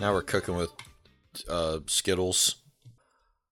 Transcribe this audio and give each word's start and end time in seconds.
Now 0.00 0.12
we're 0.12 0.22
cooking 0.22 0.54
with 0.54 0.70
uh, 1.48 1.80
Skittles. 1.86 2.56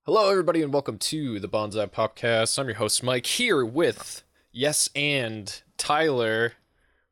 Hello, 0.05 0.31
everybody, 0.31 0.63
and 0.63 0.73
welcome 0.73 0.97
to 0.99 1.41
the 1.41 1.49
Bonsai 1.49 1.91
Podcast. 1.91 2.57
I'm 2.57 2.67
your 2.67 2.77
host, 2.77 3.03
Mike, 3.03 3.27
here 3.27 3.65
with 3.65 4.23
Yes 4.53 4.89
and 4.95 5.61
Tyler. 5.77 6.53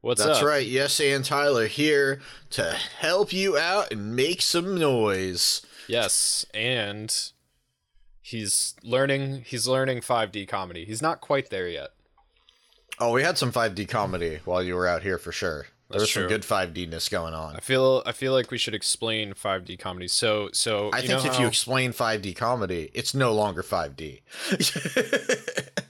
What's 0.03 0.21
That's 0.21 0.29
up? 0.29 0.35
That's 0.37 0.47
right. 0.47 0.65
Yes, 0.65 1.01
and 1.01 1.25
Tyler 1.25 1.67
here 1.67 2.21
to 2.51 2.77
help 3.01 3.33
you 3.33 3.59
out 3.59 3.91
and 3.91 4.15
make 4.15 4.41
some 4.41 4.79
noise. 4.79 5.67
Yes, 5.89 6.47
and 6.55 7.13
he's 8.21 8.77
learning. 8.85 9.43
He's 9.45 9.67
learning 9.67 10.03
5D 10.03 10.47
comedy. 10.47 10.85
He's 10.85 11.03
not 11.03 11.21
quite 11.21 11.51
there 11.51 11.69
yet. 11.69 11.89
Oh, 13.01 13.11
we 13.11 13.25
had 13.25 13.37
some 13.37 13.51
5D 13.51 13.89
comedy 13.89 14.39
while 14.45 14.63
you 14.63 14.77
were 14.77 14.87
out 14.87 15.03
here 15.03 15.19
for 15.19 15.33
sure. 15.33 15.67
There 15.95 16.01
That's 16.01 16.17
was 16.17 16.25
some 16.25 16.29
good 16.29 16.43
5D-ness 16.43 17.09
going 17.09 17.35
on. 17.35 17.55
I 17.55 17.61
feel. 17.61 18.03
I 18.05 18.11
feel 18.11 18.33
like 18.33 18.51
we 18.51 18.59
should 18.59 18.75
explain 18.75 19.33
5D 19.33 19.79
comedy. 19.79 20.09
So, 20.09 20.49
so 20.53 20.91
I 20.93 21.03
think 21.03 21.25
if 21.25 21.35
how- 21.35 21.41
you 21.43 21.47
explain 21.47 21.93
5D 21.93 22.35
comedy, 22.35 22.91
it's 22.95 23.15
no 23.15 23.33
longer 23.33 23.63
5D. 23.63 24.23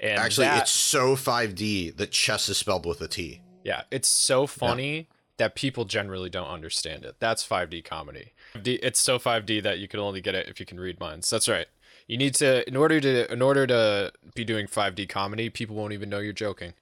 and 0.00 0.18
Actually, 0.18 0.48
that- 0.48 0.62
it's 0.62 0.72
so 0.72 1.14
5D 1.14 1.96
that 1.96 2.10
chess 2.10 2.48
is 2.48 2.58
spelled 2.58 2.86
with 2.86 3.00
a 3.00 3.06
T. 3.06 3.40
Yeah, 3.62 3.82
it's 3.92 4.08
so 4.08 4.48
funny 4.48 5.06
that 5.36 5.54
people 5.54 5.84
generally 5.84 6.28
don't 6.28 6.48
understand 6.48 7.04
it. 7.04 7.14
That's 7.20 7.46
5D 7.46 7.84
comedy. 7.84 8.32
It's 8.56 8.98
so 8.98 9.20
5D 9.20 9.62
that 9.62 9.78
you 9.78 9.86
can 9.86 10.00
only 10.00 10.20
get 10.20 10.34
it 10.34 10.48
if 10.48 10.58
you 10.58 10.66
can 10.66 10.80
read 10.80 10.98
minds. 10.98 11.30
That's 11.30 11.48
right. 11.48 11.68
You 12.08 12.18
need 12.18 12.34
to 12.34 12.68
in 12.68 12.74
order 12.74 13.00
to 13.00 13.32
in 13.32 13.42
order 13.42 13.64
to 13.68 14.12
be 14.34 14.44
doing 14.44 14.66
5D 14.66 15.08
comedy, 15.08 15.50
people 15.50 15.76
won't 15.76 15.92
even 15.92 16.08
know 16.08 16.18
you're 16.18 16.32
joking. 16.32 16.72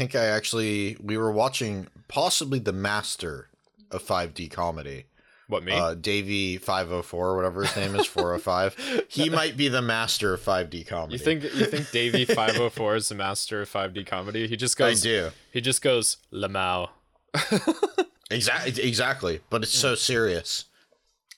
I 0.00 0.02
think 0.02 0.16
I 0.16 0.28
actually 0.28 0.96
we 1.02 1.18
were 1.18 1.30
watching 1.30 1.86
possibly 2.08 2.58
the 2.58 2.72
master 2.72 3.50
of 3.90 4.02
5D 4.02 4.50
comedy. 4.50 5.04
What 5.46 5.62
me? 5.62 5.72
Uh, 5.72 5.94
Davie504 5.94 7.12
or 7.12 7.36
whatever 7.36 7.66
his 7.66 7.76
name 7.76 7.94
is 7.94 8.06
405. 8.06 9.04
he 9.08 9.28
might 9.28 9.58
be 9.58 9.68
the 9.68 9.82
master 9.82 10.32
of 10.32 10.40
5D 10.40 10.86
comedy. 10.86 11.12
you 11.12 11.18
think 11.18 11.42
you 11.42 11.66
think 11.66 11.88
Davie504 11.88 12.96
is 12.96 13.08
the 13.10 13.14
master 13.14 13.60
of 13.60 13.70
5D 13.70 14.06
comedy? 14.06 14.46
He 14.46 14.56
just 14.56 14.78
goes. 14.78 15.04
I 15.04 15.08
do. 15.08 15.30
he 15.52 15.60
just 15.60 15.82
goes 15.82 16.16
Lamau. 16.32 16.88
Exactly 18.32 18.84
exactly, 18.84 19.40
but 19.50 19.64
it's 19.64 19.72
so 19.72 19.96
serious. 19.96 20.66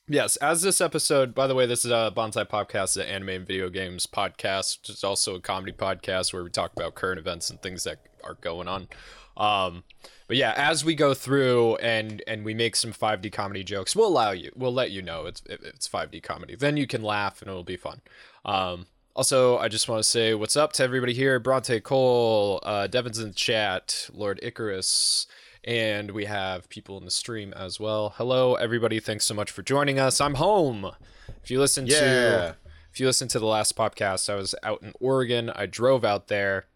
Yes, 0.08 0.34
as 0.36 0.62
this 0.62 0.81
episode, 0.81 1.33
by 1.33 1.47
the 1.47 1.55
way, 1.55 1.64
this 1.64 1.84
is 1.84 1.92
a 1.92 2.12
Bonsai 2.14 2.48
Podcast, 2.48 2.97
an 2.97 3.06
anime 3.06 3.28
and 3.28 3.47
video 3.47 3.70
games 3.70 4.05
podcast. 4.05 4.91
It's 4.91 5.05
also 5.05 5.36
a 5.36 5.41
comedy 5.41 5.70
podcast 5.70 6.33
where 6.33 6.42
we 6.42 6.50
talk 6.50 6.72
about 6.75 6.97
current 6.97 7.20
events 7.20 7.50
and 7.50 7.62
things 7.62 7.84
that 7.84 7.98
are 8.25 8.34
going 8.34 8.67
on. 8.67 8.89
Um, 9.36 9.84
but 10.27 10.36
yeah, 10.36 10.55
as 10.56 10.84
we 10.84 10.97
go 10.97 11.14
through 11.14 11.77
and 11.77 12.20
and 12.27 12.45
we 12.45 12.53
make 12.53 12.75
some 12.75 12.92
5D 12.92 13.30
comedy 13.33 13.62
jokes, 13.62 13.95
we'll 13.95 14.08
allow 14.08 14.33
you, 14.33 14.50
we'll 14.56 14.75
let 14.75 14.91
you 14.91 15.03
know 15.03 15.27
it's 15.27 15.41
it's 15.48 15.89
5D 15.89 16.20
comedy. 16.20 16.56
Then 16.56 16.77
you 16.77 16.89
can 16.89 17.03
laugh 17.03 17.41
and 17.41 17.48
it'll 17.48 17.62
be 17.62 17.77
fun. 17.77 18.00
Um, 18.45 18.86
also, 19.14 19.56
I 19.58 19.69
just 19.69 19.89
want 19.89 20.03
to 20.03 20.08
say 20.08 20.34
what's 20.34 20.56
up 20.56 20.73
to 20.75 20.83
everybody 20.83 21.12
here: 21.12 21.39
Bronte 21.39 21.78
Cole, 21.80 22.58
uh, 22.64 22.89
Devin's 22.89 23.20
in 23.20 23.28
the 23.28 23.34
chat, 23.34 24.08
Lord 24.12 24.41
Icarus, 24.42 25.28
and 25.64 26.10
we 26.10 26.24
have 26.24 26.68
people 26.68 26.98
in 26.98 27.05
the 27.05 27.10
stream 27.10 27.52
as 27.55 27.78
well. 27.78 28.14
Hello, 28.16 28.55
everybody! 28.55 29.00
Thanks 29.00 29.24
so 29.24 29.34
much 29.34 29.50
for 29.50 29.62
joining 29.62 29.98
us. 29.98 30.20
I'm 30.20 30.34
home. 30.34 30.91
If 31.42 31.50
you 31.50 31.58
listen 31.60 31.86
Yeah. 31.86 31.98
to 32.00 32.56
if 32.92 33.00
you 33.00 33.06
listen 33.06 33.28
to 33.28 33.38
the 33.38 33.46
last 33.46 33.74
podcast, 33.77 34.28
I 34.28 34.34
was 34.34 34.55
out 34.62 34.83
in 34.83 34.92
Oregon. 35.01 35.51
I 35.51 35.67
drove 35.67 36.05
out 36.05 36.28
there. 36.28 36.67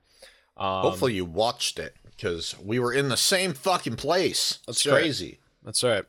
Um, 0.57 0.83
Hopefully 0.83 1.13
you 1.15 1.25
watched 1.27 1.79
it 1.79 1.95
because 2.05 2.59
we 2.59 2.79
were 2.79 2.93
in 2.93 3.11
the 3.11 3.17
same 3.19 3.53
fucking 3.53 3.97
place. 3.97 4.61
That's 4.67 4.87
right. 4.87 4.93
crazy. 5.03 5.41
That's 5.63 5.85
right. 5.85 6.05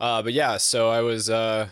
Uh, 0.00 0.22
but 0.22 0.32
yeah, 0.32 0.58
so 0.58 0.88
I 0.90 1.00
was 1.00 1.28
uh, 1.28 1.68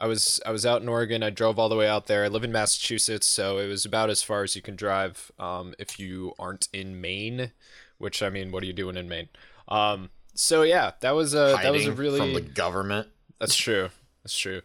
I 0.00 0.06
was 0.06 0.40
I 0.46 0.52
was 0.52 0.64
out 0.64 0.82
in 0.82 0.88
Oregon. 0.88 1.22
I 1.22 1.30
drove 1.30 1.58
all 1.58 1.68
the 1.68 1.76
way 1.76 1.88
out 1.88 2.06
there. 2.06 2.24
I 2.24 2.28
live 2.28 2.44
in 2.44 2.52
Massachusetts, 2.52 3.26
so 3.26 3.58
it 3.58 3.66
was 3.66 3.84
about 3.84 4.10
as 4.10 4.22
far 4.22 4.42
as 4.44 4.54
you 4.54 4.62
can 4.62 4.76
drive 4.76 5.32
um, 5.38 5.74
if 5.78 5.98
you 5.98 6.34
aren't 6.38 6.68
in 6.72 7.00
Maine. 7.00 7.50
Which 7.98 8.22
I 8.22 8.28
mean, 8.28 8.52
what 8.52 8.62
are 8.62 8.66
you 8.66 8.72
doing 8.72 8.96
in 8.96 9.08
Maine? 9.08 9.28
Um, 9.68 10.10
so 10.34 10.62
yeah, 10.62 10.92
that 11.00 11.12
was 11.12 11.34
a 11.34 11.58
that 11.62 11.72
was 11.72 11.86
a 11.86 11.92
really 11.92 12.18
from 12.18 12.34
the 12.34 12.40
government. 12.40 13.08
that's 13.38 13.56
true. 13.56 13.90
That's 14.22 14.36
true. 14.36 14.60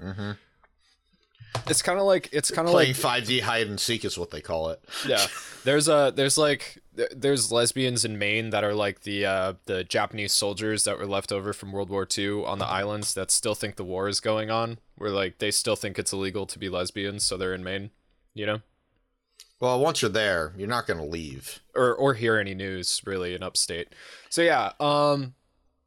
It's 1.67 1.81
kind 1.81 1.99
of 1.99 2.05
like 2.05 2.29
it's 2.31 2.51
kind 2.51 2.67
of 2.67 2.73
like 2.73 2.89
5D 2.89 3.41
hide 3.41 3.67
and 3.67 3.79
seek 3.79 4.05
is 4.05 4.17
what 4.17 4.31
they 4.31 4.41
call 4.41 4.69
it. 4.69 4.81
yeah 5.07 5.25
there's 5.63 5.87
a 5.87 6.13
there's 6.15 6.37
like 6.37 6.79
there's 7.15 7.51
lesbians 7.51 8.05
in 8.05 8.17
maine 8.17 8.51
that 8.51 8.63
are 8.63 8.73
like 8.73 9.01
the 9.01 9.25
uh 9.25 9.53
the 9.65 9.83
japanese 9.83 10.31
soldiers 10.33 10.83
that 10.83 10.97
were 10.97 11.05
left 11.05 11.31
over 11.31 11.51
from 11.53 11.71
world 11.71 11.89
war 11.89 12.07
ii 12.17 12.43
on 12.43 12.59
the 12.59 12.65
islands 12.65 13.13
that 13.13 13.31
still 13.31 13.55
think 13.55 13.75
the 13.77 13.83
war 13.83 14.07
is 14.07 14.19
going 14.19 14.49
on 14.51 14.79
where 14.95 15.09
like 15.11 15.37
they 15.39 15.49
still 15.51 15.75
think 15.75 15.97
it's 15.97 16.11
illegal 16.13 16.45
to 16.45 16.59
be 16.59 16.69
lesbians 16.69 17.23
so 17.23 17.35
they're 17.37 17.53
in 17.53 17.63
maine 17.63 17.89
you 18.33 18.45
know 18.45 18.59
Well, 19.59 19.79
once 19.79 20.01
you're 20.01 20.09
there, 20.11 20.53
you're 20.57 20.67
not 20.69 20.87
going 20.87 20.99
to 20.99 21.05
leave. 21.05 21.59
or 21.75 21.93
or 21.95 22.13
hear 22.13 22.37
any 22.37 22.53
news 22.55 23.01
really 23.05 23.33
in 23.35 23.43
upstate 23.43 23.89
so 24.29 24.41
yeah 24.41 24.71
um 24.79 25.33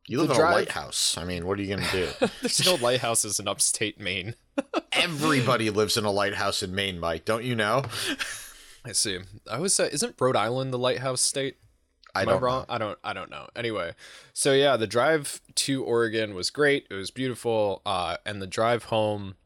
You 0.07 0.21
live 0.21 0.31
in 0.31 0.37
drive- 0.37 0.53
a 0.53 0.55
lighthouse. 0.57 1.17
I 1.19 1.25
mean, 1.25 1.47
what 1.47 1.59
are 1.59 1.63
you 1.63 1.75
going 1.77 1.89
to 1.89 1.97
do? 2.21 2.29
there's 2.41 2.65
no 2.67 2.75
lighthouses 2.75 3.39
in 3.41 3.49
upstate 3.49 3.99
maine 4.01 4.35
Everybody 4.93 5.71
lives 5.71 5.97
in 5.97 6.05
a 6.05 6.11
lighthouse 6.11 6.63
in 6.63 6.75
Maine, 6.75 7.01
Mike. 7.01 7.25
Don't 7.25 7.45
you 7.45 7.55
know? 7.57 7.85
i 8.85 8.91
see 8.93 9.19
i 9.49 9.59
was 9.61 9.79
uh, 9.79 9.89
isn't 9.93 10.17
rhode 10.21 10.35
island 10.37 10.73
the 10.73 10.79
lighthouse 10.79 11.21
state 11.21 11.57
I 12.15 12.23
Am 12.23 12.27
don't 12.29 12.37
I 12.39 12.41
wrong? 12.41 12.61
know. 12.69 12.75
I 12.75 12.79
don't. 12.79 12.99
I 13.03 13.13
don't 13.15 13.31
know. 13.31 13.49
Anyway, 13.57 13.95
so 14.35 14.53
yeah, 14.53 14.77
the 14.77 14.87
drive 14.87 15.41
to 15.55 15.83
Oregon 15.83 16.35
was 16.35 16.51
great. 16.51 16.87
It 16.91 16.95
was 16.95 17.11
beautiful, 17.11 17.81
uh, 17.87 18.19
and 18.27 18.43
the 18.43 18.47
drive 18.47 18.85
home 18.85 19.37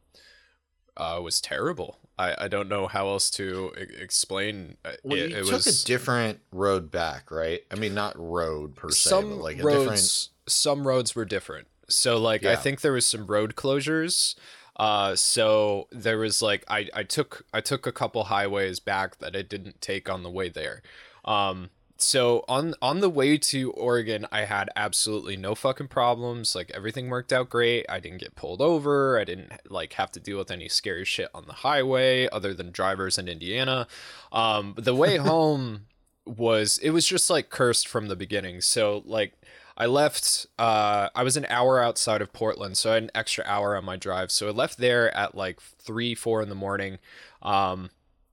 uh, 0.97 1.21
was 1.23 1.41
terrible. 1.41 2.01
I, 2.19 2.45
I 2.45 2.49
don't 2.49 2.69
know 2.69 2.87
how 2.87 3.09
else 3.09 3.31
to 3.33 3.73
e- 3.79 4.01
explain. 4.01 4.77
uh, 4.85 4.93
Well, 5.03 5.19
it, 5.19 5.31
you 5.31 5.37
it 5.37 5.45
took 5.45 5.67
was 5.67 5.83
a 5.83 5.87
different 5.87 6.41
road 6.51 6.91
back, 6.91 7.31
right? 7.31 7.61
I 7.71 7.75
mean, 7.75 7.95
not 7.95 8.19
road 8.19 8.75
per 8.75 8.89
se, 8.91 9.11
some 9.11 9.31
but 9.31 9.37
like 9.37 9.59
a 9.59 9.63
roads. 9.63 9.81
different. 9.81 10.29
Some 10.49 10.87
roads 10.87 11.15
were 11.15 11.25
different. 11.25 11.69
So 11.89 12.17
like 12.19 12.45
I 12.45 12.57
think 12.57 12.81
there 12.81 12.93
was 12.93 13.07
some 13.07 13.27
road 13.27 13.55
closures. 13.55 14.35
Uh, 14.77 15.17
so 15.17 15.89
there 15.91 16.19
was 16.19 16.43
like 16.43 16.65
I, 16.69 16.89
I 16.95 17.03
took 17.03 17.47
I 17.53 17.61
took 17.61 17.87
a 17.87 17.93
couple 17.93 18.25
highways 18.25 18.81
back 18.81 19.19
that 19.19 19.35
I 19.37 19.43
didn't 19.43 19.81
take 19.81 20.09
on 20.11 20.23
the 20.23 20.31
way 20.31 20.49
there. 20.49 20.83
Um, 21.25 21.71
so 21.99 22.45
on 22.49 22.75
on 22.83 23.01
the 23.01 23.09
way 23.09 23.39
to 23.39 23.71
Oregon, 23.73 24.27
I 24.31 24.43
had 24.43 24.71
absolutely 24.77 25.37
no 25.37 25.55
fucking 25.55 25.89
problems. 25.89 26.55
Like 26.55 26.71
everything 26.75 27.09
worked 27.09 27.33
out 27.33 27.49
great. 27.49 27.87
I 27.89 28.01
didn't 28.01 28.21
get 28.21 28.37
pulled 28.37 28.61
over. 28.61 29.19
I 29.19 29.25
didn't 29.25 29.53
like 29.69 29.95
have 29.95 30.11
to 30.13 30.21
deal 30.21 30.39
with 30.39 30.51
any 30.51 30.69
scary 30.69 31.05
shit 31.05 31.29
on 31.35 31.47
the 31.47 31.53
highway 31.55 32.29
other 32.31 32.55
than 32.55 32.71
drivers 32.71 33.19
in 33.19 33.29
Indiana. 33.29 33.87
Um, 34.33 34.75
the 34.77 34.95
way 34.95 35.17
home 35.17 35.87
was 36.27 36.79
it 36.79 36.91
was 36.91 37.07
just 37.07 37.31
like 37.31 37.51
cursed 37.51 37.89
from 37.89 38.09
the 38.09 38.17
beginning. 38.17 38.61
So 38.61 39.03
like 39.07 39.33
I 39.77 39.87
left 39.87 40.47
uh 40.59 41.09
I 41.15 41.23
was 41.23 41.37
an 41.37 41.47
hour 41.49 41.83
outside 41.83 42.21
of 42.21 42.33
Portland, 42.33 42.77
so 42.77 42.91
I 42.91 42.95
had 42.95 43.05
an 43.05 43.11
extra 43.15 43.45
hour 43.47 43.77
on 43.77 43.85
my 43.85 43.97
drive. 43.97 44.31
So 44.31 44.49
I 44.49 44.51
left 44.51 44.79
there 44.79 45.15
at 45.17 45.35
like 45.35 45.61
three, 45.61 46.15
four 46.15 46.43
in 46.43 46.49
the 46.49 46.55
morning. 46.55 46.99
Um 47.43 47.91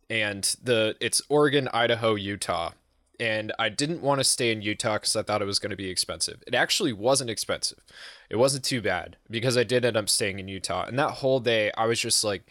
and 0.09 0.55
the 0.61 0.95
it's 0.99 1.21
Oregon, 1.29 1.69
Idaho, 1.73 2.15
Utah. 2.15 2.71
And 3.23 3.53
I 3.57 3.69
didn't 3.69 4.01
want 4.01 4.19
to 4.19 4.23
stay 4.25 4.51
in 4.51 4.61
Utah 4.61 4.95
because 4.95 5.15
I 5.15 5.23
thought 5.23 5.41
it 5.41 5.45
was 5.45 5.59
going 5.59 5.69
to 5.69 5.77
be 5.77 5.89
expensive. 5.89 6.43
It 6.45 6.53
actually 6.53 6.91
wasn't 6.91 7.29
expensive. 7.29 7.79
It 8.29 8.35
wasn't 8.35 8.65
too 8.65 8.81
bad 8.81 9.15
because 9.29 9.55
I 9.57 9.63
did 9.63 9.85
end 9.85 9.95
up 9.95 10.09
staying 10.09 10.39
in 10.39 10.47
Utah. 10.49 10.85
And 10.85 10.99
that 10.99 11.11
whole 11.11 11.39
day, 11.39 11.71
I 11.77 11.85
was 11.85 11.99
just 12.01 12.23
like, 12.23 12.43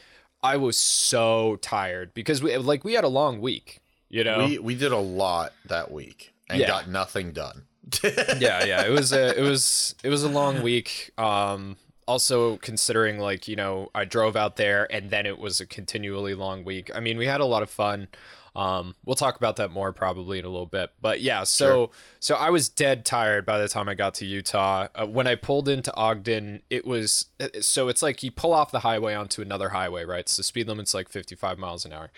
I 0.43 0.57
was 0.57 0.77
so 0.79 1.57
tired 1.61 2.15
because 2.15 2.43
we 2.43 2.57
like 2.57 2.85
we 2.85 2.95
had 2.95 3.05
a 3.05 3.09
long 3.09 3.41
week, 3.41 3.81
you 4.09 4.25
know. 4.25 4.39
We 4.47 4.59
we 4.59 4.75
did 4.75 4.93
a 4.93 4.99
lot 5.23 5.53
that 5.67 5.91
week 5.93 6.33
and 6.49 6.59
Yeah. 6.61 6.69
got 6.69 6.89
nothing 6.89 7.33
done. 7.33 7.65
yeah, 8.05 8.65
yeah. 8.65 8.83
It 8.87 8.91
was 8.91 9.13
a 9.13 9.39
it 9.39 9.43
was 9.43 9.95
it 10.03 10.09
was 10.09 10.23
a 10.25 10.29
long 10.29 10.63
week. 10.63 11.11
Um 11.19 11.77
also 12.09 12.57
considering 12.57 13.19
like, 13.19 13.47
you 13.47 13.57
know, 13.57 13.91
I 13.95 14.05
drove 14.05 14.37
out 14.37 14.57
there 14.57 14.93
and 14.93 15.11
then 15.11 15.27
it 15.27 15.39
was 15.39 15.61
a 15.61 15.67
continually 15.67 16.35
long 16.35 16.65
week. 16.65 16.91
I 16.95 17.01
mean, 17.01 17.17
we 17.19 17.27
had 17.27 17.41
a 17.41 17.45
lot 17.55 17.63
of 17.63 17.71
fun. 17.71 18.09
Um 18.55 18.95
we'll 19.05 19.17
talk 19.17 19.37
about 19.37 19.57
that 19.57 19.71
more 19.71 19.93
probably 19.93 20.39
in 20.39 20.45
a 20.45 20.49
little 20.49 20.67
bit. 20.67 20.91
But 21.01 21.21
yeah, 21.21 21.45
so 21.45 21.91
so 22.21 22.35
I 22.35 22.51
was 22.51 22.69
dead 22.69 23.05
tired 23.05 23.47
by 23.47 23.59
the 23.59 23.69
time 23.69 23.89
I 23.89 23.95
got 23.95 24.15
to 24.15 24.27
Utah. 24.27 24.89
Uh, 24.95 25.07
when 25.07 25.27
I 25.27 25.35
pulled 25.37 25.69
into 25.69 25.95
Ogden, 25.95 26.63
it 26.69 26.87
was 26.87 27.27
uh, 27.41 27.49
so 27.61 27.89
it's 27.89 28.03
like 28.03 28.23
you 28.23 28.31
pull 28.31 28.53
off 28.53 28.71
the 28.71 28.81
highway 28.81 29.15
onto 29.15 29.41
another 29.43 29.71
highway, 29.71 30.05
right? 30.05 30.29
So 30.29 30.43
speed 30.43 30.69
limit's 30.69 30.93
like 30.95 31.09
55 31.09 31.59
miles 31.59 31.85
an 31.85 31.93
hour 31.93 32.11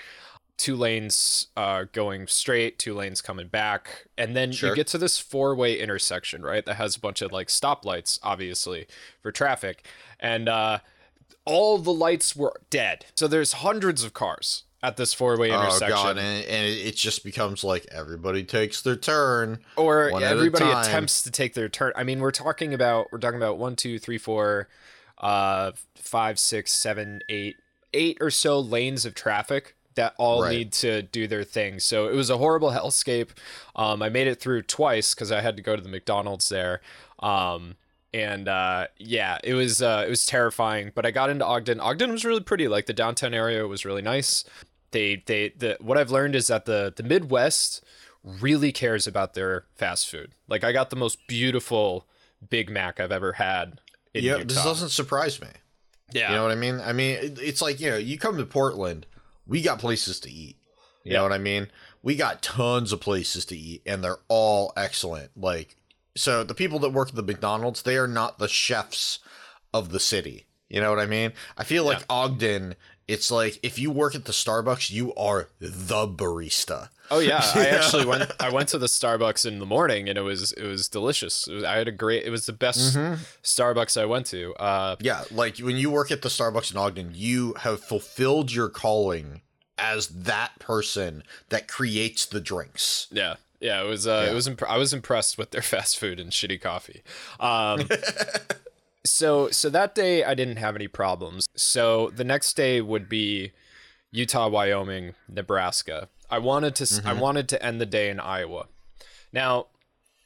two 0.57 0.77
lanes 0.77 1.49
uh, 1.57 1.85
going 1.93 2.27
straight, 2.27 2.79
two 2.79 2.95
lanes 2.95 3.21
coming 3.21 3.49
back, 3.49 4.07
and 4.17 4.37
then 4.37 4.53
Sure. 4.53 4.71
you 4.71 4.77
get 4.77 4.87
to 4.89 4.99
this 4.99 5.19
four-way 5.19 5.79
intersection, 5.79 6.43
right? 6.43 6.65
That 6.65 6.75
has 6.77 6.97
a 6.97 7.01
bunch 7.01 7.23
of 7.23 7.33
like 7.33 7.49
stoplights, 7.49 8.19
obviously 8.23 8.87
for 9.21 9.33
traffic, 9.33 9.87
and 10.21 10.49
uh, 10.49 10.79
all 11.45 11.79
the 11.79 11.93
lights 11.93 12.37
were 12.37 12.61
dead. 12.71 13.07
So 13.17 13.27
there's 13.27 13.55
hundreds 13.55 14.05
of 14.05 14.15
cars 14.15 14.65
at 14.85 14.97
this 14.97 15.15
four-way 15.15 15.51
Oh 15.51 15.61
intersection, 15.61 15.97
god, 15.97 16.19
and, 16.19 16.45
and 16.45 16.67
it 16.67 16.95
just 16.97 17.25
becomes 17.25 17.65
like 17.65 17.87
everybody 17.91 18.45
takes 18.45 18.83
their 18.83 18.97
turn. 18.97 19.59
or 19.77 20.11
one 20.11 20.23
at 20.23 20.31
a 20.33 20.35
everybody 20.35 20.67
attempts 20.67 21.23
to 21.23 21.31
take 21.31 21.55
their 21.55 21.69
turn. 21.69 21.93
I 21.97 22.05
mean, 22.05 22.21
we're 22.21 22.31
talking 22.31 22.75
about 22.75 23.11
we're 23.11 23.19
talking 23.19 23.39
about 23.39 23.59
one, 23.59 23.77
two, 23.77 23.99
three, 23.99 24.19
four. 24.19 24.69
uh 25.19 25.73
five, 25.97 26.39
six, 26.39 26.73
seven, 26.73 27.21
eight, 27.29 27.57
eight 27.95 28.19
or 28.21 28.31
so 28.31 28.61
lanes 28.61 29.05
of 29.07 29.15
traffic 29.15 29.75
that 29.95 30.13
all 30.19 30.43
Right. 30.43 30.51
need 30.59 30.73
to 30.73 31.03
do 31.03 31.27
their 31.27 31.45
thing. 31.45 31.79
So 31.81 32.09
it 32.09 32.15
was 32.15 32.29
a 32.31 32.37
horrible 32.37 32.71
hellscape. 32.73 33.31
Um, 33.77 34.03
I 34.03 34.09
made 34.11 34.27
it 34.27 34.41
through 34.41 34.63
twice 34.63 35.15
because 35.15 35.33
I 35.33 35.41
had 35.41 35.57
to 35.57 35.63
go 35.63 35.77
to 35.77 35.83
the 35.83 35.89
McDonald's 35.89 36.49
there. 36.49 36.81
Um, 37.21 37.77
and 38.13 38.49
uh, 38.49 38.89
yeah, 38.99 39.39
it 39.43 39.55
was 39.55 39.81
uh, 39.83 40.05
it 40.07 40.11
was 40.11 40.27
terrifying. 40.27 40.93
But 40.95 41.07
I 41.07 41.11
got 41.11 41.31
into 41.31 41.45
Ogden. 41.47 41.81
Ogden 41.81 42.11
was 42.13 42.25
really 42.25 42.41
pretty. 42.43 42.69
Like 42.69 42.87
the 42.87 42.93
downtown 42.93 43.35
area 43.35 43.67
was 43.67 43.85
really 43.85 44.03
nice. 44.03 44.45
They 44.95 45.17
they 45.27 45.49
the 45.51 45.77
what 45.81 45.99
I've 45.99 46.13
learned 46.13 46.35
is 46.37 46.47
that 46.47 46.65
the 46.67 46.93
the 46.97 47.03
Midwest 47.03 47.83
really 48.23 48.71
cares 48.73 49.07
about 49.07 49.35
their 49.35 49.65
fast 49.75 50.09
food. 50.09 50.33
Like 50.49 50.63
I 50.65 50.71
got 50.73 50.89
the 50.91 50.97
most 50.97 51.19
beautiful 51.27 52.07
Big 52.49 52.71
Mac 52.71 53.01
I've 53.01 53.13
ever 53.13 53.33
had. 53.35 53.81
In 54.15 54.23
Yeah, 54.25 54.37
Utah. 54.37 54.47
this 54.55 54.63
doesn't 54.65 54.89
surprise 54.91 55.41
me. 55.41 55.49
yeah, 56.13 56.31
You 56.31 56.37
know 56.37 56.43
what 56.45 56.53
I 56.53 56.55
mean? 56.55 56.81
I 56.81 56.93
mean, 56.93 57.17
it, 57.17 57.39
it's 57.43 57.61
like 57.61 57.81
you 57.81 57.91
know, 57.91 57.97
you 57.97 58.17
come 58.17 58.37
to 58.39 58.47
Portland, 58.47 59.07
we 59.47 59.61
got 59.63 59.81
places 59.81 60.21
to 60.21 60.31
eat. 60.31 60.57
You 61.03 61.11
Yeah. 61.13 61.17
know 61.19 61.23
what 61.25 61.33
I 61.33 61.39
mean? 61.39 61.69
We 62.03 62.15
got 62.15 62.41
tons 62.43 62.93
of 62.93 63.01
places 63.01 63.45
to 63.47 63.57
eat, 63.57 63.83
and 63.85 64.05
they're 64.05 64.21
all 64.29 64.73
excellent. 64.77 65.31
Like, 65.37 65.77
so 66.17 66.45
the 66.45 66.55
people 66.55 66.79
that 66.81 66.91
work 66.91 67.09
at 67.09 67.15
the 67.17 67.23
McDonald's, 67.23 67.83
they 67.83 67.97
are 67.97 68.07
not 68.07 68.39
the 68.39 68.47
chefs 68.49 69.19
of 69.73 69.91
the 69.91 69.99
city. 70.01 70.47
You 70.69 70.81
know 70.81 70.91
what 70.91 70.99
I 71.01 71.07
mean? 71.07 71.33
I 71.59 71.65
feel 71.65 71.85
like 71.85 72.05
Ogden. 72.09 72.75
It's 73.07 73.31
like 73.31 73.59
if 73.63 73.79
you 73.79 73.91
work 73.91 74.15
at 74.15 74.25
the 74.25 74.33
Starbucks, 74.33 74.91
you 74.91 75.15
are 75.15 75.49
the 75.61 76.07
barista. 76.07 76.89
Oh 77.11 77.19
yeah, 77.19 77.43
I 77.55 77.67
actually 77.67 78.07
went. 78.07 78.31
I 78.41 78.49
went 78.51 78.71
to 78.71 78.79
the 78.79 78.87
Starbucks 78.87 79.45
in 79.45 79.59
the 79.59 79.67
morning, 79.67 80.09
and 80.09 80.17
it 80.17 80.23
was 80.23 80.53
it 80.53 80.65
was 80.65 80.89
delicious. 80.89 81.47
It 81.47 81.53
was, 81.55 81.65
I 81.65 81.77
had 81.77 81.87
a 81.87 81.93
great. 81.93 82.25
It 82.25 82.31
was 82.31 82.47
the 82.47 82.55
best 82.55 82.97
Mm-hmm. 82.97 83.23
Starbucks 83.43 84.01
I 84.01 84.07
went 84.07 84.25
to. 84.29 84.55
Uh, 84.55 84.97
Yeah, 85.01 85.25
like 85.31 85.59
when 85.59 85.77
you 85.77 85.91
work 85.91 86.11
at 86.11 86.23
the 86.23 86.31
Starbucks 86.31 86.71
in 86.73 86.79
Ogden, 86.79 87.11
you 87.15 87.53
have 87.61 87.81
fulfilled 87.85 88.53
your 88.53 88.71
calling 88.71 89.43
as 89.77 90.07
that 90.09 90.59
person 90.59 91.25
that 91.51 91.69
creates 91.69 92.25
the 92.25 92.41
drinks. 92.41 93.07
yeah, 93.11 93.35
yeah. 93.61 93.83
It 93.83 93.87
was. 93.87 94.07
Uh, 94.07 94.23
Yeah. 94.25 94.31
It 94.33 94.35
was. 94.35 94.47
Imp- 94.49 94.63
I 94.71 94.79
was 94.79 94.95
impressed 94.95 95.37
with 95.37 95.51
their 95.51 95.63
fast 95.75 95.99
food 95.99 96.19
and 96.19 96.31
shitty 96.31 96.59
coffee. 96.61 97.03
Um, 97.39 97.87
so 99.05 99.51
so 99.51 99.69
that 99.71 99.95
day 99.95 100.25
I 100.25 100.35
didn't 100.35 100.57
have 100.57 100.75
any 100.77 100.89
problems. 100.89 101.47
So 101.57 102.11
the 102.11 102.25
next 102.25 102.55
day 102.55 102.81
would 102.81 103.09
be 103.09 103.53
Utah, 104.11 104.49
Wyoming, 104.49 105.15
Nebraska. 105.29 106.09
I 106.31 106.39
wanted 106.39 106.75
to. 106.77 107.03
I 107.05 107.13
wanted 107.13 107.49
to 107.51 107.65
end 107.65 107.81
the 107.81 107.87
day 107.87 108.09
in 108.11 108.19
Iowa. 108.19 108.67
Now, 109.33 109.67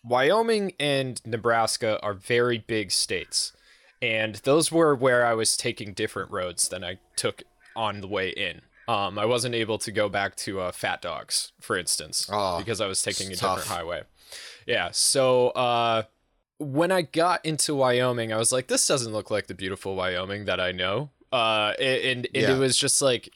Wyoming 0.05 0.73
and 0.79 1.21
Nebraska 1.27 1.99
are 2.03 2.15
very 2.15 2.59
big 2.59 2.91
states, 2.91 3.53
and 4.01 4.37
those 4.37 4.71
were 4.71 4.95
where 4.95 5.27
I 5.27 5.35
was 5.35 5.57
taking 5.57 5.93
different 5.93 6.31
roads 6.31 6.69
than 6.69 6.85
I 6.85 6.99
took 7.17 7.43
on 7.75 8.01
the 8.01 8.07
way 8.09 8.29
in. 8.31 8.61
Um, 8.87 9.19
I 9.19 9.27
wasn't 9.27 9.55
able 9.55 9.77
to 9.79 9.93
go 9.93 10.09
back 10.09 10.35
to 10.37 10.61
uh, 10.61 10.73
Fat 10.73 11.03
Dogs, 11.03 11.53
for 11.61 11.77
instance, 11.77 12.29
Oh, 12.33 12.59
because 12.59 12.81
I 12.81 12.87
was 12.87 13.03
taking 13.03 13.29
a 13.29 13.33
it's 13.33 13.41
different 13.41 13.67
highway. 13.67 14.03
Yeah, 14.67 14.91
so 14.93 15.49
uh, 15.49 16.03
when 16.59 16.91
I 16.93 17.03
got 17.03 17.45
into 17.45 17.75
Wyoming, 17.75 18.33
I 18.33 18.37
was 18.37 18.53
like, 18.53 18.67
this 18.69 18.87
doesn't 18.87 19.13
look 19.13 19.31
like 19.31 19.47
the 19.47 19.55
beautiful 19.55 19.95
Wyoming 19.95 20.45
that 20.47 20.61
I 20.61 20.73
know. 20.73 21.11
Uh, 21.33 21.73
and 21.79 22.27
and 22.35 22.43
Yeah. 22.43 22.55
it 22.57 22.59
was 22.59 22.77
just 22.77 23.01
like 23.03 23.31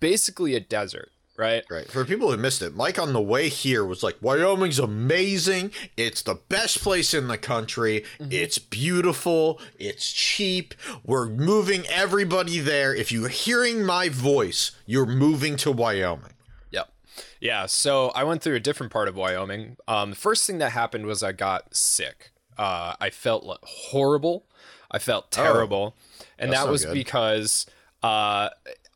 basically 0.00 0.54
a 0.54 0.60
desert, 0.60 1.10
right? 1.36 1.64
Right. 1.70 1.86
For 1.90 2.04
people 2.04 2.30
who 2.30 2.36
missed 2.36 2.62
it, 2.62 2.74
Mike 2.74 2.98
on 2.98 3.12
the 3.12 3.20
way 3.20 3.48
here 3.48 3.84
was 3.84 4.02
like, 4.02 4.16
Wyoming's 4.20 4.78
amazing. 4.78 5.70
It's 5.96 6.22
the 6.22 6.34
best 6.34 6.78
place 6.80 7.14
in 7.14 7.28
the 7.28 7.38
country. 7.38 8.04
It's 8.18 8.58
beautiful. 8.58 9.60
It's 9.78 10.10
cheap. 10.12 10.74
We're 11.04 11.28
moving 11.28 11.86
everybody 11.88 12.58
there. 12.58 12.94
If 12.94 13.12
you're 13.12 13.28
hearing 13.28 13.84
my 13.84 14.08
voice, 14.08 14.72
you're 14.86 15.06
moving 15.06 15.56
to 15.58 15.70
Wyoming. 15.72 16.34
Yep. 16.70 16.92
Yeah. 17.40 17.66
So 17.66 18.08
I 18.10 18.24
went 18.24 18.42
through 18.42 18.56
a 18.56 18.60
different 18.60 18.92
part 18.92 19.08
of 19.08 19.16
Wyoming. 19.16 19.76
Um, 19.86 20.10
the 20.10 20.16
first 20.16 20.46
thing 20.46 20.58
that 20.58 20.72
happened 20.72 21.06
was 21.06 21.22
I 21.22 21.32
got 21.32 21.74
sick. 21.76 22.30
Uh, 22.60 22.94
I 23.00 23.10
felt 23.10 23.44
like 23.44 23.58
horrible. 23.62 24.46
I 24.90 24.98
felt 24.98 25.30
terrible, 25.30 25.96
and 26.38 26.50
Oh, 26.50 26.52
that's 26.52 26.64
that 26.64 26.70
was 26.70 26.84
good. 26.84 26.94
because 26.94 27.66
uh, 28.02 28.50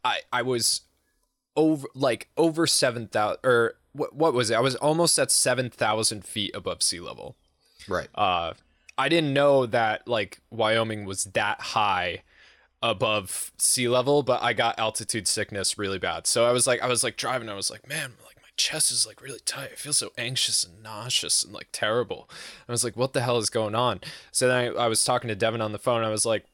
I 0.05 0.20
I 0.32 0.43
was 0.43 0.82
over 1.56 1.87
like 1.94 2.28
over 2.37 2.66
seven 2.66 3.06
thousand 3.08 3.38
or 3.44 3.76
what 3.93 4.14
what 4.14 4.34
was 4.34 4.50
it? 4.50 4.55
I 4.55 4.61
was 4.61 4.75
almost 4.76 5.19
at 5.19 5.31
seven 5.31 5.70
thousand 5.70 6.25
feet 6.25 6.55
above 6.55 6.82
sea 6.82 7.00
level. 7.00 7.37
Right. 7.88 8.08
Uh, 8.14 8.52
I 8.99 9.08
didn't 9.08 9.32
know 9.32 9.66
that 9.66 10.06
like 10.06 10.40
Wyoming 10.50 11.05
was 11.05 11.25
that 11.25 11.61
high 11.61 12.22
above 12.82 13.50
sea 13.58 13.88
level, 13.88 14.22
but 14.22 14.43
I 14.43 14.52
got 14.52 14.78
altitude 14.78 15.26
sickness 15.26 15.78
really 15.78 15.99
bad. 15.99 16.26
So 16.26 16.44
I 16.44 16.52
was 16.52 16.66
like, 16.66 16.82
I 16.82 16.87
was 16.88 17.02
like 17.02 17.16
driving, 17.16 17.49
I 17.49 17.55
was 17.55 17.70
like, 17.70 17.88
man, 17.88 18.12
like 18.26 18.33
chest 18.56 18.90
is 18.90 19.06
like 19.06 19.20
really 19.20 19.40
tight. 19.44 19.70
I 19.72 19.76
feel 19.76 19.92
so 19.92 20.10
anxious 20.16 20.64
and 20.64 20.82
nauseous 20.82 21.44
and 21.44 21.52
like 21.52 21.68
terrible. 21.72 22.28
I 22.68 22.72
was 22.72 22.84
like, 22.84 22.96
what 22.96 23.12
the 23.12 23.22
hell 23.22 23.38
is 23.38 23.50
going 23.50 23.74
on? 23.74 24.00
So 24.32 24.48
then 24.48 24.56
I, 24.56 24.84
I 24.84 24.86
was 24.88 25.04
talking 25.04 25.28
to 25.28 25.34
Devin 25.34 25.60
on 25.60 25.72
the 25.72 25.78
phone. 25.78 26.04
I 26.04 26.10
was 26.10 26.26
like, 26.26 26.44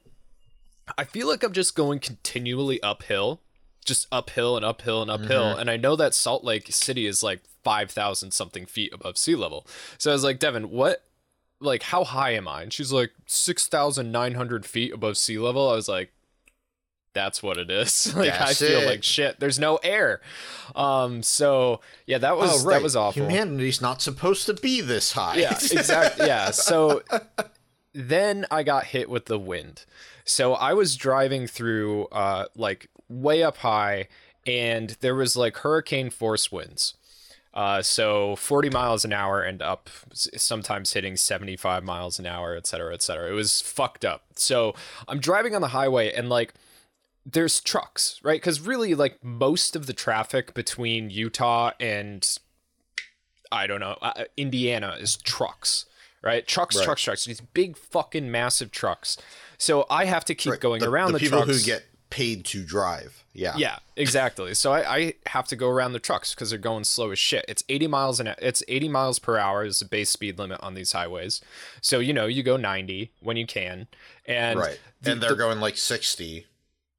I 0.97 1.03
feel 1.03 1.27
like 1.27 1.43
I'm 1.43 1.53
just 1.53 1.75
going 1.75 1.99
continually 1.99 2.81
uphill, 2.81 3.41
just 3.85 4.07
uphill 4.11 4.55
and 4.55 4.65
uphill 4.65 5.01
and 5.01 5.11
uphill. 5.11 5.43
Mm-hmm. 5.43 5.59
And 5.59 5.69
I 5.69 5.77
know 5.77 5.95
that 5.95 6.13
Salt 6.13 6.43
Lake 6.43 6.67
City 6.71 7.05
is 7.05 7.23
like 7.23 7.41
5,000 7.63 8.31
something 8.31 8.65
feet 8.65 8.93
above 8.93 9.17
sea 9.17 9.35
level. 9.35 9.67
So 9.97 10.11
I 10.11 10.13
was 10.13 10.23
like, 10.23 10.39
Devin, 10.39 10.69
what, 10.69 11.03
like, 11.59 11.83
how 11.83 12.03
high 12.03 12.31
am 12.31 12.47
I? 12.47 12.63
And 12.63 12.73
she's 12.73 12.91
like, 12.91 13.11
6,900 13.27 14.65
feet 14.65 14.93
above 14.93 15.17
sea 15.17 15.37
level. 15.37 15.69
I 15.69 15.75
was 15.75 15.87
like, 15.87 16.11
that's 17.13 17.43
what 17.43 17.57
it 17.57 17.69
is. 17.69 18.13
like, 18.15 18.29
That's 18.29 18.61
I 18.61 18.65
feel 18.65 18.81
it. 18.81 18.85
like 18.85 19.03
shit. 19.03 19.39
There's 19.39 19.59
no 19.59 19.77
air. 19.77 20.21
Um, 20.75 21.23
so 21.23 21.81
yeah, 22.05 22.17
that 22.19 22.37
was, 22.37 22.63
that 22.65 22.81
was 22.81 22.95
awful. 22.95 23.23
Humanity's 23.23 23.81
not 23.81 24.01
supposed 24.01 24.45
to 24.45 24.53
be 24.53 24.81
this 24.81 25.11
high. 25.13 25.35
Yeah, 25.37 25.51
exactly. 25.55 26.27
Yeah. 26.27 26.51
So 26.51 27.01
then 27.93 28.45
I 28.49 28.63
got 28.63 28.85
hit 28.85 29.09
with 29.09 29.25
the 29.25 29.39
wind. 29.39 29.85
So 30.23 30.53
I 30.53 30.73
was 30.73 30.95
driving 30.95 31.47
through 31.47 32.05
uh 32.11 32.45
like 32.55 32.89
way 33.09 33.43
up 33.43 33.57
high 33.57 34.07
and 34.45 34.95
there 35.01 35.15
was 35.15 35.35
like 35.35 35.57
hurricane 35.57 36.09
force 36.09 36.51
winds. 36.51 36.95
Uh, 37.53 37.81
so 37.81 38.37
40 38.37 38.69
miles 38.69 39.03
an 39.03 39.11
hour 39.11 39.41
and 39.41 39.61
up, 39.61 39.89
sometimes 40.13 40.93
hitting 40.93 41.17
75 41.17 41.83
miles 41.83 42.17
an 42.17 42.25
hour, 42.25 42.55
et 42.55 42.65
cetera, 42.65 42.93
et 42.93 43.01
cetera. 43.01 43.29
It 43.29 43.33
was 43.33 43.59
fucked 43.59 44.05
up. 44.05 44.23
So 44.35 44.73
I'm 45.05 45.19
driving 45.19 45.53
on 45.53 45.59
the 45.59 45.67
highway 45.67 46.13
and 46.13 46.29
like 46.29 46.53
there's 47.25 47.59
trucks, 47.61 48.19
right? 48.23 48.39
Because 48.41 48.59
really, 48.61 48.95
like 48.95 49.23
most 49.23 49.75
of 49.75 49.85
the 49.87 49.93
traffic 49.93 50.53
between 50.53 51.09
Utah 51.09 51.71
and 51.79 52.27
I 53.51 53.67
don't 53.67 53.79
know, 53.79 53.97
uh, 54.01 54.23
Indiana 54.37 54.95
is 54.99 55.17
trucks, 55.17 55.85
right? 56.23 56.47
Trucks, 56.47 56.75
Right. 56.77 56.85
trucks, 56.85 57.01
trucks. 57.03 57.25
These 57.25 57.41
big 57.41 57.77
fucking 57.77 58.31
massive 58.31 58.71
trucks. 58.71 59.17
So 59.57 59.85
I 59.89 60.05
have 60.05 60.25
to 60.25 60.35
keep 60.35 60.51
Right, 60.51 60.59
going 60.59 60.79
the, 60.79 60.89
around 60.89 61.07
the, 61.11 61.19
the 61.19 61.25
people 61.25 61.43
trucks. 61.43 61.59
who 61.59 61.65
get 61.65 61.83
paid 62.09 62.45
to 62.45 62.63
drive. 62.63 63.23
Yeah. 63.33 63.55
Yeah, 63.57 63.79
exactly. 63.95 64.53
So 64.53 64.73
I, 64.73 64.95
I 64.97 65.13
have 65.27 65.47
to 65.47 65.55
go 65.55 65.69
around 65.69 65.93
the 65.93 65.99
trucks 65.99 66.33
because 66.35 66.49
they're 66.49 66.59
going 66.59 66.83
slow 66.83 67.11
as 67.11 67.19
shit. 67.19 67.45
It's 67.47 67.63
80 67.69 67.87
miles 67.87 68.19
an 68.19 68.33
it's 68.39 68.63
80 68.67 68.89
miles 68.89 69.19
per 69.19 69.37
hour 69.37 69.63
is 69.63 69.79
the 69.79 69.85
base 69.85 70.09
speed 70.09 70.37
limit 70.37 70.59
on 70.61 70.73
these 70.73 70.91
highways. 70.91 71.39
So 71.81 71.99
you 71.99 72.11
know 72.13 72.25
you 72.25 72.43
go 72.43 72.57
90 72.57 73.11
when 73.21 73.37
you 73.37 73.45
can, 73.45 73.87
and 74.25 74.59
right. 74.59 74.79
the- 75.01 75.11
and 75.13 75.21
they're 75.21 75.29
the- 75.29 75.35
going 75.35 75.59
like 75.61 75.77
60, 75.77 76.45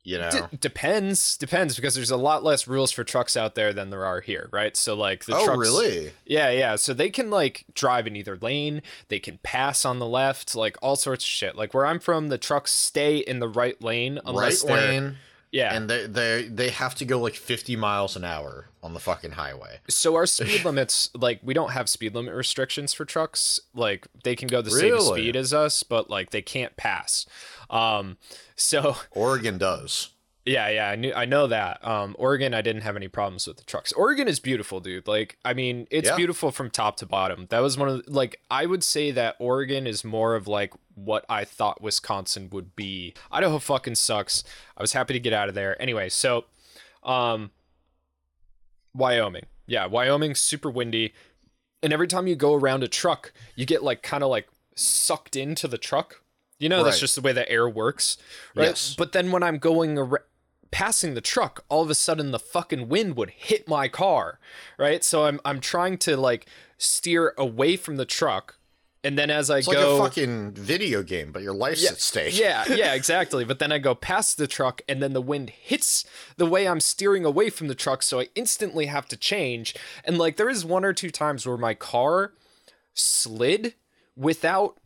you 0.04 0.18
know. 0.18 0.30
D- 0.30 0.58
depends, 0.60 1.36
depends 1.36 1.76
because 1.76 1.94
there's 1.94 2.10
a 2.10 2.16
lot 2.16 2.42
less 2.42 2.66
rules 2.66 2.90
for 2.90 3.04
trucks 3.04 3.36
out 3.36 3.54
there 3.54 3.72
than 3.72 3.90
there 3.90 4.04
are 4.04 4.20
here, 4.20 4.48
right? 4.52 4.76
So 4.76 4.94
like 4.94 5.24
the 5.24 5.36
oh, 5.36 5.44
trucks, 5.44 5.58
really? 5.58 6.12
yeah, 6.26 6.50
yeah. 6.50 6.76
So 6.76 6.92
they 6.92 7.10
can 7.10 7.30
like 7.30 7.64
drive 7.74 8.06
in 8.06 8.16
either 8.16 8.36
lane. 8.36 8.82
They 9.08 9.20
can 9.20 9.38
pass 9.42 9.84
on 9.84 9.98
the 9.98 10.06
left, 10.06 10.54
like 10.54 10.76
all 10.82 10.96
sorts 10.96 11.24
of 11.24 11.28
shit. 11.28 11.56
Like 11.56 11.72
where 11.72 11.86
I'm 11.86 12.00
from, 12.00 12.28
the 12.28 12.38
trucks 12.38 12.72
stay 12.72 13.18
in 13.18 13.38
the 13.38 13.48
right 13.48 13.80
lane 13.82 14.18
unless 14.24 14.64
right 14.64 14.74
lane. 14.74 15.16
yeah. 15.52 15.74
And 15.74 15.88
they 15.88 16.06
they 16.06 16.48
they 16.50 16.70
have 16.70 16.94
to 16.96 17.04
go 17.04 17.20
like 17.20 17.34
50 17.34 17.76
miles 17.76 18.16
an 18.16 18.24
hour 18.24 18.68
on 18.82 18.94
the 18.94 19.00
fucking 19.00 19.32
highway. 19.32 19.78
so 19.88 20.16
our 20.16 20.26
speed 20.26 20.64
limits, 20.64 21.10
like 21.14 21.38
we 21.44 21.54
don't 21.54 21.70
have 21.70 21.88
speed 21.88 22.14
limit 22.14 22.34
restrictions 22.34 22.92
for 22.92 23.04
trucks. 23.04 23.60
Like 23.72 24.08
they 24.24 24.34
can 24.34 24.48
go 24.48 24.62
the 24.62 24.72
same 24.72 24.98
speed 25.00 25.36
as 25.36 25.54
us, 25.54 25.84
but 25.84 26.10
like 26.10 26.30
they 26.30 26.42
can't 26.42 26.76
pass. 26.76 27.24
Um, 27.70 28.18
so 28.62 28.96
Oregon 29.12 29.58
does. 29.58 30.10
Yeah, 30.44 30.68
yeah, 30.70 30.88
I 30.88 30.96
knew 30.96 31.12
I 31.14 31.24
know 31.24 31.46
that. 31.46 31.86
Um 31.86 32.16
Oregon 32.18 32.52
I 32.52 32.62
didn't 32.62 32.82
have 32.82 32.96
any 32.96 33.06
problems 33.08 33.46
with 33.46 33.58
the 33.58 33.64
trucks. 33.64 33.92
Oregon 33.92 34.26
is 34.26 34.40
beautiful, 34.40 34.80
dude. 34.80 35.06
Like 35.06 35.38
I 35.44 35.54
mean, 35.54 35.86
it's 35.90 36.08
Yeah. 36.08 36.16
beautiful 36.16 36.50
from 36.50 36.68
top 36.68 36.96
to 36.96 37.06
bottom. 37.06 37.46
That 37.50 37.60
was 37.60 37.78
one 37.78 37.88
of 37.88 38.04
the, 38.04 38.10
like 38.12 38.40
I 38.50 38.66
would 38.66 38.82
say 38.82 39.12
that 39.12 39.36
Oregon 39.38 39.86
is 39.86 40.04
more 40.04 40.34
of 40.34 40.48
like 40.48 40.72
what 40.96 41.24
I 41.28 41.44
thought 41.44 41.80
Wisconsin 41.80 42.48
would 42.50 42.74
be. 42.74 43.14
Idaho 43.30 43.58
fucking 43.60 43.94
sucks. 43.94 44.42
I 44.76 44.82
was 44.82 44.94
happy 44.94 45.12
to 45.14 45.20
get 45.20 45.32
out 45.32 45.48
of 45.48 45.54
there. 45.54 45.80
Anyway, 45.80 46.08
so 46.08 46.46
um 47.04 47.50
Wyoming. 48.94 49.46
Yeah, 49.66 49.86
Wyoming's 49.86 50.40
super 50.40 50.70
windy. 50.70 51.14
And 51.82 51.92
every 51.92 52.06
time 52.08 52.26
you 52.26 52.36
go 52.36 52.54
around 52.54 52.82
a 52.82 52.88
truck, 52.88 53.32
you 53.56 53.64
get 53.64 53.82
like 53.82 54.02
kind 54.02 54.22
of 54.22 54.30
like 54.30 54.48
sucked 54.74 55.36
into 55.36 55.68
the 55.68 55.78
truck. 55.78 56.21
You 56.62 56.68
know, 56.68 56.84
that's 56.84 57.00
just 57.00 57.16
the 57.16 57.20
way 57.20 57.32
the 57.32 57.50
air 57.50 57.68
works, 57.68 58.16
right? 58.54 58.68
Yes. 58.68 58.94
But 58.96 59.12
then 59.12 59.32
when 59.32 59.42
I'm 59.42 59.58
going 59.58 59.98
passing 60.70 61.14
the 61.14 61.20
truck, 61.20 61.64
all 61.68 61.82
of 61.82 61.90
a 61.90 61.94
sudden 61.94 62.30
the 62.30 62.38
fucking 62.38 62.88
wind 62.88 63.16
would 63.16 63.30
hit 63.30 63.68
my 63.68 63.88
car, 63.88 64.38
right? 64.78 65.02
So 65.04 65.24
I'm 65.26 65.40
I'm 65.44 65.60
trying 65.60 65.98
to 65.98 66.16
like 66.16 66.46
steer 66.78 67.34
away 67.36 67.76
from 67.76 67.96
the 67.96 68.04
truck, 68.04 68.58
and 69.04 69.18
then 69.18 69.28
as 69.28 69.50
I 69.50 69.58
It's 69.58 69.66
go, 69.66 69.96
like 69.98 70.10
a 70.10 70.14
fucking 70.14 70.52
video 70.52 71.02
game, 71.02 71.32
but 71.32 71.42
your 71.42 71.52
life's 71.52 71.88
at 71.90 72.00
stake. 72.00 72.38
yeah, 72.38 72.64
yeah, 72.72 72.94
exactly. 72.94 73.44
But 73.44 73.58
then 73.58 73.72
I 73.72 73.78
go 73.78 73.94
past 73.94 74.38
the 74.38 74.46
truck, 74.46 74.82
and 74.88 75.02
then 75.02 75.12
the 75.12 75.22
wind 75.22 75.50
hits 75.50 76.04
the 76.36 76.46
way 76.46 76.68
I'm 76.68 76.80
steering 76.80 77.24
away 77.24 77.50
from 77.50 77.66
the 77.68 77.74
truck, 77.74 78.02
so 78.02 78.20
I 78.20 78.28
instantly 78.34 78.86
have 78.86 79.06
to 79.08 79.16
change. 79.16 79.74
And 80.04 80.16
like, 80.16 80.36
there 80.36 80.48
is 80.48 80.64
one 80.64 80.84
or 80.84 80.92
two 80.92 81.10
times 81.10 81.44
where 81.46 81.56
my 81.56 81.74
car 81.74 82.34
slid 82.94 83.74
without 84.16 84.78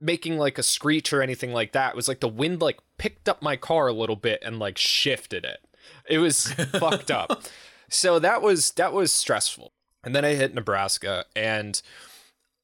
making 0.00 0.38
like 0.38 0.58
a 0.58 0.62
screech 0.62 1.12
or 1.12 1.22
anything 1.22 1.52
like 1.52 1.72
that. 1.72 1.90
It 1.90 1.96
was 1.96 2.08
like 2.08 2.20
the 2.20 2.28
wind 2.28 2.60
like 2.60 2.78
picked 2.98 3.28
up 3.28 3.42
my 3.42 3.56
car 3.56 3.88
a 3.88 3.92
little 3.92 4.16
bit 4.16 4.42
and 4.44 4.58
like 4.58 4.78
shifted 4.78 5.44
it. 5.44 5.60
It 6.08 6.18
was 6.18 6.52
fucked 6.52 7.10
up. 7.10 7.42
So 7.88 8.18
that 8.18 8.42
was 8.42 8.72
that 8.72 8.92
was 8.92 9.12
stressful. 9.12 9.72
And 10.02 10.14
then 10.14 10.24
I 10.24 10.34
hit 10.34 10.54
Nebraska 10.54 11.26
and 11.36 11.80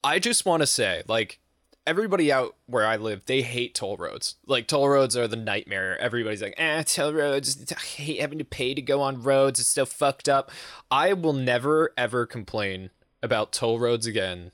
I 0.03 0.19
just 0.19 0.45
want 0.45 0.61
to 0.61 0.67
say 0.67 1.03
like 1.07 1.39
everybody 1.85 2.31
out 2.31 2.55
where 2.65 2.85
I 2.85 2.97
live, 2.97 3.25
they 3.25 3.41
hate 3.41 3.73
toll 3.73 3.97
roads. 3.97 4.35
Like 4.45 4.67
toll 4.67 4.89
roads 4.89 5.15
are 5.15 5.27
the 5.27 5.35
nightmare. 5.35 5.97
Everybody's 5.99 6.41
like, 6.41 6.55
"Eh, 6.57 6.83
toll 6.83 7.13
roads. 7.13 7.71
I 7.71 7.79
hate 7.79 8.21
having 8.21 8.39
to 8.39 8.45
pay 8.45 8.73
to 8.73 8.81
go 8.81 9.01
on 9.01 9.23
roads. 9.23 9.59
It's 9.59 9.69
so 9.69 9.85
fucked 9.85 10.27
up." 10.27 10.51
I 10.91 11.13
will 11.13 11.33
never 11.33 11.93
ever 11.97 12.25
complain 12.25 12.89
about 13.23 13.51
toll 13.51 13.79
roads 13.79 14.05
again 14.05 14.51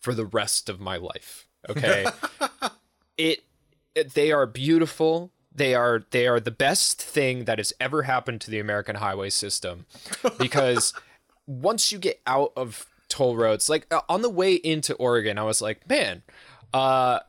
for 0.00 0.14
the 0.14 0.26
rest 0.26 0.68
of 0.68 0.80
my 0.80 0.96
life. 0.96 1.43
Okay? 1.68 2.06
it, 3.18 3.40
it 3.94 4.14
they 4.14 4.32
are 4.32 4.46
beautiful. 4.46 5.30
They 5.54 5.74
are 5.74 6.04
they 6.10 6.26
are 6.26 6.40
the 6.40 6.50
best 6.50 7.00
thing 7.00 7.44
that 7.44 7.58
has 7.58 7.72
ever 7.80 8.02
happened 8.02 8.40
to 8.42 8.50
the 8.50 8.58
American 8.58 8.96
highway 8.96 9.30
system 9.30 9.86
because 10.38 10.92
once 11.46 11.92
you 11.92 11.98
get 11.98 12.20
out 12.26 12.52
of 12.56 12.86
toll 13.08 13.36
roads, 13.36 13.68
like 13.68 13.86
uh, 13.92 14.00
on 14.08 14.22
the 14.22 14.30
way 14.30 14.54
into 14.54 14.94
Oregon, 14.94 15.38
I 15.38 15.44
was 15.44 15.62
like, 15.62 15.88
man, 15.88 16.22
uh, 16.72 17.20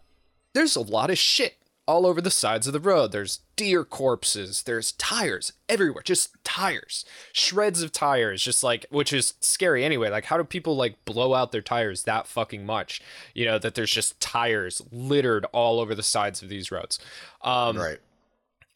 there's 0.54 0.76
a 0.76 0.82
lot 0.82 1.10
of 1.10 1.18
shit 1.18 1.58
all 1.88 2.06
over 2.06 2.20
the 2.22 2.32
sides 2.32 2.66
of 2.68 2.74
the 2.74 2.80
road. 2.80 3.12
There's 3.12 3.40
deer 3.56 3.84
corpses, 3.84 4.64
there's 4.64 4.92
tires 4.94 5.54
everywhere, 5.70 6.02
just 6.04 6.36
tires, 6.44 7.06
shreds 7.32 7.82
of 7.84 7.92
tires, 7.92 8.42
just 8.42 8.64
like, 8.64 8.86
which 8.90 9.14
is 9.14 9.36
scary 9.40 9.84
anyway. 9.86 10.10
Like, 10.10 10.26
how 10.26 10.38
do 10.38 10.44
people 10.44 10.76
like 10.76 11.04
blow 11.06 11.34
out 11.34 11.52
their 11.52 11.62
tires 11.62 12.04
that 12.04 12.28
fucking 12.28 12.66
much? 12.66 13.02
You 13.34 13.46
know, 13.46 13.60
that 13.60 13.76
there's 13.76 13.92
just 13.92 14.20
tires 14.20 14.82
littered 14.92 15.46
all 15.54 15.80
over 15.80 15.94
the 15.94 16.04
sides 16.04 16.42
of 16.42 16.50
these 16.50 16.72
roads. 16.72 16.98
Um, 17.44 17.78
Right. 17.78 18.00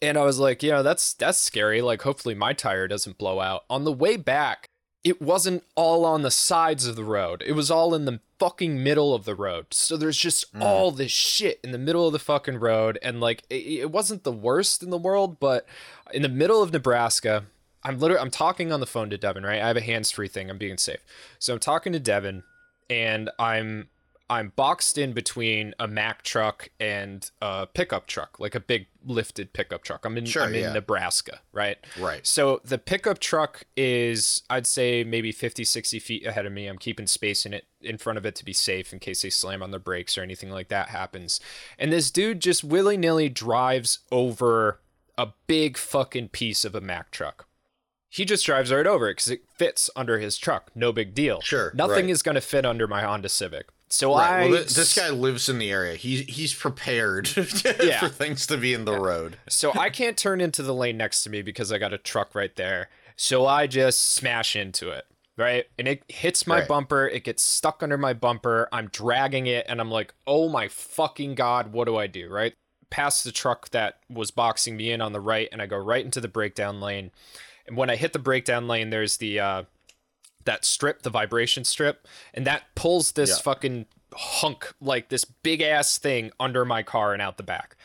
and 0.01 0.18
I 0.18 0.24
was 0.24 0.39
like, 0.39 0.62
you 0.63 0.70
know, 0.72 0.84
that's 0.84 1.13
that's 1.13 1.38
scary. 1.39 1.82
Like, 1.82 2.01
hopefully 2.04 2.36
my 2.36 2.54
tire 2.54 2.88
doesn't 2.88 3.18
blow 3.18 3.39
out. 3.39 3.63
On 3.70 3.84
the 3.86 3.92
way 3.92 4.18
back, 4.18 4.70
it 5.03 5.22
wasn't 5.22 5.63
all 5.75 6.06
on 6.06 6.22
the 6.24 6.32
sides 6.32 6.86
of 6.86 6.96
the 6.96 7.03
road. 7.03 7.44
It 7.46 7.53
was 7.53 7.72
all 7.72 7.96
in 7.96 8.06
the 8.06 8.20
fucking 8.38 8.84
middle 8.84 9.13
of 9.13 9.25
the 9.25 9.36
road. 9.36 9.68
So 9.72 9.96
there's 9.96 10.18
just 10.18 10.53
mm. 10.53 10.62
all 10.62 10.91
this 10.91 11.12
shit 11.12 11.60
in 11.63 11.72
the 11.72 11.77
middle 11.77 12.06
of 12.06 12.13
the 12.13 12.20
fucking 12.20 12.60
road. 12.60 13.00
And 13.01 13.22
like, 13.22 13.44
it, 13.50 13.65
it 13.65 13.91
wasn't 13.91 14.24
the 14.24 14.32
worst 14.32 14.84
in 14.84 14.89
the 14.89 14.98
world, 14.98 15.39
but 15.39 15.65
in 16.13 16.22
the 16.22 16.29
middle 16.29 16.62
of 16.62 16.74
Nebraska, 16.74 17.46
I'm 17.84 17.98
literally 17.98 18.22
I'm 18.22 18.32
talking 18.32 18.72
on 18.72 18.82
the 18.82 18.86
phone 18.86 19.10
to 19.10 19.18
Devin, 19.18 19.44
right? 19.44 19.62
I 19.62 19.68
have 19.68 19.77
a 19.77 19.82
hands-free 19.82 20.27
thing. 20.27 20.50
I'm 20.50 20.58
being 20.58 20.77
safe. 20.77 21.00
So 21.39 21.53
I'm 21.53 21.60
talking 21.60 21.94
to 21.94 22.00
Devin, 22.00 22.44
and 22.89 23.29
I'm 23.39 23.88
I'm 24.29 24.53
boxed 24.55 24.98
in 25.00 25.13
between 25.13 25.74
a 25.79 25.88
Mack 25.88 26.21
truck 26.21 26.69
and 26.79 27.29
a 27.41 27.65
pickup 27.65 28.05
truck, 28.05 28.39
like 28.39 28.53
a 28.53 28.59
big 28.59 28.86
lifted 29.03 29.53
pickup 29.53 29.83
truck. 29.83 30.05
I'm 30.05 30.17
in 30.17 30.25
Sure, 30.25 30.43
I'm 30.43 30.53
in. 30.53 30.71
Nebraska, 30.74 31.39
right? 31.51 31.77
Right. 32.00 32.25
So 32.27 32.62
the 32.63 32.77
pickup 32.77 33.17
truck 33.19 33.63
is, 33.75 34.43
I'd 34.50 34.67
say, 34.67 35.03
maybe 35.03 35.31
50, 35.31 35.63
60 35.63 35.98
feet 36.00 36.25
ahead 36.27 36.45
of 36.45 36.51
me. 36.51 36.67
I'm 36.67 36.77
keeping 36.77 37.07
space 37.07 37.45
in 37.45 37.53
it 37.55 37.65
in 37.81 37.98
front 37.98 38.17
of 38.17 38.25
it 38.25 38.36
to 38.36 38.45
be 38.45 38.53
safe 38.53 38.93
in 38.93 39.00
case 39.00 39.24
they 39.24 39.29
slam 39.31 39.63
on 39.63 39.71
their 39.71 39.79
brakes 39.79 40.17
or 40.17 40.21
anything 40.21 40.51
like 40.51 40.67
that 40.67 40.89
happens. 40.89 41.39
And 41.79 41.91
this 41.91 42.12
dude 42.12 42.39
just 42.39 42.63
willy 42.63 42.98
nilly 42.98 43.29
drives 43.29 44.00
over 44.12 44.79
a 45.17 45.29
big 45.48 45.75
fucking 45.75 46.29
piece 46.29 46.63
of 46.63 46.75
a 46.75 46.81
Mack 46.81 47.09
truck. 47.09 47.48
He 48.12 48.25
just 48.25 48.45
drives 48.45 48.71
right 48.71 48.88
over 48.88 49.07
it 49.07 49.13
because 49.17 49.29
it 49.31 49.41
fits 49.55 49.89
under 49.95 50.19
his 50.19 50.38
truck. 50.38 50.71
No 50.75 50.91
big 50.91 51.13
deal. 51.13 51.41
Sure, 51.41 51.71
Nothing 51.75 52.05
right. 52.05 52.09
is 52.09 52.21
going 52.21 52.36
to 52.36 52.41
fit 52.41 52.65
under 52.65 52.88
my 52.88 53.01
Honda 53.01 53.29
Civic. 53.29 53.67
So 53.89 54.15
Right. 54.15 54.29
I. 54.31 54.39
Well, 54.50 54.58
th- 54.63 54.75
this 54.75 54.96
guy 54.96 55.10
lives 55.10 55.50
in 55.50 55.58
the 55.60 55.72
area. 55.72 55.96
He's 55.96 56.22
he's 56.27 56.53
prepared 56.53 57.29
Yeah. 57.81 58.00
for 58.00 58.10
things 58.10 58.46
to 58.48 58.58
be 58.58 58.74
in 58.74 58.86
the 58.86 59.00
road. 59.00 59.38
So 59.48 59.72
I 59.77 59.89
can't 59.89 60.17
turn 60.17 60.41
into 60.41 60.62
the 60.63 60.74
lane 60.74 60.98
next 60.98 61.24
to 61.24 61.29
me 61.29 61.41
because 61.41 61.72
I 61.72 61.77
got 61.79 61.93
a 61.93 61.98
truck 61.98 62.36
right 62.36 62.55
there. 62.55 62.89
So 63.15 63.46
I 63.48 63.67
just 63.67 64.12
smash 64.13 64.55
into 64.55 64.89
it, 64.89 65.05
right? 65.38 65.65
And 65.77 65.88
it 65.88 66.03
hits 66.08 66.46
my 66.48 66.60
Right. 66.60 66.67
bumper. 66.67 67.08
It 67.08 67.24
gets 67.24 67.41
stuck 67.43 67.81
under 67.84 67.98
my 67.98 68.13
bumper. 68.13 68.69
I'm 68.72 68.88
dragging 68.88 69.48
it 69.48 69.65
and 69.67 69.81
I'm 69.81 69.91
like, 69.91 70.13
oh 70.27 70.50
my 70.50 70.67
fucking 70.67 71.36
God, 71.36 71.74
what 71.74 71.86
do 71.86 71.98
I 71.98 72.08
do, 72.08 72.29
right? 72.29 72.53
Past 72.91 73.24
the 73.24 73.31
truck 73.31 73.69
that 73.72 74.00
was 74.10 74.31
boxing 74.31 74.77
me 74.77 74.91
in 74.91 75.00
on 75.01 75.13
the 75.13 75.19
right, 75.19 75.48
and 75.51 75.62
I 75.62 75.65
go 75.67 75.77
right 75.77 76.03
into 76.03 76.19
the 76.22 76.27
breakdown 76.27 76.79
lane. 76.81 77.12
And 77.67 77.75
when 77.77 77.89
I 77.89 77.96
hit 77.98 78.13
the 78.13 78.19
breakdown 78.19 78.67
lane, 78.67 78.89
there's 78.89 79.17
the 79.17 79.39
uh, 79.39 79.63
that 80.46 80.65
strip, 80.65 81.01
the 81.03 81.10
vibration 81.10 81.63
strip, 81.63 82.08
and 82.34 82.46
that 82.48 82.63
pulls 82.75 83.12
this 83.13 83.29
Yeah. 83.31 83.36
fucking 83.38 83.86
hunk, 84.15 84.74
like 84.81 85.10
this 85.10 85.24
big 85.25 85.62
ass 85.62 85.98
thing 85.98 86.31
under 86.39 86.65
my 86.65 86.81
car 86.84 87.13
and 87.13 87.22
out 87.22 87.38
the 87.38 87.43
back. 87.43 87.75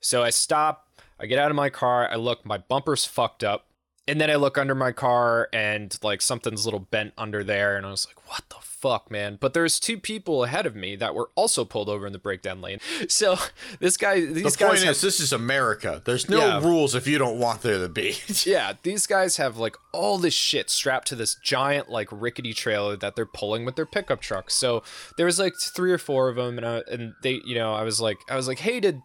So 0.00 0.22
I 0.22 0.30
stop, 0.30 0.88
I 1.20 1.26
get 1.26 1.38
out 1.38 1.50
of 1.50 1.56
my 1.56 1.70
car, 1.70 2.08
I 2.10 2.16
look, 2.16 2.44
my 2.44 2.58
bumper's 2.58 3.04
fucked 3.04 3.44
up. 3.44 3.66
And 4.08 4.20
then 4.20 4.30
I 4.30 4.36
look 4.36 4.58
under 4.58 4.74
my 4.74 4.90
car 4.92 5.48
and 5.52 5.96
like 6.02 6.22
something's 6.22 6.64
a 6.64 6.66
little 6.66 6.80
bent 6.80 7.12
under 7.18 7.44
there. 7.44 7.76
And 7.76 7.86
I 7.86 7.90
was 7.90 8.06
like, 8.06 8.28
what 8.28 8.42
the 8.48 8.56
fuck, 8.60 9.10
man? 9.10 9.36
But 9.40 9.54
there's 9.54 9.78
two 9.78 9.98
people 9.98 10.44
ahead 10.44 10.64
of 10.66 10.74
me 10.74 10.96
that 10.96 11.14
were 11.14 11.30
also 11.34 11.64
pulled 11.64 11.88
over 11.88 12.06
in 12.06 12.12
the 12.12 12.18
breakdown 12.18 12.60
lane. 12.60 12.78
So 13.08 13.36
this 13.80 13.96
guy, 13.96 14.20
these 14.20 14.56
The 14.56 14.64
point 14.66 14.78
have- 14.80 14.88
is, 14.92 15.00
this 15.00 15.20
is 15.20 15.32
America. 15.32 16.00
There's 16.04 16.28
no 16.28 16.38
Yeah. 16.38 16.60
rules 16.64 16.94
if 16.94 17.06
you 17.06 17.18
don't 17.18 17.38
want 17.38 17.62
there 17.62 17.78
to 17.78 17.88
be. 17.88 18.16
yeah, 18.44 18.72
these 18.82 19.06
guys 19.06 19.36
have 19.36 19.56
like 19.58 19.76
all 19.92 20.18
this 20.18 20.34
shit 20.34 20.70
strapped 20.70 21.08
to 21.08 21.14
this 21.16 21.34
giant 21.44 21.88
like 21.90 22.08
rickety 22.10 22.52
trailer 22.54 22.96
that 22.96 23.14
they're 23.16 23.26
pulling 23.26 23.64
with 23.64 23.76
their 23.76 23.86
pickup 23.86 24.20
truck. 24.20 24.50
So 24.50 24.82
there 25.16 25.26
was 25.26 25.38
like 25.38 25.54
three 25.60 25.92
or 25.92 25.98
four 25.98 26.28
of 26.28 26.36
them, 26.36 26.56
and 26.58 26.66
I, 26.66 26.82
and 26.90 27.12
they, 27.22 27.40
you 27.44 27.54
know, 27.54 27.74
I 27.74 27.82
was 27.82 28.00
like, 28.00 28.18
I 28.30 28.36
was 28.36 28.48
like, 28.48 28.60
hey, 28.60 28.80
did 28.80 29.02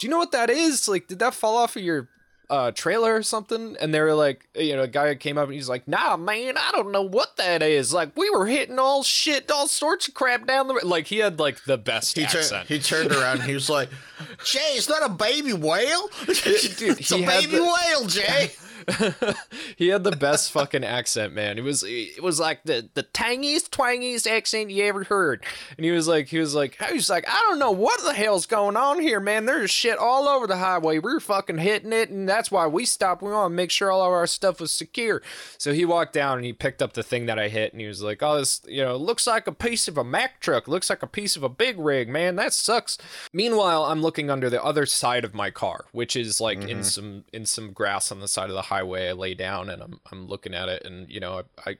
do 0.00 0.06
you 0.06 0.10
know 0.10 0.18
what 0.18 0.32
that 0.32 0.50
is? 0.50 0.88
Like, 0.88 1.06
did 1.06 1.20
that 1.20 1.34
fall 1.34 1.56
off 1.56 1.76
of 1.76 1.82
your 1.82 2.08
uh 2.50 2.70
trailer 2.72 3.14
or 3.14 3.22
something? 3.22 3.76
And 3.80 3.92
they 3.94 4.00
were 4.00 4.14
like, 4.14 4.46
you 4.54 4.76
know, 4.76 4.82
a 4.82 4.88
guy 4.88 5.14
came 5.14 5.38
up 5.38 5.44
and 5.46 5.54
he's 5.54 5.68
like, 5.68 5.86
nah, 5.88 6.16
man, 6.16 6.56
I 6.58 6.70
don't 6.72 6.92
know 6.92 7.02
what 7.02 7.36
that 7.38 7.62
is. 7.62 7.92
Like, 7.92 8.16
we 8.16 8.28
were 8.30 8.46
hitting 8.46 8.78
all 8.78 9.02
shit, 9.02 9.50
all 9.50 9.66
sorts 9.66 10.08
of 10.08 10.14
crap 10.14 10.46
down 10.46 10.68
the 10.68 10.74
road. 10.74 10.84
like. 10.84 11.06
He 11.06 11.18
had 11.18 11.38
like 11.38 11.64
the 11.64 11.78
best 11.78 12.16
He, 12.16 12.26
tur- 12.26 12.38
accent. 12.38 12.68
he 12.68 12.78
turned 12.78 13.12
around 13.12 13.40
and 13.40 13.48
he 13.48 13.54
was 13.54 13.68
like, 13.70 13.88
Jay, 14.44 14.74
is 14.76 14.86
that 14.88 15.02
a 15.04 15.08
baby 15.08 15.52
whale? 15.52 16.08
Dude, 16.26 16.36
it's 16.38 17.12
a 17.12 17.24
baby 17.24 17.56
the- 17.56 17.62
whale, 17.62 18.06
Jay. 18.06 18.52
he 19.76 19.88
had 19.88 20.04
the 20.04 20.16
best 20.16 20.52
fucking 20.52 20.84
accent, 20.84 21.32
man. 21.32 21.58
It 21.58 21.64
was 21.64 21.84
it 21.86 22.22
was 22.22 22.40
like 22.40 22.64
the 22.64 22.88
the 22.94 23.02
tangiest, 23.02 23.70
twangiest 23.70 24.30
accent 24.30 24.70
you 24.70 24.84
ever 24.84 25.04
heard. 25.04 25.44
And 25.76 25.84
he 25.84 25.90
was 25.90 26.08
like, 26.08 26.28
he 26.28 26.38
was 26.38 26.54
like, 26.54 26.82
he 26.82 26.94
was 26.94 27.08
like, 27.08 27.24
I 27.28 27.40
don't 27.48 27.58
know 27.58 27.70
what 27.70 28.02
the 28.02 28.12
hell's 28.12 28.46
going 28.46 28.76
on 28.76 29.00
here, 29.00 29.20
man. 29.20 29.46
There's 29.46 29.70
shit 29.70 29.98
all 29.98 30.28
over 30.28 30.46
the 30.46 30.56
highway. 30.56 30.98
We're 30.98 31.20
fucking 31.20 31.58
hitting 31.58 31.92
it, 31.92 32.10
and 32.10 32.28
that's 32.28 32.50
why 32.50 32.66
we 32.66 32.84
stopped. 32.84 33.22
We 33.22 33.30
want 33.30 33.50
to 33.52 33.56
make 33.56 33.70
sure 33.70 33.90
all 33.90 34.02
of 34.02 34.12
our 34.12 34.26
stuff 34.26 34.60
was 34.60 34.70
secure. 34.70 35.22
So 35.58 35.72
he 35.72 35.84
walked 35.84 36.12
down 36.12 36.38
and 36.38 36.44
he 36.44 36.52
picked 36.52 36.82
up 36.82 36.92
the 36.92 37.02
thing 37.02 37.26
that 37.26 37.38
I 37.38 37.48
hit, 37.48 37.72
and 37.72 37.80
he 37.80 37.86
was 37.86 38.02
like, 38.02 38.22
oh, 38.22 38.38
this, 38.38 38.60
you 38.66 38.82
know, 38.82 38.96
looks 38.96 39.26
like 39.26 39.46
a 39.46 39.52
piece 39.52 39.88
of 39.88 39.98
a 39.98 40.04
Mack 40.04 40.40
truck. 40.40 40.68
Looks 40.68 40.90
like 40.90 41.02
a 41.02 41.08
piece 41.08 41.36
of 41.36 41.42
a 41.42 41.48
big 41.48 41.78
rig, 41.78 42.08
man. 42.08 42.36
That 42.36 42.52
sucks. 42.52 42.98
Meanwhile, 43.32 43.84
I'm 43.84 44.02
looking 44.02 44.30
under 44.30 44.50
the 44.50 44.62
other 44.62 44.86
side 44.86 45.24
of 45.24 45.34
my 45.34 45.50
car, 45.50 45.86
which 45.92 46.16
is 46.16 46.40
like 46.40 46.58
in 46.58 46.68
mm-hmm. 46.68 46.82
some 46.82 47.24
in 47.32 47.46
some 47.46 47.72
grass 47.72 48.12
on 48.12 48.20
the 48.20 48.28
side 48.28 48.50
of 48.50 48.54
the 48.54 48.62
highway. 48.62 48.73
I 48.82 49.12
lay 49.12 49.34
down 49.34 49.70
and 49.70 49.82
I'm 49.82 50.00
I'm 50.10 50.26
looking 50.28 50.54
at 50.54 50.68
it, 50.68 50.84
and 50.84 51.08
you 51.10 51.20
know, 51.20 51.42
I, 51.66 51.70
I 51.70 51.76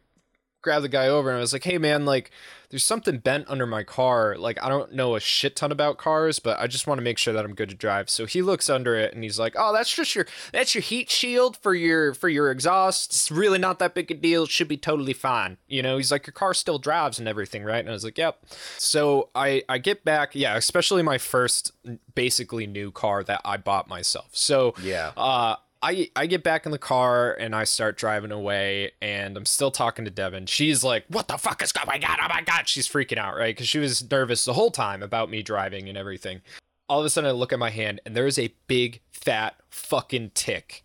grabbed 0.62 0.82
the 0.84 0.88
guy 0.88 1.08
over 1.08 1.28
and 1.28 1.36
I 1.36 1.40
was 1.40 1.52
like, 1.52 1.64
"Hey, 1.64 1.76
man, 1.76 2.06
like, 2.06 2.30
there's 2.70 2.86
something 2.86 3.18
bent 3.18 3.44
under 3.50 3.66
my 3.66 3.82
car. 3.82 4.34
Like, 4.38 4.58
I 4.64 4.70
don't 4.70 4.94
know 4.94 5.14
a 5.14 5.20
shit 5.20 5.56
ton 5.56 5.70
about 5.70 5.98
cars, 5.98 6.38
but 6.38 6.58
I 6.58 6.66
just 6.66 6.86
want 6.86 6.96
to 6.98 7.02
make 7.02 7.18
sure 7.18 7.34
that 7.34 7.44
I'm 7.44 7.54
good 7.54 7.68
to 7.68 7.74
drive." 7.74 8.08
So 8.08 8.24
he 8.24 8.40
looks 8.40 8.70
under 8.70 8.96
it 8.96 9.12
and 9.12 9.22
he's 9.22 9.38
like, 9.38 9.54
"Oh, 9.58 9.74
that's 9.74 9.94
just 9.94 10.14
your 10.14 10.24
that's 10.52 10.74
your 10.74 10.80
heat 10.80 11.10
shield 11.10 11.58
for 11.58 11.74
your 11.74 12.14
for 12.14 12.30
your 12.30 12.50
exhaust. 12.50 13.10
It's 13.10 13.30
really 13.30 13.58
not 13.58 13.78
that 13.80 13.94
big 13.94 14.10
a 14.10 14.14
deal. 14.14 14.44
It 14.44 14.50
should 14.50 14.68
be 14.68 14.78
totally 14.78 15.12
fine." 15.12 15.58
You 15.68 15.82
know, 15.82 15.98
he's 15.98 16.10
like, 16.10 16.26
"Your 16.26 16.32
car 16.32 16.54
still 16.54 16.78
drives 16.78 17.18
and 17.18 17.28
everything, 17.28 17.62
right?" 17.62 17.80
And 17.80 17.90
I 17.90 17.92
was 17.92 18.04
like, 18.04 18.16
"Yep." 18.16 18.46
So 18.78 19.28
I 19.34 19.64
I 19.68 19.76
get 19.76 20.02
back, 20.02 20.34
yeah, 20.34 20.56
especially 20.56 21.02
my 21.02 21.18
first 21.18 21.72
basically 22.14 22.66
new 22.66 22.90
car 22.90 23.22
that 23.24 23.42
I 23.44 23.58
bought 23.58 23.86
myself. 23.86 24.30
So 24.32 24.72
Yeah. 24.82 25.12
uh, 25.14 25.56
I 25.84 26.08
I 26.16 26.26
get 26.26 26.42
back 26.42 26.64
in 26.64 26.72
the 26.72 26.78
car 26.78 27.34
and 27.34 27.54
I 27.54 27.64
start 27.64 27.98
driving 27.98 28.32
away, 28.32 28.92
and 29.02 29.36
I'm 29.36 29.44
still 29.44 29.70
talking 29.70 30.06
to 30.06 30.10
Devin. 30.10 30.46
She's 30.46 30.82
like, 30.82 31.04
"What 31.08 31.28
the 31.28 31.36
fuck 31.36 31.62
is 31.62 31.72
going 31.72 32.02
on? 32.04 32.18
Oh 32.22 32.28
my 32.30 32.40
god!" 32.40 32.66
She's 32.68 32.88
freaking 32.88 33.18
out, 33.18 33.36
right? 33.36 33.54
Because 33.54 33.68
she 33.68 33.78
was 33.78 34.10
nervous 34.10 34.46
the 34.46 34.54
whole 34.54 34.70
time 34.70 35.02
about 35.02 35.28
me 35.30 35.42
driving 35.42 35.88
and 35.88 35.98
everything. 35.98 36.40
all 36.88 37.00
of 37.00 37.06
a 37.06 37.10
sudden 37.10 37.28
I 37.28 37.32
look 37.32 37.52
at 37.52 37.58
my 37.58 37.70
hand 37.70 38.00
and 38.04 38.14
there 38.16 38.26
is 38.26 38.38
a 38.38 38.52
big 38.66 39.00
fat 39.10 39.56
fucking 39.70 40.32
tick 40.34 40.84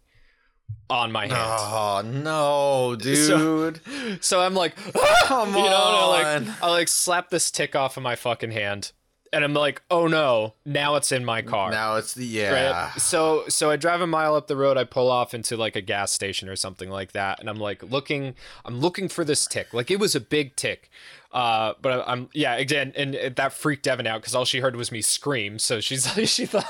on 0.90 1.12
my 1.12 1.28
hand. 1.28 1.34
Oh 1.40 2.02
no, 2.06 2.96
dude! 3.00 3.18
So, 3.28 3.74
so 4.20 4.42
I'm 4.42 4.54
like, 4.54 4.76
ah! 4.96 5.24
Come 5.26 5.50
you 5.56 5.64
know, 5.64 5.70
I 5.70 6.06
like 6.06 6.64
I 6.64 6.70
like 6.70 6.88
slap 6.90 7.30
this 7.30 7.52
tick 7.52 7.76
off 7.76 7.96
of 7.98 8.04
my 8.04 8.16
fucking 8.16 8.52
hand, 8.52 8.92
and 9.32 9.44
I'm 9.44 9.54
like, 9.54 9.82
oh 9.90 10.08
no, 10.08 10.54
now 10.66 10.96
it's 10.96 11.12
in 11.12 11.24
my 11.26 11.42
car. 11.42 11.72
now 11.72 11.96
it's 11.96 12.14
the 12.14 12.24
Right? 12.24 12.54
yeah. 12.54 12.92
So 12.94 13.44
so 13.48 13.70
I 13.70 13.76
drive 13.76 14.02
a 14.02 14.08
mile 14.08 14.36
up 14.36 14.48
the 14.48 14.56
road. 14.56 14.78
I 14.78 14.84
pull 14.84 15.10
off 15.10 15.34
into 15.34 15.56
like 15.58 15.76
a 15.76 15.82
gas 15.82 16.12
station 16.12 16.50
or 16.50 16.56
something 16.56 16.90
like 16.90 17.12
that, 17.14 17.40
and 17.40 17.50
I'm 17.50 17.60
like 17.60 17.84
looking. 17.84 18.36
I'm 18.66 18.80
looking 18.80 19.10
for 19.10 19.24
this 19.24 19.46
tick. 19.46 19.74
Like 19.74 19.92
it 19.92 20.00
was 20.00 20.16
a 20.16 20.20
big 20.22 20.56
tick. 20.56 20.90
Uh, 21.32 21.74
but 21.82 22.04
I'm 22.08 22.30
yeah 22.34 22.56
again, 22.56 22.92
and 22.96 23.36
that 23.36 23.54
freaked 23.54 23.84
Devin 23.84 24.08
out 24.08 24.22
because 24.22 24.34
all 24.34 24.46
she 24.46 24.60
heard 24.60 24.76
was 24.76 24.92
me 24.92 25.02
scream. 25.02 25.60
So 25.60 25.80
she's 25.80 26.06
like, 26.18 26.28
she 26.28 26.46
thought, 26.46 26.66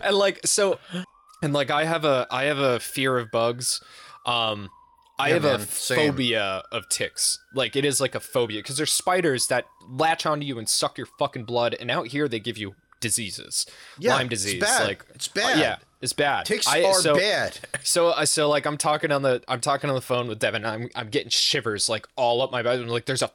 and 0.02 0.16
like 0.16 0.40
so, 0.46 0.78
and 1.42 1.52
like 1.52 1.70
I 1.70 1.84
have 1.84 2.04
a 2.04 2.26
I 2.30 2.44
have 2.44 2.58
a 2.58 2.78
fear 2.80 3.16
of 3.18 3.30
bugs. 3.30 3.80
Um, 4.26 4.70
I 5.18 5.28
Yeah, 5.28 5.34
have 5.34 5.44
a 5.44 5.58
man, 5.58 5.66
same. 5.68 6.10
phobia 6.12 6.62
of 6.72 6.88
ticks. 6.88 7.38
Like 7.54 7.74
it 7.76 7.84
is 7.84 8.00
like 8.00 8.14
a 8.14 8.20
phobia 8.20 8.60
because 8.60 8.76
there's 8.76 8.92
spiders 8.92 9.46
that 9.48 9.64
latch 9.88 10.26
onto 10.26 10.44
you 10.46 10.58
and 10.58 10.68
suck 10.68 10.98
your 10.98 11.06
fucking 11.18 11.44
blood, 11.44 11.74
and 11.78 11.90
out 11.90 12.08
here 12.08 12.28
they 12.28 12.38
give 12.40 12.58
you 12.58 12.74
diseases, 13.00 13.66
Yeah, 13.98 14.14
Lyme 14.16 14.26
it's 14.32 14.42
disease. 14.42 14.60
bad. 14.60 14.86
Like 14.86 15.04
It's 15.14 15.28
bad. 15.28 15.56
uh, 15.58 15.60
yeah, 15.60 15.76
it's 16.00 16.12
bad. 16.14 16.46
Ticks 16.46 16.66
I- 16.66 16.82
are 16.82 16.94
so, 16.94 17.14
bad. 17.14 17.58
So 17.82 18.12
I 18.12 18.24
so 18.24 18.48
like 18.48 18.66
I'm 18.66 18.76
talking 18.76 19.12
on 19.12 19.22
the 19.22 19.42
I'm 19.48 19.60
talking 19.60 19.88
on 19.90 19.94
the 19.94 20.02
phone 20.02 20.26
with 20.28 20.38
Devin. 20.38 20.64
I'm 20.66 20.88
I'm 20.94 21.08
getting 21.08 21.28
shivers 21.30 21.88
like 21.88 22.06
all 22.16 22.42
up 22.42 22.50
my 22.50 22.62
body. 22.62 22.82
I'm 22.82 22.88
like, 22.88 23.04
there's 23.06 23.22
a 23.22 23.30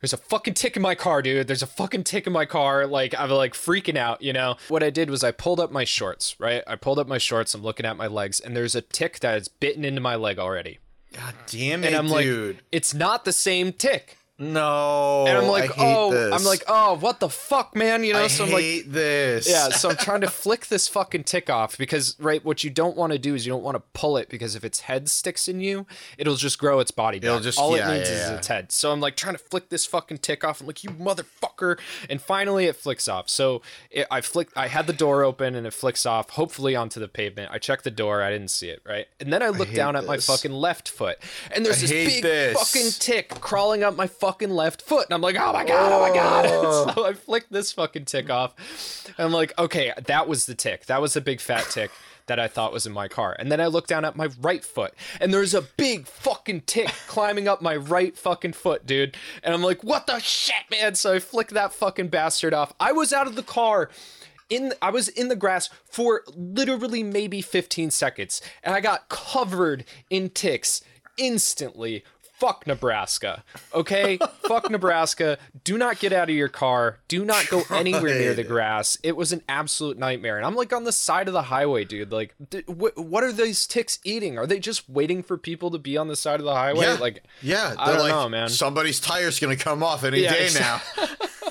there's 0.00 0.12
a 0.12 0.16
fucking 0.18 0.54
tick 0.54 0.76
in 0.76 0.82
my 0.82 0.94
car, 0.94 1.22
dude. 1.22 1.46
There's 1.48 1.62
a 1.62 1.66
fucking 1.66 2.04
tick 2.04 2.26
in 2.26 2.32
my 2.32 2.44
car. 2.44 2.86
Like 2.86 3.14
I'm 3.18 3.30
like 3.30 3.54
freaking 3.54 3.96
out, 3.96 4.20
you 4.20 4.32
know. 4.32 4.56
What 4.68 4.82
I 4.82 4.90
did 4.90 5.10
was 5.10 5.24
I 5.24 5.30
pulled 5.30 5.58
up 5.58 5.72
my 5.72 5.84
shorts, 5.84 6.36
right? 6.38 6.62
I 6.66 6.76
pulled 6.76 6.98
up 6.98 7.08
my 7.08 7.18
shorts. 7.18 7.54
I'm 7.54 7.62
looking 7.62 7.86
at 7.86 7.96
my 7.96 8.06
legs, 8.08 8.38
and 8.40 8.54
there's 8.56 8.74
a 8.74 8.82
tick 8.82 9.20
that 9.20 9.36
is 9.38 9.48
bitten 9.48 9.84
into 9.84 10.00
my 10.00 10.14
leg 10.16 10.38
already. 10.38 10.78
God 11.12 11.34
damn 11.46 11.82
it, 11.84 11.88
And 11.88 11.96
I'm 11.96 12.06
dude! 12.08 12.56
like, 12.56 12.64
it's 12.70 12.92
not 12.94 13.24
the 13.24 13.32
same 13.32 13.72
tick. 13.72 14.17
No, 14.40 15.24
And 15.26 15.36
I'm 15.36 15.48
like, 15.48 15.76
I 15.76 15.94
oh, 15.96 16.12
this. 16.12 16.32
I'm 16.32 16.44
like, 16.44 16.62
oh, 16.68 16.94
what 16.94 17.18
the 17.18 17.28
fuck, 17.28 17.74
man? 17.74 18.04
You 18.04 18.12
know. 18.12 18.22
I 18.22 18.28
so 18.28 18.44
I'm 18.44 18.52
like, 18.52 18.62
hate 18.62 18.92
this. 18.92 19.50
yeah, 19.50 19.70
so 19.70 19.90
I'm 19.90 19.96
trying 19.98 20.20
to 20.20 20.28
flick 20.30 20.68
this 20.68 20.86
fucking 20.86 21.24
tick 21.24 21.50
off 21.50 21.76
because 21.76 22.14
right, 22.20 22.44
what 22.44 22.62
you 22.62 22.70
don't 22.70 22.96
want 22.96 23.12
to 23.12 23.18
do 23.18 23.34
is 23.34 23.44
you 23.44 23.52
don't 23.52 23.64
want 23.64 23.74
to 23.74 23.82
pull 23.94 24.16
it 24.16 24.28
because 24.28 24.54
if 24.54 24.62
its 24.62 24.80
head 24.82 25.08
sticks 25.08 25.48
in 25.48 25.60
you, 25.60 25.86
it'll 26.18 26.36
just 26.36 26.56
grow 26.56 26.78
its 26.78 26.92
body 26.92 27.18
back. 27.18 27.26
It'll 27.26 27.40
just- 27.40 27.58
all 27.58 27.76
yeah, 27.76 27.90
it 27.90 27.98
needs 27.98 28.10
yeah, 28.10 28.16
is 28.26 28.30
its 28.30 28.46
head. 28.46 28.70
So 28.70 28.92
I'm 28.92 29.00
like 29.00 29.16
trying 29.16 29.34
to 29.34 29.40
flick 29.42 29.70
this 29.70 29.84
fucking 29.86 30.18
tick 30.18 30.44
off. 30.44 30.60
I'm 30.60 30.68
like, 30.68 30.84
you 30.84 30.90
motherfucker, 30.90 31.80
and 32.08 32.22
finally 32.22 32.66
it 32.66 32.76
flicks 32.76 33.08
off. 33.08 33.28
So 33.28 33.62
it, 33.90 34.06
I 34.08 34.20
flick, 34.20 34.50
I 34.54 34.68
had 34.68 34.86
the 34.86 34.92
door 34.92 35.24
open 35.24 35.56
and 35.56 35.66
it 35.66 35.72
flicks 35.74 36.06
off, 36.06 36.30
hopefully 36.30 36.76
onto 36.76 37.00
the 37.00 37.08
pavement. 37.08 37.50
I 37.52 37.58
checked 37.58 37.82
the 37.82 37.90
door, 37.90 38.22
I 38.22 38.30
didn't 38.30 38.52
see 38.52 38.68
it, 38.68 38.82
right, 38.86 39.08
and 39.18 39.32
then 39.32 39.42
I 39.42 39.48
look 39.48 39.68
hate 39.68 39.76
down 39.76 39.96
at 39.96 40.06
my 40.06 40.18
fucking 40.18 40.52
left 40.52 40.88
foot, 40.88 41.18
and 41.50 41.66
there's 41.66 41.78
I 41.82 41.86
this 41.88 41.90
big 41.90 42.22
this. 42.22 42.56
fucking 42.56 42.90
tick 43.00 43.30
crawling 43.40 43.82
up 43.82 43.96
my 43.96 44.06
fucking 44.06 44.27
left 44.40 44.82
foot, 44.82 45.06
and 45.06 45.14
I'm 45.14 45.20
like, 45.20 45.36
oh 45.36 45.52
my 45.52 45.64
god, 45.64 45.92
oh 45.92 46.08
my 46.08 46.14
god. 46.14 46.94
So 46.94 47.06
I 47.06 47.12
flicked 47.12 47.52
this 47.52 47.72
fucking 47.72 48.04
tick 48.04 48.30
off. 48.30 48.54
And 49.16 49.26
I'm 49.26 49.32
like, 49.32 49.58
okay, 49.58 49.92
that 50.06 50.28
was 50.28 50.46
the 50.46 50.54
tick. 50.54 50.86
That 50.86 51.00
was 51.00 51.16
a 51.16 51.20
big 51.20 51.40
fat 51.40 51.66
tick 51.70 51.90
that 52.28 52.38
I 52.38 52.46
thought 52.46 52.72
was 52.72 52.86
in 52.86 52.92
my 52.92 53.08
car. 53.08 53.34
And 53.38 53.50
then 53.50 53.60
I 53.60 53.66
look 53.66 53.86
down 53.86 54.04
at 54.04 54.16
my 54.16 54.28
right 54.40 54.64
foot, 54.64 54.94
and 55.20 55.34
there's 55.34 55.54
a 55.54 55.62
big 55.62 56.06
fucking 56.06 56.62
tick 56.62 56.88
climbing 57.08 57.48
up 57.48 57.60
my 57.60 57.76
right 57.76 58.16
fucking 58.16 58.52
foot, 58.52 58.86
dude. 58.86 59.16
And 59.42 59.54
I'm 59.54 59.62
like, 59.62 59.82
what 59.82 60.06
the 60.06 60.20
shit, 60.20 60.70
man? 60.70 60.94
So 60.94 61.14
I 61.14 61.18
flick 61.18 61.48
that 61.48 61.72
fucking 61.72 62.08
bastard 62.08 62.54
off. 62.54 62.72
I 62.78 62.92
was 62.92 63.12
out 63.12 63.26
of 63.26 63.34
the 63.34 63.42
car. 63.42 63.90
In, 64.50 64.72
I 64.80 64.90
was 64.90 65.08
in 65.08 65.28
the 65.28 65.36
grass 65.36 65.68
for 65.84 66.22
literally 66.34 67.02
maybe 67.02 67.42
15 67.42 67.90
seconds, 67.90 68.40
and 68.62 68.74
I 68.74 68.80
got 68.80 69.08
covered 69.10 69.84
in 70.08 70.30
ticks 70.30 70.82
instantly. 71.18 72.04
Fuck 72.38 72.66
Nebraska. 72.66 73.42
Okay? 73.74 74.18
Fuck 74.46 74.70
Nebraska. 74.70 75.38
Do 75.64 75.76
not 75.76 75.98
get 75.98 76.12
out 76.12 76.28
of 76.30 76.36
your 76.36 76.48
car. 76.48 76.98
Do 77.08 77.24
not 77.24 77.48
go 77.48 77.62
anywhere 77.70 78.14
near 78.18 78.32
the 78.34 78.44
grass. 78.44 78.96
It 79.02 79.16
was 79.16 79.32
an 79.32 79.42
absolute 79.48 79.98
nightmare. 79.98 80.36
And 80.36 80.46
I'm 80.46 80.54
like 80.54 80.72
on 80.72 80.84
the 80.84 80.92
side 80.92 81.26
of 81.26 81.34
the 81.34 81.42
highway, 81.42 81.84
dude. 81.84 82.12
Like, 82.12 82.34
wh- 82.66 82.96
what 82.96 83.24
are 83.24 83.32
these 83.32 83.66
ticks 83.66 83.98
eating? 84.04 84.38
Are 84.38 84.46
they 84.46 84.60
just 84.60 84.88
waiting 84.88 85.22
for 85.22 85.36
people 85.36 85.70
to 85.72 85.78
be 85.78 85.96
on 85.96 86.06
the 86.08 86.16
side 86.16 86.38
of 86.38 86.44
the 86.46 86.54
highway? 86.54 86.86
Yeah, 86.86 86.94
Like, 86.94 87.24
yeah. 87.42 87.74
I 87.78 87.86
They're 87.86 87.94
don't 87.96 88.04
like, 88.04 88.12
know, 88.12 88.28
man. 88.28 88.48
somebody's 88.48 89.00
tire's 89.00 89.40
gonna 89.40 89.56
come 89.56 89.82
off 89.82 90.04
any 90.04 90.20
Yeah, 90.22 90.32
day 90.32 90.44
exactly. 90.44 91.04
now. 91.04 91.08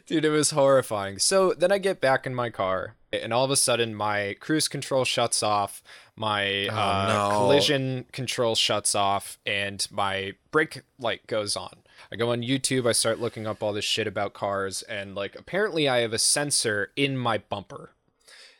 Dude, 0.06 0.24
it 0.24 0.30
was 0.30 0.50
horrifying. 0.50 1.18
So 1.18 1.52
then 1.52 1.72
I 1.72 1.78
get 1.78 2.00
back 2.00 2.26
in 2.26 2.34
my 2.34 2.50
car, 2.50 2.94
and 3.12 3.32
all 3.32 3.44
of 3.44 3.50
a 3.50 3.56
sudden 3.56 3.94
my 3.94 4.36
cruise 4.40 4.68
control 4.68 5.04
shuts 5.04 5.42
off, 5.42 5.82
my 6.18 6.66
uh, 6.68 6.72
Oh, 6.74 7.30
no. 7.30 7.38
collision 7.38 8.06
control 8.12 8.54
shuts 8.54 8.94
off, 8.94 9.38
and 9.46 9.86
my 9.90 10.34
brake 10.50 10.82
light 10.98 11.26
goes 11.26 11.56
on. 11.56 11.76
I 12.12 12.16
go 12.16 12.32
on 12.32 12.42
YouTube, 12.42 12.88
I 12.88 12.92
start 12.92 13.20
looking 13.20 13.46
up 13.46 13.62
all 13.62 13.72
this 13.72 13.84
shit 13.84 14.06
about 14.06 14.32
cars, 14.34 14.82
and 14.82 15.14
like 15.14 15.36
apparently 15.36 15.88
I 15.88 15.98
have 15.98 16.12
a 16.12 16.18
sensor 16.18 16.90
in 16.96 17.16
my 17.16 17.38
bumper 17.38 17.90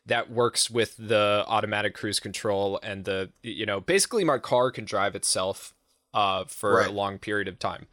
that 0.07 0.31
works 0.31 0.71
with 0.71 0.97
the 0.99 1.45
automatic 1.49 1.95
cruise 1.95 2.19
control 2.21 2.81
and 2.83 3.05
the 3.05 3.31
you 3.43 3.67
know 3.67 3.79
basically 3.81 4.25
my 4.25 4.39
car 4.39 4.71
can 4.71 4.85
drive 4.87 5.15
itself 5.15 5.75
uh, 6.15 6.45
for 6.47 6.81
a 6.83 6.91
long 6.91 7.19
period 7.19 7.47
of 7.49 7.59
time. 7.59 7.87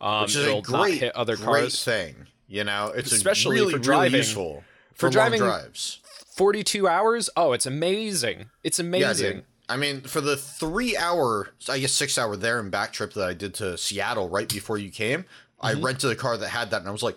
Um, 0.00 0.22
Which 0.22 0.34
is 0.36 0.46
a 0.46 0.60
great, 0.60 1.02
other 1.14 1.36
great 1.36 1.72
thing. 1.72 2.26
You 2.48 2.64
know, 2.64 2.88
it's 2.94 3.12
Especially 3.12 3.56
really, 3.60 3.72
for 3.74 3.78
really 3.90 4.08
useful 4.08 4.64
For 4.92 5.06
for, 5.06 5.10
driving- 5.10 5.38
drives. 5.40 6.00
42 6.40 6.88
hours 6.88 7.30
oh 7.36 7.52
it's 7.52 7.66
amazing 7.66 8.46
it's 8.64 8.78
amazing 8.78 9.32
dude. 9.36 9.44
I 9.68 9.76
mean, 9.76 10.00
for 10.00 10.20
the 10.20 10.36
three 10.36 10.96
hour, 10.96 11.50
I 11.68 11.78
guess 11.78 11.92
six 11.92 12.18
hour 12.18 12.34
there 12.34 12.58
and 12.58 12.72
back 12.72 12.92
trip 12.92 13.12
that 13.12 13.28
I 13.28 13.34
did 13.34 13.54
to 13.54 13.78
Seattle 13.78 14.28
right 14.28 14.48
before 14.48 14.78
you 14.78 14.90
came, 14.90 15.24
I 15.60 15.74
Mm-hmm. 15.74 15.84
rented 15.84 16.10
a 16.10 16.16
car 16.16 16.36
that 16.36 16.48
had 16.48 16.70
that, 16.72 16.80
and 16.80 16.88
I 16.88 16.90
was 16.90 17.04
like, 17.04 17.16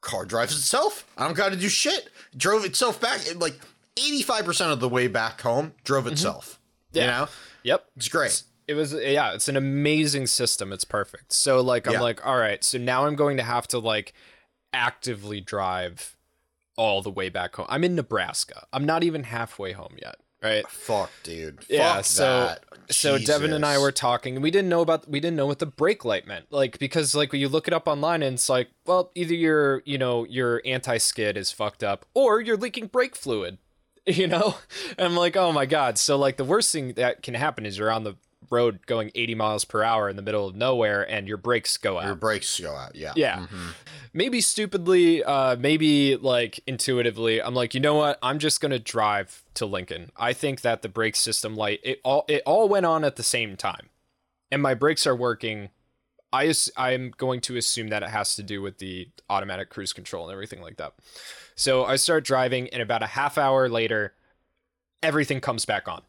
car 0.00 0.24
drives 0.24 0.52
itself. 0.54 1.04
I 1.18 1.24
don't 1.24 1.34
got 1.36 1.50
to 1.50 1.56
do 1.56 1.68
shit. 1.68 2.08
Drove 2.36 2.64
itself 2.64 3.00
back, 3.00 3.20
like 3.34 3.58
eighty 3.96 4.22
five 4.22 4.44
percent 4.44 4.70
of 4.70 4.78
the 4.78 4.88
way 4.88 5.08
back 5.08 5.40
home, 5.40 5.72
drove 5.82 6.06
itself. 6.06 6.60
Mm-hmm. 6.92 6.98
Yeah. 6.98 7.02
You 7.04 7.10
know, 7.10 7.28
yep 7.64 7.86
it's 7.96 8.08
great. 8.08 8.44
it 8.68 8.74
was 8.74 8.92
yeah 8.94 9.32
it's 9.34 9.48
an 9.48 9.56
amazing 9.56 10.26
system 10.28 10.72
it's 10.72 10.84
perfect 10.84 11.32
so 11.32 11.60
like 11.60 11.86
i'm 11.88 11.94
Yeah. 11.94 12.00
like 12.02 12.24
all 12.24 12.36
right 12.38 12.62
so 12.62 12.78
now 12.78 13.06
i'm 13.06 13.16
going 13.16 13.36
to 13.38 13.42
have 13.42 13.66
to 13.68 13.78
like 13.80 14.12
actively 14.72 15.40
drive 15.40 16.16
all 16.78 17.02
the 17.02 17.10
way 17.10 17.28
back 17.28 17.56
home. 17.56 17.66
I'm 17.68 17.84
in 17.84 17.94
nebraska. 17.94 18.66
I'm 18.72 18.86
not 18.86 19.04
even 19.04 19.24
halfway 19.24 19.72
home 19.72 19.96
yet 20.00 20.16
right? 20.42 20.68
Fuck, 20.68 21.10
dude. 21.22 21.64
yeah 21.68 21.96
Fuck 21.96 22.04
so 22.04 22.24
that. 22.46 22.64
so 22.90 23.18
devin 23.18 23.52
and 23.52 23.66
i 23.66 23.78
were 23.78 23.92
talking 23.92 24.36
and 24.36 24.42
we 24.42 24.50
didn't 24.50 24.68
know 24.68 24.80
about 24.82 25.08
we 25.08 25.20
didn't 25.20 25.36
know 25.36 25.46
what 25.46 25.58
the 25.58 25.66
brake 25.66 26.04
light 26.04 26.26
meant. 26.26 26.46
Like 26.50 26.78
because 26.78 27.14
like 27.14 27.32
when 27.32 27.40
you 27.40 27.48
look 27.48 27.68
it 27.68 27.74
up 27.74 27.88
online 27.88 28.22
and 28.22 28.34
it's 28.34 28.48
like 28.48 28.68
well 28.86 29.10
either 29.14 29.34
your 29.34 29.82
you 29.84 29.98
know 29.98 30.24
your 30.24 30.62
anti-skid 30.64 31.36
is 31.36 31.50
fucked 31.50 31.82
up 31.82 32.06
or 32.14 32.40
you're 32.40 32.56
leaking 32.56 32.86
brake 32.86 33.16
fluid 33.16 33.58
you 34.06 34.26
know? 34.26 34.54
And 34.96 35.06
i'm 35.06 35.16
like 35.16 35.36
oh 35.36 35.52
my 35.52 35.66
god. 35.66 35.98
So 35.98 36.16
like 36.16 36.36
the 36.36 36.44
worst 36.44 36.72
thing 36.72 36.94
that 36.94 37.22
can 37.22 37.34
happen 37.34 37.66
is 37.66 37.78
you're 37.78 37.90
on 37.90 38.04
the 38.04 38.14
road 38.50 38.86
going 38.86 39.10
80 39.14 39.34
miles 39.34 39.64
per 39.64 39.82
hour 39.82 40.08
in 40.08 40.16
the 40.16 40.22
middle 40.22 40.46
of 40.46 40.54
nowhere 40.54 41.08
and 41.08 41.28
your 41.28 41.36
brakes 41.36 41.76
go 41.76 41.98
out 41.98 42.06
your 42.06 42.14
brakes 42.14 42.58
go 42.60 42.74
out. 42.74 42.94
Yeah. 42.94 43.12
yeah. 43.16 43.46
Maybe 44.12 44.40
stupidly, 44.40 45.22
uh, 45.22 45.56
maybe 45.56 46.16
like 46.16 46.60
intuitively, 46.66 47.42
I'm 47.42 47.54
like, 47.54 47.74
you 47.74 47.80
know 47.80 47.94
what? 47.94 48.18
I'm 48.22 48.38
just 48.38 48.60
gonna 48.60 48.78
drive 48.78 49.44
to 49.54 49.66
Lincoln. 49.66 50.10
I 50.16 50.32
think 50.32 50.62
that 50.62 50.82
the 50.82 50.88
brake 50.88 51.16
system 51.16 51.56
light 51.56 51.80
it 51.82 52.00
all 52.04 52.24
it 52.28 52.42
all 52.46 52.68
went 52.68 52.86
on 52.86 53.04
at 53.04 53.16
the 53.16 53.22
same 53.22 53.56
time, 53.56 53.90
and 54.50 54.62
my 54.62 54.74
brakes 54.74 55.06
are 55.06 55.16
working. 55.16 55.70
I 56.32 56.52
I'm 56.76 57.12
going 57.16 57.40
to 57.42 57.56
assume 57.56 57.88
that 57.88 58.02
it 58.02 58.10
has 58.10 58.36
to 58.36 58.42
do 58.42 58.60
with 58.60 58.78
the 58.78 59.08
automatic 59.30 59.70
cruise 59.70 59.92
control 59.92 60.24
and 60.24 60.32
everything 60.32 60.60
like 60.60 60.76
that. 60.76 60.94
So 61.54 61.84
I 61.84 61.96
start 61.96 62.24
driving, 62.24 62.68
and 62.68 62.82
about 62.82 63.02
a 63.02 63.06
half 63.06 63.38
hour 63.38 63.68
later, 63.68 64.14
everything 65.02 65.40
comes 65.40 65.64
back 65.64 65.88
on. 65.88 66.02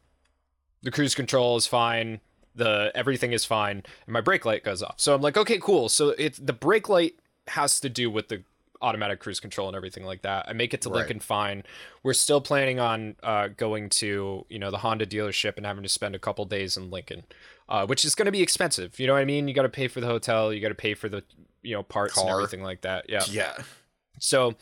The 0.81 0.91
cruise 0.91 1.15
control 1.15 1.57
is 1.57 1.67
fine. 1.67 2.21
The 2.59 2.91
everything 2.93 3.31
is 3.33 3.45
fine, 3.45 3.83
and 4.05 4.13
my 4.13 4.21
brake 4.21 4.45
light 4.45 4.63
goes 4.63 4.83
off. 4.83 4.95
So 4.97 5.15
I'm 5.15 5.21
like, 5.21 5.37
okay, 5.37 5.57
cool. 5.59 5.89
So 5.89 6.09
it's 6.09 6.37
the 6.37 6.53
brake 6.53 6.89
light 6.89 7.15
has 7.47 7.79
to 7.79 7.89
do 7.89 8.11
with 8.11 8.27
the 8.27 8.43
automatic 8.81 9.19
cruise 9.19 9.39
control 9.39 9.67
and 9.67 9.75
everything 9.75 10.05
like 10.05 10.21
that. 10.21 10.45
I 10.47 10.53
make 10.53 10.73
it 10.73 10.81
to 10.83 10.89
Right. 10.89 10.99
Lincoln 10.99 11.19
fine. 11.19 11.63
We're 12.03 12.13
still 12.13 12.39
planning 12.39 12.79
on 12.79 13.15
uh, 13.23 13.47
going 13.49 13.89
to 14.01 14.45
you 14.49 14.59
know 14.59 14.71
the 14.71 14.77
Honda 14.79 15.05
dealership 15.05 15.57
and 15.57 15.65
having 15.65 15.83
to 15.83 15.89
spend 15.89 16.15
a 16.15 16.19
couple 16.19 16.45
days 16.45 16.77
in 16.77 16.89
Lincoln, 16.91 17.23
uh, 17.67 17.85
which 17.87 18.05
is 18.05 18.15
going 18.15 18.27
to 18.27 18.31
be 18.31 18.41
expensive. 18.41 18.99
You 18.99 19.07
know 19.07 19.13
what 19.13 19.21
I 19.21 19.25
mean? 19.25 19.47
You 19.47 19.53
got 19.53 19.63
to 19.63 19.69
pay 19.69 19.87
for 19.87 20.01
the 20.01 20.07
hotel. 20.07 20.53
You 20.53 20.61
got 20.61 20.69
to 20.69 20.75
pay 20.75 20.93
for 20.93 21.09
the 21.09 21.23
you 21.61 21.75
know 21.75 21.83
parts 21.83 22.17
and 22.17 22.29
everything 22.29 22.63
like 22.63 22.81
that. 22.81 23.09
Yeah. 23.09 23.23
Yeah. 23.29 23.57
So 24.19 24.55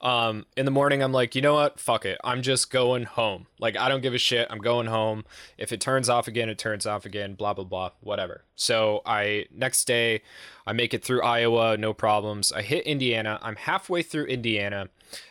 Um, 0.00 0.46
in 0.56 0.64
the 0.64 0.70
morning, 0.70 1.02
I'm 1.02 1.12
like, 1.12 1.34
you 1.34 1.42
know 1.42 1.54
what? 1.54 1.80
Fuck 1.80 2.04
it. 2.04 2.18
I'm 2.22 2.42
just 2.42 2.70
going 2.70 3.04
home. 3.04 3.46
Like, 3.58 3.76
I 3.76 3.88
don't 3.88 4.02
give 4.02 4.14
a 4.14 4.18
shit. 4.18 4.46
I'm 4.50 4.58
going 4.58 4.86
home. 4.86 5.24
If 5.56 5.72
it 5.72 5.80
turns 5.80 6.08
off 6.08 6.28
again, 6.28 6.48
it 6.48 6.58
turns 6.58 6.86
off 6.86 7.06
again. 7.06 7.34
Blah 7.34 7.54
blah 7.54 7.64
blah. 7.64 7.90
Whatever. 8.00 8.44
So 8.54 9.02
I 9.06 9.46
next 9.50 9.86
day, 9.86 10.22
I 10.66 10.72
make 10.72 10.92
it 10.92 11.04
through 11.04 11.22
Iowa, 11.22 11.76
no 11.76 11.94
problems. 11.94 12.52
I 12.52 12.62
hit 12.62 12.84
Indiana. 12.84 13.38
I'm 13.42 13.56
halfway 13.56 14.02
through 14.02 14.26
Indiana, 14.26 14.88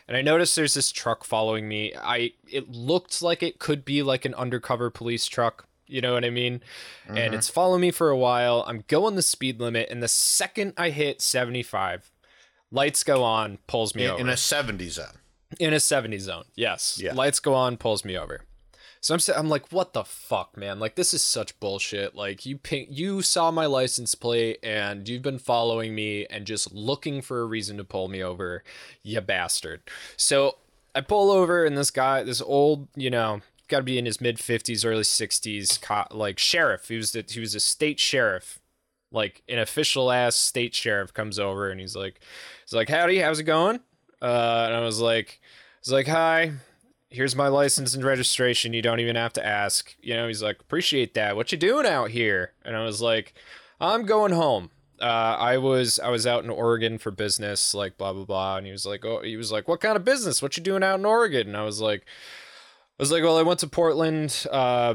and 0.08 0.16
I 0.16 0.22
notice 0.22 0.54
there's 0.54 0.74
this 0.74 0.90
truck 0.90 1.24
following 1.24 1.68
me. 1.68 1.92
I 1.96 2.32
it 2.50 2.70
looked 2.70 3.22
like 3.22 3.42
it 3.42 3.58
could 3.58 3.84
be 3.84 4.02
like 4.02 4.24
an 4.24 4.34
undercover 4.34 4.90
police 4.90 5.26
truck. 5.26 5.66
You 5.88 6.00
know 6.00 6.14
what 6.14 6.24
I 6.24 6.30
mean? 6.30 6.62
Mm-hmm. 7.06 7.16
And 7.16 7.34
it's 7.34 7.48
following 7.48 7.80
me 7.80 7.92
for 7.92 8.10
a 8.10 8.16
while. 8.16 8.64
I'm 8.66 8.84
going 8.88 9.14
the 9.14 9.22
speed 9.22 9.60
limit, 9.60 9.88
and 9.90 10.02
the 10.02 10.08
second 10.08 10.74
I 10.76 10.90
hit 10.90 11.22
75, 11.22 12.10
lights 12.70 13.04
go 13.04 13.22
on, 13.22 13.58
pulls 13.66 13.94
me 13.94 14.04
in, 14.04 14.10
over. 14.10 14.20
In 14.20 14.28
a 14.28 14.36
70 14.36 14.88
zone. 14.88 15.06
In 15.60 15.72
a 15.72 15.80
70 15.80 16.18
zone, 16.18 16.44
yes. 16.54 16.98
Yeah. 17.02 17.14
Lights 17.14 17.40
go 17.40 17.54
on, 17.54 17.76
pulls 17.76 18.04
me 18.04 18.16
over. 18.16 18.42
So 19.00 19.14
I'm 19.14 19.20
I'm 19.36 19.48
like, 19.48 19.70
what 19.70 19.92
the 19.92 20.02
fuck, 20.02 20.56
man? 20.56 20.80
Like 20.80 20.96
this 20.96 21.14
is 21.14 21.22
such 21.22 21.58
bullshit. 21.60 22.16
Like 22.16 22.44
you 22.44 22.58
ping, 22.58 22.88
you 22.90 23.22
saw 23.22 23.52
my 23.52 23.66
license 23.66 24.16
plate 24.16 24.58
and 24.64 25.08
you've 25.08 25.22
been 25.22 25.38
following 25.38 25.94
me 25.94 26.26
and 26.26 26.44
just 26.44 26.72
looking 26.72 27.22
for 27.22 27.40
a 27.40 27.44
reason 27.44 27.76
to 27.76 27.84
pull 27.84 28.08
me 28.08 28.20
over, 28.20 28.64
you 29.04 29.20
bastard. 29.20 29.82
So 30.16 30.56
I 30.94 31.02
pull 31.02 31.30
over 31.30 31.64
and 31.64 31.78
this 31.78 31.92
guy, 31.92 32.24
this 32.24 32.42
old, 32.42 32.88
you 32.96 33.10
know, 33.10 33.42
got 33.68 33.78
to 33.78 33.84
be 33.84 33.98
in 33.98 34.06
his 34.06 34.20
mid 34.20 34.38
50s, 34.38 34.84
early 34.84 35.02
60s, 35.02 35.80
co- 35.80 36.06
like 36.10 36.38
sheriff. 36.38 36.88
He 36.88 36.96
was 36.96 37.12
the, 37.12 37.24
he 37.28 37.38
was 37.38 37.54
a 37.54 37.60
state 37.60 38.00
sheriff, 38.00 38.58
like 39.12 39.42
an 39.48 39.58
official 39.58 40.10
ass 40.10 40.36
state 40.36 40.74
sheriff 40.74 41.12
comes 41.14 41.38
over 41.38 41.70
and 41.70 41.80
he's 41.80 41.96
like, 41.96 42.20
he's 42.64 42.72
like, 42.72 42.88
howdy, 42.88 43.18
how's 43.18 43.40
it 43.40 43.44
going? 43.44 43.80
Uh, 44.20 44.64
and 44.66 44.74
I 44.74 44.80
was 44.80 45.00
like, 45.00 45.40
he's 45.82 45.92
like, 45.92 46.06
hi, 46.06 46.52
here's 47.10 47.36
my 47.36 47.48
license 47.48 47.94
and 47.94 48.04
registration. 48.04 48.72
You 48.72 48.82
don't 48.82 49.00
even 49.00 49.16
have 49.16 49.32
to 49.34 49.46
ask. 49.46 49.94
You 50.00 50.14
know, 50.14 50.26
he's 50.26 50.42
like, 50.42 50.60
appreciate 50.60 51.14
that. 51.14 51.36
What 51.36 51.52
you 51.52 51.58
doing 51.58 51.86
out 51.86 52.10
here? 52.10 52.52
And 52.64 52.76
I 52.76 52.84
was 52.84 53.00
like, 53.00 53.34
I'm 53.80 54.04
going 54.04 54.32
home. 54.32 54.70
Uh, 55.00 55.04
I 55.38 55.58
was 55.58 55.98
I 55.98 56.08
was 56.08 56.26
out 56.26 56.44
in 56.44 56.48
Oregon 56.48 56.96
for 56.96 57.10
business, 57.10 57.74
like 57.74 57.98
blah 57.98 58.14
blah 58.14 58.24
blah. 58.24 58.56
And 58.56 58.64
he 58.64 58.72
was 58.72 58.86
like, 58.86 59.04
oh, 59.04 59.20
he 59.22 59.36
was 59.36 59.52
like, 59.52 59.68
what 59.68 59.80
kind 59.80 59.94
of 59.94 60.06
business? 60.06 60.40
What 60.40 60.56
you 60.56 60.62
doing 60.62 60.82
out 60.82 60.98
in 60.98 61.04
Oregon? 61.04 61.48
And 61.48 61.56
I 61.56 61.64
was 61.64 61.82
like, 61.82 62.00
I 62.98 63.02
was 63.02 63.12
like, 63.12 63.22
well, 63.22 63.36
I 63.36 63.42
went 63.42 63.60
to 63.60 63.66
Portland. 63.66 64.46
Uh, 64.50 64.94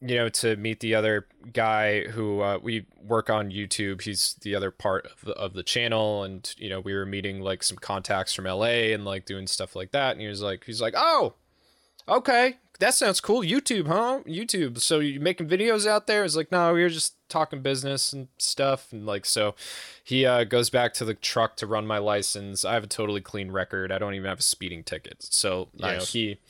you 0.00 0.16
know, 0.16 0.28
to 0.28 0.56
meet 0.56 0.80
the 0.80 0.94
other 0.94 1.26
guy 1.52 2.04
who 2.04 2.40
uh, 2.40 2.58
we 2.62 2.86
work 3.02 3.30
on 3.30 3.50
YouTube. 3.50 4.02
He's 4.02 4.34
the 4.42 4.54
other 4.54 4.70
part 4.70 5.06
of 5.06 5.20
the, 5.24 5.32
of 5.32 5.54
the 5.54 5.62
channel, 5.62 6.24
and 6.24 6.52
you 6.58 6.68
know, 6.68 6.80
we 6.80 6.94
were 6.94 7.06
meeting 7.06 7.40
like 7.40 7.62
some 7.62 7.78
contacts 7.78 8.34
from 8.34 8.44
LA 8.44 8.92
and 8.92 9.04
like 9.04 9.24
doing 9.24 9.46
stuff 9.46 9.74
like 9.74 9.92
that. 9.92 10.12
And 10.12 10.20
he 10.20 10.26
was 10.26 10.42
like, 10.42 10.64
he's 10.64 10.80
like, 10.80 10.94
oh, 10.96 11.34
okay, 12.08 12.56
that 12.80 12.94
sounds 12.94 13.20
cool. 13.20 13.42
YouTube, 13.42 13.86
huh? 13.86 14.20
YouTube. 14.26 14.80
So 14.80 14.98
you 14.98 15.20
making 15.20 15.48
videos 15.48 15.86
out 15.86 16.06
there? 16.06 16.24
It's 16.24 16.36
like, 16.36 16.50
no, 16.50 16.74
we 16.74 16.82
were 16.82 16.88
just 16.88 17.14
talking 17.28 17.62
business 17.62 18.12
and 18.12 18.28
stuff. 18.38 18.92
And 18.92 19.06
like, 19.06 19.24
so 19.24 19.54
he 20.02 20.26
uh, 20.26 20.44
goes 20.44 20.70
back 20.70 20.92
to 20.94 21.04
the 21.04 21.14
truck 21.14 21.56
to 21.56 21.66
run 21.66 21.86
my 21.86 21.98
license. 21.98 22.64
I 22.64 22.74
have 22.74 22.84
a 22.84 22.88
totally 22.88 23.20
clean 23.20 23.50
record. 23.50 23.92
I 23.92 23.98
don't 23.98 24.14
even 24.14 24.28
have 24.28 24.40
a 24.40 24.42
speeding 24.42 24.82
ticket. 24.82 25.22
So 25.22 25.68
nice. 25.74 25.92
you 25.92 25.98
know, 25.98 26.04
he 26.04 26.40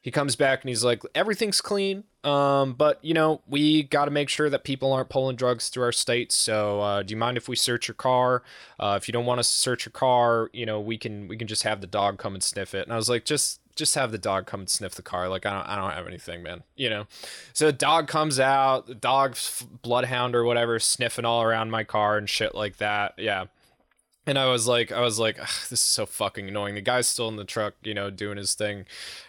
he 0.00 0.10
comes 0.10 0.36
back 0.36 0.62
and 0.62 0.68
he's 0.68 0.84
like, 0.84 1.02
everything's 1.14 1.60
clean. 1.60 2.04
Um, 2.24 2.74
but 2.74 3.02
you 3.04 3.14
know, 3.14 3.42
we 3.46 3.82
got 3.82 4.04
to 4.04 4.10
make 4.10 4.28
sure 4.28 4.48
that 4.50 4.64
people 4.64 4.92
aren't 4.92 5.08
pulling 5.08 5.36
drugs 5.36 5.68
through 5.68 5.84
our 5.84 5.92
state. 5.92 6.32
So, 6.32 6.80
uh, 6.80 7.02
do 7.02 7.12
you 7.12 7.16
mind 7.16 7.36
if 7.36 7.48
we 7.48 7.56
search 7.56 7.88
your 7.88 7.94
car? 7.94 8.42
Uh, 8.78 8.98
if 9.00 9.08
you 9.08 9.12
don't 9.12 9.26
want 9.26 9.40
us 9.40 9.48
to 9.48 9.56
search 9.56 9.86
your 9.86 9.92
car, 9.92 10.50
you 10.52 10.66
know, 10.66 10.80
we 10.80 10.98
can 10.98 11.28
we 11.28 11.36
can 11.36 11.48
just 11.48 11.62
have 11.62 11.80
the 11.80 11.86
dog 11.86 12.18
come 12.18 12.34
and 12.34 12.42
sniff 12.42 12.74
it. 12.74 12.84
And 12.84 12.92
I 12.92 12.96
was 12.96 13.08
like, 13.08 13.24
just 13.24 13.60
just 13.76 13.94
have 13.94 14.10
the 14.10 14.18
dog 14.18 14.46
come 14.46 14.60
and 14.60 14.68
sniff 14.68 14.94
the 14.94 15.02
car. 15.02 15.28
Like 15.28 15.46
I 15.46 15.52
don't, 15.52 15.68
I 15.68 15.76
don't 15.76 15.92
have 15.92 16.06
anything, 16.06 16.42
man. 16.42 16.64
You 16.76 16.90
know. 16.90 17.06
So 17.52 17.66
the 17.66 17.72
dog 17.72 18.08
comes 18.08 18.38
out, 18.38 18.86
the 18.86 18.94
dog's 18.94 19.64
bloodhound 19.82 20.34
or 20.34 20.44
whatever, 20.44 20.78
sniffing 20.78 21.24
all 21.24 21.42
around 21.42 21.70
my 21.70 21.84
car 21.84 22.18
and 22.18 22.28
shit 22.28 22.54
like 22.54 22.78
that. 22.78 23.14
Yeah. 23.16 23.46
And 24.28 24.38
I 24.38 24.44
was 24.44 24.68
like, 24.68 24.92
I 24.92 25.00
was 25.00 25.18
like, 25.18 25.36
this 25.38 25.72
is 25.72 25.80
so 25.80 26.04
fucking 26.04 26.48
annoying. 26.48 26.74
The 26.74 26.82
guy's 26.82 27.08
still 27.08 27.28
in 27.28 27.36
the 27.36 27.46
truck, 27.46 27.74
you 27.82 27.94
know, 27.94 28.10
doing 28.10 28.36
his 28.36 28.52
thing, 28.52 28.84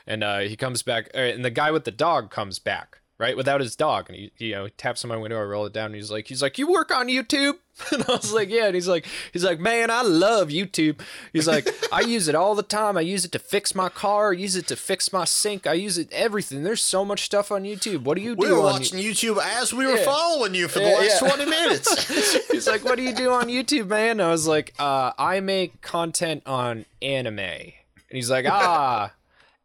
and 0.06 0.26
uh, 0.26 0.40
he 0.40 0.58
comes 0.58 0.84
back, 0.84 1.10
uh, 1.16 1.20
and 1.20 1.46
the 1.46 1.50
guy 1.50 1.72
with 1.72 1.86
the 1.86 1.92
dog 1.92 2.30
comes 2.30 2.60
back, 2.60 3.00
right, 3.20 3.36
without 3.36 3.60
his 3.60 3.76
dog, 3.76 4.10
and 4.10 4.18
he, 4.18 4.32
you 4.38 4.54
know, 4.54 4.70
taps 4.70 5.04
on 5.04 5.10
my 5.10 5.18
window. 5.18 5.38
I 5.38 5.44
roll 5.44 5.66
it 5.66 5.74
down, 5.74 5.88
and 5.88 5.96
he's 5.96 6.10
like, 6.10 6.28
he's 6.28 6.42
like, 6.42 6.58
you 6.58 6.72
work 6.72 6.92
on 6.92 7.08
YouTube? 7.08 7.56
And 7.94 8.04
I 8.10 8.12
was 8.12 8.34
like, 8.34 8.50
yeah. 8.50 8.66
And 8.66 8.76
he's 8.76 8.90
like, 8.90 9.06
he's 9.32 9.46
like, 9.46 9.58
man, 9.58 9.90
I 9.90 10.02
love 10.02 10.50
YouTube. 10.50 11.00
He's 11.32 11.48
like, 11.48 11.66
I 11.94 12.02
use 12.02 12.28
it 12.28 12.36
all 12.36 12.54
the 12.54 12.62
time. 12.62 12.98
I 12.98 13.02
use 13.02 13.24
it 13.24 13.32
to 13.32 13.40
fix 13.40 13.74
my 13.74 13.88
car. 13.88 14.32
I 14.32 14.34
use 14.34 14.58
it 14.58 14.68
to 14.68 14.76
fix 14.76 15.14
my 15.14 15.24
sink. 15.24 15.66
I 15.66 15.74
use 15.74 15.98
it 15.98 16.12
everything. 16.12 16.64
There's 16.64 16.82
so 16.82 17.06
much 17.06 17.24
stuff 17.24 17.54
on 17.54 17.64
YouTube. 17.64 18.04
What 18.04 18.18
do 18.18 18.22
you 18.22 18.36
do? 18.36 18.48
We 18.48 18.52
were 18.52 18.60
watching 18.60 19.00
YouTube 19.00 19.42
as 19.42 19.74
we 19.74 19.88
were 19.88 19.96
yeah. 19.96 20.04
following 20.04 20.56
you 20.56 20.68
for 20.68 20.80
the 20.80 20.90
last 20.90 21.22
yeah. 21.22 21.30
20 21.30 21.46
minutes. 21.46 22.48
he's 22.52 22.68
like, 22.68 22.84
what 22.84 22.98
do 22.98 23.04
you 23.04 23.14
do 23.14 23.32
on 23.32 23.48
YouTube, 23.48 23.88
man? 23.88 24.20
And 24.20 24.24
I 24.24 24.32
was 24.32 24.46
like, 24.46 24.74
uh, 24.78 25.14
I 25.18 25.40
make 25.40 25.80
content 25.80 26.44
on 26.46 26.84
anime. 27.02 27.40
And 27.40 27.72
he's 28.12 28.30
like, 28.30 28.46
ah, 28.46 29.14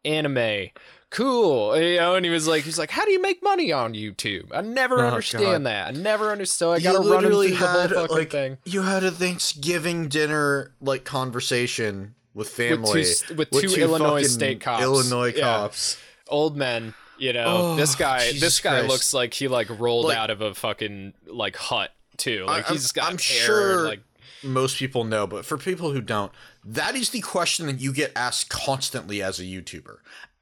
anime 0.05 0.69
cool. 1.09 1.77
You 1.77 1.97
know 1.97 2.15
and 2.15 2.25
he 2.25 2.31
was 2.31 2.47
like 2.47 2.63
he's 2.63 2.77
like 2.77 2.89
how 2.89 3.05
do 3.05 3.11
you 3.11 3.21
make 3.21 3.43
money 3.43 3.71
on 3.71 3.93
youtube? 3.93 4.47
I 4.53 4.61
never 4.61 4.99
oh, 4.99 5.07
understand 5.07 5.63
God. 5.63 5.65
that. 5.65 5.87
I 5.87 5.91
never 5.91 6.31
understood. 6.31 6.77
I 6.77 6.79
gotta 6.79 6.99
run 6.99 7.25
him 7.25 7.31
through 7.31 7.49
the 7.49 7.55
whole 7.55 7.87
fucking 7.87 8.15
like, 8.15 8.31
thing. 8.31 8.57
you 8.65 8.81
had 8.81 9.03
a 9.03 9.11
thanksgiving 9.11 10.09
dinner 10.09 10.73
like 10.81 11.03
conversation 11.03 12.15
with 12.33 12.49
family 12.49 12.99
with 12.99 13.23
two, 13.27 13.35
with 13.35 13.51
with 13.51 13.63
two 13.63 13.81
illinois 13.81 14.23
state 14.23 14.61
cops. 14.61 14.83
Illinois 14.83 15.31
cops. 15.31 15.97
Yeah. 15.97 16.33
old 16.33 16.57
men 16.57 16.93
you 17.17 17.33
know. 17.33 17.45
Oh, 17.47 17.75
this 17.75 17.95
guy 17.95 18.25
Jesus 18.25 18.41
this 18.41 18.59
guy 18.59 18.79
Christ. 18.79 18.89
looks 18.89 19.13
like 19.13 19.33
he 19.33 19.47
like 19.47 19.67
rolled 19.79 20.07
like, 20.07 20.17
out 20.17 20.29
of 20.29 20.41
a 20.41 20.53
fucking 20.53 21.13
like 21.27 21.55
hut 21.55 21.91
too. 22.17 22.45
Like 22.45 22.69
I, 22.69 22.73
he's 22.73 22.91
got 22.91 23.11
i'm 23.11 23.17
hair, 23.17 23.45
sure 23.45 23.85
like 23.85 24.01
most 24.43 24.77
people 24.77 25.03
know, 25.03 25.25
but 25.25 25.45
for 25.45 25.57
people 25.57 25.91
who 25.91 26.01
don't, 26.01 26.31
that 26.63 26.95
is 26.95 27.09
the 27.09 27.21
question 27.21 27.65
that 27.65 27.79
you 27.79 27.91
get 27.91 28.11
asked 28.15 28.49
constantly 28.49 29.21
as 29.21 29.39
a 29.39 29.43
YouTuber 29.43 29.97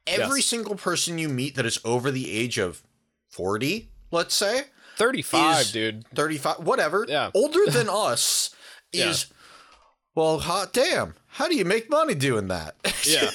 every 0.08 0.40
yes. 0.40 0.46
single 0.46 0.76
person 0.76 1.18
you 1.18 1.30
meet 1.30 1.56
that 1.56 1.66
is 1.66 1.80
over 1.84 2.12
the 2.12 2.32
age 2.32 2.58
of 2.58 2.84
40, 3.30 3.90
let's 4.12 4.36
say, 4.36 4.64
35, 4.98 5.72
dude. 5.72 6.06
35, 6.16 6.60
whatever. 6.60 7.06
Yeah. 7.08 7.32
Older 7.34 7.66
than 7.68 7.90
us 7.92 8.56
is. 8.92 9.28
Well, 10.16 10.40
hot 10.40 10.74
damn. 10.74 11.16
How 11.28 11.48
do 11.48 11.56
you 11.56 11.66
make 11.66 11.90
money 11.90 12.16
doing 12.16 12.48
that? 12.48 12.76
yeah. 13.08 13.30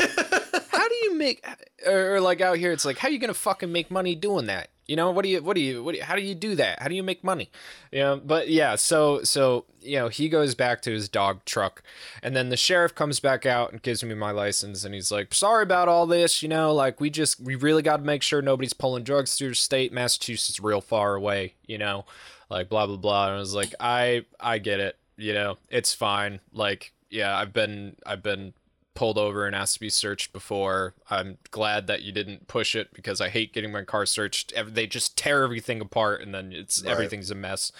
How 0.70 0.88
do 0.88 0.94
you 0.94 1.14
make 1.16 1.44
or 1.86 2.20
like 2.20 2.40
out 2.40 2.56
here 2.58 2.72
it's 2.72 2.84
like 2.84 2.98
how 2.98 3.08
are 3.08 3.10
you 3.10 3.18
going 3.18 3.32
to 3.32 3.38
fucking 3.38 3.70
make 3.70 3.90
money 3.90 4.14
doing 4.14 4.46
that? 4.46 4.70
You 4.88 4.96
know, 4.96 5.10
what 5.10 5.22
do 5.22 5.28
you, 5.28 5.42
what 5.42 5.54
do 5.54 5.60
you, 5.60 5.84
what 5.84 5.92
do 5.92 5.98
you, 5.98 6.04
how 6.04 6.16
do 6.16 6.22
you 6.22 6.34
do 6.34 6.54
that? 6.54 6.80
How 6.80 6.88
do 6.88 6.94
you 6.94 7.02
make 7.02 7.22
money? 7.22 7.50
You 7.92 7.98
know, 7.98 8.22
but 8.24 8.48
yeah, 8.48 8.74
so, 8.74 9.22
so, 9.22 9.66
you 9.82 9.98
know, 9.98 10.08
he 10.08 10.30
goes 10.30 10.54
back 10.54 10.80
to 10.82 10.90
his 10.90 11.10
dog 11.10 11.44
truck 11.44 11.82
and 12.22 12.34
then 12.34 12.48
the 12.48 12.56
sheriff 12.56 12.94
comes 12.94 13.20
back 13.20 13.44
out 13.44 13.70
and 13.70 13.82
gives 13.82 14.02
me 14.02 14.14
my 14.14 14.30
license 14.30 14.84
and 14.84 14.94
he's 14.94 15.12
like, 15.12 15.34
sorry 15.34 15.62
about 15.62 15.88
all 15.88 16.06
this, 16.06 16.42
you 16.42 16.48
know, 16.48 16.72
like 16.72 17.02
we 17.02 17.10
just, 17.10 17.38
we 17.38 17.54
really 17.54 17.82
got 17.82 17.98
to 17.98 18.02
make 18.02 18.22
sure 18.22 18.40
nobody's 18.40 18.72
pulling 18.72 19.04
drugs 19.04 19.36
through 19.36 19.50
the 19.50 19.54
state. 19.56 19.92
Massachusetts 19.92 20.58
real 20.58 20.80
far 20.80 21.14
away, 21.14 21.52
you 21.66 21.76
know, 21.76 22.06
like 22.48 22.70
blah, 22.70 22.86
blah, 22.86 22.96
blah. 22.96 23.26
And 23.26 23.34
I 23.34 23.38
was 23.38 23.54
like, 23.54 23.74
I, 23.78 24.24
I 24.40 24.56
get 24.56 24.80
it, 24.80 24.96
you 25.18 25.34
know, 25.34 25.58
it's 25.68 25.92
fine. 25.92 26.40
Like, 26.52 26.92
yeah, 27.10 27.36
I've 27.36 27.52
been, 27.52 27.96
I've 28.06 28.22
been 28.22 28.54
pulled 28.94 29.18
over 29.18 29.46
and 29.46 29.54
asked 29.54 29.74
to 29.74 29.80
be 29.80 29.90
searched 29.90 30.32
before. 30.32 30.94
I'm 31.10 31.38
glad 31.50 31.86
that 31.86 32.02
you 32.02 32.12
didn't 32.12 32.48
push 32.48 32.74
it 32.74 32.92
because 32.92 33.20
I 33.20 33.28
hate 33.28 33.52
getting 33.52 33.72
my 33.72 33.82
car 33.82 34.04
searched. 34.04 34.52
They 34.66 34.86
just 34.86 35.16
tear 35.16 35.44
everything 35.44 35.80
apart 35.80 36.20
and 36.20 36.34
then 36.34 36.52
it's 36.52 36.82
right. 36.82 36.92
everything's 36.92 37.30
a 37.30 37.34
mess. 37.34 37.72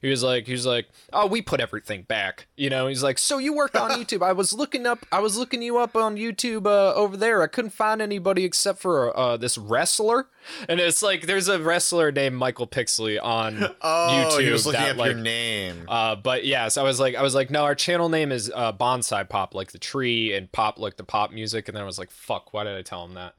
He 0.00 0.08
was 0.08 0.22
like, 0.22 0.46
he 0.46 0.52
was 0.52 0.66
like, 0.66 0.88
oh, 1.12 1.26
we 1.26 1.42
put 1.42 1.60
everything 1.60 2.02
back. 2.02 2.46
You 2.56 2.70
know, 2.70 2.86
he's 2.86 3.02
like, 3.02 3.18
so 3.18 3.38
you 3.38 3.54
work 3.54 3.74
on 3.74 3.90
YouTube. 3.98 4.22
I 4.22 4.32
was 4.32 4.52
looking 4.52 4.86
up, 4.86 5.04
I 5.10 5.20
was 5.20 5.36
looking 5.36 5.62
you 5.62 5.78
up 5.78 5.96
on 5.96 6.16
YouTube 6.16 6.66
uh, 6.66 6.94
over 6.94 7.16
there. 7.16 7.42
I 7.42 7.48
couldn't 7.48 7.72
find 7.72 8.00
anybody 8.00 8.44
except 8.44 8.78
for 8.78 9.16
uh, 9.18 9.36
this 9.36 9.58
wrestler. 9.58 10.28
And 10.68 10.78
it's 10.78 11.02
like, 11.02 11.26
there's 11.26 11.48
a 11.48 11.58
wrestler 11.58 12.12
named 12.12 12.36
Michael 12.36 12.68
Pixley 12.68 13.18
on 13.20 13.64
oh, 13.80 14.30
YouTube. 14.30 14.44
He 14.44 14.50
was 14.50 14.64
looking 14.64 14.80
that, 14.80 14.92
up 14.92 14.98
like, 14.98 15.12
your 15.12 15.20
name. 15.20 15.86
Uh, 15.88 16.14
but 16.14 16.44
yes, 16.44 16.52
yeah, 16.52 16.68
so 16.68 16.82
I 16.82 16.84
was 16.84 17.00
like, 17.00 17.16
I 17.16 17.22
was 17.22 17.34
like, 17.34 17.50
no, 17.50 17.64
our 17.64 17.74
channel 17.74 18.08
name 18.08 18.30
is 18.30 18.52
uh, 18.54 18.72
Bonsai 18.72 19.28
Pop, 19.28 19.56
like 19.56 19.72
the 19.72 19.78
tree 19.78 20.32
and 20.32 20.50
pop 20.52 20.76
pop 20.76 20.82
like 20.82 20.96
the 20.96 21.04
pop 21.04 21.32
music, 21.32 21.68
and 21.68 21.76
then 21.76 21.82
I 21.82 21.86
was 21.86 21.98
like, 21.98 22.10
"Fuck, 22.10 22.52
why 22.52 22.64
did 22.64 22.75
I 22.76 22.82
tell 22.82 23.04
him 23.04 23.14
that?" 23.14 23.34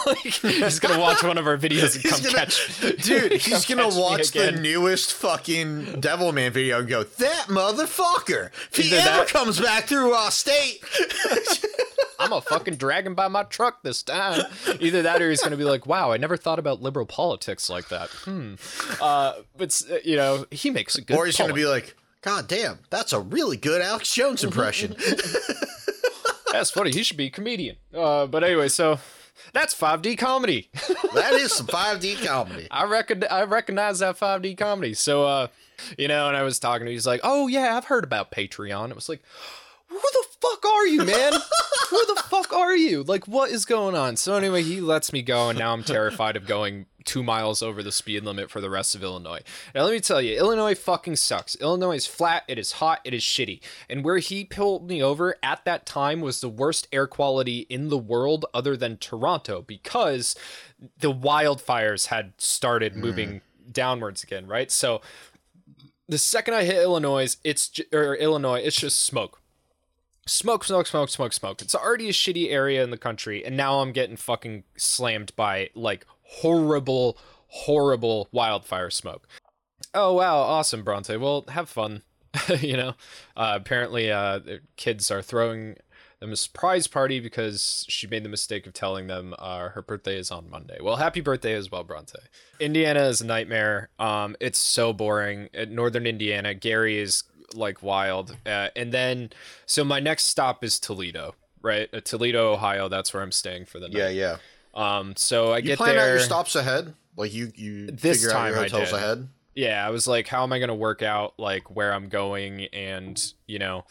like, 0.06 0.18
he's 0.18 0.78
gonna 0.78 1.00
watch 1.00 1.22
one 1.22 1.38
of 1.38 1.46
our 1.46 1.56
videos 1.56 1.96
and 1.96 2.04
come 2.04 2.20
gonna, 2.22 2.34
catch. 2.34 2.80
Dude, 3.02 3.32
he's 3.40 3.64
gonna 3.66 3.88
watch 3.88 4.30
the 4.32 4.52
newest 4.52 5.12
fucking 5.14 6.00
Devilman 6.00 6.52
video 6.52 6.80
and 6.80 6.88
go, 6.88 7.02
"That 7.04 7.46
motherfucker! 7.48 8.50
If 8.70 8.76
he 8.76 8.88
Either 8.88 8.96
ever 9.08 9.18
that, 9.18 9.28
comes 9.28 9.60
back 9.60 9.84
through 9.84 10.12
our 10.12 10.30
state." 10.30 10.82
I'm 12.20 12.34
a 12.34 12.42
fucking 12.42 12.76
dragon 12.76 13.14
by 13.14 13.28
my 13.28 13.44
truck 13.44 13.82
this 13.82 14.02
time. 14.02 14.42
Either 14.78 15.02
that, 15.02 15.22
or 15.22 15.30
he's 15.30 15.42
gonna 15.42 15.56
be 15.56 15.64
like, 15.64 15.86
"Wow, 15.86 16.12
I 16.12 16.18
never 16.18 16.36
thought 16.36 16.58
about 16.58 16.82
liberal 16.82 17.06
politics 17.06 17.70
like 17.70 17.88
that." 17.88 18.10
Hmm. 18.10 18.54
Uh, 19.00 19.34
but 19.56 19.82
you 20.04 20.16
know, 20.16 20.44
he 20.50 20.70
makes 20.70 20.96
a 20.96 21.02
good. 21.02 21.16
Or 21.16 21.24
he's 21.26 21.36
point. 21.36 21.48
gonna 21.48 21.60
be 21.60 21.66
like, 21.66 21.96
"God 22.20 22.46
damn, 22.46 22.80
that's 22.90 23.12
a 23.14 23.20
really 23.20 23.56
good 23.56 23.80
Alex 23.80 24.12
Jones 24.12 24.44
impression." 24.44 24.96
That's 26.52 26.70
funny. 26.70 26.90
He 26.92 27.02
should 27.02 27.16
be 27.16 27.26
a 27.26 27.30
comedian. 27.30 27.76
Uh, 27.94 28.26
but 28.26 28.44
anyway, 28.44 28.68
so 28.68 28.98
that's 29.52 29.74
5D 29.74 30.18
comedy. 30.18 30.68
that 31.14 31.32
is 31.34 31.52
some 31.52 31.66
5D 31.66 32.24
comedy. 32.26 32.66
I 32.70 32.84
reckon 32.84 33.24
I 33.30 33.44
recognize 33.44 34.00
that 34.00 34.18
5D 34.18 34.56
comedy. 34.58 34.94
So 34.94 35.24
uh, 35.24 35.46
you 35.96 36.08
know, 36.08 36.28
and 36.28 36.36
I 36.36 36.42
was 36.42 36.58
talking 36.58 36.86
to 36.86 36.90
him, 36.90 36.94
he's 36.94 37.06
like, 37.06 37.20
"Oh 37.22 37.46
yeah, 37.48 37.76
I've 37.76 37.86
heard 37.86 38.04
about 38.04 38.30
Patreon." 38.30 38.90
It 38.90 38.94
was 38.94 39.08
like, 39.08 39.22
"Who 39.88 40.00
the 40.00 40.24
fuck 40.40 40.64
are 40.64 40.86
you, 40.86 41.04
man? 41.04 41.32
Who 41.90 42.06
the 42.06 42.22
fuck 42.28 42.52
are 42.52 42.76
you? 42.76 43.02
Like 43.02 43.26
what 43.26 43.50
is 43.50 43.64
going 43.64 43.94
on?" 43.94 44.16
So 44.16 44.34
anyway, 44.34 44.62
he 44.62 44.80
lets 44.80 45.12
me 45.12 45.22
go 45.22 45.48
and 45.50 45.58
now 45.58 45.72
I'm 45.72 45.82
terrified 45.84 46.36
of 46.36 46.46
going 46.46 46.86
2 47.04 47.22
miles 47.22 47.62
over 47.62 47.82
the 47.82 47.92
speed 47.92 48.24
limit 48.24 48.50
for 48.50 48.60
the 48.60 48.70
rest 48.70 48.94
of 48.94 49.02
Illinois. 49.02 49.40
Now 49.74 49.84
let 49.84 49.92
me 49.92 50.00
tell 50.00 50.20
you, 50.20 50.36
Illinois 50.36 50.74
fucking 50.74 51.16
sucks. 51.16 51.56
Illinois 51.56 51.96
is 51.96 52.06
flat, 52.06 52.44
it 52.48 52.58
is 52.58 52.72
hot, 52.72 53.00
it 53.04 53.14
is 53.14 53.22
shitty. 53.22 53.60
And 53.88 54.04
where 54.04 54.18
he 54.18 54.44
pulled 54.44 54.88
me 54.88 55.02
over 55.02 55.36
at 55.42 55.64
that 55.64 55.86
time 55.86 56.20
was 56.20 56.40
the 56.40 56.48
worst 56.48 56.88
air 56.92 57.06
quality 57.06 57.66
in 57.68 57.88
the 57.88 57.98
world 57.98 58.46
other 58.52 58.76
than 58.76 58.96
Toronto 58.96 59.62
because 59.62 60.34
the 60.98 61.12
wildfires 61.12 62.06
had 62.06 62.32
started 62.38 62.94
mm. 62.94 62.98
moving 62.98 63.40
downwards 63.70 64.22
again, 64.22 64.46
right? 64.46 64.70
So 64.70 65.00
the 66.08 66.18
second 66.18 66.54
I 66.54 66.64
hit 66.64 66.82
Illinois, 66.82 67.36
it's 67.44 67.80
or 67.92 68.16
Illinois, 68.16 68.60
it's 68.60 68.76
just 68.76 69.02
smoke. 69.02 69.40
Smoke, 70.26 70.64
smoke, 70.64 70.86
smoke, 70.86 71.08
smoke, 71.08 71.32
smoke. 71.32 71.62
It's 71.62 71.74
already 71.74 72.08
a 72.08 72.12
shitty 72.12 72.50
area 72.50 72.84
in 72.84 72.90
the 72.90 72.98
country, 72.98 73.44
and 73.44 73.56
now 73.56 73.80
I'm 73.80 73.92
getting 73.92 74.16
fucking 74.16 74.64
slammed 74.76 75.34
by 75.34 75.70
like 75.74 76.06
horrible, 76.38 77.18
horrible 77.48 78.28
wildfire 78.32 78.90
smoke. 78.90 79.26
Oh 79.94 80.14
wow, 80.14 80.38
awesome, 80.38 80.84
Bronte. 80.84 81.16
Well, 81.16 81.44
have 81.48 81.68
fun. 81.68 82.02
you 82.60 82.76
know, 82.76 82.94
uh, 83.36 83.54
apparently, 83.56 84.10
uh, 84.10 84.38
the 84.38 84.60
kids 84.76 85.10
are 85.10 85.22
throwing 85.22 85.76
them 86.20 86.32
a 86.32 86.36
surprise 86.36 86.86
party 86.86 87.18
because 87.18 87.84
she 87.88 88.06
made 88.06 88.22
the 88.22 88.28
mistake 88.28 88.66
of 88.66 88.72
telling 88.72 89.06
them 89.06 89.34
uh, 89.38 89.70
her 89.70 89.82
birthday 89.82 90.16
is 90.16 90.30
on 90.30 90.48
Monday. 90.50 90.78
Well, 90.80 90.96
happy 90.96 91.20
birthday 91.20 91.54
as 91.54 91.70
well, 91.70 91.82
Bronte. 91.82 92.18
Indiana 92.60 93.04
is 93.04 93.20
a 93.20 93.26
nightmare. 93.26 93.88
Um, 93.98 94.36
it's 94.38 94.58
so 94.58 94.92
boring. 94.92 95.48
At 95.54 95.70
Northern 95.70 96.06
Indiana, 96.06 96.54
Gary 96.54 96.98
is 96.98 97.24
like 97.54 97.82
wild. 97.82 98.36
Uh, 98.46 98.68
and 98.76 98.92
then, 98.92 99.30
so 99.66 99.82
my 99.82 99.98
next 99.98 100.24
stop 100.24 100.62
is 100.62 100.78
Toledo, 100.78 101.34
right? 101.62 101.88
Uh, 101.92 102.00
Toledo, 102.00 102.52
Ohio. 102.52 102.88
That's 102.88 103.12
where 103.14 103.22
I'm 103.22 103.32
staying 103.32 103.64
for 103.64 103.80
the 103.80 103.88
night. 103.88 103.98
Yeah, 103.98 104.08
yeah. 104.10 104.36
Um, 104.74 105.14
so 105.16 105.52
I 105.52 105.58
You 105.58 105.62
get 105.62 105.78
plan 105.78 105.96
there. 105.96 106.04
out 106.06 106.10
your 106.10 106.20
stops 106.20 106.54
ahead? 106.54 106.94
Like 107.16 107.32
you 107.34 107.52
you 107.54 107.86
This 107.88 108.18
figure 108.18 108.30
out 108.30 108.40
time 108.40 108.52
your 108.54 108.62
hotels 108.62 108.92
ahead? 108.92 109.28
yeah, 109.54 109.86
I 109.86 109.90
was 109.90 110.06
like, 110.06 110.28
how 110.28 110.42
am 110.42 110.52
I 110.52 110.58
gonna 110.58 110.74
work 110.74 111.02
out 111.02 111.34
like 111.38 111.74
where 111.74 111.92
I'm 111.92 112.08
going 112.08 112.66
and 112.72 113.32
you 113.46 113.58
know, 113.58 113.84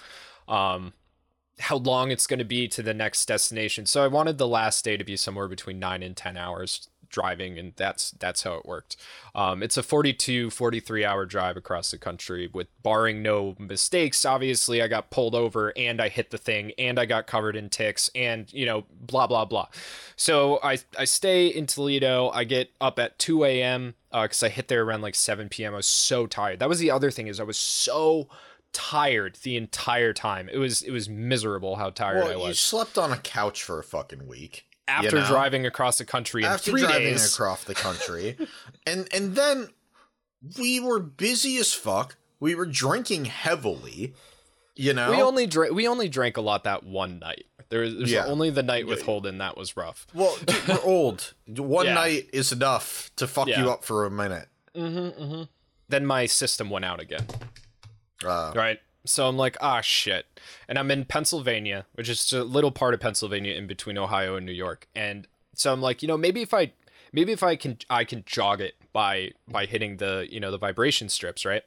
um, 0.47 0.93
how 1.59 1.75
long 1.75 2.11
it's 2.11 2.25
gonna 2.27 2.45
be 2.45 2.67
to 2.69 2.81
the 2.81 2.93
next 2.93 3.25
destination. 3.27 3.85
So 3.85 4.03
I 4.03 4.07
wanted 4.07 4.37
the 4.37 4.47
last 4.47 4.85
day 4.85 4.95
to 4.97 5.03
be 5.03 5.17
somewhere 5.17 5.47
between 5.49 5.77
nine 5.79 6.01
and 6.01 6.15
ten 6.15 6.37
hours 6.37 6.87
driving 7.09 7.57
and 7.57 7.73
that's 7.75 8.11
that's 8.11 8.43
how 8.43 8.53
it 8.55 8.65
worked. 8.65 8.95
Um, 9.35 9.61
it's 9.63 9.77
a 9.77 9.83
42 9.83 10.49
43 10.49 11.05
hour 11.05 11.25
drive 11.25 11.57
across 11.57 11.91
the 11.91 11.97
country 11.97 12.49
with 12.53 12.67
barring 12.81 13.21
no 13.21 13.55
mistakes 13.59 14.25
obviously 14.25 14.81
i 14.81 14.87
got 14.87 15.09
pulled 15.11 15.35
over 15.35 15.71
and 15.77 16.01
i 16.01 16.09
hit 16.09 16.31
the 16.31 16.37
thing 16.37 16.71
and 16.77 16.99
i 16.99 17.05
got 17.05 17.27
covered 17.27 17.55
in 17.55 17.69
ticks 17.69 18.09
and 18.15 18.51
you 18.53 18.65
know 18.65 18.85
blah 19.01 19.27
blah 19.27 19.45
blah. 19.45 19.67
So 20.15 20.59
i 20.63 20.77
i 20.97 21.05
stay 21.05 21.47
in 21.47 21.65
toledo. 21.65 22.29
I 22.29 22.43
get 22.43 22.71
up 22.81 22.99
at 22.99 23.19
2 23.19 23.43
a.m 23.45 23.95
because 24.11 24.43
i 24.43 24.49
hit 24.49 24.67
there 24.67 24.83
around 24.83 25.01
like 25.01 25.15
7 25.15 25.49
p.m 25.49 25.73
i 25.73 25.77
was 25.77 25.87
so 25.87 26.27
tired. 26.27 26.59
That 26.59 26.69
was 26.69 26.79
the 26.79 26.91
other 26.91 27.11
thing 27.11 27.27
is 27.27 27.39
i 27.39 27.43
was 27.43 27.57
so 27.57 28.27
tired 28.73 29.37
the 29.43 29.55
entire 29.55 30.13
time. 30.13 30.49
It 30.49 30.57
was 30.57 30.81
it 30.81 30.91
was 30.91 31.09
miserable 31.09 31.77
how 31.77 31.89
tired 31.89 32.23
i 32.27 32.35
was. 32.35 32.47
you 32.47 32.53
slept 32.53 32.97
on 32.97 33.11
a 33.11 33.17
couch 33.17 33.63
for 33.63 33.79
a 33.79 33.83
fucking 33.83 34.27
week. 34.27 34.65
After 34.89 35.17
know? 35.21 35.27
driving 35.27 35.65
across 35.65 35.97
the 35.97 36.05
country 36.05 36.43
in 36.43 36.49
After 36.49 36.71
three 36.71 36.81
driving 36.81 37.01
days 37.13 37.33
across 37.33 37.63
the 37.63 37.75
country. 37.75 38.35
and 38.87 39.07
and 39.13 39.35
then 39.35 39.69
we 40.57 40.79
were 40.79 40.99
busy 40.99 41.57
as 41.57 41.73
fuck. 41.73 42.15
We 42.39 42.55
were 42.55 42.65
drinking 42.65 43.25
heavily. 43.25 44.13
You 44.75 44.93
know? 44.93 45.11
We 45.11 45.21
only 45.21 45.45
drank. 45.45 45.73
We 45.73 45.87
only 45.87 46.07
drank 46.09 46.37
a 46.37 46.41
lot 46.41 46.63
that 46.63 46.83
one 46.85 47.19
night. 47.19 47.45
There 47.69 47.81
was 47.81 47.95
there's 47.95 48.11
Yeah. 48.11 48.25
only 48.25 48.49
the 48.49 48.63
night 48.63 48.87
with 48.87 49.01
Holden 49.03 49.37
that 49.39 49.55
was 49.57 49.75
rough. 49.77 50.07
well, 50.13 50.35
we're 50.67 50.81
old. 50.83 51.33
One 51.47 51.85
Yeah. 51.85 51.93
night 51.95 52.29
is 52.33 52.51
enough 52.51 53.11
to 53.17 53.27
fuck 53.27 53.47
Yeah. 53.47 53.61
you 53.63 53.69
up 53.71 53.83
for 53.83 54.05
a 54.05 54.11
minute. 54.11 54.47
Then 54.73 56.05
my 56.05 56.25
system 56.27 56.69
went 56.69 56.85
out 56.85 56.99
again. 56.99 57.25
Uh, 58.25 58.53
Right. 58.55 58.79
So 59.09 59.27
I'm 59.27 59.37
like, 59.37 59.57
ah, 59.59 59.81
shit. 59.81 60.27
And 60.67 60.77
I'm 60.77 60.91
in 60.91 61.05
Pennsylvania, 61.05 61.85
which 61.93 62.09
is 62.09 62.31
a 62.31 62.43
little 62.43 62.71
part 62.71 62.93
of 62.93 62.99
Pennsylvania 62.99 63.55
in 63.55 63.65
between 63.65 63.97
Ohio 63.97 64.35
and 64.35 64.45
New 64.45 64.51
York. 64.51 64.87
And 64.95 65.27
so 65.55 65.73
I'm 65.73 65.81
like, 65.81 66.01
you 66.01 66.07
know, 66.07 66.17
maybe 66.17 66.41
if 66.41 66.53
I, 66.53 66.73
maybe 67.11 67.31
if 67.31 67.41
I 67.41 67.55
can, 67.55 67.77
I 67.89 68.03
can 68.03 68.23
jog 68.25 68.61
it 68.61 68.75
by 68.93 69.31
by 69.47 69.65
hitting 69.65 69.97
the, 69.97 70.27
you 70.29 70.39
know, 70.39 70.51
the 70.51 70.57
vibration 70.57 71.09
strips, 71.09 71.43
right? 71.43 71.63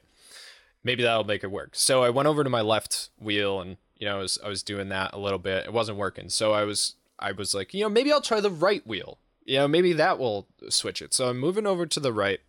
Maybe 0.83 1.03
that'll 1.03 1.23
make 1.25 1.43
it 1.43 1.51
work. 1.51 1.71
So 1.73 2.03
I 2.03 2.09
went 2.09 2.27
over 2.27 2.43
to 2.43 2.49
my 2.49 2.61
left 2.61 3.09
wheel 3.19 3.59
and 3.61 3.77
you 3.97 4.07
know, 4.07 4.17
I 4.17 4.19
was 4.19 4.37
I 4.43 4.49
was 4.49 4.63
doing 4.63 4.89
that 4.89 5.13
a 5.13 5.19
little 5.19 5.39
bit. 5.39 5.65
It 5.65 5.73
wasn't 5.73 5.97
working. 5.97 6.29
So 6.29 6.53
I 6.53 6.63
was 6.63 6.95
I 7.19 7.31
was 7.31 7.53
like, 7.53 7.73
you 7.73 7.83
know, 7.83 7.89
maybe 7.89 8.11
I'll 8.11 8.21
try 8.21 8.41
the 8.41 8.49
right 8.49 8.85
wheel. 8.85 9.17
You 9.45 9.59
know, 9.59 9.67
maybe 9.67 9.93
that 9.93 10.19
will 10.19 10.47
switch 10.69 11.01
it. 11.01 11.13
So 11.13 11.29
I'm 11.29 11.39
moving 11.39 11.65
over 11.65 11.85
to 11.85 11.99
the 11.99 12.13
right 12.13 12.39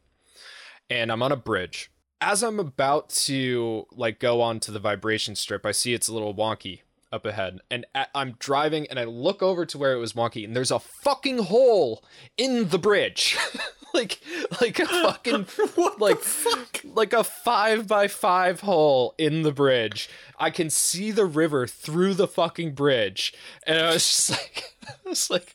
and 0.88 1.10
I'm 1.10 1.22
on 1.22 1.32
a 1.32 1.36
bridge. 1.36 1.90
As 2.26 2.42
I'm 2.42 2.58
about 2.58 3.10
to 3.10 3.86
like 3.92 4.18
go 4.18 4.40
onto 4.40 4.72
the 4.72 4.78
vibration 4.78 5.36
strip, 5.36 5.66
I 5.66 5.72
see 5.72 5.92
it's 5.92 6.08
a 6.08 6.14
little 6.14 6.34
wonky 6.34 6.80
up 7.12 7.26
ahead, 7.26 7.60
and 7.70 7.84
I'm 8.14 8.36
driving 8.38 8.86
and 8.86 8.98
I 8.98 9.04
look 9.04 9.42
over 9.42 9.66
to 9.66 9.76
where 9.76 9.92
it 9.92 9.98
was 9.98 10.14
wonky, 10.14 10.42
and 10.42 10.56
there's 10.56 10.70
a 10.70 10.78
fucking 10.78 11.38
hole 11.40 12.02
in 12.38 12.70
the 12.70 12.78
bridge, 12.78 13.36
like 13.94 14.20
like 14.58 14.78
a 14.78 14.86
fucking 14.86 15.46
like 15.98 16.20
fuck? 16.20 16.80
like 16.82 17.12
a 17.12 17.24
five 17.24 17.86
by 17.86 18.08
five 18.08 18.62
hole 18.62 19.14
in 19.18 19.42
the 19.42 19.52
bridge. 19.52 20.08
I 20.38 20.48
can 20.48 20.70
see 20.70 21.10
the 21.10 21.26
river 21.26 21.66
through 21.66 22.14
the 22.14 22.26
fucking 22.26 22.72
bridge, 22.72 23.34
and 23.66 23.78
I 23.78 23.92
was 23.92 24.02
just 24.02 24.30
like, 24.30 24.74
I 24.88 25.08
was 25.10 25.28
like, 25.28 25.54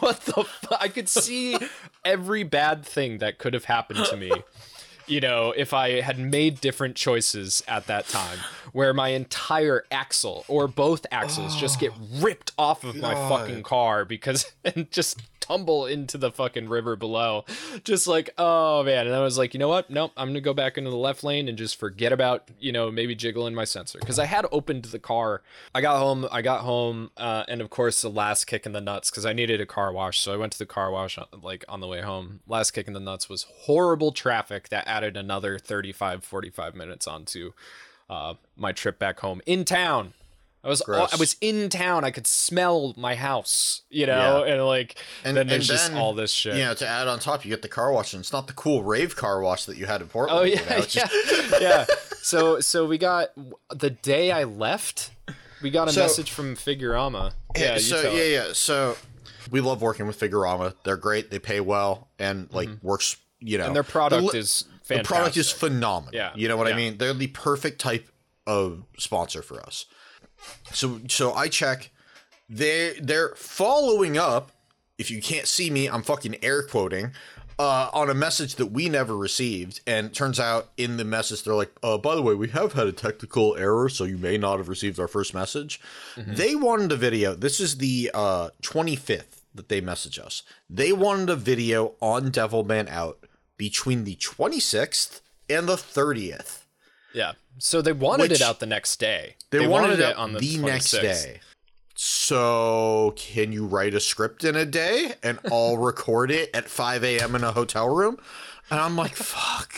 what 0.00 0.22
the? 0.22 0.42
Fu-? 0.42 0.74
I 0.80 0.88
could 0.88 1.08
see 1.08 1.56
every 2.04 2.42
bad 2.42 2.84
thing 2.84 3.18
that 3.18 3.38
could 3.38 3.54
have 3.54 3.66
happened 3.66 4.06
to 4.06 4.16
me 4.16 4.32
you 5.10 5.20
know, 5.20 5.52
if 5.56 5.74
I 5.74 6.00
had 6.00 6.18
made 6.18 6.60
different 6.60 6.96
choices 6.96 7.62
at 7.66 7.86
that 7.86 8.08
time, 8.08 8.38
where 8.72 8.94
my 8.94 9.08
entire 9.08 9.84
axle 9.90 10.44
or 10.46 10.68
both 10.68 11.04
axles 11.10 11.56
just 11.56 11.80
get 11.80 11.92
ripped 12.18 12.52
off 12.56 12.84
of 12.84 12.96
my 12.96 13.14
fucking 13.28 13.62
car 13.62 14.04
because 14.04 14.52
and 14.64 14.90
just 14.90 15.20
tumble 15.50 15.86
into 15.86 16.16
the 16.16 16.30
fucking 16.30 16.68
river 16.68 16.94
below. 16.96 17.44
Just 17.82 18.06
like, 18.06 18.30
oh 18.38 18.84
man. 18.84 19.06
And 19.06 19.16
I 19.16 19.20
was 19.20 19.36
like, 19.36 19.52
you 19.52 19.58
know 19.58 19.68
what? 19.68 19.90
Nope, 19.90 20.12
I'm 20.16 20.28
gonna 20.28 20.40
go 20.40 20.54
back 20.54 20.78
into 20.78 20.90
the 20.90 20.96
left 20.96 21.24
lane 21.24 21.48
and 21.48 21.58
just 21.58 21.78
forget 21.78 22.12
about, 22.12 22.48
you 22.60 22.72
know, 22.72 22.90
maybe 22.90 23.14
jiggling 23.14 23.54
my 23.54 23.64
sensor. 23.64 23.98
Because 23.98 24.18
I 24.18 24.26
had 24.26 24.46
opened 24.52 24.84
the 24.84 24.98
car. 24.98 25.42
I 25.74 25.80
got 25.80 25.98
home, 25.98 26.28
I 26.30 26.42
got 26.42 26.60
home, 26.60 27.10
uh, 27.16 27.44
and 27.48 27.60
of 27.60 27.70
course 27.70 28.02
the 28.02 28.10
last 28.10 28.44
kick 28.44 28.64
in 28.64 28.72
the 28.72 28.80
nuts, 28.80 29.10
because 29.10 29.26
I 29.26 29.32
needed 29.32 29.60
a 29.60 29.66
car 29.66 29.92
wash. 29.92 30.20
So 30.20 30.32
I 30.32 30.36
went 30.36 30.52
to 30.52 30.58
the 30.58 30.66
car 30.66 30.90
wash 30.90 31.18
uh, 31.18 31.24
like 31.42 31.64
on 31.68 31.80
the 31.80 31.88
way 31.88 32.00
home. 32.00 32.40
Last 32.46 32.70
kick 32.70 32.86
in 32.86 32.94
the 32.94 33.00
nuts 33.00 33.28
was 33.28 33.46
horrible 33.64 34.12
traffic 34.12 34.68
that 34.68 34.86
added 34.86 35.16
another 35.16 35.58
35, 35.58 36.24
45 36.24 36.74
minutes 36.74 37.08
onto 37.08 37.52
uh, 38.08 38.34
my 38.56 38.72
trip 38.72 38.98
back 38.98 39.20
home 39.20 39.40
in 39.46 39.64
town. 39.64 40.14
I 40.62 40.68
was 40.68 40.82
Gross. 40.82 41.12
I 41.12 41.16
was 41.16 41.36
in 41.40 41.68
town. 41.70 42.04
I 42.04 42.10
could 42.10 42.26
smell 42.26 42.92
my 42.98 43.14
house, 43.14 43.82
you 43.88 44.04
know, 44.06 44.42
and 44.44 44.62
like 44.66 44.96
And- 45.24 45.36
then 45.36 45.46
there's 45.46 45.68
and 45.70 45.78
just 45.78 45.88
then, 45.92 45.98
all 45.98 46.12
this 46.12 46.32
shit. 46.32 46.56
You 46.56 46.64
know, 46.64 46.74
to 46.74 46.86
add 46.86 47.08
on 47.08 47.18
top, 47.18 47.44
you 47.44 47.50
get 47.50 47.62
the 47.62 47.68
car 47.68 47.90
wash, 47.92 48.12
and 48.12 48.20
it's 48.20 48.32
not 48.32 48.46
the 48.46 48.52
cool 48.52 48.82
rave 48.82 49.16
car 49.16 49.40
wash 49.40 49.64
that 49.64 49.76
you 49.78 49.86
had 49.86 50.02
in 50.02 50.08
Portland. 50.08 50.38
Oh 50.40 50.44
you 50.44 50.54
yeah, 50.56 50.68
know, 50.68 50.76
yeah, 50.76 50.84
just- 50.84 51.60
yeah. 51.62 51.86
So 52.22 52.60
so 52.60 52.84
we 52.86 52.98
got 52.98 53.28
the 53.74 53.90
day 53.90 54.30
I 54.32 54.44
left, 54.44 55.10
we 55.62 55.70
got 55.70 55.88
a 55.88 55.92
So- 55.92 56.02
message 56.02 56.30
from 56.30 56.56
Figurama. 56.56 57.32
Yeah, 57.56 57.74
you 57.74 57.80
so 57.80 58.02
yeah, 58.02 58.08
it. 58.20 58.32
yeah. 58.32 58.52
So 58.52 58.96
we 59.50 59.60
love 59.62 59.80
working 59.80 60.06
with 60.06 60.20
Figurama. 60.20 60.74
They're 60.84 60.96
great. 60.98 61.30
They 61.30 61.38
pay 61.38 61.60
well, 61.60 62.08
and 62.18 62.52
like 62.52 62.68
works. 62.82 63.16
You 63.42 63.56
know, 63.56 63.62
Mm-hmm. 63.62 63.66
And 63.68 63.76
their 63.76 63.82
product 63.82 64.32
the 64.32 64.38
is 64.38 64.64
the 64.88 65.02
product 65.02 65.38
is 65.38 65.50
phenomenal. 65.50 66.14
Yeah, 66.14 66.32
you 66.34 66.46
know 66.48 66.58
what 66.58 66.66
I 66.66 66.74
mean. 66.74 66.98
They're 66.98 67.14
the 67.14 67.28
perfect 67.28 67.80
type 67.80 68.06
of 68.46 68.82
sponsor 68.98 69.40
for 69.40 69.58
us. 69.64 69.86
So 70.72 71.00
so 71.08 71.32
I 71.32 71.48
check. 71.48 71.90
They 72.48 72.94
they're 73.00 73.34
following 73.36 74.18
up. 74.18 74.52
If 74.98 75.10
you 75.10 75.22
can't 75.22 75.46
see 75.46 75.70
me, 75.70 75.88
I'm 75.88 76.02
fucking 76.02 76.36
air 76.42 76.62
quoting. 76.62 77.12
Uh, 77.58 77.90
on 77.92 78.08
a 78.08 78.14
message 78.14 78.54
that 78.54 78.66
we 78.66 78.88
never 78.88 79.14
received, 79.14 79.82
and 79.86 80.06
it 80.06 80.14
turns 80.14 80.40
out 80.40 80.70
in 80.78 80.96
the 80.96 81.04
message 81.04 81.42
they're 81.42 81.54
like, 81.54 81.70
uh, 81.82 81.98
"By 81.98 82.14
the 82.14 82.22
way, 82.22 82.34
we 82.34 82.48
have 82.48 82.72
had 82.72 82.86
a 82.86 82.92
technical 82.92 83.54
error, 83.54 83.90
so 83.90 84.04
you 84.04 84.16
may 84.16 84.38
not 84.38 84.56
have 84.56 84.68
received 84.70 84.98
our 84.98 85.08
first 85.08 85.34
message." 85.34 85.78
They 86.16 86.56
wanted 86.56 86.90
a 86.90 86.96
video. 86.96 87.34
This 87.34 87.60
is 87.60 87.76
the 87.76 88.10
uh, 88.14 88.48
25th 88.62 89.42
that 89.54 89.68
they 89.68 89.82
message 89.82 90.18
us. 90.18 90.42
They 90.70 90.90
wanted 90.92 91.28
a 91.28 91.36
video 91.36 91.96
on 92.00 92.30
Devilman 92.30 92.88
Out 92.88 93.26
between 93.58 94.04
the 94.04 94.16
26th 94.16 95.20
and 95.50 95.68
the 95.68 95.76
30th. 95.76 96.59
Yeah. 97.12 97.32
So 97.58 97.82
they 97.82 97.92
wanted 97.92 98.30
Which- 98.30 98.40
it 98.40 98.42
out 98.42 98.60
the 98.60 98.66
next 98.66 98.98
day. 98.98 99.36
They, 99.50 99.66
wanted, 99.66 100.00
it 100.00 100.16
on 100.16 100.32
the 100.32 100.38
the 100.38 100.58
next 100.58 100.92
day. 100.92 101.40
so 101.94 103.12
can 103.16 103.52
you 103.52 103.66
write 103.66 103.94
a 103.94 104.00
script 104.00 104.44
in 104.44 104.54
a 104.56 104.64
day 104.64 105.14
and 105.22 105.38
I'll 105.50 105.76
record 105.90 106.30
it 106.30 106.50
at 106.54 106.68
5 106.68 107.04
a.m. 107.04 107.34
in 107.34 107.44
a 107.44 107.52
hotel 107.52 107.88
room? 107.88 108.16
And 108.70 108.80
I'm 108.80 108.96
like, 108.96 109.14
fuck. 109.16 109.74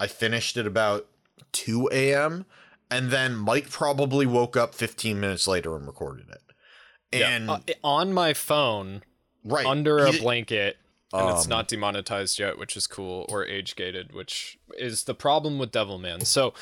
I 0.00 0.06
finished 0.06 0.56
at 0.56 0.66
about 0.66 1.08
2 1.52 1.90
a.m. 1.92 2.46
And 2.90 3.10
then 3.10 3.36
Mike 3.36 3.68
probably 3.68 4.24
woke 4.24 4.56
up 4.56 4.74
15 4.74 5.20
minutes 5.20 5.46
later 5.46 5.76
and 5.76 5.86
recorded 5.86 6.26
it. 6.30 6.42
And 7.12 7.46
yeah. 7.46 7.52
uh, 7.52 7.60
on 7.82 8.12
my 8.12 8.32
phone, 8.32 9.02
right 9.44 9.66
under 9.66 10.06
a 10.06 10.12
blanket, 10.12 10.76
and 11.12 11.30
it's 11.30 11.44
Um, 11.44 11.50
not 11.50 11.68
demonetized 11.68 12.38
yet, 12.38 12.58
which 12.58 12.76
is 12.76 12.86
cool, 12.86 13.26
or 13.28 13.44
age 13.46 13.76
gated, 13.76 14.12
which 14.12 14.58
is 14.76 15.04
the 15.04 15.14
problem 15.14 15.58
with 15.58 15.72
Devilman. 15.72 16.26
So, 16.26 16.52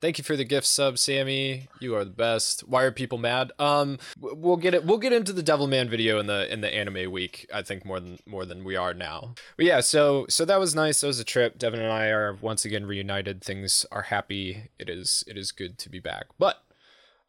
thank 0.00 0.16
you 0.16 0.24
for 0.24 0.36
the 0.36 0.44
gift 0.44 0.66
sub, 0.66 0.96
Sammy. 0.98 1.68
You 1.80 1.94
are 1.94 2.04
the 2.04 2.10
best. 2.10 2.60
Why 2.60 2.84
are 2.84 2.92
people 2.92 3.18
mad? 3.18 3.52
Um, 3.58 3.98
we'll 4.18 4.56
get 4.56 4.74
it. 4.74 4.84
We'll 4.84 4.98
get 4.98 5.12
into 5.12 5.32
the 5.32 5.42
Devilman 5.42 5.88
video 5.88 6.18
in 6.20 6.26
the 6.26 6.50
in 6.52 6.60
the 6.60 6.72
anime 6.72 7.10
week. 7.10 7.46
I 7.52 7.62
think 7.62 7.84
more 7.84 8.00
than 8.00 8.18
more 8.26 8.44
than 8.46 8.64
we 8.64 8.76
are 8.76 8.94
now. 8.94 9.34
But 9.56 9.66
yeah, 9.66 9.80
so 9.80 10.26
so 10.28 10.44
that 10.44 10.60
was 10.60 10.74
nice. 10.74 11.00
That 11.00 11.08
was 11.08 11.20
a 11.20 11.24
trip. 11.24 11.58
Devin 11.58 11.80
and 11.80 11.92
I 11.92 12.06
are 12.06 12.34
once 12.40 12.64
again 12.64 12.86
reunited. 12.86 13.42
Things 13.42 13.84
are 13.92 14.02
happy. 14.02 14.70
It 14.78 14.88
is 14.88 15.24
it 15.26 15.36
is 15.36 15.52
good 15.52 15.78
to 15.78 15.90
be 15.90 16.00
back. 16.00 16.26
But 16.38 16.62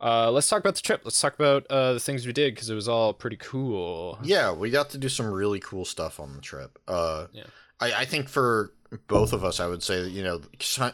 uh, 0.01 0.31
let's 0.31 0.49
talk 0.49 0.59
about 0.59 0.75
the 0.75 0.81
trip. 0.81 1.01
Let's 1.03 1.19
talk 1.21 1.35
about 1.35 1.65
uh, 1.69 1.93
the 1.93 1.99
things 1.99 2.25
we 2.25 2.33
did 2.33 2.53
because 2.55 2.69
it 2.69 2.75
was 2.75 2.87
all 2.87 3.13
pretty 3.13 3.37
cool. 3.37 4.17
Yeah, 4.23 4.51
we 4.51 4.69
got 4.69 4.89
to 4.91 4.97
do 4.97 5.09
some 5.09 5.27
really 5.31 5.59
cool 5.59 5.85
stuff 5.85 6.19
on 6.19 6.33
the 6.35 6.41
trip. 6.41 6.79
Uh, 6.87 7.27
Yeah. 7.31 7.43
I, 7.79 7.93
I 8.01 8.05
think 8.05 8.29
for 8.29 8.73
both 9.07 9.33
of 9.33 9.43
us, 9.43 9.59
I 9.59 9.67
would 9.67 9.81
say 9.83 10.03
that, 10.03 10.09
you 10.11 10.23
know, 10.23 10.41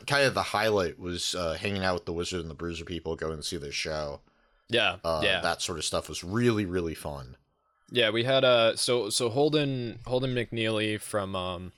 kind 0.06 0.24
of 0.26 0.34
the 0.34 0.44
highlight 0.44 1.00
was 1.00 1.36
uh, 1.36 1.54
hanging 1.54 1.84
out 1.84 1.96
with 1.96 2.06
the 2.06 2.14
Wizard 2.14 2.42
and 2.42 2.50
the 2.50 2.54
Bruiser 2.56 2.86
people, 2.86 3.16
going 3.16 3.38
to 3.38 3.44
see 3.44 3.58
their 3.58 3.72
show. 3.72 4.22
Yeah, 4.70 4.98
Uh, 5.04 5.22
yeah. 5.24 5.42
That 5.42 5.62
sort 5.62 5.78
of 5.80 5.86
stuff 5.86 6.08
was 6.10 6.24
really, 6.24 6.66
really 6.66 6.96
fun. 6.96 7.38
Yeah, 7.90 8.10
we 8.10 8.26
had 8.26 8.44
uh 8.44 8.76
so 8.76 9.10
so 9.10 9.30
Holden 9.30 10.00
Holden 10.06 10.36
McNeely 10.36 11.00
from 11.00 11.38
um 11.38 11.72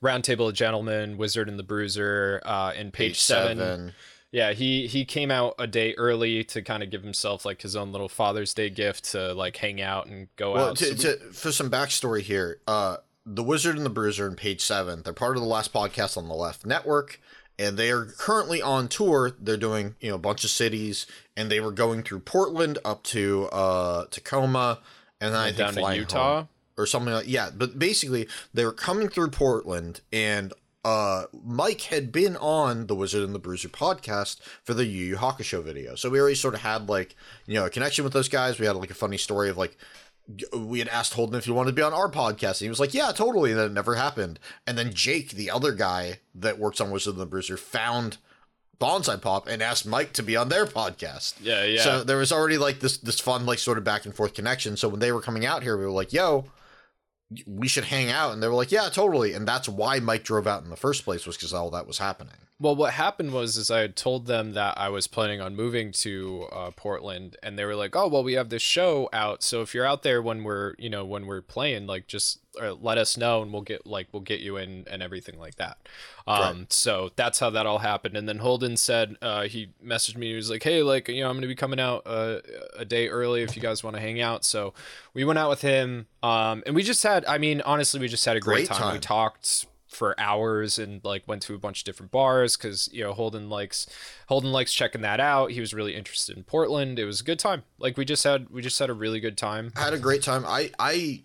Roundtable 0.00 0.48
of 0.48 0.54
Gentlemen, 0.54 1.16
Wizard 1.18 1.48
and 1.48 1.58
the 1.58 1.64
Bruiser, 1.64 2.40
uh 2.44 2.72
in 2.76 2.92
page, 2.92 3.18
seven. 3.20 3.92
Yeah, 4.32 4.52
he 4.52 4.86
he 4.86 5.04
came 5.04 5.30
out 5.30 5.54
a 5.58 5.66
day 5.66 5.94
early 5.96 6.44
to 6.44 6.62
kind 6.62 6.82
of 6.82 6.90
give 6.90 7.02
himself 7.02 7.44
like 7.44 7.62
his 7.62 7.74
own 7.74 7.90
little 7.90 8.08
Father's 8.08 8.54
Day 8.54 8.70
gift 8.70 9.04
to 9.12 9.34
like 9.34 9.56
hang 9.56 9.80
out 9.82 10.06
and 10.06 10.28
go 10.36 10.52
Well, 10.52 10.68
out. 10.70 10.76
to, 10.76 10.84
So 10.84 10.92
we- 10.92 11.16
to, 11.18 11.32
for 11.32 11.50
some 11.50 11.68
backstory 11.70 12.20
here, 12.22 12.60
uh, 12.68 12.98
the 13.26 13.42
Wizard 13.42 13.76
and 13.76 13.84
the 13.84 13.90
Bruiser 13.90 14.26
in 14.28 14.36
page 14.36 14.60
seven, 14.62 15.02
they're 15.02 15.12
part 15.12 15.36
of 15.36 15.42
the 15.42 15.48
last 15.48 15.72
podcast 15.72 16.16
on 16.16 16.28
the 16.28 16.34
left 16.34 16.64
network, 16.64 17.20
and 17.58 17.76
they 17.76 17.90
are 17.90 18.04
currently 18.04 18.62
on 18.62 18.86
tour. 18.88 19.32
They're 19.40 19.56
doing 19.56 19.96
you 20.00 20.10
know 20.10 20.14
a 20.16 20.18
bunch 20.18 20.44
of 20.44 20.50
cities, 20.50 21.06
and 21.36 21.50
they 21.50 21.58
were 21.60 21.72
going 21.72 22.02
through 22.04 22.20
Portland 22.20 22.78
up 22.84 23.02
to 23.04 23.46
uh, 23.52 24.04
Tacoma, 24.12 24.78
and 25.20 25.34
then 25.34 25.40
I 25.40 25.46
think 25.52 25.58
down 25.58 25.74
to 25.74 25.96
Utah. 25.96 26.36
home 26.36 26.48
or 26.78 26.86
something 26.86 27.12
like 27.12 27.28
yeah. 27.28 27.50
But 27.54 27.78
basically, 27.80 28.28
they 28.54 28.64
were 28.64 28.72
coming 28.72 29.08
through 29.08 29.30
Portland, 29.30 30.00
and 30.12 30.52
uh, 30.84 31.24
Mike 31.44 31.82
had 31.82 32.10
been 32.10 32.36
on 32.36 32.86
the 32.86 32.94
Wizard 32.94 33.22
and 33.22 33.34
the 33.34 33.38
Bruiser 33.38 33.68
podcast 33.68 34.40
for 34.62 34.74
the 34.74 34.86
Yu 34.86 35.04
Yu 35.06 35.16
Hakusho 35.16 35.62
video, 35.62 35.94
so 35.94 36.08
we 36.08 36.18
already 36.20 36.34
sort 36.34 36.54
of 36.54 36.60
had 36.60 36.88
like 36.88 37.16
you 37.46 37.54
know 37.54 37.66
a 37.66 37.70
connection 37.70 38.04
with 38.04 38.12
those 38.12 38.28
guys. 38.28 38.58
We 38.58 38.66
had 38.66 38.76
like 38.76 38.90
a 38.90 38.94
funny 38.94 39.18
story 39.18 39.50
of 39.50 39.58
like 39.58 39.76
we 40.56 40.78
had 40.78 40.88
asked 40.88 41.14
Holden 41.14 41.36
if 41.38 41.44
he 41.44 41.50
wanted 41.50 41.70
to 41.70 41.76
be 41.76 41.82
on 41.82 41.92
our 41.92 42.10
podcast, 42.10 42.60
and 42.60 42.66
he 42.66 42.68
was 42.68 42.80
like, 42.80 42.94
"Yeah, 42.94 43.12
totally." 43.12 43.50
And 43.50 43.60
then 43.60 43.66
it 43.66 43.72
never 43.74 43.96
happened. 43.96 44.38
And 44.66 44.78
then 44.78 44.94
Jake, 44.94 45.32
the 45.32 45.50
other 45.50 45.72
guy 45.72 46.20
that 46.34 46.58
works 46.58 46.80
on 46.80 46.90
Wizard 46.90 47.14
and 47.14 47.20
the 47.20 47.26
Bruiser, 47.26 47.56
found 47.56 48.16
Bonsai 48.80 49.20
Pop 49.20 49.46
and 49.48 49.62
asked 49.62 49.86
Mike 49.86 50.14
to 50.14 50.22
be 50.22 50.36
on 50.36 50.48
their 50.48 50.64
podcast. 50.64 51.34
Yeah, 51.42 51.64
yeah. 51.64 51.82
So 51.82 52.04
there 52.04 52.16
was 52.16 52.32
already 52.32 52.56
like 52.56 52.80
this 52.80 52.96
this 52.96 53.20
fun 53.20 53.44
like 53.44 53.58
sort 53.58 53.76
of 53.76 53.84
back 53.84 54.06
and 54.06 54.14
forth 54.14 54.34
connection. 54.34 54.76
So 54.76 54.88
when 54.88 55.00
they 55.00 55.12
were 55.12 55.20
coming 55.20 55.44
out 55.44 55.62
here, 55.62 55.76
we 55.76 55.84
were 55.84 55.90
like, 55.90 56.12
"Yo." 56.12 56.46
We 57.46 57.68
should 57.68 57.84
hang 57.84 58.10
out, 58.10 58.32
and 58.32 58.42
they 58.42 58.48
were 58.48 58.54
like, 58.54 58.72
"Yeah, 58.72 58.88
totally." 58.88 59.34
And 59.34 59.46
that's 59.46 59.68
why 59.68 60.00
Mike 60.00 60.24
drove 60.24 60.46
out 60.46 60.64
in 60.64 60.70
the 60.70 60.76
first 60.76 61.04
place 61.04 61.26
was 61.26 61.36
because 61.36 61.54
all 61.54 61.70
that 61.70 61.86
was 61.86 61.98
happening. 61.98 62.48
Well, 62.60 62.76
what 62.76 62.92
happened 62.92 63.32
was 63.32 63.56
is 63.56 63.70
I 63.70 63.80
had 63.80 63.96
told 63.96 64.26
them 64.26 64.52
that 64.52 64.76
I 64.76 64.90
was 64.90 65.06
planning 65.06 65.40
on 65.40 65.56
moving 65.56 65.92
to 65.92 66.46
uh, 66.52 66.70
Portland, 66.72 67.38
and 67.42 67.58
they 67.58 67.64
were 67.64 67.74
like, 67.74 67.96
"Oh, 67.96 68.06
well, 68.06 68.22
we 68.22 68.34
have 68.34 68.50
this 68.50 68.60
show 68.60 69.08
out, 69.14 69.42
so 69.42 69.62
if 69.62 69.74
you're 69.74 69.86
out 69.86 70.02
there 70.02 70.20
when 70.20 70.44
we're, 70.44 70.74
you 70.76 70.90
know, 70.90 71.06
when 71.06 71.26
we're 71.26 71.40
playing, 71.40 71.86
like, 71.86 72.06
just 72.06 72.40
uh, 72.60 72.74
let 72.74 72.98
us 72.98 73.16
know, 73.16 73.40
and 73.40 73.50
we'll 73.50 73.62
get 73.62 73.86
like 73.86 74.08
we'll 74.12 74.20
get 74.20 74.40
you 74.40 74.58
in 74.58 74.84
and 74.90 75.02
everything 75.02 75.38
like 75.38 75.54
that." 75.54 75.78
Um, 76.26 76.66
so 76.68 77.10
that's 77.16 77.38
how 77.38 77.48
that 77.48 77.64
all 77.64 77.78
happened. 77.78 78.14
And 78.14 78.28
then 78.28 78.38
Holden 78.38 78.76
said 78.76 79.16
uh, 79.22 79.44
he 79.44 79.70
messaged 79.82 80.18
me. 80.18 80.28
He 80.28 80.36
was 80.36 80.50
like, 80.50 80.62
"Hey, 80.62 80.82
like, 80.82 81.08
you 81.08 81.22
know, 81.22 81.30
I'm 81.30 81.36
gonna 81.36 81.46
be 81.46 81.54
coming 81.54 81.80
out 81.80 82.02
uh, 82.04 82.40
a 82.76 82.84
day 82.84 83.08
early 83.08 83.40
if 83.42 83.56
you 83.56 83.62
guys 83.62 83.82
want 83.82 83.96
to 83.96 84.02
hang 84.02 84.20
out." 84.20 84.44
So 84.44 84.74
we 85.14 85.24
went 85.24 85.38
out 85.38 85.48
with 85.48 85.62
him, 85.62 86.08
um, 86.22 86.62
and 86.66 86.74
we 86.74 86.82
just 86.82 87.02
had, 87.02 87.24
I 87.24 87.38
mean, 87.38 87.62
honestly, 87.62 88.00
we 88.00 88.08
just 88.08 88.26
had 88.26 88.36
a 88.36 88.40
great, 88.40 88.68
Great 88.68 88.78
time. 88.78 88.92
We 88.92 88.98
talked 88.98 89.64
for 89.90 90.18
hours 90.18 90.78
and 90.78 91.04
like 91.04 91.26
went 91.26 91.42
to 91.42 91.54
a 91.54 91.58
bunch 91.58 91.80
of 91.80 91.84
different 91.84 92.12
bars 92.12 92.56
because 92.56 92.88
you 92.92 93.02
know 93.04 93.12
Holden 93.12 93.50
likes 93.50 93.86
Holden 94.28 94.52
likes 94.52 94.72
checking 94.72 95.00
that 95.02 95.20
out. 95.20 95.50
He 95.50 95.60
was 95.60 95.74
really 95.74 95.94
interested 95.96 96.36
in 96.36 96.44
Portland. 96.44 96.98
It 96.98 97.04
was 97.04 97.20
a 97.20 97.24
good 97.24 97.38
time. 97.40 97.64
Like 97.78 97.96
we 97.96 98.04
just 98.04 98.22
had 98.24 98.48
we 98.50 98.62
just 98.62 98.78
had 98.78 98.88
a 98.88 98.94
really 98.94 99.20
good 99.20 99.36
time. 99.36 99.72
I 99.76 99.80
had 99.82 99.92
a 99.94 99.98
great 99.98 100.22
time. 100.22 100.44
I 100.46 100.70
I 100.78 101.24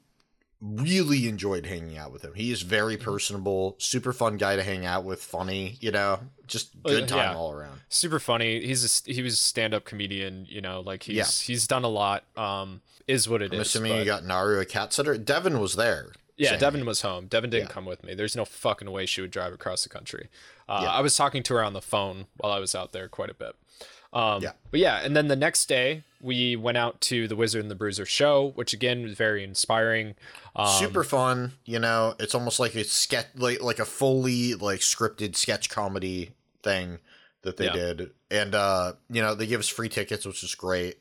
really 0.61 1.27
enjoyed 1.27 1.65
hanging 1.65 1.97
out 1.97 2.11
with 2.11 2.23
him. 2.23 2.33
He 2.33 2.51
is 2.51 2.61
very 2.63 2.97
personable, 2.97 3.75
super 3.77 4.13
fun 4.13 4.37
guy 4.37 4.55
to 4.55 4.63
hang 4.63 4.85
out 4.85 5.03
with, 5.03 5.21
funny, 5.21 5.77
you 5.79 5.91
know, 5.91 6.21
just 6.47 6.71
good 6.83 7.03
Uh, 7.03 7.07
time 7.07 7.17
yeah. 7.33 7.35
all 7.35 7.51
around. 7.51 7.81
Super 7.89 8.19
funny. 8.19 8.65
He's 8.65 9.03
a, 9.07 9.11
he 9.11 9.21
was 9.21 9.33
a 9.33 9.37
stand 9.37 9.73
up 9.73 9.85
comedian. 9.85 10.45
You 10.49 10.61
know, 10.61 10.79
like 10.81 11.03
he's 11.03 11.15
Yeah. 11.17 11.25
he's 11.25 11.67
done 11.67 11.83
a 11.83 11.89
lot. 11.89 12.23
Um, 12.37 12.81
is 13.07 13.29
what 13.29 13.41
it 13.43 13.53
is. 13.53 13.57
I'm 13.57 13.61
assuming 13.61 13.91
but- 13.91 13.99
you 13.99 14.05
got 14.05 14.23
Naru 14.25 14.59
a 14.59 14.65
cat 14.65 14.91
sitter. 14.93 15.17
Devin 15.17 15.59
was 15.59 15.75
there. 15.75 16.13
Yeah, 16.37 16.49
saying- 16.49 16.59
Devin 16.61 16.85
was 16.85 17.01
home. 17.01 17.27
Devin 17.27 17.49
didn't 17.49 17.69
Yeah. 17.69 17.73
come 17.73 17.85
with 17.85 18.03
me. 18.03 18.13
There's 18.13 18.35
no 18.35 18.45
fucking 18.45 18.89
way 18.91 19.05
she 19.05 19.21
would 19.21 19.31
drive 19.31 19.53
across 19.53 19.83
the 19.83 19.89
country. 19.89 20.29
Uh, 20.67 20.81
Yeah. 20.83 20.91
I 20.91 21.01
was 21.01 21.15
talking 21.15 21.43
to 21.43 21.53
her 21.55 21.63
on 21.63 21.73
the 21.73 21.81
phone 21.81 22.27
while 22.37 22.51
I 22.51 22.59
was 22.59 22.75
out 22.75 22.91
there 22.91 23.07
quite 23.07 23.29
a 23.29 23.33
bit. 23.33 23.55
Um, 24.11 24.41
Yeah. 24.43 24.51
But 24.71 24.79
yeah, 24.79 24.97
and 25.03 25.15
then 25.15 25.27
the 25.27 25.35
next 25.35 25.67
day 25.67 26.03
we 26.21 26.55
went 26.55 26.77
out 26.77 27.01
to 27.01 27.27
the 27.27 27.35
Wizard 27.35 27.61
and 27.61 27.69
the 27.71 27.75
Bruiser 27.75 28.05
show, 28.05 28.51
which 28.55 28.73
again 28.73 29.03
was 29.03 29.13
very 29.13 29.43
inspiring. 29.43 30.15
Um, 30.55 30.67
super 30.79 31.03
fun. 31.03 31.53
You 31.65 31.79
know, 31.79 32.15
it's 32.19 32.33
almost 32.33 32.59
like 32.59 32.75
a 32.75 32.83
sketch, 32.85 33.27
like 33.35 33.61
like 33.61 33.79
a 33.79 33.85
fully 33.85 34.55
like 34.55 34.79
scripted 34.79 35.35
sketch 35.35 35.69
comedy 35.69 36.31
thing 36.63 36.99
that 37.43 37.57
they 37.57 37.65
Yeah. 37.65 37.73
did, 37.73 38.11
and 38.31 38.55
uh, 38.55 38.93
you 39.09 39.21
know, 39.21 39.35
they 39.35 39.45
give 39.47 39.59
us 39.59 39.67
free 39.69 39.89
tickets, 39.89 40.25
which 40.25 40.43
is 40.43 40.55
great. 40.55 40.97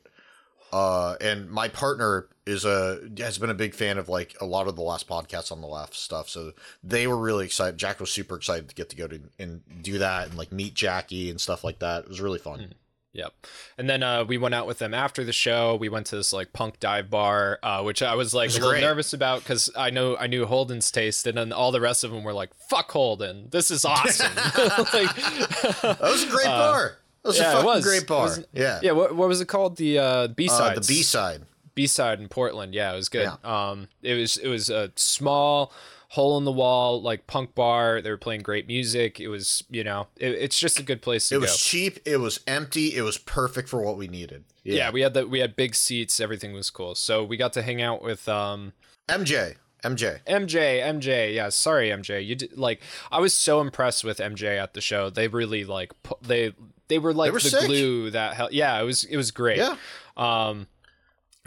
Uh, 0.75 1.15
and 1.21 1.49
my 1.49 1.69
partner 1.69 2.27
is 2.45 2.65
a 2.65 2.99
has 3.17 3.37
been 3.37 3.49
a 3.49 3.53
big 3.53 3.73
fan 3.73 3.97
of 3.97 4.09
like 4.09 4.35
a 4.41 4.45
lot 4.45 4.67
of 4.67 4.75
the 4.75 4.81
last 4.81 5.07
podcasts 5.07 5.49
on 5.49 5.61
the 5.61 5.67
left 5.67 5.95
stuff, 5.95 6.27
so 6.27 6.51
they 6.83 7.07
were 7.07 7.15
really 7.15 7.45
excited. 7.45 7.77
Jack 7.77 8.01
was 8.01 8.11
super 8.11 8.35
excited 8.35 8.67
to 8.67 8.75
get 8.75 8.89
to 8.89 8.97
go 8.97 9.07
to 9.07 9.21
and 9.39 9.61
do 9.81 9.99
that 9.99 10.27
and 10.27 10.37
like 10.37 10.51
meet 10.51 10.73
Jackie 10.73 11.29
and 11.29 11.39
stuff 11.39 11.63
like 11.63 11.79
that. 11.79 12.03
It 12.03 12.09
was 12.09 12.19
really 12.19 12.39
fun. 12.39 12.73
Yep. 13.13 13.33
And 13.77 13.89
then 13.89 14.03
uh, 14.03 14.25
we 14.25 14.37
went 14.37 14.53
out 14.53 14.67
with 14.67 14.79
them 14.79 14.93
after 14.93 15.23
the 15.23 15.31
show. 15.31 15.77
We 15.77 15.87
went 15.87 16.07
to 16.07 16.17
this 16.17 16.33
like 16.33 16.51
punk 16.51 16.81
dive 16.81 17.09
bar, 17.09 17.57
uh, 17.63 17.81
which 17.81 18.03
I 18.03 18.15
was 18.15 18.33
like 18.33 18.47
was 18.47 18.57
a 18.57 18.59
little 18.59 18.73
great. 18.73 18.81
nervous 18.81 19.13
about 19.13 19.43
because 19.43 19.69
I 19.77 19.91
know 19.91 20.17
I 20.17 20.27
knew 20.27 20.45
Holden's 20.45 20.91
taste, 20.91 21.25
and 21.25 21.37
then 21.37 21.53
all 21.53 21.71
the 21.71 21.79
rest 21.79 22.03
of 22.03 22.11
them 22.11 22.25
were 22.25 22.33
like, 22.33 22.53
"Fuck 22.69 22.91
Holden, 22.91 23.47
this 23.49 23.71
is 23.71 23.85
awesome." 23.85 24.35
like, 24.35 25.15
That 25.15 25.99
was 26.01 26.23
a 26.23 26.29
great 26.29 26.47
bar. 26.47 26.97
Was 27.25 27.39
Uh, 27.39 27.43
yeah, 27.43 27.47
a 27.47 27.51
it 27.51 27.53
fucking 27.55 27.65
was. 27.67 27.83
great 27.85 28.07
bar. 28.07 28.23
was- 28.23 28.45
yeah. 28.53 28.79
yeah. 28.83 28.91
What, 28.91 29.15
what 29.15 29.27
was 29.27 29.41
it 29.41 29.47
called? 29.47 29.77
The 29.77 29.99
uh, 29.99 30.27
B 30.27 30.47
Uh, 30.49 30.51
side. 30.51 30.77
the 30.77 30.81
B 30.87 31.01
side. 31.03 31.41
B 31.73 31.87
side 31.87 32.19
in 32.21 32.27
Portland. 32.29 32.73
Yeah, 32.73 32.93
it 32.93 32.95
was 32.95 33.09
good. 33.09 33.29
Um, 33.43 33.89
it 34.01 34.13
was 34.13 34.37
it 34.37 34.47
was 34.47 34.69
a 34.69 34.91
small 34.95 35.73
hole 36.09 36.37
in 36.37 36.45
the 36.45 36.51
wall 36.51 37.01
like 37.01 37.27
punk 37.27 37.53
bar. 37.55 38.01
They 38.01 38.09
were 38.09 38.15
playing 38.17 38.41
great 38.43 38.65
music. 38.67 39.19
It 39.19 39.27
was 39.27 39.63
you 39.69 39.83
know 39.83 40.07
it, 40.15 40.29
it's 40.31 40.57
just 40.57 40.79
a 40.79 40.83
good 40.83 41.01
place 41.01 41.27
to 41.29 41.35
It 41.35 41.39
go. 41.39 41.43
It 41.43 41.47
was 41.47 41.57
cheap. 41.59 41.99
It 42.05 42.17
was 42.17 42.39
empty. 42.47 42.95
It 42.95 43.01
was 43.01 43.17
perfect 43.17 43.67
for 43.67 43.81
what 43.81 43.97
we 43.97 44.07
needed. 44.07 44.45
yeah. 44.63 44.89
we 44.91 45.01
had 45.01 45.13
the 45.13 45.27
we 45.27 45.39
had 45.39 45.57
big 45.57 45.75
seats. 45.75 46.19
Everything 46.21 46.53
was 46.53 46.69
cool. 46.69 46.95
So 46.95 47.23
we 47.25 47.35
got 47.35 47.51
to 47.53 47.61
hang 47.61 47.81
out 47.81 48.01
with 48.01 48.29
um 48.29 48.71
MJ. 49.09 49.55
MJ. 49.83 50.19
MJ, 50.25 50.81
MJ, 50.81 51.35
yeah, 51.35 51.49
sorry 51.49 51.89
MJ. 51.89 52.25
You 52.25 52.35
did 52.35 52.57
like 52.57 52.81
I 53.11 53.19
was 53.19 53.33
so 53.33 53.59
impressed 53.59 54.03
with 54.05 54.19
MJ 54.19 54.57
at 54.57 54.73
the 54.73 54.81
show. 54.81 55.09
They 55.09 55.27
really 55.27 55.63
like 55.65 55.91
pu- 56.03 56.15
they 56.21 56.53
they 56.87 56.99
were 56.99 57.13
like 57.13 57.31
were 57.31 57.39
the 57.39 57.49
sick. 57.49 57.65
glue 57.65 58.11
that 58.11 58.33
held. 58.33 58.53
Yeah, 58.53 58.79
it 58.79 58.83
was 58.83 59.03
it 59.03 59.17
was 59.17 59.31
great. 59.31 59.57
Yeah. 59.57 59.75
Um 60.17 60.67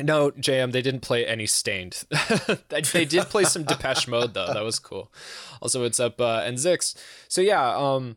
no, 0.00 0.30
JM, 0.30 0.70
they 0.70 0.82
didn't 0.82 1.00
play 1.00 1.26
any 1.26 1.46
stained. 1.46 2.04
they 2.68 2.82
they 2.82 3.04
did 3.04 3.24
play 3.24 3.44
some 3.44 3.64
Depeche 3.64 4.06
Mode 4.06 4.34
though. 4.34 4.52
That 4.52 4.62
was 4.62 4.78
cool. 4.78 5.12
Also, 5.60 5.82
what's 5.82 5.98
up 5.98 6.20
uh, 6.20 6.42
and 6.44 6.56
Zix. 6.56 6.94
So 7.26 7.40
yeah, 7.40 7.74
um 7.76 8.16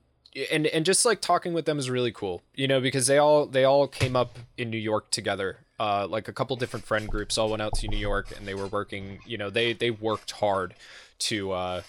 and 0.51 0.67
and 0.67 0.86
just 0.86 1.05
like 1.05 1.22
talking 1.22 1.53
with 1.53 1.65
them 1.65 1.80
is 1.80 1.89
really 1.89 2.11
cool. 2.11 2.41
You 2.55 2.67
know, 2.67 2.80
because 2.80 3.07
they 3.07 3.17
all 3.17 3.45
they 3.45 3.63
all 3.63 3.88
came 3.88 4.15
up 4.15 4.38
in 4.57 4.69
New 4.69 4.78
York 4.78 5.11
together. 5.11 5.59
Uh, 5.80 6.05
like 6.07 6.28
a 6.28 6.34
couple 6.34 6.55
different 6.55 6.86
friend 6.86 7.09
groups 7.09 7.39
all 7.39 7.49
went 7.49 7.59
out 7.59 7.74
to 7.74 7.88
New 7.88 7.97
York 7.97 8.28
and 8.38 8.47
they 8.47 8.53
were 8.53 8.67
working. 8.67 9.17
You 9.26 9.38
know, 9.39 9.49
they 9.49 9.74
they 9.74 9.89
worked 9.89 10.32
hard 10.32 10.76
to 11.19 11.51
uh, 11.51 11.82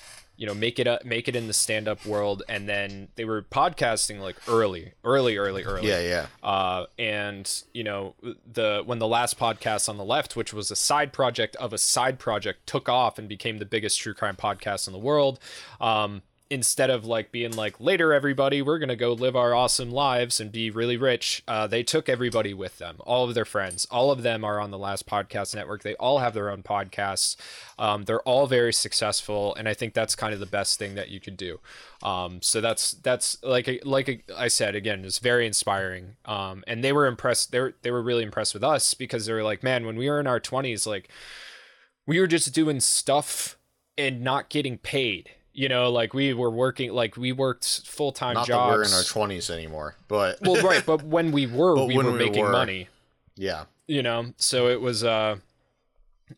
you 0.43 0.49
know 0.49 0.55
make 0.55 0.81
it 0.81 0.89
up 0.89 1.05
make 1.05 1.29
it 1.29 1.37
in 1.37 1.47
the 1.47 1.53
stand 1.53 1.87
up 1.87 2.05
world 2.05 2.43
and 2.49 2.69
then 2.69 3.07
they 3.15 3.25
were 3.25 3.43
podcasting 3.43 4.19
like 4.19 4.35
early 4.49 4.91
early 5.05 5.37
early 5.37 5.63
early 5.63 5.87
Yeah, 5.87 6.01
yeah. 6.01 6.27
uh, 6.43 6.87
and 6.99 7.63
you 7.73 7.85
know 7.85 8.17
the 8.53 8.83
when 8.85 8.99
the 8.99 9.07
last 9.07 9.39
podcast 9.39 9.89
on 9.89 9.99
the 9.99 10.05
left 10.05 10.35
which 10.35 10.53
was 10.53 10.73
a 10.73 10.75
side 10.75 11.13
project 11.13 11.55
of 11.57 11.73
a 11.73 11.79
side 11.79 12.19
project 12.19 12.67
took 12.67 12.89
off 12.89 13.21
and 13.21 13.29
became 13.29 13.59
the 13.59 13.65
biggest 13.65 14.01
true 14.01 14.15
crime 14.15 14.35
podcast 14.35 14.89
in 14.89 14.93
the 14.93 14.99
world 14.99 15.39
um, 15.81 16.23
instead 16.53 16.91
of 16.91 17.07
like 17.07 17.33
being 17.33 17.57
like 17.57 17.81
later 17.81 18.13
everybody 18.13 18.61
we're 18.61 18.79
gonna 18.79 18.95
go 18.95 19.15
live 19.15 19.35
our 19.35 19.55
awesome 19.55 19.91
lives 19.91 20.39
and 20.39 20.53
be 20.53 20.71
really 20.71 20.99
rich 20.99 21.43
uh, 21.49 21.67
they 21.67 21.83
took 21.83 22.11
everybody 22.11 22.53
with 22.53 22.77
them 22.77 22.97
all 23.01 23.27
of 23.27 23.35
their 23.35 23.47
friends. 23.47 23.87
All 23.91 24.11
of 24.11 24.23
them 24.23 24.45
are 24.45 24.61
on 24.61 24.71
the 24.71 24.77
last 24.77 25.07
podcast 25.07 25.55
network. 25.55 25.83
They 25.83 25.95
all 25.95 26.19
have 26.19 26.35
their 26.35 26.51
own 26.51 26.63
podcasts. 26.63 27.37
Um, 27.79 28.05
they're 28.05 28.21
all 28.23 28.47
very 28.47 28.73
successful 28.75 29.55
and 29.55 29.67
i 29.67 29.73
think 29.73 29.95
that's 29.95 30.15
kind 30.15 30.35
of 30.35 30.41
the 30.41 30.47
best 30.47 30.79
thing 30.79 30.95
that 30.95 31.09
you 31.09 31.21
could 31.21 31.39
do. 31.39 31.59
Um, 32.03 32.43
so 32.43 32.61
that's 32.61 32.93
that's 32.93 33.43
like 33.43 33.81
like 33.85 34.31
i 34.37 34.49
said 34.49 34.75
again 34.75 35.07
it's 35.07 35.21
very 35.21 35.47
inspiring. 35.47 36.17
Um, 36.27 36.65
and 36.67 36.85
they 36.85 36.93
were 36.93 37.07
impressed 37.07 37.53
they 37.53 37.61
were, 37.61 37.75
they 37.81 37.91
were 37.91 38.03
really 38.03 38.25
impressed 38.25 38.53
with 38.53 38.63
us 38.63 38.93
because 38.93 39.25
they 39.25 39.33
were 39.33 39.43
like 39.43 39.63
man 39.63 39.87
when 39.87 39.97
we 39.97 40.11
were 40.11 40.21
in 40.21 40.27
our 40.27 40.39
20s 40.39 40.87
like 40.87 41.09
we 42.07 42.21
were 42.21 42.27
just 42.27 42.53
doing 42.53 42.79
stuff 42.79 43.57
and 43.97 44.21
not 44.21 44.51
getting 44.51 44.77
paid 44.77 45.31
you 45.55 45.69
know 45.69 45.91
like 45.91 46.15
we 46.15 46.33
were 46.35 46.51
working 46.51 46.93
like 46.93 47.17
we 47.17 47.33
worked 47.33 47.83
full-time 47.87 48.35
Not 48.35 48.47
jobs 48.47 48.75
we're 48.77 48.85
in 48.85 48.93
our 48.93 49.03
twenties 49.03 49.51
anymore, 49.51 49.97
but 50.09 50.41
well 50.41 50.63
right 50.63 50.83
but 50.87 51.03
when 51.05 51.33
we 51.33 51.47
were 51.47 51.85
we 51.87 51.97
were 51.97 52.13
we 52.13 52.19
making 52.19 52.45
were- 52.45 52.53
money. 52.53 52.89
Yeah, 53.37 53.65
you 53.87 54.03
know 54.03 54.33
so 54.37 54.69
it 54.69 54.81
was 54.81 55.05
uh 55.05 55.37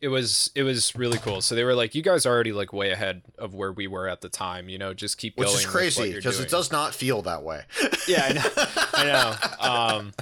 it 0.01 0.07
was 0.09 0.51
it 0.55 0.63
was 0.63 0.93
really 0.95 1.17
cool. 1.17 1.41
So 1.41 1.55
they 1.55 1.63
were 1.63 1.75
like 1.75 1.95
you 1.95 2.01
guys 2.01 2.25
are 2.25 2.33
already 2.33 2.51
like 2.51 2.73
way 2.73 2.91
ahead 2.91 3.21
of 3.37 3.53
where 3.53 3.71
we 3.71 3.87
were 3.87 4.07
at 4.09 4.21
the 4.21 4.29
time 4.29 4.67
you 4.69 4.77
know 4.77 4.93
just 4.93 5.17
keep 5.17 5.37
which 5.37 5.47
going 5.47 5.59
is 5.59 5.65
crazy 5.65 6.13
because 6.13 6.39
it 6.39 6.49
does 6.49 6.71
not 6.71 6.93
feel 6.93 7.21
that 7.23 7.43
way. 7.43 7.63
yeah 8.07 8.25
i 8.27 8.33
know. 8.33 8.49
I 8.93 9.03
know. 9.05 9.95
Um 9.97 10.13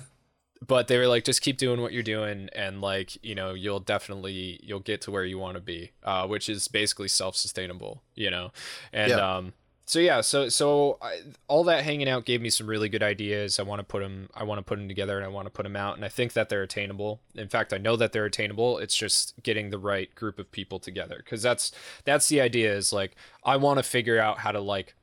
but 0.67 0.87
they 0.87 0.97
were 0.97 1.07
like 1.07 1.23
just 1.23 1.41
keep 1.41 1.57
doing 1.57 1.81
what 1.81 1.91
you're 1.93 2.03
doing 2.03 2.49
and 2.53 2.81
like 2.81 3.17
you 3.23 3.35
know 3.35 3.53
you'll 3.53 3.79
definitely 3.79 4.59
you'll 4.63 4.79
get 4.79 5.01
to 5.01 5.11
where 5.11 5.25
you 5.25 5.37
want 5.37 5.55
to 5.55 5.61
be 5.61 5.91
uh 6.03 6.25
which 6.27 6.47
is 6.49 6.67
basically 6.67 7.07
self-sustainable 7.07 8.01
you 8.15 8.29
know? 8.29 8.51
And 8.91 9.09
Yeah. 9.09 9.35
um 9.37 9.53
so 9.85 9.99
yeah 9.99 10.21
so 10.21 10.47
so 10.49 10.97
I, 11.01 11.19
all 11.47 11.65
that 11.65 11.83
hanging 11.83 12.07
out 12.07 12.23
gave 12.25 12.41
me 12.41 12.49
some 12.49 12.67
really 12.67 12.87
good 12.87 13.03
ideas. 13.03 13.59
I 13.59 13.63
want 13.63 13.79
to 13.79 13.83
put 13.83 14.01
them 14.01 14.29
i 14.33 14.43
want 14.43 14.59
to 14.59 14.63
put 14.63 14.77
them 14.77 14.87
together 14.87 15.17
and 15.17 15.25
i 15.25 15.27
want 15.27 15.45
to 15.45 15.49
put 15.51 15.63
them 15.63 15.75
out 15.75 15.95
and 15.95 16.05
i 16.05 16.09
think 16.09 16.33
that 16.33 16.47
they're 16.49 16.63
attainable. 16.63 17.19
In 17.35 17.49
fact 17.49 17.73
i 17.73 17.77
know 17.77 17.95
that 17.97 18.11
they're 18.13 18.25
attainable. 18.25 18.77
It's 18.77 18.95
just 18.95 19.33
getting 19.43 19.69
the 19.71 19.77
right 19.79 20.13
group 20.15 20.39
of 20.39 20.51
people 20.51 20.79
together 20.79 21.17
because 21.17 21.41
that's 21.41 21.71
that's 22.05 22.29
the 22.29 22.39
idea 22.41 22.73
is 22.73 22.93
like 22.93 23.15
i 23.43 23.57
want 23.57 23.77
to 23.79 23.83
figure 23.83 24.19
out 24.19 24.39
how 24.39 24.51
to 24.53 24.61
like 24.61 24.95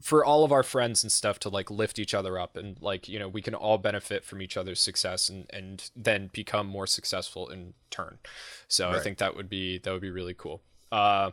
for 0.00 0.24
all 0.24 0.44
of 0.44 0.52
our 0.52 0.62
friends 0.62 1.02
and 1.02 1.10
stuff 1.10 1.38
to 1.38 1.48
like 1.48 1.70
lift 1.70 1.98
each 1.98 2.12
other 2.12 2.38
up 2.38 2.56
and 2.56 2.76
like 2.82 3.08
you 3.08 3.18
know 3.18 3.28
we 3.28 3.40
can 3.40 3.54
all 3.54 3.78
benefit 3.78 4.24
from 4.24 4.42
each 4.42 4.56
other's 4.56 4.80
success 4.80 5.28
and 5.30 5.46
and 5.50 5.90
then 5.96 6.28
become 6.34 6.66
more 6.66 6.86
successful 6.86 7.48
in 7.48 7.72
turn 7.90 8.18
so 8.68 8.90
i 8.90 9.00
think 9.00 9.16
that 9.18 9.34
would 9.34 9.48
be 9.48 9.78
that 9.78 9.90
would 9.92 10.02
be 10.02 10.10
really 10.10 10.34
cool 10.34 10.60
uh 10.92 11.30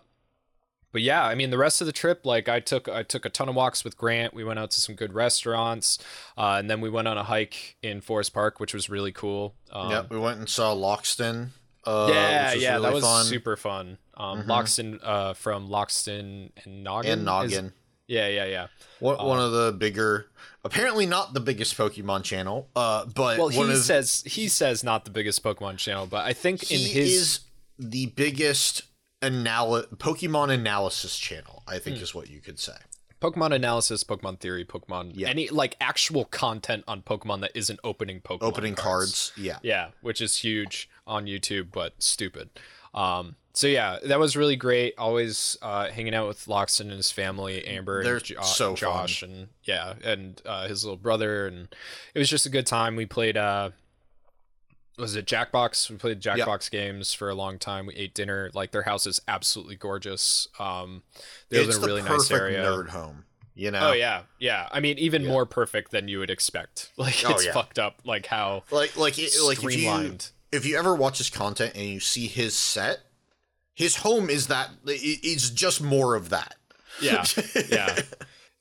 but 0.94 1.02
yeah 1.02 1.26
i 1.26 1.36
mean 1.36 1.50
the 1.50 1.58
rest 1.58 1.82
of 1.82 1.88
the 1.88 1.92
trip 1.94 2.26
like 2.26 2.48
i 2.48 2.62
took 2.62 2.88
i 2.88 3.04
took 3.04 3.26
a 3.26 3.30
ton 3.30 3.50
of 3.50 3.56
walks 3.56 3.84
with 3.84 3.98
grant 3.98 4.34
we 4.34 4.46
went 4.46 4.58
out 4.58 4.72
to 4.72 4.80
some 4.80 4.96
good 4.96 5.12
restaurants 5.14 5.98
uh, 6.38 6.56
and 6.58 6.70
then 6.70 6.80
we 6.80 6.90
went 6.90 7.08
on 7.08 7.18
a 7.18 7.24
hike 7.24 7.76
in 7.84 8.00
forest 8.00 8.34
park 8.34 8.62
which 8.62 8.74
was 8.74 8.90
really 8.90 9.12
cool 9.12 9.56
um, 9.74 9.90
yep, 9.92 10.10
we 10.10 10.18
went 10.18 10.40
and 10.40 10.48
saw 10.48 10.74
Lockstin. 10.74 11.50
Uh, 11.86 12.08
yeah 12.10 12.46
which 12.46 12.56
was 12.56 12.64
yeah 12.64 12.72
really 12.76 12.84
that 12.84 12.94
was 12.94 13.04
fun. 13.04 13.26
super 13.26 13.58
fun 13.58 13.98
um 14.16 14.44
Mhm. 14.44 14.48
lockstin 14.48 15.00
uh 15.04 15.34
from 15.34 15.68
lockstin 15.68 16.52
and 16.64 16.86
gnoggin 16.86 17.12
and 17.12 17.22
is- 17.24 17.28
Gnoggin. 17.60 17.72
Yeah 18.08 18.28
yeah 18.28 18.46
yeah 18.46 18.68
One, 19.00 19.20
Uh, 19.20 19.24
one 19.26 19.40
of 19.40 19.52
the 19.52 19.72
bigger, 19.72 20.28
apparently 20.64 21.06
not 21.06 21.34
the 21.34 21.40
biggest 21.40 21.78
Pokemon 21.78 22.24
channel, 22.24 22.70
uh, 22.76 23.06
but 23.06 23.38
Well, 23.38 23.50
he 23.50 23.76
says 23.76 24.24
he 24.26 24.48
says 24.48 24.84
not 24.84 25.06
the 25.06 25.12
biggest 25.12 25.44
Pokemon 25.44 25.78
channel, 25.78 26.06
but 26.06 26.26
I 26.26 26.34
think 26.34 26.72
in 26.72 26.80
his 26.80 27.12
is 27.14 27.40
the 27.80 28.08
biggest 28.08 28.84
anal- 29.22 29.84
Pokemon 29.96 30.52
analysis 30.52 31.18
channel. 31.18 31.64
I 31.68 31.78
Hmm. 31.78 31.84
think 31.84 32.02
is 32.02 32.14
what 32.14 32.30
you 32.30 32.42
could 32.42 32.60
say. 32.60 32.76
Pokemon 33.22 33.54
analysis, 33.56 34.04
Pokemon 34.04 34.42
theory, 34.42 34.66
Pokemon 34.66 35.14
Yeah. 35.16 35.30
any 35.30 35.48
like 35.48 35.78
actual 35.80 36.26
content 36.26 36.84
on 36.90 37.02
Pokemon 37.04 37.40
that 37.40 37.52
isn't 37.56 37.80
opening 37.82 38.20
Pokemon 38.20 38.44
Opening 38.44 38.76
cards, 38.76 39.32
yeah. 39.38 39.60
Yeah, 39.64 39.92
which 40.02 40.20
is 40.20 40.38
huge 40.40 40.90
on 41.08 41.26
YouTube, 41.26 41.72
but 41.72 42.04
stupid. 42.04 42.50
Um, 42.94 43.38
so 43.54 43.68
yeah, 43.68 44.00
that 44.04 44.20
was 44.20 44.36
really 44.36 44.56
great. 44.56 44.96
Always 44.98 45.58
uh, 45.62 45.90
hanging 45.90 46.14
out 46.16 46.28
with 46.28 46.46
Lockstin 46.46 46.82
and 46.82 46.92
his 46.94 47.12
family, 47.12 47.66
Amber 47.68 48.00
and 48.00 48.08
They're 48.08 48.20
Jo- 48.20 48.42
so 48.42 48.76
Josh, 48.76 49.22
and 49.22 49.50
yeah, 49.64 49.94
and 50.04 50.42
uh, 50.46 50.68
his 50.68 50.84
little 50.84 50.98
brother, 50.98 51.48
and 51.48 51.68
it 52.14 52.20
was 52.20 52.30
just 52.30 52.46
a 52.46 52.50
good 52.50 52.66
time. 52.66 52.96
We 52.96 53.06
played. 53.06 53.38
Uh, 53.38 53.70
was 54.98 55.16
it 55.16 55.26
Jackbox? 55.26 55.90
We 55.90 55.98
played. 55.98 56.22
Jackbox 56.22 56.70
games 56.70 57.14
for 57.14 57.30
a 57.30 57.36
long 57.36 57.58
time. 57.58 57.88
We 57.88 57.96
ate 57.96 58.14
dinner. 58.14 58.52
Like 58.54 58.72
their 58.72 58.84
house 58.84 59.08
is 59.08 59.20
absolutely 59.28 59.76
gorgeous. 59.76 60.48
Um, 60.60 61.04
they 61.50 61.60
live 61.60 61.68
It's 61.70 61.76
in 61.78 61.82
the 61.82 61.88
a 61.88 61.90
really 61.90 62.02
nice 62.10 62.30
area. 62.32 62.64
nerd 62.64 62.90
home. 62.90 63.26
You 63.56 63.70
know, 63.70 63.90
Oh 63.90 63.94
yeah, 63.94 64.24
yeah. 64.40 64.68
I 64.72 64.80
mean, 64.80 64.98
even 64.98 65.22
Yeah. 65.24 65.30
more 65.30 65.46
perfect 65.46 65.92
than 65.92 66.08
you 66.08 66.18
would 66.20 66.32
expect. 66.32 66.90
Like 66.98 67.24
Oh, 67.26 67.32
it's 67.32 67.46
yeah. 67.46 67.54
fucked 67.54 67.78
up. 67.78 68.00
Like 68.04 68.26
how 68.26 68.64
like 68.72 68.96
like 68.98 69.20
it, 69.20 69.32
like 69.46 69.64
if 69.64 69.76
you 69.76 70.18
if 70.52 70.66
you 70.66 70.78
ever 70.78 70.96
watch 70.96 71.20
his 71.20 71.30
content 71.30 71.74
and 71.76 71.84
you 71.86 72.00
see 72.00 72.26
his 72.28 72.56
set, 72.56 73.00
his 73.74 73.98
home 73.98 74.30
is 74.30 74.48
that 74.48 74.70
it's 74.86 75.50
just 75.50 75.82
more 75.82 76.16
of 76.16 76.30
that. 76.30 76.56
yeah 77.02 77.26
yeah 77.70 78.00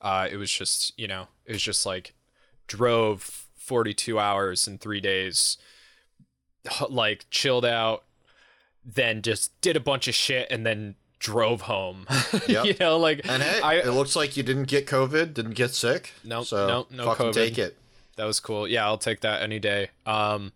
uh 0.00 0.26
it 0.30 0.36
was 0.36 0.50
just 0.50 0.98
you 0.98 1.06
know 1.06 1.28
it 1.44 1.52
was 1.52 1.62
just 1.62 1.84
like 1.84 2.14
drove 2.66 3.46
42 3.56 4.18
hours 4.18 4.66
in 4.66 4.78
three 4.78 5.00
days 5.00 5.58
like 6.88 7.26
chilled 7.30 7.64
out 7.64 8.04
then 8.84 9.22
just 9.22 9.58
did 9.60 9.76
a 9.76 9.80
bunch 9.80 10.08
of 10.08 10.14
shit 10.14 10.46
and 10.50 10.64
then 10.66 10.94
drove 11.18 11.62
home 11.62 12.06
Yep. 12.48 12.64
you 12.64 12.74
know 12.80 12.98
like 12.98 13.20
And 13.28 13.42
hey, 13.42 13.60
I- 13.60 13.74
it 13.74 13.92
looks 13.92 14.16
like 14.16 14.36
you 14.36 14.42
didn't 14.42 14.64
get 14.64 14.86
COVID, 14.86 15.34
didn't 15.34 15.54
get 15.54 15.70
sick. 15.72 16.12
Nope, 16.24 16.46
so 16.46 16.66
nope, 16.66 16.90
no 16.90 17.04
fucking 17.04 17.26
COVID. 17.26 17.32
take 17.34 17.58
it. 17.58 17.76
That 18.16 18.24
was 18.24 18.40
cool. 18.40 18.66
Yeah 18.66 18.86
i'll 18.86 18.98
take 18.98 19.20
that 19.20 19.42
any 19.42 19.58
day. 19.58 19.90
Um 20.06 20.52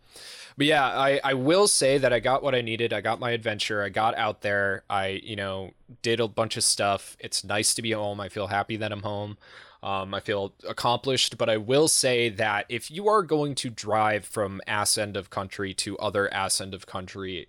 but 0.57 0.67
yeah 0.67 0.87
i 0.87 1.21
i 1.23 1.35
will 1.35 1.67
say 1.67 1.99
that 1.99 2.13
i 2.13 2.21
got 2.21 2.43
what 2.43 2.55
i 2.55 2.61
needed. 2.61 2.93
I 2.93 3.01
got 3.01 3.21
my 3.21 3.31
adventure. 3.31 3.83
I 3.83 3.89
got 3.89 4.17
out 4.17 4.43
there. 4.43 4.83
I 4.89 5.21
you 5.23 5.37
know 5.37 5.73
did 6.03 6.21
a 6.21 6.29
bunch 6.29 6.57
of 6.57 6.65
stuff. 6.65 7.17
It's 7.21 7.45
nice 7.45 7.75
to 7.75 7.83
be 7.83 7.93
home. 7.93 8.21
I 8.21 8.29
feel 8.29 8.49
happy 8.49 8.77
that 8.77 8.93
i'm 8.93 9.03
home. 9.03 9.37
Um, 9.83 10.15
I 10.15 10.21
feel 10.21 10.53
accomplished, 10.69 11.39
but 11.39 11.49
I 11.49 11.59
will 11.59 11.87
say 11.87 12.29
that 12.31 12.67
if 12.69 12.91
you 12.91 13.09
are 13.09 13.23
going 13.23 13.55
to 13.57 13.71
drive 13.71 14.25
from 14.25 14.61
ass 14.67 14.99
end 14.99 15.17
of 15.17 15.31
country 15.31 15.75
to 15.75 15.97
other 15.99 16.33
ass 16.35 16.61
end 16.61 16.75
of 16.75 16.87
country, 16.87 17.49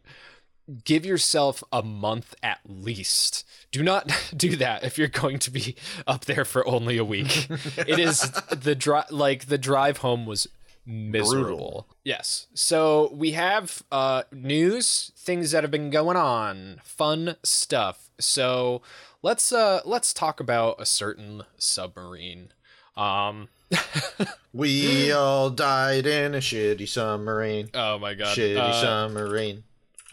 give 0.84 1.05
yourself 1.05 1.63
a 1.72 1.82
month 1.84 2.36
at 2.43 2.59
least. 2.68 3.45
Do 3.72 3.84
not 3.84 4.09
do 4.36 4.55
that 4.57 4.84
if 4.84 4.97
you're 4.97 5.07
going 5.07 5.39
to 5.39 5.51
be 5.51 5.76
up 6.05 6.26
there 6.26 6.45
for 6.45 6.68
only 6.68 6.97
a 6.97 7.05
week. 7.05 7.47
it 7.78 7.99
is 7.99 8.30
the 8.49 8.76
drive 8.76 9.11
like 9.11 9.45
the 9.47 9.57
drive 9.57 9.97
home 9.97 10.26
was 10.26 10.47
miserable. 10.86 11.41
Brutal. 11.57 11.88
Yes. 12.03 12.47
So 12.53 13.11
we 13.13 13.32
have 13.32 13.84
uh 13.91 14.24
news, 14.32 15.11
things 15.18 15.51
that 15.51 15.63
have 15.63 15.72
been 15.72 15.89
going 15.89 16.18
on, 16.18 16.80
fun 16.84 17.36
stuff. 17.43 18.09
So 18.20 18.82
let's 19.22 19.51
uh 19.51 19.82
let's 19.86 20.13
talk 20.13 20.39
about 20.39 20.80
a 20.82 20.86
certain 20.86 21.43
submarine. 21.57 22.49
Um 22.95 23.49
We 24.53 25.11
all 25.11 25.49
died 25.51 26.07
in 26.07 26.34
a 26.34 26.39
shitty 26.39 26.88
submarine. 26.88 27.70
oh 27.74 27.99
my 27.99 28.13
god. 28.13 28.36
Shitty 28.36 28.57
Uh, 28.57 28.82
submarine. 28.82 29.63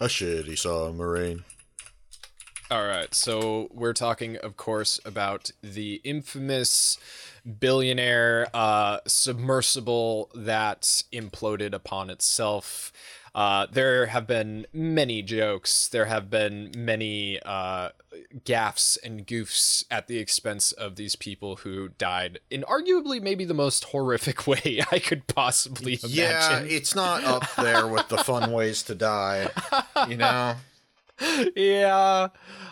A 0.04 0.06
shitty 0.06 0.58
submarine. 0.58 1.44
All 2.70 2.84
right, 2.86 3.14
so 3.14 3.68
we're 3.72 3.94
talking, 3.94 4.36
of 4.36 4.54
course, 4.58 5.00
about 5.02 5.50
the 5.62 6.02
infamous 6.04 6.98
billionaire 7.58 8.48
uh, 8.52 8.98
submersible 9.06 10.30
that 10.34 10.82
imploded 11.10 11.72
upon 11.72 12.10
itself. 12.10 12.92
Uh, 13.34 13.66
there 13.72 14.06
have 14.06 14.26
been 14.28 14.64
many 14.72 15.20
jokes. 15.20 15.88
There 15.88 16.04
have 16.04 16.30
been 16.30 16.70
many 16.76 17.40
uh, 17.44 17.88
gaffes 18.44 18.96
and 19.02 19.26
goofs 19.26 19.84
at 19.90 20.06
the 20.06 20.18
expense 20.18 20.70
of 20.70 20.94
these 20.94 21.16
people 21.16 21.56
who 21.56 21.88
died 21.98 22.38
in 22.48 22.62
arguably 22.62 23.20
maybe 23.20 23.44
the 23.44 23.52
most 23.54 23.84
horrific 23.86 24.46
way 24.46 24.82
I 24.92 25.00
could 25.00 25.26
possibly 25.26 25.94
imagine. 26.02 26.16
Yeah, 26.16 26.60
it's 26.76 26.94
not 26.94 27.24
up 27.24 27.44
there 27.56 27.88
with 27.88 28.08
the 28.08 28.18
fun 28.18 28.52
ways 28.52 28.84
to 28.84 28.94
die. 28.94 29.48
You 30.08 30.16
know? 30.16 30.54
yeah. 31.56 32.28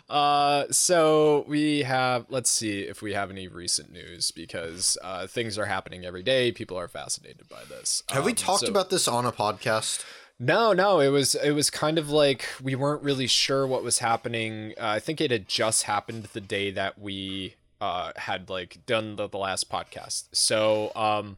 Uh, 0.08 0.64
so 0.70 1.44
we 1.48 1.82
have. 1.82 2.26
Let's 2.28 2.50
see 2.50 2.80
if 2.82 3.00
we 3.02 3.14
have 3.14 3.30
any 3.30 3.48
recent 3.48 3.92
news 3.92 4.30
because 4.30 4.98
uh, 5.02 5.26
things 5.26 5.58
are 5.58 5.66
happening 5.66 6.04
every 6.04 6.22
day. 6.22 6.52
People 6.52 6.78
are 6.78 6.88
fascinated 6.88 7.48
by 7.48 7.62
this. 7.68 8.02
Have 8.10 8.24
we 8.24 8.32
Um, 8.32 8.36
talked 8.36 8.60
so- 8.60 8.66
about 8.68 8.90
this 8.90 9.08
on 9.08 9.24
a 9.26 9.32
podcast? 9.32 10.04
No, 10.42 10.72
no, 10.72 10.98
it 10.98 11.10
was 11.10 11.36
it 11.36 11.52
was 11.52 11.70
kind 11.70 11.98
of 11.98 12.10
like 12.10 12.48
we 12.60 12.74
weren't 12.74 13.04
really 13.04 13.28
sure 13.28 13.64
what 13.64 13.84
was 13.84 14.00
happening. 14.00 14.74
Uh, 14.76 14.88
I 14.88 14.98
think 14.98 15.20
it 15.20 15.30
had 15.30 15.46
just 15.46 15.84
happened 15.84 16.24
the 16.32 16.40
day 16.40 16.72
that 16.72 16.98
we 16.98 17.54
uh, 17.80 18.10
had 18.16 18.50
like 18.50 18.84
done 18.84 19.14
the, 19.14 19.28
the 19.28 19.38
last 19.38 19.70
podcast. 19.70 20.24
So 20.32 20.90
um, 20.96 21.36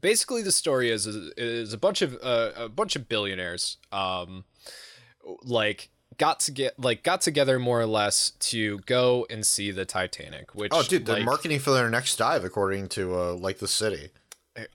basically, 0.00 0.42
the 0.42 0.52
story 0.52 0.92
is 0.92 1.08
is, 1.08 1.72
a 1.72 1.76
bunch 1.76 2.00
of 2.00 2.16
uh, 2.22 2.52
a 2.56 2.68
bunch 2.68 2.94
of 2.94 3.08
billionaires 3.08 3.78
um, 3.90 4.44
like 5.42 5.88
got 6.18 6.38
to 6.40 6.52
get 6.52 6.78
like 6.78 7.02
got 7.02 7.20
together 7.20 7.58
more 7.58 7.80
or 7.80 7.86
less 7.86 8.30
to 8.38 8.78
go 8.86 9.26
and 9.28 9.44
see 9.44 9.72
the 9.72 9.84
Titanic. 9.84 10.54
Which 10.54 10.70
Oh, 10.72 10.84
dude, 10.84 11.04
they're 11.04 11.16
like, 11.16 11.24
marketing 11.24 11.58
for 11.58 11.72
their 11.72 11.90
next 11.90 12.14
dive, 12.14 12.44
according 12.44 12.90
to 12.90 13.18
uh, 13.18 13.32
like 13.34 13.58
the 13.58 13.66
city. 13.66 14.10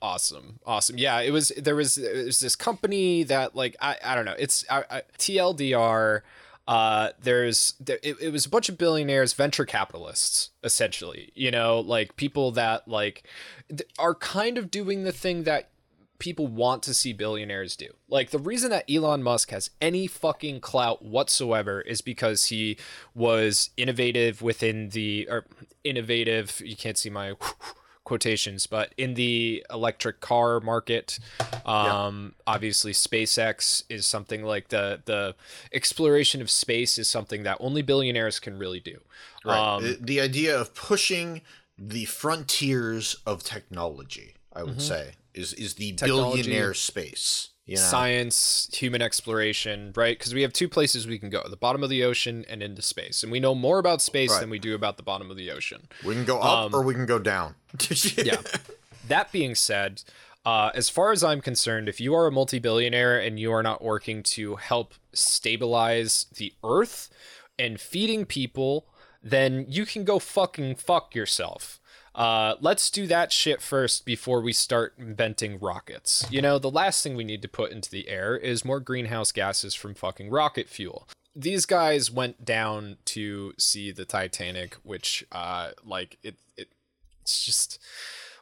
Awesome 0.02 0.60
awesome 0.66 0.98
yeah 0.98 1.20
it 1.20 1.32
was 1.32 1.52
there 1.58 1.76
was 1.76 1.96
there 1.96 2.26
was 2.26 2.40
this 2.40 2.56
company 2.56 3.24
that 3.24 3.56
like 3.56 3.76
i, 3.82 3.98
I 4.04 4.16
don't 4.16 4.26
know 4.26 4.36
it's 4.38 4.66
I, 4.70 4.84
I, 4.90 5.02
tldr 5.18 6.22
uh 6.68 7.10
there's 7.22 7.74
there, 7.80 8.00
it, 8.02 8.16
it 8.22 8.32
was 8.32 8.46
a 8.46 8.50
bunch 8.50 8.70
of 8.70 8.78
billionaires 8.78 9.34
venture 9.34 9.66
capitalists 9.66 10.52
essentially 10.64 11.32
you 11.36 11.52
know 11.52 11.80
like 11.80 12.16
people 12.16 12.52
that 12.52 12.88
like 12.88 13.24
are 14.00 14.16
kind 14.16 14.58
of 14.58 14.72
doing 14.72 15.04
the 15.04 15.12
thing 15.12 15.44
that 15.44 15.70
people 16.24 16.48
want 16.48 16.82
to 16.82 16.94
see 16.94 17.12
billionaires 17.12 17.76
do. 17.76 17.90
Like 18.08 18.30
the 18.30 18.40
reason 18.40 18.70
that 18.70 18.90
Elon 18.90 19.22
Musk 19.24 19.52
has 19.52 19.72
any 19.82 20.08
fucking 20.08 20.62
clout 20.62 21.04
whatsoever 21.04 21.82
is 21.82 22.00
because 22.00 22.46
he 22.46 22.78
was 23.14 23.72
innovative 23.76 24.42
within 24.42 24.88
the 24.90 25.28
or 25.30 25.46
innovative, 25.84 26.62
you 26.64 26.78
can't 26.78 26.98
see 26.98 27.10
my 27.10 27.34
quotations, 28.04 28.68
but 28.68 28.94
in 28.98 29.14
the 29.14 29.66
electric 29.72 30.20
car 30.20 30.60
market, 30.60 31.20
um 31.66 32.36
obviously 32.46 32.92
SpaceX 32.92 33.84
is 33.90 34.06
something 34.06 34.44
like 34.44 34.70
the 34.70 35.02
the 35.06 35.36
exploration 35.72 36.42
of 36.42 36.50
space 36.52 36.98
is 36.98 37.08
something 37.10 37.44
that 37.44 37.58
only 37.60 37.82
billionaires 37.82 38.40
can 38.40 38.58
really 38.60 38.80
do. 38.80 39.00
Right. 39.46 39.58
Um, 39.76 39.84
the, 39.84 39.98
the 40.02 40.22
idea 40.22 40.60
of 40.60 40.74
pushing 40.76 41.42
the 41.78 42.06
frontiers 42.06 43.16
of 43.26 43.44
technology, 43.44 44.36
I 44.54 44.64
would 44.64 44.82
say, 44.82 45.12
is 45.34 45.54
is 45.54 45.76
the 45.76 45.92
Mm-hmm. 45.94 45.96
Technology. 46.06 46.44
billionaire 46.44 46.74
space. 46.74 47.50
You 47.66 47.78
know? 47.78 47.82
science, 47.82 48.70
human 48.74 49.02
exploration, 49.02 49.94
right? 49.96 50.18
Because 50.18 50.34
we 50.34 50.42
have 50.42 50.52
two 50.52 50.68
places 50.68 51.08
we 51.08 51.18
can 51.18 51.30
go: 51.30 51.42
the 51.50 51.56
bottom 51.56 51.82
of 51.84 51.90
the 51.90 52.04
ocean 52.04 52.44
and 52.50 52.62
into 52.62 52.82
space. 52.82 53.24
And 53.24 53.32
we 53.32 53.40
know 53.40 53.56
more 53.56 53.80
about 53.80 54.02
space 54.02 54.32
Right. 54.32 54.42
than 54.42 54.50
we 54.50 54.60
do 54.60 54.76
about 54.76 54.98
the 54.98 55.04
bottom 55.04 55.32
of 55.32 55.38
the 55.38 55.50
ocean. 55.50 55.88
We 56.06 56.14
can 56.14 56.26
go 56.26 56.40
up 56.40 56.66
Um, 56.66 56.76
or 56.76 56.84
we 56.84 56.94
can 56.94 57.06
go 57.06 57.20
down. 57.20 57.56
Yeah. 58.18 58.42
that 59.08 59.32
being 59.32 59.56
said, 59.56 60.04
uh, 60.46 60.72
as 60.76 60.90
far 60.90 61.14
as 61.14 61.24
I'm 61.24 61.40
concerned, 61.40 61.88
if 61.88 62.02
you 62.02 62.14
are 62.16 62.28
a 62.28 62.32
multi-billionaire 62.34 63.18
and 63.20 63.40
you 63.40 63.52
are 63.54 63.64
not 63.64 63.82
working 63.82 64.24
to 64.24 64.58
help 64.58 64.94
stabilize 65.14 66.26
the 66.36 66.54
Earth 66.64 67.10
and 67.58 67.80
feeding 67.80 68.26
people, 68.26 68.88
then 69.22 69.66
you 69.70 69.86
can 69.86 70.04
go 70.04 70.20
fucking 70.20 70.76
fuck 70.76 71.16
yourself. 71.16 71.80
Uh, 72.16 72.56
let's 72.62 72.90
do 72.92 73.08
that 73.08 73.32
shit 73.32 73.62
first 73.62 74.06
before 74.06 74.42
we 74.42 74.54
start 74.54 74.94
inventing 74.98 75.60
rockets. 75.60 76.26
You 76.30 76.42
know, 76.42 76.60
the 76.60 76.70
last 76.70 77.02
thing 77.04 77.16
we 77.16 77.24
need 77.24 77.42
to 77.42 77.48
put 77.48 77.72
into 77.72 77.90
the 77.90 78.08
air 78.08 78.38
is 78.38 78.64
more 78.64 78.80
greenhouse 78.80 79.32
gases 79.32 79.74
from 79.74 79.96
fucking 79.96 80.30
rocket 80.30 80.70
fuel. 80.70 81.08
These 81.36 81.66
guys 81.66 82.12
went 82.12 82.46
down 82.46 82.98
to 83.06 83.54
see 83.58 83.92
the 83.92 84.06
Titanic, 84.06 84.76
which, 84.84 85.26
uh, 85.32 85.72
like, 85.84 86.20
it, 86.22 86.36
it, 86.56 86.68
it's 87.24 87.44
just 87.44 87.80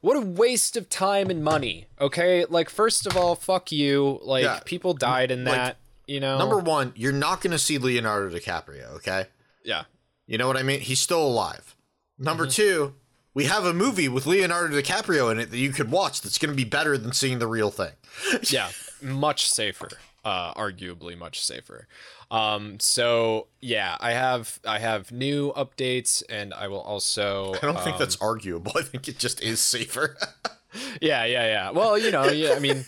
what 0.02 0.18
a 0.18 0.22
waste 0.22 0.76
of 0.76 0.90
time 0.90 1.30
and 1.30 1.42
money. 1.42 1.86
Okay, 2.02 2.44
like 2.50 2.70
first 2.70 3.08
of 3.08 3.16
all, 3.16 3.36
fuck 3.36 3.72
you. 3.72 4.20
Like 4.24 4.44
Yeah. 4.44 4.60
people 4.66 4.94
died 4.94 5.32
in 5.32 5.46
Like, 5.46 5.56
that. 5.56 5.78
You 6.08 6.20
know, 6.20 6.38
Number 6.38 6.58
one, 6.58 6.92
you're 6.98 7.14
not 7.14 7.40
going 7.40 7.52
to 7.52 7.60
see 7.60 7.78
Leonardo 7.78 8.36
DiCaprio. 8.36 8.96
Okay, 8.96 9.28
yeah, 9.64 9.84
you 10.28 10.38
know 10.38 10.48
what 10.48 10.58
I 10.58 10.64
mean. 10.64 10.82
He's 10.82 11.00
still 11.00 11.26
alive. 11.26 11.78
Number 12.18 12.44
Mm-hmm. 12.46 12.52
two, 12.52 12.96
we 13.34 13.46
have 13.46 13.66
a 13.66 13.74
movie 13.74 14.10
with 14.10 14.26
Leonardo 14.26 14.80
DiCaprio 14.80 15.32
in 15.32 15.40
it 15.40 15.52
that 15.52 15.58
you 15.58 15.72
could 15.72 15.92
watch. 15.92 16.22
That's 16.22 16.38
going 16.38 16.52
to 16.52 16.56
be 16.56 16.68
better 16.68 16.98
than 16.98 17.14
seeing 17.14 17.40
the 17.40 17.48
real 17.48 17.72
thing. 17.72 17.94
yeah, 18.50 18.70
much 19.02 19.50
safer. 19.50 19.90
Uh, 20.24 20.54
arguably 20.54 21.18
much 21.18 21.44
safer. 21.44 21.88
Um, 22.30 22.80
so 22.80 23.48
yeah, 23.60 23.98
I 24.00 24.12
have 24.12 24.60
I 24.66 24.80
have 24.80 25.12
new 25.12 25.52
updates, 25.54 26.24
and 26.30 26.54
I 26.54 26.68
will 26.68 26.82
also. 26.82 27.54
I 27.56 27.66
don't 27.66 27.80
think 27.80 27.96
um, 27.96 28.00
that's 28.00 28.18
arguable. 28.22 28.74
I 28.78 28.84
think 28.84 29.08
it 29.08 29.18
just 29.18 29.42
is 29.42 29.60
safer. 29.60 30.18
yeah 31.02 31.26
yeah 31.26 31.46
yeah 31.46 31.70
well 31.72 31.98
you 31.98 32.12
know 32.12 32.24
yeah 32.30 32.54
i 32.54 32.60
mean 32.60 32.86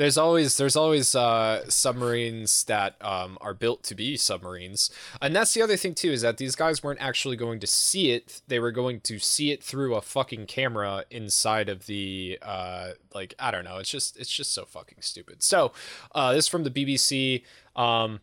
there's 0.00 0.16
always 0.16 0.56
there's 0.56 0.76
always 0.76 1.14
uh 1.14 1.62
submarines 1.68 2.64
that 2.64 2.96
um 3.02 3.36
are 3.42 3.52
built 3.52 3.82
to 3.82 3.94
be 3.94 4.16
submarines. 4.16 4.90
And 5.20 5.36
that's 5.36 5.52
the 5.52 5.60
other 5.60 5.76
thing 5.76 5.94
too 5.94 6.10
is 6.10 6.22
that 6.22 6.38
these 6.38 6.56
guys 6.56 6.82
weren't 6.82 7.02
actually 7.02 7.36
going 7.36 7.60
to 7.60 7.66
see 7.66 8.10
it. 8.12 8.40
They 8.48 8.58
were 8.58 8.72
going 8.72 9.00
to 9.02 9.18
see 9.18 9.52
it 9.52 9.62
through 9.62 9.94
a 9.94 10.00
fucking 10.00 10.46
camera 10.46 11.04
inside 11.10 11.68
of 11.68 11.84
the 11.84 12.38
uh 12.40 12.92
like 13.14 13.34
i 13.38 13.50
don't 13.50 13.64
know. 13.64 13.76
It's 13.76 13.90
just 13.90 14.18
it's 14.18 14.34
just 14.34 14.54
so 14.54 14.64
fucking 14.64 15.02
stupid. 15.02 15.42
So 15.42 15.72
uh 16.14 16.32
this 16.32 16.46
is 16.46 16.48
from 16.48 16.64
the 16.64 16.70
bbc 16.70 17.42
um 17.76 18.20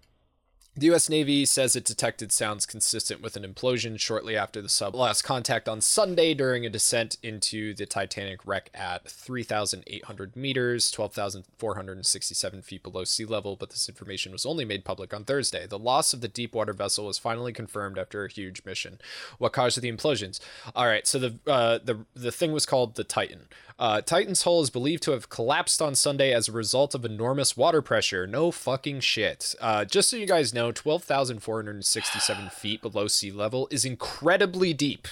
the 0.77 0.85
U.S. 0.87 1.09
Navy 1.09 1.43
says 1.43 1.75
it 1.75 1.85
detected 1.85 2.31
sounds 2.31 2.67
consistent 2.67 3.19
with 3.19 3.35
an 3.35 3.43
implosion 3.43 3.99
shortly 3.99 4.37
after 4.37 4.61
the 4.61 4.69
sub 4.69 4.93
lost 4.93 5.23
contact 5.23 5.67
on 5.67 5.81
Sunday 5.81 6.35
during 6.35 6.67
a 6.67 6.69
descent 6.69 7.17
into 7.23 7.73
the 7.73 7.87
Titanic 7.87 8.45
wreck 8.45 8.69
at 8.75 9.09
3,800 9.09 10.35
meters, 10.35 10.91
12,467 10.91 12.61
feet 12.61 12.83
below 12.83 13.03
sea 13.03 13.25
level. 13.25 13.55
But 13.55 13.71
this 13.71 13.89
information 13.89 14.31
was 14.31 14.45
only 14.45 14.65
made 14.65 14.85
public 14.85 15.15
on 15.15 15.23
Thursday. 15.23 15.65
The 15.65 15.79
loss 15.79 16.13
of 16.13 16.21
the 16.21 16.27
deep 16.27 16.53
water 16.53 16.73
vessel 16.73 17.07
was 17.07 17.17
finally 17.17 17.53
confirmed 17.53 17.97
after 17.97 18.23
a 18.23 18.31
huge 18.31 18.63
mission. 18.63 18.99
What 19.39 19.53
caused 19.53 19.81
the 19.81 19.91
implosions? 19.91 20.39
All 20.75 20.85
right, 20.85 21.07
so 21.07 21.17
the 21.17 21.35
uh, 21.47 21.79
the 21.83 22.05
the 22.15 22.31
thing 22.31 22.51
was 22.51 22.67
called 22.67 22.95
the 22.95 23.03
Titan. 23.03 23.47
Uh, 23.79 24.01
Titan's 24.01 24.41
hull 24.41 24.61
is 24.61 24.71
believed 24.71 25.03
to 25.03 25.11
have 25.11 25.29
collapsed 25.29 25.81
on 25.81 25.93
Sunday 25.93 26.33
as 26.33 26.47
a 26.47 26.51
result 26.51 26.95
of 26.95 27.05
enormous 27.05 27.55
water 27.55 27.81
pressure. 27.81 28.25
No 28.25 28.49
fucking 28.49 29.01
shit. 29.01 29.53
Uh, 29.61 29.85
just 29.85 30.09
so 30.09 30.17
you 30.17 30.25
guys 30.25 30.53
know, 30.53 30.71
12,467 30.71 32.49
feet 32.49 32.81
below 32.81 33.07
sea 33.07 33.31
level 33.31 33.67
is 33.69 33.85
incredibly 33.85 34.73
deep. 34.73 35.07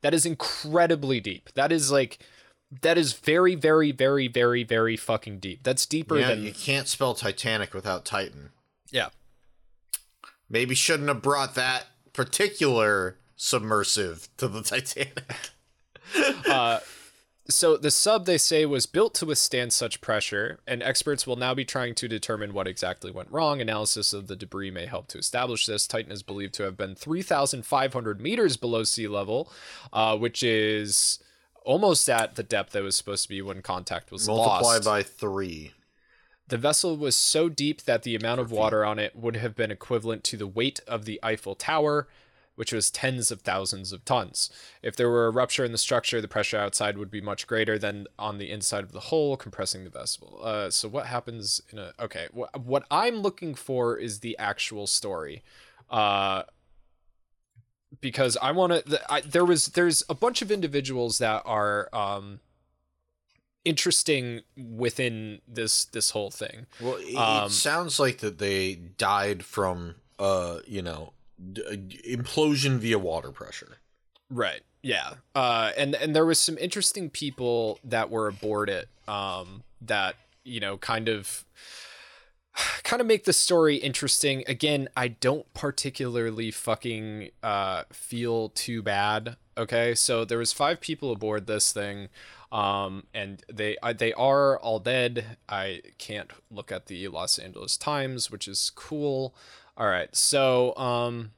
That 0.00 0.14
is 0.14 0.24
incredibly 0.24 1.18
deep. 1.20 1.50
That 1.54 1.72
is 1.72 1.90
like, 1.90 2.20
that 2.82 2.96
is 2.96 3.14
very, 3.14 3.56
very, 3.56 3.90
very, 3.90 4.28
very, 4.28 4.62
very 4.62 4.96
fucking 4.96 5.40
deep. 5.40 5.64
That's 5.64 5.84
deeper 5.84 6.18
yeah, 6.18 6.28
than. 6.28 6.44
you 6.44 6.52
can't 6.52 6.86
spell 6.86 7.14
Titanic 7.14 7.74
without 7.74 8.04
Titan. 8.04 8.50
Yeah. 8.92 9.08
Maybe 10.48 10.76
shouldn't 10.76 11.08
have 11.08 11.20
brought 11.20 11.56
that 11.56 11.86
particular 12.12 13.16
submersive 13.34 14.28
to 14.36 14.46
the 14.46 14.62
Titanic. 14.62 15.50
So 17.50 17.78
the 17.78 17.90
sub 17.90 18.26
they 18.26 18.36
say 18.36 18.66
was 18.66 18.84
built 18.84 19.14
to 19.14 19.26
withstand 19.26 19.72
such 19.72 20.02
pressure, 20.02 20.60
and 20.66 20.82
experts 20.82 21.26
will 21.26 21.36
now 21.36 21.54
be 21.54 21.64
trying 21.64 21.94
to 21.94 22.06
determine 22.06 22.52
what 22.52 22.68
exactly 22.68 23.10
went 23.10 23.30
wrong. 23.30 23.62
Analysis 23.62 24.12
of 24.12 24.26
the 24.26 24.36
debris 24.36 24.70
may 24.70 24.84
help 24.84 25.08
to 25.08 25.18
establish 25.18 25.64
this. 25.64 25.86
Titan 25.86 26.12
is 26.12 26.22
believed 26.22 26.52
to 26.54 26.64
have 26.64 26.76
been 26.76 26.94
3,500 26.94 28.20
meters 28.20 28.58
below 28.58 28.84
sea 28.84 29.08
level, 29.08 29.50
uh, 29.94 30.16
which 30.18 30.42
is 30.42 31.20
almost 31.64 32.08
at 32.10 32.36
the 32.36 32.42
depth 32.42 32.72
that 32.72 32.82
was 32.82 32.96
supposed 32.96 33.22
to 33.22 33.28
be 33.30 33.40
when 33.40 33.62
contact 33.62 34.12
was 34.12 34.26
Multiply 34.26 34.74
lost. 34.74 34.84
by 34.84 35.02
three. 35.02 35.72
The 36.48 36.58
vessel 36.58 36.96
was 36.98 37.16
so 37.16 37.48
deep 37.48 37.82
that 37.82 38.02
the 38.02 38.14
amount 38.14 38.40
of 38.40 38.50
water 38.50 38.84
on 38.84 38.98
it 38.98 39.16
would 39.16 39.36
have 39.36 39.54
been 39.54 39.70
equivalent 39.70 40.22
to 40.24 40.36
the 40.36 40.46
weight 40.46 40.80
of 40.86 41.06
the 41.06 41.20
Eiffel 41.22 41.54
Tower, 41.54 42.08
which 42.58 42.72
was 42.72 42.90
tens 42.90 43.30
of 43.30 43.42
thousands 43.42 43.92
of 43.92 44.04
tons. 44.04 44.50
If 44.82 44.96
there 44.96 45.08
were 45.08 45.28
a 45.28 45.30
rupture 45.30 45.64
in 45.64 45.70
the 45.70 45.78
structure, 45.78 46.20
the 46.20 46.26
pressure 46.26 46.58
outside 46.58 46.98
would 46.98 47.08
be 47.08 47.20
much 47.20 47.46
greater 47.46 47.78
than 47.78 48.08
on 48.18 48.38
the 48.38 48.50
inside 48.50 48.82
of 48.82 48.90
the 48.90 48.98
hull, 48.98 49.36
compressing 49.36 49.84
the 49.84 49.90
vessel. 49.90 50.40
Uh, 50.42 50.68
so 50.68 50.88
what 50.88 51.06
happens 51.06 51.62
in 51.70 51.78
a 51.78 51.92
okay? 52.00 52.26
Wh- 52.34 52.66
what 52.66 52.84
I'm 52.90 53.18
looking 53.18 53.54
for 53.54 53.96
is 53.96 54.18
the 54.18 54.36
actual 54.38 54.88
story. 54.88 55.44
Uh, 55.88 56.42
because 58.00 58.36
I 58.42 58.50
want 58.50 58.72
to. 58.72 58.90
The, 58.90 59.22
there 59.24 59.44
was 59.44 59.66
there's 59.66 60.02
a 60.08 60.14
bunch 60.14 60.42
of 60.42 60.50
individuals 60.50 61.18
that 61.18 61.42
are 61.44 61.88
um, 61.92 62.40
interesting 63.64 64.40
within 64.56 65.42
this 65.46 65.84
this 65.84 66.10
whole 66.10 66.32
thing. 66.32 66.66
Well, 66.80 66.96
it, 66.98 67.14
Um, 67.14 67.46
it 67.46 67.52
sounds 67.52 68.00
like 68.00 68.18
that 68.18 68.38
they 68.38 68.74
died 68.74 69.44
from, 69.44 69.94
uh, 70.18 70.58
you 70.66 70.82
know, 70.82 71.12
d- 71.52 71.62
uh, 71.66 71.72
implosion 72.08 72.78
via 72.78 72.98
water 72.98 73.30
pressure. 73.30 73.78
Right. 74.30 74.62
Yeah. 74.82 75.14
Uh, 75.34 75.72
and 75.76 75.94
and 75.94 76.14
there 76.14 76.26
was 76.26 76.38
some 76.38 76.58
interesting 76.58 77.10
people 77.10 77.78
that 77.84 78.10
were 78.10 78.28
aboard 78.28 78.68
it. 78.68 78.88
Um, 79.06 79.62
that 79.80 80.16
you 80.44 80.60
know 80.60 80.76
kind 80.76 81.08
of 81.08 81.44
kind 82.84 83.00
of 83.00 83.06
make 83.06 83.24
the 83.24 83.32
story 83.32 83.76
interesting. 83.76 84.44
Again, 84.46 84.88
I 84.96 85.08
don't 85.08 85.52
particularly 85.54 86.50
fucking 86.50 87.30
uh 87.42 87.84
feel 87.92 88.50
too 88.50 88.82
bad. 88.82 89.36
Okay, 89.56 89.94
so 89.94 90.24
there 90.24 90.38
was 90.38 90.52
five 90.52 90.80
people 90.80 91.10
aboard 91.10 91.46
this 91.46 91.72
thing. 91.72 92.08
Um, 92.50 93.04
and 93.12 93.42
they 93.52 93.76
uh, 93.82 93.92
they 93.92 94.12
are 94.14 94.58
all 94.58 94.78
dead. 94.78 95.36
I 95.48 95.82
can't 95.98 96.30
look 96.50 96.72
at 96.72 96.86
the 96.86 97.08
Los 97.08 97.38
Angeles 97.38 97.76
Times, 97.76 98.30
which 98.30 98.48
is 98.48 98.70
cool. 98.74 99.34
All 99.78 99.86
right, 99.86 100.14
so 100.14 100.76
um, 100.76 101.30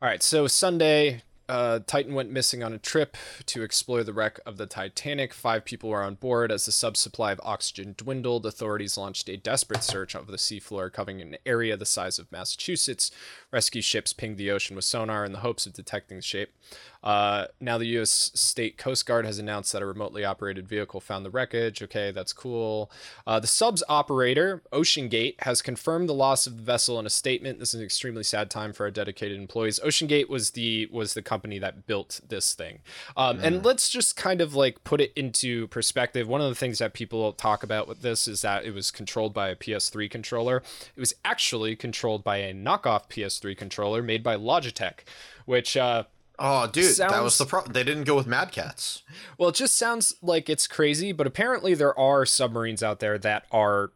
all 0.00 0.08
right, 0.08 0.22
so 0.22 0.46
Sunday, 0.46 1.20
uh, 1.46 1.80
Titan 1.86 2.14
went 2.14 2.30
missing 2.30 2.62
on 2.62 2.72
a 2.72 2.78
trip 2.78 3.18
to 3.44 3.62
explore 3.62 4.02
the 4.02 4.14
wreck 4.14 4.40
of 4.46 4.56
the 4.56 4.64
Titanic. 4.64 5.34
Five 5.34 5.66
people 5.66 5.90
were 5.90 6.02
on 6.02 6.14
board. 6.14 6.50
As 6.50 6.64
the 6.64 6.72
sub 6.72 6.96
supply 6.96 7.30
of 7.30 7.40
oxygen 7.44 7.94
dwindled, 7.98 8.46
authorities 8.46 8.96
launched 8.96 9.28
a 9.28 9.36
desperate 9.36 9.84
search 9.84 10.14
of 10.14 10.28
the 10.28 10.38
seafloor, 10.38 10.90
covering 10.90 11.20
an 11.20 11.36
area 11.44 11.76
the 11.76 11.84
size 11.84 12.18
of 12.18 12.32
Massachusetts. 12.32 13.10
Rescue 13.52 13.82
ships 13.82 14.14
pinged 14.14 14.38
the 14.38 14.50
ocean 14.50 14.74
with 14.74 14.86
sonar 14.86 15.26
in 15.26 15.32
the 15.32 15.40
hopes 15.40 15.66
of 15.66 15.74
detecting 15.74 16.16
the 16.16 16.22
shape. 16.22 16.54
Uh, 17.02 17.46
now, 17.60 17.78
the 17.78 17.86
U.S. 17.86 18.30
State 18.34 18.78
Coast 18.78 19.06
Guard 19.06 19.26
has 19.26 19.38
announced 19.38 19.72
that 19.72 19.82
a 19.82 19.86
remotely 19.86 20.24
operated 20.24 20.68
vehicle 20.68 21.00
found 21.00 21.24
the 21.24 21.30
wreckage. 21.30 21.82
Okay, 21.82 22.12
that's 22.12 22.32
cool. 22.32 22.90
Uh, 23.26 23.40
the 23.40 23.46
sub's 23.46 23.82
operator, 23.88 24.62
OceanGate, 24.72 25.40
has 25.40 25.62
confirmed 25.62 26.08
the 26.08 26.14
loss 26.14 26.46
of 26.46 26.56
the 26.56 26.62
vessel 26.62 27.00
in 27.00 27.06
a 27.06 27.10
statement. 27.10 27.58
This 27.58 27.74
is 27.74 27.80
an 27.80 27.84
extremely 27.84 28.22
sad 28.22 28.50
time 28.50 28.72
for 28.72 28.84
our 28.84 28.90
dedicated 28.90 29.38
employees. 29.38 29.80
OceanGate 29.84 30.28
was 30.28 30.50
the 30.50 30.88
was 30.92 31.14
the 31.14 31.22
company 31.22 31.58
that 31.58 31.86
built 31.86 32.20
this 32.28 32.54
thing, 32.54 32.80
um, 33.16 33.38
mm. 33.38 33.42
and 33.42 33.64
let's 33.64 33.88
just 33.88 34.16
kind 34.16 34.40
of 34.40 34.54
like 34.54 34.84
put 34.84 35.00
it 35.00 35.12
into 35.16 35.66
perspective. 35.68 36.28
One 36.28 36.40
of 36.40 36.48
the 36.48 36.54
things 36.54 36.78
that 36.78 36.92
people 36.92 37.32
talk 37.32 37.62
about 37.62 37.88
with 37.88 38.02
this 38.02 38.28
is 38.28 38.42
that 38.42 38.64
it 38.64 38.72
was 38.72 38.90
controlled 38.90 39.34
by 39.34 39.48
a 39.48 39.56
PS3 39.56 40.08
controller. 40.10 40.62
It 40.96 41.00
was 41.00 41.14
actually 41.24 41.74
controlled 41.74 42.22
by 42.22 42.36
a 42.38 42.54
knockoff 42.54 43.08
PS3 43.08 43.56
controller 43.56 44.02
made 44.02 44.22
by 44.22 44.36
Logitech, 44.36 45.00
which. 45.46 45.76
Uh, 45.76 46.04
Oh, 46.38 46.66
dude, 46.66 46.94
sounds, 46.94 47.12
that 47.12 47.22
was 47.22 47.38
the 47.38 47.46
problem. 47.46 47.72
They 47.72 47.84
didn't 47.84 48.04
go 48.04 48.16
with 48.16 48.26
Mad 48.26 48.52
Catz. 48.52 49.02
Well, 49.38 49.50
it 49.50 49.54
just 49.54 49.76
sounds 49.76 50.14
like 50.22 50.48
it's 50.48 50.66
crazy, 50.66 51.12
but 51.12 51.26
apparently 51.26 51.74
there 51.74 51.96
are 51.98 52.26
submarines 52.26 52.82
out 52.82 53.00
there 53.00 53.18
that 53.18 53.44
are 53.52 53.92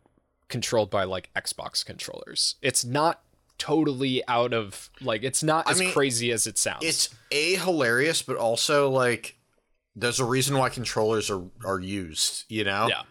controlled 0.49 0.91
by 0.91 1.05
like 1.05 1.31
Xbox 1.35 1.85
controllers. 1.85 2.57
It's 2.63 2.85
not 2.85 3.23
totally 3.59 4.23
out 4.29 4.53
of 4.53 4.91
like 5.01 5.23
it's 5.23 5.43
not 5.43 5.69
as 5.71 5.81
I 5.81 5.85
mean, 5.85 5.93
crazy 5.93 6.31
as 6.31 6.47
it 6.47 6.59
sounds. 6.59 6.85
It's 6.85 7.09
a 7.31 7.57
hilarious, 7.57 8.23
but 8.23 8.37
also 8.37 8.91
like 8.91 9.37
there's 9.95 10.21
a 10.21 10.25
reason 10.25 10.59
why 10.59 10.69
controllers 10.69 11.31
are 11.31 11.43
are 11.65 11.81
used. 11.81 12.45
You 12.49 12.65
know? 12.65 12.89
Yeah. 12.89 13.03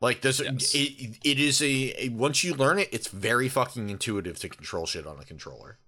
Like 0.00 0.22
there's 0.22 0.40
yes. 0.40 0.74
it, 0.74 1.18
it 1.22 1.38
is 1.38 1.60
a, 1.60 1.94
a 2.04 2.08
once 2.08 2.42
you 2.42 2.54
learn 2.54 2.78
it, 2.78 2.88
it's 2.90 3.08
very 3.08 3.48
fucking 3.48 3.90
intuitive 3.90 4.38
to 4.40 4.48
control 4.48 4.86
shit 4.86 5.06
on 5.06 5.18
a 5.20 5.24
controller. 5.24 5.78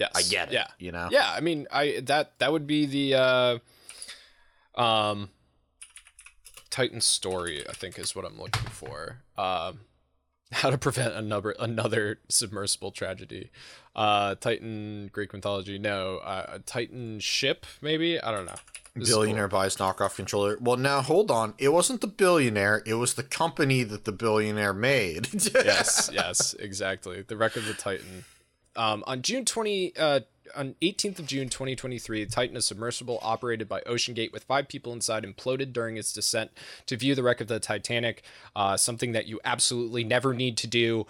Yes. 0.00 0.12
I 0.14 0.22
get 0.22 0.48
it. 0.48 0.54
Yeah. 0.54 0.66
You 0.78 0.92
know? 0.92 1.08
Yeah. 1.10 1.30
I 1.30 1.40
mean, 1.40 1.66
I 1.70 2.00
that 2.04 2.38
that 2.38 2.50
would 2.50 2.66
be 2.66 2.86
the 2.86 3.14
uh 3.14 3.58
um 4.80 5.28
Titan 6.70 7.00
story, 7.02 7.68
I 7.68 7.72
think 7.72 7.98
is 7.98 8.16
what 8.16 8.24
I'm 8.24 8.38
looking 8.38 8.70
for. 8.70 9.18
Um 9.36 9.80
how 10.52 10.70
to 10.70 10.78
prevent 10.78 11.14
another 11.14 11.54
another 11.60 12.18
submersible 12.30 12.92
tragedy. 12.92 13.50
Uh 13.94 14.36
Titan 14.36 15.10
Greek 15.12 15.34
mythology, 15.34 15.78
no. 15.78 16.16
Uh 16.18 16.58
Titan 16.64 17.20
ship, 17.20 17.66
maybe? 17.82 18.18
I 18.18 18.32
don't 18.32 18.46
know. 18.46 18.56
This 18.96 19.08
billionaire 19.08 19.48
cool. 19.48 19.60
buys 19.60 19.76
knockoff 19.76 20.16
controller. 20.16 20.56
Well, 20.60 20.76
now 20.76 21.00
hold 21.00 21.30
on. 21.30 21.54
It 21.58 21.68
wasn't 21.68 22.00
the 22.00 22.08
billionaire. 22.08 22.82
It 22.86 22.94
was 22.94 23.14
the 23.14 23.22
company 23.22 23.84
that 23.84 24.04
the 24.04 24.12
billionaire 24.12 24.72
made. 24.72 25.28
yes, 25.54 26.10
yes, 26.12 26.54
exactly. 26.58 27.22
The 27.22 27.36
Wreck 27.36 27.54
of 27.54 27.66
the 27.66 27.74
Titan. 27.74 28.24
Um, 28.80 29.04
on 29.06 29.20
June 29.20 29.44
20, 29.44 29.94
uh, 29.98 30.20
on 30.56 30.74
18th 30.80 31.18
of 31.18 31.26
June 31.26 31.50
2023, 31.50 32.24
the 32.24 32.30
Titan, 32.30 32.56
a 32.56 32.62
submersible 32.62 33.18
operated 33.20 33.68
by 33.68 33.82
OceanGate 33.82 34.32
with 34.32 34.44
five 34.44 34.68
people 34.68 34.94
inside, 34.94 35.22
imploded 35.24 35.74
during 35.74 35.98
its 35.98 36.14
descent 36.14 36.50
to 36.86 36.96
view 36.96 37.14
the 37.14 37.22
wreck 37.22 37.42
of 37.42 37.48
the 37.48 37.60
Titanic. 37.60 38.22
Uh, 38.56 38.78
something 38.78 39.12
that 39.12 39.26
you 39.26 39.38
absolutely 39.44 40.02
never 40.02 40.32
need 40.32 40.56
to 40.56 40.66
do 40.66 41.06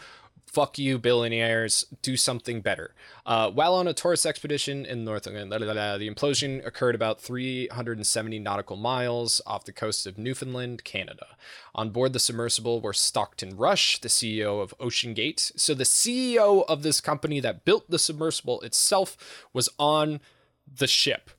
fuck 0.53 0.79
you, 0.79 0.99
billionaires, 0.99 1.87
do 2.03 2.17
something 2.17 2.61
better. 2.61 2.93
Uh, 3.25 3.49
while 3.51 3.73
on 3.73 3.87
a 3.87 3.95
tourist 3.95 4.27
expedition 4.27 4.85
in 4.85 5.05
North 5.05 5.25
the 5.25 6.11
implosion 6.11 6.67
occurred 6.67 6.97
about 6.97 7.21
370 7.21 8.39
nautical 8.41 8.77
miles 8.77 9.41
off 9.47 9.65
the 9.65 9.73
coast 9.73 10.09
of 10.09 10.19
Newfoundland, 10.19 10.83
Canada. 10.83 11.27
On 11.73 11.91
board 11.91 12.13
the 12.13 12.19
submersible 12.19 12.81
were 12.81 12.93
Stockton 12.93 13.57
Rush, 13.57 14.01
the 14.01 14.09
CEO 14.09 14.61
of 14.61 14.77
OceanGate. 14.79 15.53
So 15.57 15.73
the 15.73 15.85
CEO 15.85 16.65
of 16.69 16.83
this 16.83 17.01
company 17.01 17.39
that 17.39 17.65
built 17.65 17.89
the 17.89 17.99
submersible 17.99 18.61
itself 18.63 19.47
was 19.53 19.69
on 19.79 20.21
the 20.67 20.89
ship. 20.89 21.31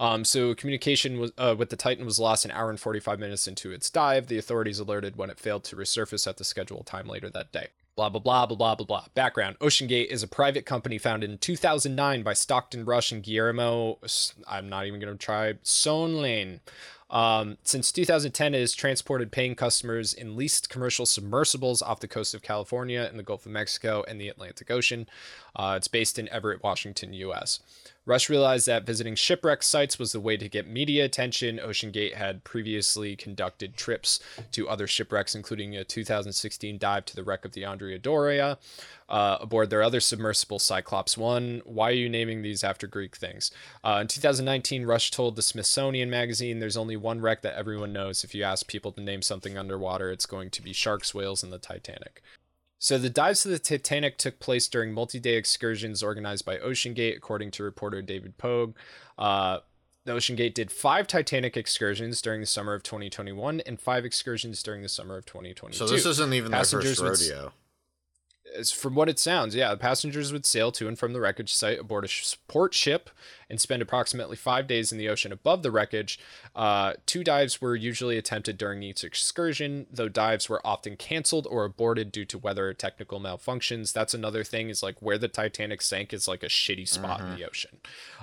Um, 0.00 0.24
so 0.24 0.54
communication 0.54 1.18
was, 1.20 1.32
uh, 1.36 1.54
with 1.58 1.68
the 1.68 1.76
Titan 1.76 2.06
was 2.06 2.18
lost 2.18 2.46
an 2.46 2.50
hour 2.50 2.70
and 2.70 2.80
45 2.80 3.18
minutes 3.18 3.46
into 3.46 3.72
its 3.72 3.90
dive. 3.90 4.28
The 4.28 4.38
authorities 4.38 4.78
alerted 4.78 5.16
when 5.16 5.28
it 5.28 5.38
failed 5.38 5.64
to 5.64 5.76
resurface 5.76 6.26
at 6.26 6.38
the 6.38 6.44
scheduled 6.44 6.86
time 6.86 7.06
later 7.06 7.28
that 7.28 7.52
day 7.52 7.68
blah 7.96 8.08
blah 8.08 8.20
blah 8.20 8.46
blah 8.46 8.56
blah 8.56 8.74
blah 8.74 8.86
blah. 8.86 9.04
Background: 9.14 9.58
OceanGate 9.60 10.06
is 10.06 10.22
a 10.22 10.28
private 10.28 10.66
company 10.66 10.98
founded 10.98 11.30
in 11.30 11.38
2009 11.38 12.22
by 12.22 12.32
Stockton 12.32 12.84
Rush 12.84 13.12
and 13.12 13.22
Guillermo. 13.22 13.98
I'm 14.48 14.68
not 14.68 14.86
even 14.86 15.00
going 15.00 15.16
to 15.16 15.18
try 15.18 15.54
Lane. 16.20 16.60
Um, 17.10 17.58
since 17.62 17.92
2010, 17.92 18.54
it 18.54 18.60
has 18.60 18.74
transported 18.74 19.30
paying 19.30 19.54
customers 19.54 20.12
in 20.12 20.36
leased 20.36 20.68
commercial 20.68 21.06
submersibles 21.06 21.80
off 21.80 22.00
the 22.00 22.08
coast 22.08 22.34
of 22.34 22.42
California 22.42 23.06
and 23.08 23.18
the 23.18 23.22
Gulf 23.22 23.46
of 23.46 23.52
Mexico 23.52 24.04
and 24.08 24.20
the 24.20 24.28
Atlantic 24.28 24.70
Ocean. 24.70 25.06
Uh, 25.56 25.74
it's 25.76 25.88
based 25.88 26.18
in 26.18 26.28
Everett, 26.28 26.62
Washington, 26.62 27.12
U.S. 27.14 27.60
Rush 28.06 28.28
realized 28.28 28.66
that 28.66 28.84
visiting 28.84 29.14
shipwreck 29.14 29.62
sites 29.62 29.98
was 29.98 30.12
the 30.12 30.20
way 30.20 30.36
to 30.36 30.48
get 30.48 30.68
media 30.68 31.06
attention. 31.06 31.58
OceanGate 31.58 32.14
had 32.14 32.44
previously 32.44 33.16
conducted 33.16 33.76
trips 33.76 34.20
to 34.52 34.68
other 34.68 34.86
shipwrecks, 34.86 35.34
including 35.34 35.74
a 35.74 35.84
2016 35.84 36.76
dive 36.76 37.06
to 37.06 37.16
the 37.16 37.24
wreck 37.24 37.46
of 37.46 37.52
the 37.52 37.64
Andrea 37.64 37.98
Doria 37.98 38.58
uh, 39.08 39.38
aboard 39.40 39.70
their 39.70 39.82
other 39.82 40.00
submersible, 40.00 40.58
Cyclops 40.58 41.16
1. 41.16 41.62
Why 41.64 41.90
are 41.90 41.92
you 41.92 42.10
naming 42.10 42.42
these 42.42 42.62
after 42.62 42.86
Greek 42.86 43.16
things? 43.16 43.50
Uh, 43.82 43.98
in 44.02 44.08
2019, 44.08 44.84
Rush 44.84 45.10
told 45.10 45.36
the 45.36 45.42
Smithsonian 45.42 46.10
Magazine 46.10 46.58
there's 46.58 46.76
only 46.76 46.96
one 46.96 47.22
wreck 47.22 47.40
that 47.42 47.56
everyone 47.56 47.92
knows. 47.92 48.22
If 48.22 48.34
you 48.34 48.42
ask 48.42 48.66
people 48.66 48.92
to 48.92 49.00
name 49.00 49.22
something 49.22 49.56
underwater, 49.56 50.10
it's 50.10 50.26
going 50.26 50.50
to 50.50 50.62
be 50.62 50.74
sharks, 50.74 51.14
whales, 51.14 51.42
and 51.42 51.52
the 51.52 51.58
Titanic. 51.58 52.22
So 52.84 52.98
the 52.98 53.08
dives 53.08 53.40
to 53.44 53.48
the 53.48 53.58
Titanic 53.58 54.18
took 54.18 54.38
place 54.40 54.68
during 54.68 54.92
multi-day 54.92 55.36
excursions 55.36 56.02
organized 56.02 56.44
by 56.44 56.58
OceanGate, 56.58 57.16
according 57.16 57.50
to 57.52 57.62
reporter 57.62 58.02
David 58.02 58.36
Pogue. 58.36 58.76
Uh, 59.16 59.60
the 60.04 60.12
OceanGate 60.12 60.52
did 60.52 60.70
five 60.70 61.06
Titanic 61.06 61.56
excursions 61.56 62.20
during 62.20 62.42
the 62.42 62.46
summer 62.46 62.74
of 62.74 62.82
2021 62.82 63.60
and 63.60 63.80
five 63.80 64.04
excursions 64.04 64.62
during 64.62 64.82
the 64.82 64.90
summer 64.90 65.16
of 65.16 65.24
2022. 65.24 65.78
So 65.78 65.86
this 65.86 66.04
isn't 66.04 66.34
even 66.34 66.52
Passengers 66.52 66.98
their 66.98 67.08
first 67.08 67.30
rodeo 67.30 67.52
as 68.56 68.70
from 68.70 68.94
what 68.94 69.08
it 69.08 69.18
sounds, 69.18 69.54
yeah, 69.54 69.70
the 69.70 69.76
passengers 69.76 70.32
would 70.32 70.46
sail 70.46 70.70
to 70.72 70.86
and 70.86 70.98
from 70.98 71.12
the 71.12 71.20
wreckage 71.20 71.52
site 71.52 71.78
aboard 71.78 72.04
a 72.04 72.08
support 72.08 72.74
ship 72.74 73.10
and 73.48 73.60
spend 73.60 73.82
approximately 73.82 74.36
five 74.36 74.66
days 74.66 74.92
in 74.92 74.98
the 74.98 75.08
ocean 75.08 75.32
above 75.32 75.62
the 75.62 75.70
wreckage. 75.70 76.18
Uh, 76.54 76.94
two 77.06 77.24
dives 77.24 77.60
were 77.60 77.74
usually 77.74 78.18
attempted 78.18 78.58
during 78.58 78.82
each 78.82 79.02
excursion, 79.04 79.86
though 79.90 80.08
dives 80.08 80.48
were 80.48 80.64
often 80.66 80.96
canceled 80.96 81.46
or 81.50 81.64
aborted 81.64 82.12
due 82.12 82.24
to 82.24 82.38
weather 82.38 82.68
or 82.68 82.74
technical 82.74 83.20
malfunctions. 83.20 83.92
That's 83.92 84.14
another 84.14 84.44
thing 84.44 84.68
is 84.68 84.82
like 84.82 85.00
where 85.00 85.18
the 85.18 85.28
Titanic 85.28 85.82
sank 85.82 86.12
is 86.12 86.28
like 86.28 86.42
a 86.42 86.48
shitty 86.48 86.88
spot 86.88 87.20
mm-hmm. 87.20 87.32
in 87.32 87.38
the 87.38 87.46
ocean. 87.46 87.78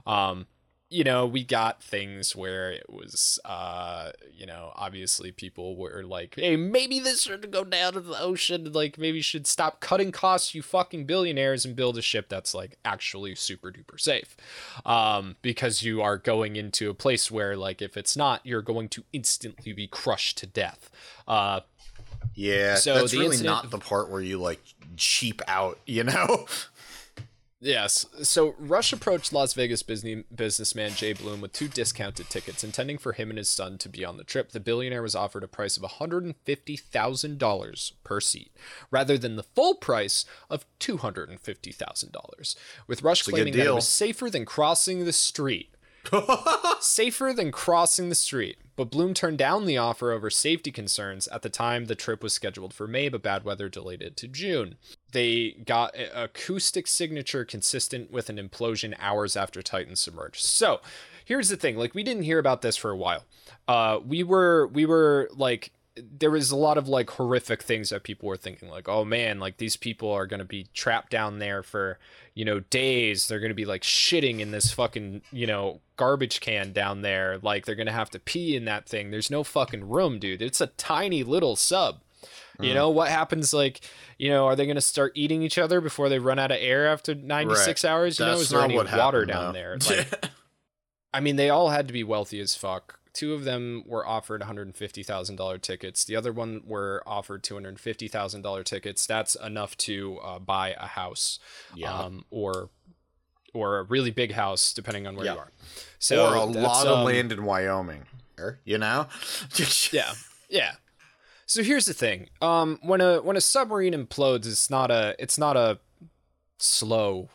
Um, 0.06 0.48
you 0.92 1.06
know, 1.06 1.26
we 1.26 1.44
got 1.46 1.82
things 1.82 2.36
where 2.36 2.70
it 2.70 2.90
was, 2.90 3.40
uh, 3.46 4.12
you 4.34 4.46
know, 4.46 4.74
obviously 4.76 5.32
people 5.32 5.78
were 5.78 6.04
like, 6.04 6.36
hey, 6.36 6.58
maybe 6.58 7.00
this 7.00 7.22
should 7.22 7.50
go 7.50 7.64
down 7.64 7.94
to 7.94 8.02
the 8.02 8.20
ocean. 8.22 8.74
Like, 8.74 8.98
maybe 8.98 9.18
you 9.18 9.24
should 9.24 9.48
stop 9.48 9.80
cutting 9.80 10.12
costs, 10.12 10.54
you 10.54 10.62
fucking 10.62 11.06
billionaires, 11.06 11.64
and 11.64 11.78
build 11.78 11.98
a 11.98 12.02
ship 12.02 12.28
that's 12.28 12.54
like 12.54 12.78
actually 12.84 13.36
super 13.36 13.72
duper 13.72 13.98
safe. 13.98 14.36
Um, 14.86 15.38
because 15.42 15.82
you 15.82 16.02
are 16.02 16.18
going 16.18 16.58
into 16.58 16.90
a 16.90 16.94
place 16.94 17.32
where, 17.32 17.56
like, 17.56 17.82
if 17.82 17.96
it's 17.96 18.18
not, 18.18 18.46
you're 18.46 18.62
going 18.62 18.90
to 18.90 19.06
instantly 19.14 19.72
be 19.72 19.88
crushed 19.88 20.38
to 20.40 20.46
death. 20.46 20.92
Uh, 21.26 21.62
yeah, 22.36 22.76
so 22.76 22.96
that's 22.96 23.14
really 23.14 23.42
not 23.42 23.72
the 23.72 23.78
part 23.78 24.10
where 24.10 24.22
you 24.22 24.40
like 24.40 24.62
cheap 24.98 25.42
out, 25.48 25.80
you 25.86 26.04
know? 26.04 26.46
Yes. 27.64 28.08
So 28.24 28.56
Rush 28.58 28.92
approached 28.92 29.32
Las 29.32 29.54
Vegas 29.54 29.84
business, 29.84 30.24
businessman 30.34 30.94
Jay 30.94 31.14
Bloom 31.14 31.42
with 31.42 31.54
two 31.54 31.68
discounted 31.68 32.28
tickets, 32.28 32.64
intending 32.64 32.98
for 32.98 33.14
him 33.14 33.30
and 33.30 33.38
his 33.38 33.50
son 33.50 33.78
to 33.78 33.88
be 33.88 34.04
on 34.04 34.18
the 34.18 34.24
trip. 34.24 34.52
The 34.52 34.60
billionaire 34.60 35.04
was 35.04 35.16
offered 35.16 35.44
a 35.44 35.48
price 35.48 35.78
of 35.78 35.84
$150,000 35.84 37.92
per 38.04 38.20
seat, 38.20 38.52
rather 38.90 39.16
than 39.16 39.36
the 39.36 39.44
full 39.44 39.76
price 39.76 40.26
of 40.50 40.66
$250,000. 40.80 42.56
With 42.88 43.04
Rush 43.04 43.22
claiming 43.22 43.56
that 43.56 43.68
it 43.68 43.76
was 43.76 43.88
safer 43.88 44.32
than 44.32 44.44
crossing 44.44 45.06
the 45.06 45.14
street. 45.14 45.76
safer 46.80 47.32
than 47.32 47.52
crossing 47.52 48.10
the 48.10 48.16
street. 48.16 48.58
But 48.82 48.90
Bloom 48.90 49.14
turned 49.14 49.38
down 49.38 49.68
the 49.68 49.78
offer 49.78 50.12
over 50.12 50.32
safety 50.32 50.72
concerns. 50.72 51.28
At 51.28 51.44
the 51.44 51.50
time, 51.50 51.86
the 51.86 51.94
trip 51.94 52.24
was 52.24 52.34
scheduled 52.34 52.74
for 52.74 52.88
May, 52.88 53.10
but 53.10 53.22
bad 53.22 53.44
weather 53.44 53.70
delayed 53.70 54.02
it 54.02 54.18
to 54.18 54.28
June. 54.28 54.74
They 55.12 55.52
got 55.64 55.94
acoustic 56.16 56.88
signature 56.88 57.46
consistent 57.46 58.10
with 58.10 58.28
an 58.32 58.38
implosion 58.38 58.96
hours 58.98 59.38
after 59.38 59.62
Titan 59.62 59.96
submerged. 59.96 60.42
So, 60.42 60.82
here's 61.26 61.50
the 61.50 61.58
thing 61.58 61.78
like 61.78 61.94
we 61.94 62.02
didn't 62.02 62.24
hear 62.24 62.40
about 62.40 62.64
this 62.64 62.76
for 62.76 62.90
a 62.90 62.98
while 62.98 63.24
uh 63.68 64.00
we 64.04 64.24
were 64.24 64.66
we 64.74 64.88
were 64.88 65.30
like 65.36 65.72
there 65.96 66.32
was 66.32 66.50
a 66.50 66.56
lot 66.56 66.78
of 66.78 66.88
like 66.88 67.12
horrific 67.12 67.62
things 67.62 67.92
that 67.92 68.02
people 68.02 68.28
were 68.28 68.36
thinking 68.36 68.70
like 68.70 68.90
oh 68.90 69.06
man 69.06 69.40
like 69.40 69.58
these 69.58 69.76
people 69.76 70.12
are 70.12 70.26
going 70.26 70.40
to 70.40 70.46
be 70.46 70.66
trapped 70.74 71.12
down 71.12 71.38
there 71.38 71.62
for 71.62 72.00
you 72.34 72.46
know 72.46 72.60
days 72.60 73.28
they're 73.28 73.40
going 73.40 73.50
to 73.50 73.56
be 73.56 73.66
like 73.66 73.82
shitting 73.82 74.40
in 74.40 74.52
this 74.52 74.72
fucking 74.72 75.22
you 75.32 75.48
know 75.48 75.82
garbage 75.98 76.40
can 76.40 76.72
down 76.72 77.02
there. 77.02 77.40
Like 77.42 77.66
they're 77.66 77.76
going 77.76 77.88
to 77.88 77.94
have 77.94 78.10
to 78.12 78.20
pee 78.20 78.56
in 78.56 78.66
that 78.66 78.88
thing. 78.88 79.12
There's 79.12 79.32
no 79.32 79.44
fucking 79.44 79.90
room 79.90 80.20
dude. 80.20 80.42
It's 80.42 80.62
a 80.62 80.68
tiny 80.68 81.24
little 81.24 81.56
sub. 81.56 82.00
You 82.60 82.70
uh-huh. 82.70 82.74
know 82.76 82.90
what 82.90 83.10
happens 83.10 83.54
like 83.54 83.82
you 84.18 84.30
know 84.30 84.46
are 84.46 84.56
they 84.56 84.66
going 84.66 84.76
to 84.76 84.82
start 84.82 85.14
eating 85.16 85.42
each 85.42 85.58
other 85.58 85.82
before 85.82 86.10
they 86.10 86.20
run 86.20 86.40
out 86.40 86.52
of 86.52 86.58
air 86.60 86.88
after 86.88 87.16
96 87.16 87.84
hours? 87.86 88.20
You 88.20 88.26
know 88.26 88.34
is 88.34 88.50
there 88.50 88.62
any 88.62 88.76
what 88.76 88.92
water 88.92 89.26
happened, 89.26 89.28
down 89.28 89.54
though. 89.54 89.60
there? 89.60 89.78
Like, 89.90 90.26
I 91.14 91.20
mean, 91.20 91.36
they 91.36 91.50
all 91.50 91.70
had 91.70 91.88
to 91.88 91.94
be 91.94 92.06
wealthy 92.06 92.40
as 92.40 92.56
fuck. 92.56 92.98
Two 93.14 93.34
of 93.34 93.44
them 93.44 93.84
were 93.86 94.08
offered 94.08 94.42
$150,000 94.42 95.62
tickets. 95.62 96.06
The 96.06 96.16
other 96.16 96.32
one 96.32 96.62
were 96.66 97.04
offered 97.06 97.44
$250,000 97.44 98.64
tickets. 98.64 99.06
That's 99.06 99.36
enough 99.36 99.76
to 99.78 100.18
uh, 100.20 100.40
buy 100.40 100.76
a 100.80 100.88
house, 100.88 101.40
Yeah. 101.76 101.94
um, 101.94 102.26
or 102.32 102.70
or 103.54 103.80
a 103.80 103.84
really 103.84 104.12
big 104.12 104.32
house, 104.32 104.72
depending 104.74 105.06
on 105.06 105.16
where 105.18 105.26
Yeah. 105.26 105.34
you 105.34 105.40
are. 105.40 105.52
So 106.00 106.26
or 106.30 106.36
a 106.36 106.46
lot 106.46 106.88
of 106.88 107.00
um, 107.00 107.04
land 107.06 107.34
in 107.34 107.44
Wyoming. 107.44 108.06
You 108.64 108.78
know? 108.78 109.08
Yeah, 109.92 110.14
yeah. 110.50 110.76
So 111.46 111.62
here's 111.64 111.86
the 111.86 111.94
thing: 111.94 112.30
um, 112.42 112.80
when 112.82 113.02
a 113.02 113.22
when 113.22 113.36
a 113.36 113.42
submarine 113.42 113.94
implodes, 113.94 114.48
it's 114.48 114.70
not 114.70 114.90
a 114.90 115.16
it's 115.20 115.38
not 115.38 115.58
a 115.58 115.80
slow 116.60 117.30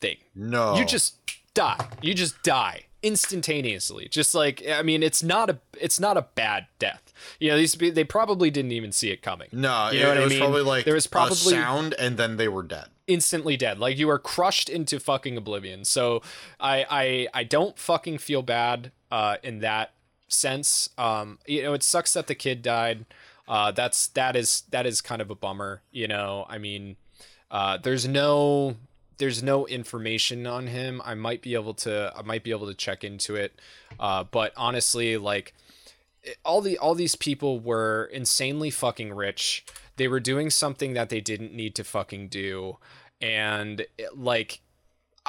thing. 0.00 0.18
No. 0.34 0.76
you 0.76 0.84
just 0.84 1.16
die 1.54 1.88
you 2.00 2.14
just 2.14 2.40
die 2.44 2.84
instantaneously. 3.02 4.08
Just 4.08 4.34
like 4.34 4.62
i 4.68 4.82
mean 4.82 5.02
it's 5.02 5.22
not 5.22 5.50
a 5.50 5.58
it's 5.80 6.00
not 6.00 6.16
a 6.16 6.22
bad 6.34 6.66
death. 6.78 7.12
You 7.40 7.50
know 7.50 7.56
these 7.56 7.74
they 7.74 8.04
probably 8.04 8.50
didn't 8.50 8.72
even 8.72 8.92
see 8.92 9.10
it 9.10 9.22
coming. 9.22 9.48
No, 9.52 9.90
You 9.90 10.00
it, 10.00 10.02
know 10.02 10.08
what 10.08 10.16
it 10.16 10.20
I 10.20 10.24
was 10.24 10.30
mean? 10.32 10.40
probably 10.40 10.62
like 10.62 10.84
There 10.84 10.94
was 10.94 11.06
a 11.06 11.10
probably- 11.10 11.36
sound 11.36 11.94
and 11.94 12.16
then 12.16 12.36
they 12.36 12.48
were 12.48 12.62
dead. 12.62 12.86
instantly 13.06 13.56
dead. 13.56 13.78
Like 13.78 13.98
you 13.98 14.08
are 14.10 14.18
crushed 14.18 14.68
into 14.68 15.00
fucking 15.00 15.36
oblivion. 15.36 15.84
So 15.84 16.22
i 16.60 16.86
i 16.90 17.28
i 17.34 17.44
don't 17.44 17.78
fucking 17.78 18.18
feel 18.18 18.42
bad 18.42 18.92
uh 19.10 19.36
in 19.42 19.60
that 19.60 19.92
sense. 20.28 20.90
Um 20.98 21.38
you 21.46 21.62
know 21.62 21.72
it 21.74 21.82
sucks 21.82 22.12
that 22.14 22.26
the 22.26 22.34
kid 22.34 22.62
died. 22.62 23.04
Uh 23.46 23.70
that's 23.72 24.08
that 24.08 24.36
is 24.36 24.62
that 24.70 24.86
is 24.86 25.00
kind 25.00 25.22
of 25.22 25.30
a 25.30 25.34
bummer 25.34 25.82
you 25.90 26.06
know? 26.08 26.46
I 26.48 26.58
mean 26.58 26.96
uh 27.50 27.78
there's 27.78 28.06
no 28.06 28.76
there's 29.18 29.42
no 29.42 29.66
information 29.66 30.46
on 30.46 30.68
him. 30.68 31.02
I 31.04 31.14
might 31.14 31.42
be 31.42 31.54
able 31.54 31.74
to 31.74 32.12
i 32.16 32.22
might 32.22 32.42
be 32.42 32.50
able 32.50 32.66
to 32.66 32.74
check 32.74 33.04
into 33.04 33.36
it. 33.36 33.60
Uh 34.00 34.24
but 34.24 34.52
honestly 34.56 35.16
like 35.16 35.54
all 36.44 36.60
the 36.60 36.78
all 36.78 36.94
these 36.94 37.14
people 37.14 37.60
were 37.60 38.08
insanely 38.12 38.70
fucking 38.70 39.12
rich. 39.12 39.64
They 39.96 40.08
were 40.08 40.20
doing 40.20 40.50
something 40.50 40.94
that 40.94 41.08
they 41.08 41.20
didn't 41.20 41.52
need 41.52 41.74
to 41.76 41.84
fucking 41.84 42.28
do, 42.28 42.78
and 43.20 43.80
it, 43.96 44.16
like 44.16 44.60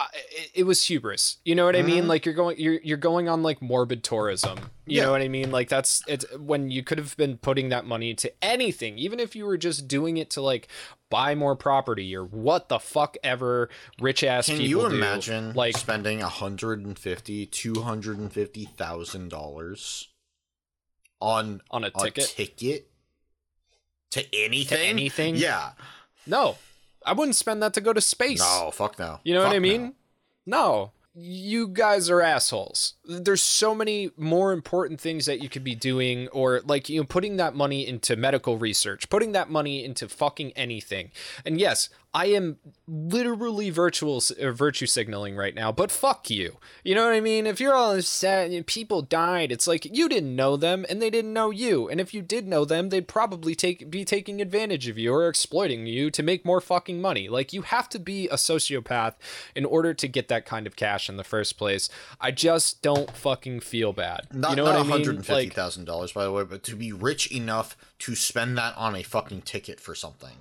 I, 0.02 0.08
it, 0.54 0.64
was 0.64 0.84
hubris. 0.86 1.38
You 1.44 1.56
know 1.56 1.66
what 1.66 1.76
I 1.76 1.82
mean? 1.82 2.00
Mm-hmm. 2.02 2.08
Like 2.08 2.26
you're 2.26 2.36
going 2.36 2.58
you're 2.58 2.80
you're 2.82 2.98
going 2.98 3.28
on 3.28 3.44
like 3.44 3.62
morbid 3.62 4.04
tourism. 4.04 4.58
You 4.86 4.98
Yeah. 4.98 5.06
know 5.06 5.12
what 5.12 5.22
I 5.22 5.28
mean? 5.28 5.52
Like 5.52 5.68
that's 5.68 6.02
it's 6.08 6.26
when 6.38 6.72
you 6.72 6.84
could 6.84 6.98
have 6.98 7.18
been 7.18 7.38
putting 7.38 7.70
that 7.70 7.86
money 7.86 8.14
to 8.16 8.32
anything, 8.42 8.98
even 8.98 9.20
if 9.20 9.36
you 9.36 9.46
were 9.46 9.58
just 9.58 9.88
doing 9.88 10.18
it 10.18 10.30
to 10.32 10.42
like 10.42 10.68
buy 11.10 11.36
more 11.36 11.56
property 11.56 12.16
or 12.16 12.24
what 12.24 12.70
the 12.70 12.80
fuck 12.80 13.18
ever 13.24 13.70
rich 14.00 14.24
ass 14.24 14.46
Can 14.46 14.58
people 14.58 14.84
you 14.84 14.90
do. 14.90 14.96
imagine 14.96 15.54
like 15.54 15.76
spending 15.76 16.22
a 16.22 16.30
hundred 16.30 16.86
and 16.86 16.98
fifty, 16.98 17.46
two 17.46 17.82
hundred 17.82 18.18
and 18.20 18.32
fifty 18.32 18.66
thousand 18.66 19.30
dollars 19.30 20.08
on 21.22 21.62
on 21.72 21.84
a 21.84 21.88
a 21.88 21.92
ticket? 21.92 22.26
ticket 22.36 22.90
to 24.12 24.26
anything? 24.34 24.80
anything? 24.90 25.36
Yeah. 25.36 25.72
No. 26.26 26.58
I 27.06 27.14
wouldn't 27.14 27.36
spend 27.36 27.62
that 27.64 27.74
to 27.76 27.82
go 27.82 27.94
to 27.94 28.02
space. 28.02 28.40
No, 28.40 28.72
fuck 28.72 29.00
no. 29.00 29.20
You 29.24 29.34
know 29.34 29.42
what 29.42 29.48
Fuck 29.48 29.56
I 29.56 29.60
no. 29.60 29.62
mean? 29.62 29.94
No. 30.46 30.92
You 31.16 31.68
guys 31.68 32.10
are 32.10 32.22
assholes. 32.22 32.94
There's 33.04 33.42
so 33.42 33.74
many 33.76 34.12
more 34.16 34.54
important 34.54 35.02
things 35.02 35.26
that 35.26 35.42
you 35.42 35.50
could 35.50 35.64
be 35.64 35.76
doing, 35.76 36.28
or 36.30 36.62
like, 36.66 36.88
you 36.88 37.02
know, 37.02 37.06
putting 37.06 37.38
that 37.38 37.56
money 37.56 37.86
into 37.86 38.16
medical 38.16 38.58
research, 38.58 39.10
putting 39.10 39.32
that 39.34 39.50
money 39.50 39.84
into 39.84 40.08
fucking 40.08 40.52
anything. 40.54 41.12
And 41.46 41.60
yes, 41.60 41.90
I 42.12 42.28
am 42.28 42.58
literally 42.88 43.70
virtual 43.70 44.22
uh, 44.42 44.52
virtue 44.52 44.88
signaling 44.88 45.36
right 45.36 45.54
now, 45.54 45.72
but 45.72 45.92
fuck 45.92 46.30
you. 46.32 46.58
You 46.84 46.96
know 46.96 47.06
what 47.06 47.14
I 47.14 47.22
mean? 47.22 47.46
If 47.46 47.60
you're 47.60 47.76
all 47.76 47.96
upset 47.96 48.50
and 48.50 48.66
people 48.66 49.04
died, 49.04 49.52
it's 49.52 49.68
like 49.68 49.86
you 49.86 50.10
didn't 50.10 50.36
know 50.36 50.58
them 50.58 50.88
and 50.90 51.00
they 51.00 51.12
didn't 51.12 51.34
know 51.34 51.52
you. 51.52 51.88
And 51.88 52.02
if 52.02 52.12
you 52.12 52.24
did 52.24 52.48
know 52.48 52.66
them, 52.66 52.90
they'd 52.90 53.08
probably 53.08 53.54
take 53.54 53.92
be 53.92 54.04
taking 54.06 54.42
advantage 54.42 54.88
of 54.88 54.98
you 54.98 55.14
or 55.14 55.30
exploiting 55.30 55.86
you 55.86 56.10
to 56.10 56.24
make 56.24 56.44
more 56.44 56.60
fucking 56.60 57.00
money. 57.00 57.30
Like 57.30 57.54
you 57.54 57.62
have 57.62 57.88
to 57.90 58.00
be 58.00 58.28
a 58.30 58.36
sociopath 58.36 59.14
in 59.56 59.66
order 59.66 59.94
to 59.94 60.08
get 60.08 60.30
that 60.30 60.48
kind 60.48 60.66
of 60.66 60.76
cash 60.76 61.10
in 61.10 61.18
the 61.18 61.24
first 61.24 61.60
place. 61.60 61.90
I 62.20 62.32
just 62.32 62.82
don't 62.82 63.12
fucking 63.12 63.60
feel 63.60 63.94
bad. 63.94 64.28
Not, 64.34 64.52
you 64.52 64.56
know 64.56 64.66
not 64.66 64.72
what 64.72 64.80
I 64.80 64.84
mean? 64.84 64.92
hundred 64.92 65.16
and 65.18 65.26
fifty 65.26 65.46
Like 65.46 65.54
thousand 65.54 65.86
dollars, 65.86 66.12
by 66.12 66.24
the 66.24 66.32
way, 66.32 66.44
but 66.44 66.64
to 66.64 66.76
be 66.76 66.92
rich 66.92 67.32
enough 67.32 67.78
to 68.00 68.16
spend 68.16 68.58
that 68.58 68.76
on 68.78 68.96
a 68.96 69.04
fucking 69.04 69.44
ticket 69.44 69.80
for 69.80 69.94
something. 69.94 70.38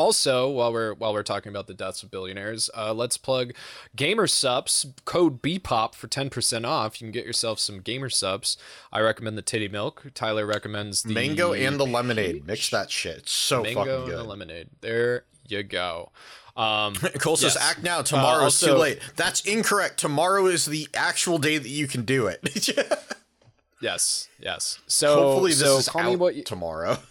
Also, 0.00 0.48
while 0.48 0.72
we're 0.72 0.94
while 0.94 1.12
we're 1.12 1.22
talking 1.22 1.50
about 1.50 1.66
the 1.66 1.74
deaths 1.74 2.02
of 2.02 2.10
billionaires, 2.10 2.70
uh, 2.74 2.94
let's 2.94 3.18
plug 3.18 3.52
GamerSupps 3.94 4.94
code 5.04 5.42
BPOP 5.42 5.94
for 5.94 6.06
ten 6.06 6.30
percent 6.30 6.64
off. 6.64 7.02
You 7.02 7.04
can 7.08 7.12
get 7.12 7.26
yourself 7.26 7.58
some 7.58 7.80
GamerSupps. 7.82 8.56
I 8.90 9.00
recommend 9.00 9.36
the 9.36 9.42
Titty 9.42 9.68
Milk. 9.68 10.06
Tyler 10.14 10.46
recommends 10.46 11.02
the 11.02 11.12
Mango 11.12 11.52
and 11.52 11.78
the 11.78 11.84
lemonade. 11.84 12.46
Mix 12.46 12.70
that 12.70 12.90
shit. 12.90 13.18
It's 13.18 13.32
so 13.32 13.62
mango 13.62 13.80
fucking 13.80 13.94
and 13.94 14.10
the 14.12 14.16
good. 14.16 14.26
lemonade. 14.26 14.68
There 14.80 15.24
you 15.46 15.62
go. 15.64 16.12
Um, 16.56 16.94
Cole 17.18 17.36
says, 17.36 17.54
Yes. 17.56 17.70
"Act 17.70 17.82
now. 17.82 18.00
Tomorrow 18.00 18.46
is 18.46 18.58
too 18.58 18.72
late." 18.72 19.00
That's 19.16 19.42
incorrect. 19.42 19.98
Tomorrow 19.98 20.46
is 20.46 20.64
the 20.64 20.88
actual 20.94 21.36
day 21.36 21.58
that 21.58 21.68
you 21.68 21.86
can 21.86 22.06
do 22.06 22.26
it. 22.26 22.40
yes, 23.82 24.30
yes. 24.38 24.78
So 24.86 25.14
Hopefully, 25.14 25.50
this 25.50 25.60
so 25.60 25.76
is 25.76 25.88
call 25.90 26.00
out 26.00 26.08
me 26.08 26.16
what 26.16 26.36
you, 26.36 26.42
tomorrow. 26.42 26.96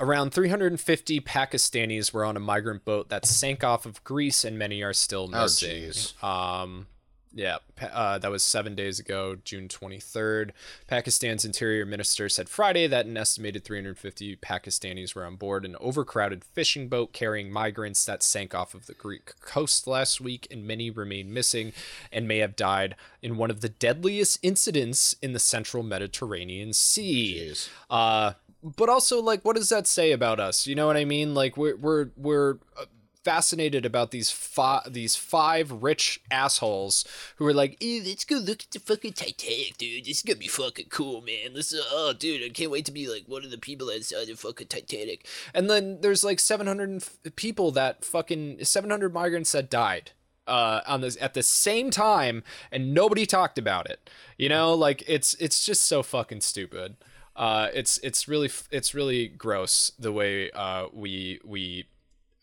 around 0.00 0.32
350 0.32 1.20
Pakistanis 1.20 2.12
were 2.12 2.24
on 2.24 2.36
a 2.36 2.40
migrant 2.40 2.84
boat 2.84 3.08
that 3.08 3.26
sank 3.26 3.62
off 3.64 3.86
of 3.86 4.02
Greece, 4.04 4.44
and 4.44 4.58
many 4.58 4.82
are 4.82 4.92
still 4.92 5.30
Oh, 5.32 5.42
missing. 5.42 5.82
jeez. 5.90 6.22
um, 6.24 6.86
yeah, 7.34 7.58
uh, 7.80 8.18
that 8.18 8.30
was 8.30 8.42
seven 8.42 8.74
days 8.74 8.98
ago, 8.98 9.36
June 9.42 9.66
23rd. 9.66 10.50
Pakistan's 10.86 11.46
interior 11.46 11.86
minister 11.86 12.28
said 12.28 12.46
Friday 12.46 12.86
that 12.86 13.06
an 13.06 13.16
estimated 13.16 13.64
350 13.64 14.36
Pakistanis 14.36 15.14
were 15.14 15.24
on 15.24 15.36
board 15.36 15.64
an 15.64 15.74
overcrowded 15.80 16.44
fishing 16.44 16.88
boat 16.88 17.14
carrying 17.14 17.50
migrants 17.50 18.04
that 18.04 18.22
sank 18.22 18.54
off 18.54 18.74
of 18.74 18.84
the 18.84 18.92
Greek 18.92 19.32
coast 19.40 19.86
last 19.86 20.20
week, 20.20 20.46
and 20.50 20.66
many 20.66 20.90
remain 20.90 21.32
missing 21.32 21.72
and 22.12 22.28
may 22.28 22.38
have 22.38 22.54
died 22.54 22.96
in 23.22 23.38
one 23.38 23.50
of 23.50 23.62
the 23.62 23.70
deadliest 23.70 24.38
incidents 24.42 25.14
in 25.22 25.32
the 25.32 25.38
central 25.38 25.82
Mediterranean 25.82 26.74
Sea. 26.74 27.46
Jeez. 27.48 27.68
Uh, 27.88 28.32
but 28.62 28.88
also, 28.88 29.20
like, 29.20 29.44
what 29.44 29.56
does 29.56 29.68
that 29.70 29.86
say 29.86 30.12
about 30.12 30.38
us? 30.38 30.66
You 30.66 30.74
know 30.74 30.86
what 30.86 30.96
I 30.96 31.04
mean? 31.04 31.34
Like, 31.34 31.56
we're 31.56 31.76
we're 31.76 32.10
we're 32.16 32.58
uh, 32.78 32.84
fascinated 33.24 33.84
about 33.84 34.10
these 34.10 34.30
five 34.30 34.92
these 34.92 35.16
five 35.16 35.82
rich 35.82 36.20
assholes 36.30 37.04
who 37.36 37.46
are 37.46 37.54
like, 37.54 37.82
"Ew, 37.82 38.02
let's 38.04 38.24
go 38.24 38.36
look 38.36 38.62
at 38.62 38.70
the 38.70 38.78
fucking 38.78 39.14
Titanic, 39.14 39.78
dude. 39.78 40.04
This 40.04 40.18
is 40.18 40.22
gonna 40.22 40.38
be 40.38 40.48
fucking 40.48 40.86
cool, 40.90 41.20
man. 41.22 41.54
This 41.54 41.72
is 41.72 41.84
oh, 41.90 42.12
dude, 42.12 42.42
I 42.44 42.48
can't 42.50 42.70
wait 42.70 42.84
to 42.86 42.92
be 42.92 43.08
like 43.08 43.24
one 43.26 43.44
of 43.44 43.50
the 43.50 43.58
people 43.58 43.88
that 43.88 44.04
saw 44.04 44.24
the 44.24 44.34
fucking 44.34 44.68
Titanic." 44.68 45.26
And 45.54 45.68
then 45.68 46.00
there's 46.00 46.24
like 46.24 46.40
700 46.40 47.04
people 47.36 47.70
that 47.72 48.04
fucking 48.04 48.64
700 48.64 49.12
migrants 49.12 49.52
that 49.52 49.70
died 49.70 50.12
uh 50.48 50.80
on 50.88 51.00
this 51.02 51.16
at 51.20 51.34
the 51.34 51.42
same 51.42 51.88
time 51.88 52.42
and 52.72 52.92
nobody 52.92 53.24
talked 53.24 53.58
about 53.58 53.88
it 53.88 54.10
you 54.36 54.48
know 54.48 54.74
like 54.74 55.04
it's 55.06 55.34
it's 55.34 55.64
just 55.64 55.84
so 55.84 56.02
fucking 56.02 56.40
stupid 56.40 56.96
uh 57.42 57.66
it's 57.78 57.94
it's 58.08 58.22
really 58.32 58.50
it's 58.70 58.90
really 58.94 59.22
gross 59.44 59.92
the 59.98 60.12
way 60.18 60.50
uh 60.64 60.86
we 60.92 61.40
we 61.44 61.62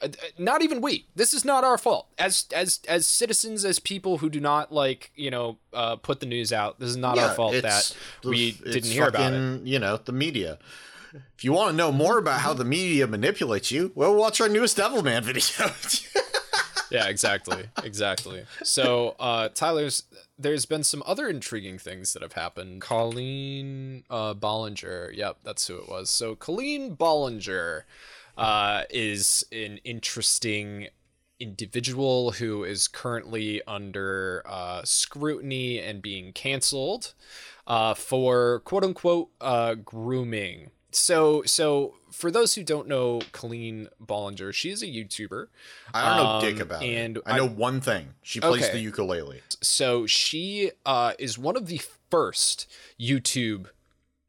uh, 0.02 0.06
uh, 0.06 0.28
not 0.38 0.60
even 0.66 0.82
we 0.82 0.94
this 1.16 1.32
is 1.38 1.44
not 1.46 1.64
our 1.70 1.78
fault 1.86 2.06
as 2.18 2.34
as 2.64 2.80
as 2.88 3.06
citizens 3.22 3.64
as 3.72 3.80
people 3.94 4.14
who 4.22 4.30
do 4.30 4.40
not 4.52 4.66
like 4.82 5.12
you 5.16 5.32
know 5.36 5.58
uh 5.74 5.96
put 6.08 6.20
the 6.20 6.26
news 6.36 6.52
out 6.52 6.80
this 6.80 6.90
is 6.90 6.98
not 7.08 7.16
our 7.20 7.30
fault 7.40 7.54
that 7.70 7.96
the- 8.22 8.30
we 8.30 8.52
didn't 8.52 8.92
hear 8.92 9.08
about 9.08 9.34
it 9.34 9.38
fucking, 9.38 9.68
You 9.68 9.80
know, 9.80 9.98
the 9.98 10.12
media. 10.26 10.58
If 11.36 11.44
you 11.44 11.52
want 11.54 11.72
to 11.72 11.76
know 11.82 11.92
more 11.92 12.18
about 12.20 12.42
how 12.42 12.54
the 12.54 12.64
media 12.78 13.08
manipulates 13.08 13.72
you, 13.72 13.92
well, 13.96 14.14
watch 14.14 14.40
our 14.42 14.48
newest 14.50 14.78
Devilman 14.78 15.24
video. 15.24 15.72
yeah 16.92 17.08
exactly 17.08 17.66
exactly. 17.84 18.46
So 18.64 19.16
uh 19.20 19.50
tyler's 19.50 20.04
there's 20.38 20.66
been 20.66 20.84
some 20.84 21.04
other 21.06 21.28
intriguing 21.28 21.78
things 21.78 22.14
that 22.14 22.22
have 22.22 22.34
happened. 22.34 22.82
Colleen 22.82 24.04
uh 24.10 24.34
ballinger. 24.34 25.12
Yep 25.16 25.38
that's 25.44 25.68
who 25.68 25.78
it 25.78 25.90
was. 25.90 26.10
So 26.10 26.36
colleen 26.36 26.96
ballinger 26.96 27.86
uh 28.38 28.84
is 28.90 29.46
an 29.52 29.80
interesting 29.84 30.88
individual 31.40 32.32
who 32.32 32.64
is 32.64 32.88
currently 32.88 33.62
under 33.66 34.44
uh, 34.46 34.82
scrutiny 34.84 35.80
and 35.80 36.02
being 36.02 36.34
canceled 36.34 37.14
uh, 37.68 37.94
for 37.94 38.60
quote 38.62 38.84
unquote 38.84 39.30
uh, 39.40 39.76
grooming. 39.76 40.72
So, 40.92 41.44
so 41.46 41.96
for 42.12 42.32
those 42.32 42.56
who 42.56 42.64
don't 42.64 42.88
know 42.88 43.22
Colleen 43.32 43.90
Ballinger, 44.00 44.52
she 44.54 44.70
is 44.72 44.82
a 44.82 44.88
YouTuber. 44.88 45.48
I 45.94 46.08
don't 46.10 46.18
know 46.18 46.30
Um, 46.32 46.42
dick 46.42 46.60
about 46.60 46.82
and 46.84 47.18
it. 47.18 47.24
I 47.26 47.38
know 47.38 47.48
one 47.48 47.80
thing. 47.82 48.16
She 48.24 48.40
plays 48.40 48.64
Okay. 48.64 48.74
the 48.74 48.80
ukulele. 48.80 49.42
So 49.62 50.06
she 50.08 50.72
uh, 50.86 51.14
is 51.20 51.38
one 51.38 51.56
of 51.56 51.68
the 51.68 51.82
first 52.10 52.66
YouTube 53.00 53.68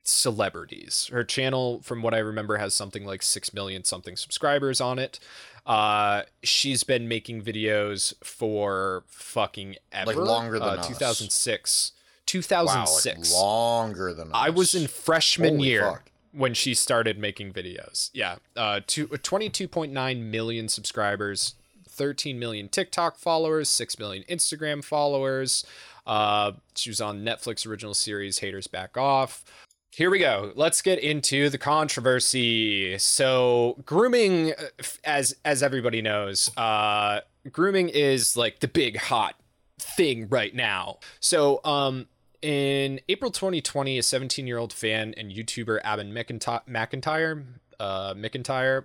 celebrities. 0.03 1.09
Her 1.13 1.25
channel, 1.25 1.81
from 1.83 2.03
what 2.03 2.15
I 2.15 2.19
remember, 2.19 2.57
has 2.59 2.75
something 2.75 3.05
like 3.05 3.23
six 3.23 3.53
million 3.55 3.85
something 3.85 4.17
subscribers 4.17 4.81
on 4.81 4.99
it. 4.99 5.19
Uh, 5.67 6.23
she's 6.43 6.85
been 6.85 7.07
making 7.07 7.43
videos 7.43 8.15
for 8.25 9.05
fucking 9.09 9.77
ever, 9.93 10.15
Like 10.15 10.17
longer 10.17 10.59
than 10.59 10.69
uh, 10.69 10.73
us. 10.81 10.89
2006. 10.89 11.93
Wow, 11.93 11.97
2006. 12.27 13.31
like 13.33 13.41
longer 13.41 14.15
than 14.15 14.31
I 14.33 14.51
was 14.51 14.75
in 14.75 14.87
freshman 14.89 15.57
Holy 15.57 15.69
year 15.69 15.83
fuck. 15.93 16.10
When 16.33 16.55
she 16.55 16.75
started 16.75 17.19
making 17.19 17.53
videos. 17.53 18.11
Yeah, 18.13 18.37
uh, 18.57 18.81
two, 18.87 19.09
22.9 19.09 20.23
million 20.23 20.69
subscribers, 20.69 21.55
13 21.89 22.39
million 22.39 22.69
TikTok 22.69 23.17
followers, 23.17 23.69
6 23.69 23.99
million 23.99 24.25
Instagram 24.29 24.85
followers. 24.85 25.65
Uh, 26.07 26.53
she 26.75 26.91
was 26.91 27.01
on 27.01 27.25
Netflix 27.25 27.67
original 27.67 27.95
series 27.95 28.39
Haters 28.39 28.67
Back 28.67 28.97
Off. 28.97 29.45
Here 29.93 30.09
we 30.09 30.21
go. 30.21 30.53
Let's 30.55 30.83
get 30.83 31.01
into 31.01 31.51
the 31.51 31.59
controversy. 31.59 32.97
So, 32.99 33.77
grooming, 33.85 34.53
uh, 34.53 34.85
as 35.05 35.37
as 35.45 35.65
everybody 35.65 36.01
knows, 36.01 36.57
uh, 36.57 37.21
grooming 37.51 37.89
is 37.89 38.37
like 38.37 38.61
the 38.61 38.69
big 38.69 38.97
hot 38.97 39.35
thing 39.81 40.29
right 40.29 40.55
now. 40.55 40.99
So, 41.19 41.61
um, 41.65 42.07
in 42.43 43.01
April 43.09 43.31
2020, 43.31 43.99
a 43.99 44.03
17 44.03 44.47
year 44.47 44.59
old 44.59 44.73
fan 44.73 45.15
and 45.17 45.31
YouTuber 45.31 45.81
Adam 45.85 46.13
McIntyre, 46.13 47.45
uh, 47.81 48.15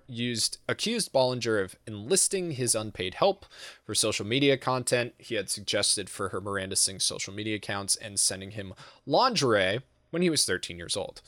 used 0.08 0.58
accused 0.70 1.12
Ballinger 1.12 1.60
of 1.60 1.76
enlisting 1.86 2.52
his 2.52 2.74
unpaid 2.76 3.16
help 3.16 3.46
for 3.86 3.94
social 3.94 4.26
media 4.26 4.58
content 4.58 5.14
he 5.18 5.36
had 5.36 5.50
suggested 5.50 6.10
for 6.10 6.30
her 6.30 6.40
Miranda 6.40 6.78
Sings 6.78 7.04
social 7.04 7.34
media 7.34 7.58
accounts 7.58 7.98
and 7.98 8.20
sending 8.20 8.52
him 8.52 8.74
lingerie 9.06 9.82
when 10.12 10.22
he 10.22 10.30
was 10.30 10.46
13 10.46 10.78
years 10.78 10.96
old. 10.96 11.22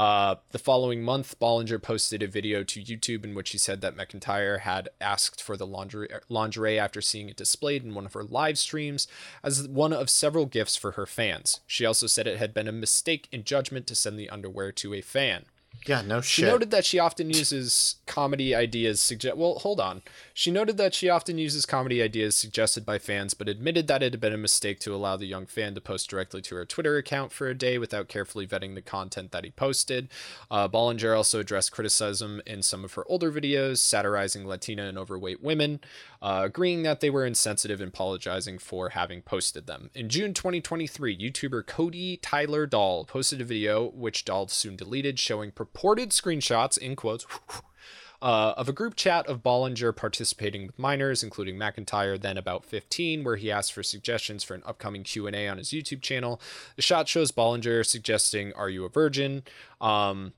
Uh, 0.00 0.36
the 0.52 0.58
following 0.58 1.02
month, 1.02 1.38
Ballinger 1.38 1.78
posted 1.78 2.22
a 2.22 2.26
video 2.26 2.64
to 2.64 2.82
YouTube 2.82 3.22
in 3.22 3.34
which 3.34 3.50
he 3.50 3.58
said 3.58 3.82
that 3.82 3.98
McIntyre 3.98 4.60
had 4.60 4.88
asked 4.98 5.42
for 5.42 5.58
the 5.58 5.66
lingerie, 5.66 6.08
lingerie 6.30 6.78
after 6.78 7.02
seeing 7.02 7.28
it 7.28 7.36
displayed 7.36 7.84
in 7.84 7.92
one 7.92 8.06
of 8.06 8.14
her 8.14 8.24
live 8.24 8.56
streams 8.56 9.06
as 9.44 9.68
one 9.68 9.92
of 9.92 10.08
several 10.08 10.46
gifts 10.46 10.74
for 10.74 10.92
her 10.92 11.04
fans. 11.04 11.60
She 11.66 11.84
also 11.84 12.06
said 12.06 12.26
it 12.26 12.38
had 12.38 12.54
been 12.54 12.66
a 12.66 12.72
mistake 12.72 13.28
in 13.30 13.44
judgment 13.44 13.86
to 13.88 13.94
send 13.94 14.18
the 14.18 14.30
underwear 14.30 14.72
to 14.72 14.94
a 14.94 15.02
fan. 15.02 15.44
Yeah, 15.86 16.02
no 16.02 16.20
shit. 16.20 16.44
She 16.44 16.50
noted 16.50 16.70
that 16.72 16.84
she 16.84 16.98
often 16.98 17.30
uses 17.30 17.96
comedy 18.06 18.54
ideas 18.54 19.00
suggest 19.00 19.36
well, 19.36 19.54
hold 19.60 19.80
on. 19.80 20.02
She 20.34 20.50
noted 20.50 20.76
that 20.76 20.94
she 20.94 21.08
often 21.08 21.38
uses 21.38 21.64
comedy 21.64 22.02
ideas 22.02 22.36
suggested 22.36 22.84
by 22.84 22.98
fans, 22.98 23.32
but 23.32 23.48
admitted 23.48 23.86
that 23.86 24.02
it 24.02 24.12
had 24.12 24.20
been 24.20 24.32
a 24.32 24.38
mistake 24.38 24.78
to 24.80 24.94
allow 24.94 25.16
the 25.16 25.26
young 25.26 25.46
fan 25.46 25.74
to 25.74 25.80
post 25.80 26.10
directly 26.10 26.42
to 26.42 26.54
her 26.56 26.66
Twitter 26.66 26.96
account 26.96 27.32
for 27.32 27.48
a 27.48 27.54
day 27.54 27.78
without 27.78 28.08
carefully 28.08 28.46
vetting 28.46 28.74
the 28.74 28.82
content 28.82 29.32
that 29.32 29.44
he 29.44 29.50
posted. 29.50 30.08
Uh, 30.50 30.68
Ballinger 30.68 31.14
also 31.14 31.40
addressed 31.40 31.72
criticism 31.72 32.42
in 32.46 32.62
some 32.62 32.84
of 32.84 32.94
her 32.94 33.04
older 33.08 33.32
videos, 33.32 33.78
satirizing 33.78 34.46
Latina 34.46 34.84
and 34.84 34.98
overweight 34.98 35.42
women, 35.42 35.80
uh, 36.22 36.42
agreeing 36.44 36.82
that 36.82 37.00
they 37.00 37.10
were 37.10 37.24
insensitive 37.24 37.80
and 37.80 37.88
apologizing 37.88 38.58
for 38.58 38.90
having 38.90 39.22
posted 39.22 39.66
them. 39.66 39.90
In 39.94 40.08
June 40.08 40.34
2023, 40.34 41.16
YouTuber 41.16 41.66
Cody 41.66 42.18
Tyler 42.18 42.66
Dahl 42.66 43.04
posted 43.04 43.40
a 43.40 43.44
video, 43.44 43.90
which 43.90 44.24
Dahl 44.24 44.48
soon 44.48 44.76
deleted, 44.76 45.18
showing 45.18 45.50
purported 45.50 46.10
screenshots, 46.10 46.76
in 46.76 46.94
quotes, 46.94 47.26
uh, 48.22 48.52
of 48.56 48.68
a 48.68 48.72
group 48.72 48.96
chat 48.96 49.26
of 49.26 49.42
Ballinger 49.42 49.92
participating 49.92 50.66
with 50.66 50.78
minors, 50.78 51.22
including 51.22 51.56
McIntyre, 51.56 52.20
then 52.20 52.36
about 52.36 52.66
15, 52.66 53.24
where 53.24 53.36
he 53.36 53.50
asked 53.50 53.72
for 53.72 53.82
suggestions 53.82 54.44
for 54.44 54.54
an 54.54 54.62
upcoming 54.66 55.04
Q&A 55.04 55.48
on 55.48 55.56
his 55.56 55.70
YouTube 55.70 56.02
channel. 56.02 56.40
The 56.76 56.82
shot 56.82 57.08
shows 57.08 57.30
Ballinger 57.30 57.82
suggesting, 57.82 58.52
are 58.52 58.68
you 58.68 58.84
a 58.84 58.90
virgin? 58.90 59.42
Um, 59.80 60.34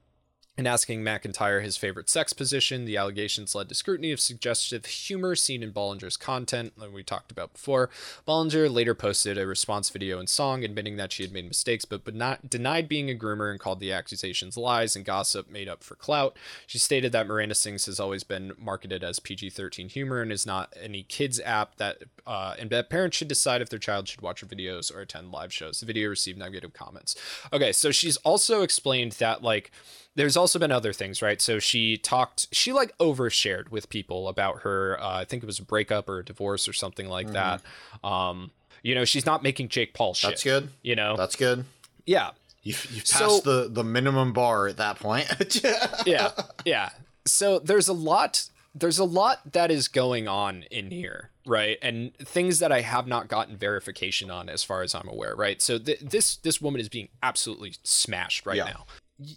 and 0.59 0.69
asking 0.69 1.03
McIntyre 1.03 1.63
his 1.63 1.79
favorite 1.79 2.11
sex 2.11 2.35
position. 2.35 2.85
The 2.85 2.99
allegations 2.99 3.55
led 3.55 3.71
to 3.71 3.75
scrutiny 3.75 4.13
of 4.13 4.21
suggestive 4.21 4.85
humor 4.85 5.35
seen 5.35 5.63
in 5.63 5.73
Ballinger's 5.73 6.19
content, 6.19 6.75
like 6.77 6.93
we 6.93 7.03
talked 7.03 7.33
about 7.33 7.55
before. 7.55 7.89
Ballinger 8.27 8.69
later 8.69 8.95
posted 8.95 9.39
a 9.39 9.47
response 9.47 9.89
video 9.89 10.19
and 10.19 10.29
song 10.29 10.63
admitting 10.63 10.97
that 10.97 11.11
she 11.11 11.23
had 11.23 11.33
made 11.33 11.49
mistakes, 11.49 11.87
but, 11.87 12.05
but 12.05 12.15
not 12.15 12.51
denied 12.51 12.87
being 12.87 13.11
a 13.11 13.15
groomer 13.15 13.51
and 13.51 13.59
called 13.59 13.81
the 13.81 13.93
accusations 13.93 14.59
lies 14.59 14.95
and 14.95 15.07
gossip 15.07 15.51
made 15.51 15.69
up 15.69 15.83
for 15.83 15.95
clout. 15.95 16.37
She 16.67 16.79
stated 16.79 17.13
that 17.13 17.27
Miranda 17.27 17.55
Sings 17.55 17.87
has 17.87 17.99
always 17.99 18.23
been 18.23 18.53
marketed 18.59 19.03
as 19.03 19.21
PG-13 19.21 19.91
humor 19.91 20.21
and 20.21 20.31
is 20.31 20.45
not 20.45 20.75
any 20.79 21.03
kids 21.03 21.41
app 21.41 21.77
that, 21.77 22.03
uh, 22.27 22.57
and 22.59 22.69
that 22.69 22.91
parents 22.91 23.17
should 23.17 23.29
decide 23.29 23.63
if 23.63 23.71
their 23.71 23.79
child 23.79 24.07
should 24.07 24.21
watch 24.21 24.41
her 24.41 24.47
videos 24.47 24.95
or 24.95 25.01
attend 25.01 25.33
live 25.33 25.53
shows. 25.53 25.81
The 25.81 25.87
video 25.87 26.11
received 26.11 26.39
negative 26.39 26.75
comments. 26.75 27.17
Okay, 27.55 27.73
so 27.73 27.91
she's 27.91 28.19
also 28.19 28.61
explained 28.61 29.13
that 29.13 29.43
like 29.43 29.71
there's 30.15 30.37
also 30.37 30.59
been 30.59 30.71
other 30.73 30.93
things, 30.93 31.23
right? 31.23 31.41
So 31.41 31.59
she 31.59 31.97
talked, 31.97 32.49
she 32.53 32.73
like 32.73 32.97
overshared 32.99 33.71
with 33.71 33.89
people 33.89 34.29
about 34.29 34.61
her, 34.63 34.99
uh, 35.01 35.21
I 35.21 35.25
think 35.25 35.43
it 35.43 35.47
was 35.47 35.59
a 35.59 35.65
breakup 35.65 36.09
or 36.09 36.19
a 36.19 36.25
divorce 36.25 36.69
or 36.69 36.73
something 36.73 37.09
like 37.09 37.33
that. 37.33 37.63
Um, 38.05 38.51
you 38.83 38.95
know, 38.95 39.05
she's 39.05 39.25
not 39.25 39.43
making 39.43 39.69
Jake 39.69 39.95
Paul 39.95 40.13
shit. 40.15 40.31
That's 40.31 40.45
good. 40.45 40.69
You 40.83 40.97
know, 40.97 41.17
That's 41.17 41.37
good. 41.37 41.65
yeah, 42.05 42.31
You 42.63 42.75
you 42.91 43.01
passed 43.01 43.19
So- 43.19 43.41
the 43.41 43.69
the 43.69 43.85
minimum 43.85 44.33
bar 44.33 44.67
at 44.69 44.77
that 44.77 44.99
point. 44.99 45.29
yeah, 46.07 46.31
yeah. 46.65 46.91
So 47.25 47.59
there's 47.61 47.89
a 47.89 47.93
lot, 47.93 48.45
there's 48.75 48.99
a 48.99 49.05
lot 49.05 49.53
that 49.53 49.71
is 49.71 49.87
going 49.89 50.27
on 50.29 50.65
in 50.71 50.91
here, 50.91 51.31
right? 51.47 51.79
And 51.81 52.13
things 52.17 52.59
that 52.59 52.73
I 52.73 52.81
have 52.81 53.07
not 53.07 53.29
gotten 53.29 53.57
verification 53.57 54.31
on, 54.31 54.49
as 54.49 54.65
far 54.65 54.83
as 54.83 54.95
I'm 54.95 55.09
aware, 55.09 55.35
right? 55.37 55.63
So 55.63 55.79
th- 55.79 56.01
this 56.01 56.37
this 56.37 56.61
woman 56.61 56.81
is 56.81 56.89
being 56.89 57.09
absolutely 57.23 57.75
smashed 57.85 58.45
right 58.47 58.57
Yeah. 58.57 58.65
now. 58.65 58.87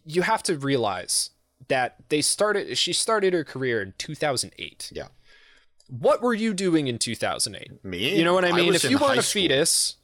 You 0.06 0.22
have 0.24 0.44
to 0.44 0.58
realize 0.58 1.32
that 1.68 1.96
they 2.10 2.22
started. 2.22 2.78
She 2.78 2.94
started 2.94 3.34
her 3.34 3.44
career 3.44 3.82
in 3.82 3.94
2008. 3.98 4.92
yeah. 4.94 5.08
What 5.88 6.22
were 6.22 6.34
you 6.34 6.56
doing 6.56 6.88
in 6.88 6.98
2008? 6.98 7.86
Me? 7.86 8.18
You 8.18 8.24
know 8.24 8.34
what 8.34 8.44
I 8.44 8.52
mean? 8.52 8.74
was 8.74 8.84
if 8.84 8.90
you 8.90 8.98
weren't 8.98 9.20
a 9.20 9.24
fetus, 9.24 9.98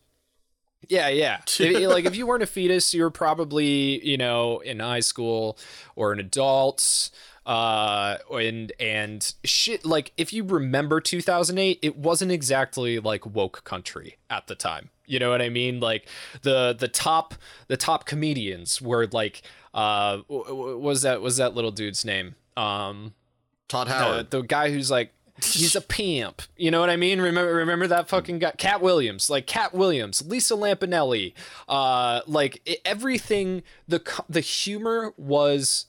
yeah, 0.88 1.10
yeah. 1.10 1.42
If- 1.60 1.90
like 1.90 2.06
if 2.06 2.16
you 2.16 2.28
weren't 2.28 2.44
a 2.44 2.48
fetus, 2.48 2.94
you 2.94 3.02
were 3.04 3.12
probably 3.12 4.06
you 4.08 4.18
know 4.18 4.60
in 4.60 4.80
high 4.80 5.00
school 5.00 5.58
or 5.96 6.12
an 6.12 6.20
adult. 6.20 7.10
Uh, 7.44 8.18
and 8.32 8.72
and 8.80 9.34
shit. 9.44 9.84
Like 9.84 10.14
if 10.16 10.32
you 10.32 10.44
remember 10.44 11.02
2008, 11.02 11.80
it 11.82 11.98
wasn't 11.98 12.32
exactly 12.32 13.00
like 13.00 13.26
woke 13.26 13.64
country 13.64 14.18
at 14.30 14.46
the 14.46 14.54
time. 14.54 14.92
You 15.08 15.18
know 15.18 15.32
what 15.32 15.42
I 15.42 15.50
mean? 15.50 15.80
Like 15.80 16.08
the 16.44 16.76
the 16.78 16.88
top 16.88 17.34
the 17.68 17.78
top 17.78 18.06
comedians 18.06 18.80
were 18.80 19.08
like 19.12 19.42
uh 19.74 20.20
was 20.28 21.04
that 21.04 21.22
was 21.22 21.38
that 21.38 21.56
little 21.56 21.72
dude's 21.72 22.04
name? 22.06 22.36
Um, 22.58 23.14
Todd 23.68 23.88
Howard. 23.88 24.32
the 24.32 24.42
guy 24.42 24.72
who's 24.72 24.92
like 24.92 25.14
he's 25.44 25.76
a 25.76 25.82
pimp. 25.82 26.42
You 26.58 26.72
know 26.72 26.80
what 26.80 26.90
I 26.90 26.98
mean? 26.98 27.22
Remember 27.22 27.54
remember 27.54 27.88
that 27.88 28.10
fucking 28.10 28.40
guy 28.40 28.52
Katt 28.58 28.82
Williams, 28.82 29.30
like 29.30 29.48
Katt 29.48 29.74
Williams, 29.74 30.26
Lisa 30.26 30.56
Lampanelli, 30.56 31.34
uh 31.68 32.22
like 32.28 32.82
everything 32.86 33.64
the 33.88 34.02
the 34.30 34.42
humor 34.42 35.14
was 35.18 35.86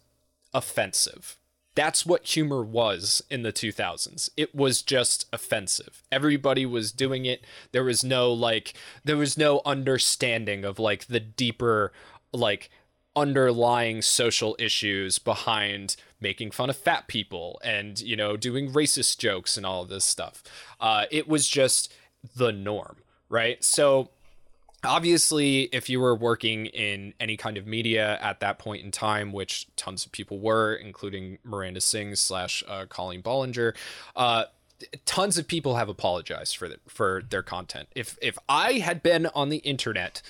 offensive. 0.54 1.36
That's 1.74 2.04
what 2.04 2.26
humor 2.26 2.62
was 2.62 3.22
in 3.30 3.42
the 3.44 3.52
2000s. 3.52 4.28
It 4.36 4.54
was 4.54 4.82
just 4.82 5.26
offensive. 5.32 6.02
Everybody 6.12 6.66
was 6.66 6.92
doing 6.92 7.24
it. 7.24 7.42
There 7.72 7.84
was 7.84 8.04
no 8.04 8.30
like 8.30 8.74
there 9.04 9.16
was 9.16 9.38
no 9.38 9.62
understanding 9.64 10.64
of 10.64 10.78
like 10.78 11.06
the 11.06 11.20
deeper 11.20 11.92
like 12.32 12.70
underlying 13.14 14.00
social 14.02 14.56
issues 14.58 15.18
behind 15.18 15.96
making 16.20 16.50
fun 16.50 16.70
of 16.70 16.76
fat 16.76 17.06
people 17.08 17.60
and 17.64 18.00
you 18.00 18.16
know 18.16 18.36
doing 18.36 18.70
racist 18.72 19.18
jokes 19.18 19.56
and 19.56 19.66
all 19.66 19.82
of 19.82 19.88
this 19.88 20.04
stuff. 20.04 20.42
Uh, 20.80 21.04
it 21.10 21.28
was 21.28 21.48
just 21.48 21.92
the 22.36 22.52
norm 22.52 22.96
right? 23.32 23.64
So 23.64 24.10
obviously 24.84 25.62
if 25.72 25.88
you 25.88 26.00
were 26.00 26.14
working 26.14 26.66
in 26.66 27.14
any 27.18 27.36
kind 27.36 27.56
of 27.56 27.66
media 27.66 28.18
at 28.20 28.40
that 28.40 28.58
point 28.58 28.84
in 28.84 28.90
time 28.90 29.32
which 29.32 29.68
tons 29.76 30.04
of 30.04 30.10
people 30.10 30.40
were 30.40 30.74
including 30.74 31.38
miranda 31.44 31.80
sings 31.80 32.20
slash 32.20 32.64
uh, 32.66 32.84
colleen 32.88 33.20
ballinger 33.20 33.74
uh, 34.16 34.44
tons 35.06 35.38
of 35.38 35.46
people 35.46 35.76
have 35.76 35.88
apologized 35.88 36.56
for 36.56 36.68
the, 36.68 36.78
for 36.88 37.22
their 37.30 37.44
content. 37.44 37.88
If 37.94 38.18
if 38.20 38.36
i 38.48 38.74
had 38.74 39.04
been 39.04 39.26
on 39.26 39.50
the 39.50 39.58
internet 39.58 40.20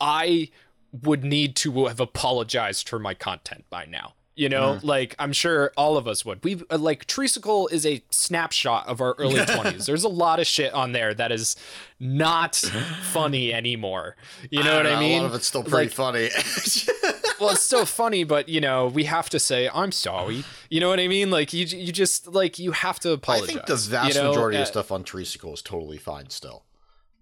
i 0.00 0.50
would 0.92 1.24
need 1.24 1.56
to 1.56 1.86
have 1.86 2.00
apologized 2.00 2.88
for 2.88 2.98
my 2.98 3.14
content 3.14 3.64
by 3.70 3.84
now 3.84 4.14
You 4.36 4.48
know, 4.48 4.78
like 4.82 5.14
I'm 5.18 5.32
sure 5.32 5.70
all 5.76 5.96
of 5.98 6.08
us 6.08 6.24
would. 6.24 6.42
We 6.42 6.62
uh, 6.70 6.78
like 6.78 7.06
Treesicle 7.06 7.70
is 7.70 7.84
a 7.84 8.02
snapshot 8.10 8.86
of 8.88 9.00
our 9.00 9.14
early 9.18 9.34
20s. 9.56 9.84
There's 9.86 10.04
a 10.04 10.08
lot 10.08 10.40
of 10.40 10.46
shit 10.46 10.72
on 10.72 10.92
there 10.92 11.12
that 11.14 11.30
is 11.30 11.56
not 11.98 12.56
funny 13.12 13.52
anymore. 13.52 14.16
You 14.50 14.62
know 14.64 14.72
I 14.72 14.76
what 14.78 14.82
don't 14.84 14.96
I 14.96 15.00
mean? 15.00 15.18
A 15.20 15.22
lot 15.22 15.30
of 15.30 15.34
it's 15.34 15.46
still 15.46 15.62
pretty 15.62 15.88
Like, 15.88 15.92
funny. 15.92 16.28
well, 17.40 17.50
it's 17.50 17.62
still 17.62 17.84
funny, 17.86 18.24
but 18.24 18.48
you 18.48 18.60
know, 18.60 18.86
we 18.88 19.04
have 19.04 19.28
to 19.30 19.38
say 19.38 19.68
I'm 19.72 19.92
sorry. 19.92 20.44
You 20.70 20.80
know 20.80 20.88
what 20.88 21.00
I 21.00 21.08
mean? 21.08 21.30
Like 21.30 21.52
you, 21.52 21.66
you 21.66 21.92
just 21.92 22.26
like 22.28 22.58
you 22.58 22.72
have 22.72 22.98
to 23.00 23.12
apologize. 23.12 23.50
I 23.50 23.52
think 23.52 23.66
the 23.66 23.76
vast 23.76 24.14
you 24.16 24.22
know? 24.22 24.28
majority 24.30 24.58
Uh, 24.58 24.62
of 24.62 24.68
stuff 24.68 24.90
on 24.90 25.04
Treesicle 25.04 25.52
is 25.54 25.62
totally 25.62 25.98
fine 25.98 26.30
still. 26.30 26.64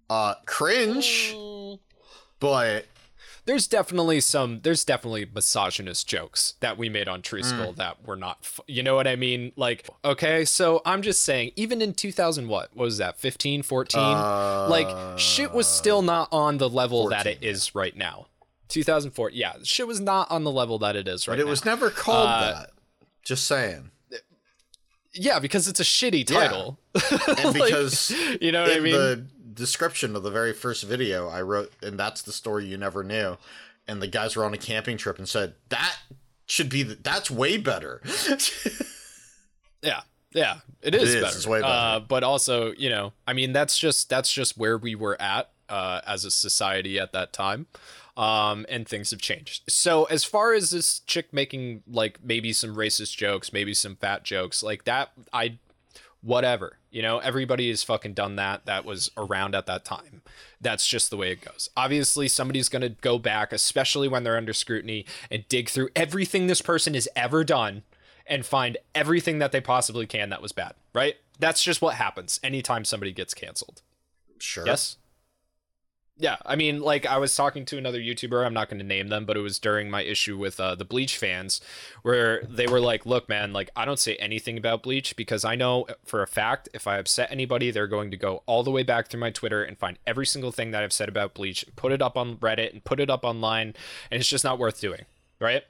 Uh, 0.09 0.35
cringe, 0.47 1.33
Mm. 1.35 1.79
but 2.41 2.87
there's 3.49 3.67
definitely 3.67 4.21
some 4.21 4.61
there's 4.63 4.85
definitely 4.85 5.27
misogynist 5.35 6.07
jokes 6.07 6.55
that 6.61 6.77
we 6.79 6.89
made 6.89 7.09
on 7.09 7.23
Tree 7.23 7.43
Mm. 7.43 7.75
That 7.77 8.07
were 8.07 8.15
not 8.17 8.39
f- 8.43 8.61
you 8.69 8.83
know 8.83 8.95
what 8.95 9.07
i 9.09 9.17
mean 9.17 9.53
like 9.57 9.89
okay 10.05 10.45
so 10.45 10.83
i'm 10.85 11.01
just 11.03 11.23
saying 11.25 11.53
even 11.57 11.81
in 11.81 11.95
2000 11.95 12.47
what, 12.47 12.69
what 12.75 12.85
was 12.85 12.99
that 12.99 13.19
15 13.19 13.63
14 13.63 14.01
like 14.69 15.19
shit 15.19 15.53
was 15.53 15.67
still 15.67 16.03
not 16.03 16.29
on 16.31 16.59
the 16.59 16.69
level 16.69 17.09
that 17.09 17.27
it 17.27 17.39
14, 17.39 17.49
is 17.51 17.75
right 17.75 17.97
now 17.97 18.27
2004 18.69 19.31
yeah 19.31 19.55
shit 19.63 19.87
was 19.87 19.99
not 20.01 20.31
on 20.31 20.45
the 20.45 20.51
level 20.53 20.79
that 20.81 20.95
it 20.95 21.09
is 21.09 21.27
right 21.27 21.35
now. 21.35 21.37
but 21.39 21.41
it 21.43 21.45
now. 21.47 21.51
was 21.51 21.65
never 21.65 21.91
called 21.91 22.29
Uh, 22.29 22.53
that. 22.53 22.71
Just 23.25 23.47
saying. 23.47 23.91
yeah 25.15 25.39
because 25.39 25.69
it's 25.69 25.81
a 25.81 25.85
shitty 25.85 26.29
Yeah. 26.29 26.41
title 26.41 26.79
And 27.39 27.55
because 27.55 28.11
you 28.41 28.53
know 28.53 28.63
what 28.63 28.73
i 28.73 28.81
mean 28.81 28.93
the 28.93 29.27
description 29.59 30.17
of 30.17 30.23
the 30.23 30.31
very 30.31 30.53
first 30.53 30.85
video, 30.85 31.29
I 31.29 31.43
wrote, 31.43 31.73
and 31.83 31.99
that's 31.99 32.23
the 32.23 32.33
story 32.33 32.67
you 32.67 32.77
never 32.77 33.03
knew. 33.03 33.37
And 33.87 34.03
the 34.03 34.07
guys 34.07 34.37
were 34.37 34.45
on 34.45 34.55
a 34.55 34.59
camping 34.59 34.97
trip 34.97 35.19
and 35.19 35.29
said 35.29 35.55
that 35.71 35.97
should 36.47 36.69
be 36.69 36.83
the, 36.83 36.95
that's 36.95 37.31
way 37.31 37.57
better. 37.57 38.03
Yeah, 39.83 40.01
yeah, 40.33 40.59
it 40.83 40.95
is, 40.95 41.15
is, 41.15 41.23
better. 41.23 41.37
it's 41.37 41.47
way 41.47 41.61
better. 41.61 41.73
Uh, 41.73 42.01
but 42.01 42.25
also, 42.25 42.73
you 42.73 42.91
know, 42.91 43.13
I 43.27 43.33
mean, 43.33 43.53
that's 43.53 43.79
just 43.79 44.11
that's 44.11 44.33
just 44.33 44.59
where 44.59 44.77
we 44.77 44.95
were 44.95 45.21
at 45.21 45.51
uh, 45.69 46.01
as 46.07 46.25
a 46.25 46.31
society 46.31 46.99
at 46.99 47.13
that 47.13 47.33
time, 47.33 47.67
um, 48.17 48.67
and 48.69 48.87
things 48.87 49.11
have 49.11 49.21
changed. 49.21 49.71
So 49.71 50.05
as 50.05 50.25
far 50.25 50.53
as 50.53 50.71
this 50.71 51.01
chick 51.01 51.33
making 51.33 51.83
like 51.87 52.19
maybe 52.25 52.53
some 52.53 52.75
racist 52.75 53.17
jokes, 53.17 53.53
maybe 53.53 53.75
some 53.75 53.97
fat 53.97 54.25
jokes, 54.25 54.63
like 54.63 54.85
that, 54.85 55.13
I, 55.33 55.59
whatever, 56.23 56.78
you 56.91 57.03
know, 57.03 57.19
everybody 57.19 57.69
has 57.69 57.83
fucking 57.83 58.15
done 58.15 58.37
that. 58.37 58.67
That 58.67 58.85
was 58.85 59.11
around 59.17 59.55
at 59.55 59.67
that 59.67 59.85
time. 59.85 60.23
That's 60.61 60.87
just 60.87 61.11
the 61.11 61.17
way 61.17 61.33
it 61.33 61.41
goes. 61.41 61.69
Obviously, 61.77 62.29
somebody's 62.29 62.69
gonna 62.69 62.89
go 62.89 63.19
back, 63.19 63.53
especially 63.53 64.09
when 64.09 64.25
they're 64.25 64.37
under 64.37 64.53
scrutiny, 64.53 65.05
and 65.31 65.47
dig 65.49 65.69
through 65.69 65.91
everything 65.95 66.47
this 66.47 66.63
person 66.63 66.95
has 66.95 67.09
ever 67.15 67.45
done 67.45 67.83
and 68.27 68.45
find 68.45 68.77
everything 68.95 69.39
that 69.39 69.53
they 69.53 69.61
possibly 69.61 70.07
can 70.07 70.31
that 70.31 70.43
was 70.43 70.53
bad, 70.53 70.75
right? 70.95 71.17
That's 71.39 71.63
just 71.63 71.81
what 71.81 71.95
happens 71.95 72.41
anytime 72.43 72.85
somebody 72.85 73.13
gets 73.13 73.35
canceled. 73.35 73.83
sure. 74.39 74.67
Yes? 74.67 74.97
Yeah, 76.21 76.37
I 76.45 76.57
mean, 76.57 76.81
like 76.81 77.07
I 77.07 77.19
was 77.19 77.35
talking 77.37 77.65
to 77.67 77.79
another 77.79 78.01
YouTuber, 78.01 78.45
I'm 78.45 78.53
not 78.53 78.69
going 78.69 78.81
to 78.81 78.85
name 78.85 79.09
them, 79.09 79.25
but 79.25 79.37
it 79.37 79.41
was 79.41 79.61
during 79.61 79.89
my 79.89 80.03
issue 80.03 80.37
with 80.37 80.59
uh, 80.59 80.75
the 80.75 80.85
Bleach 80.85 81.17
fans 81.17 81.61
where 82.03 82.43
they 82.43 82.67
were 82.67 82.81
like, 82.81 83.07
look, 83.07 83.29
man, 83.29 83.53
like 83.53 83.71
I 83.77 83.85
don't 83.85 84.01
say 84.01 84.17
anything 84.17 84.59
about 84.59 84.83
Bleach 84.83 85.15
because 85.15 85.45
I 85.45 85.55
know 85.55 85.87
for 86.05 86.21
a 86.21 86.27
fact 86.27 86.69
if 86.75 86.89
I 86.89 86.99
upset 86.99 87.31
anybody, 87.31 87.71
they're 87.71 87.87
going 87.87 88.11
to 88.11 88.17
go 88.17 88.43
all 88.47 88.65
the 88.65 88.71
way 88.73 88.83
back 88.83 89.09
through 89.09 89.21
my 89.21 89.31
Twitter 89.31 89.63
and 89.63 89.79
find 89.79 89.97
every 90.09 90.27
single 90.27 90.51
thing 90.51 90.73
that 90.73 90.83
I've 90.83 90.93
said 90.93 91.09
about 91.09 91.35
Bleach, 91.35 91.65
put 91.77 91.93
it 91.93 92.03
up 92.03 92.17
on 92.17 92.37
Reddit 92.39 92.73
and 92.73 92.83
put 92.83 92.99
it 92.99 93.11
up 93.11 93.25
online, 93.25 93.75
and 94.11 94.21
it's 94.21 94.29
just 94.29 94.45
not 94.45 94.59
worth 94.59 94.81
doing, 94.81 95.05
right? 95.39 95.63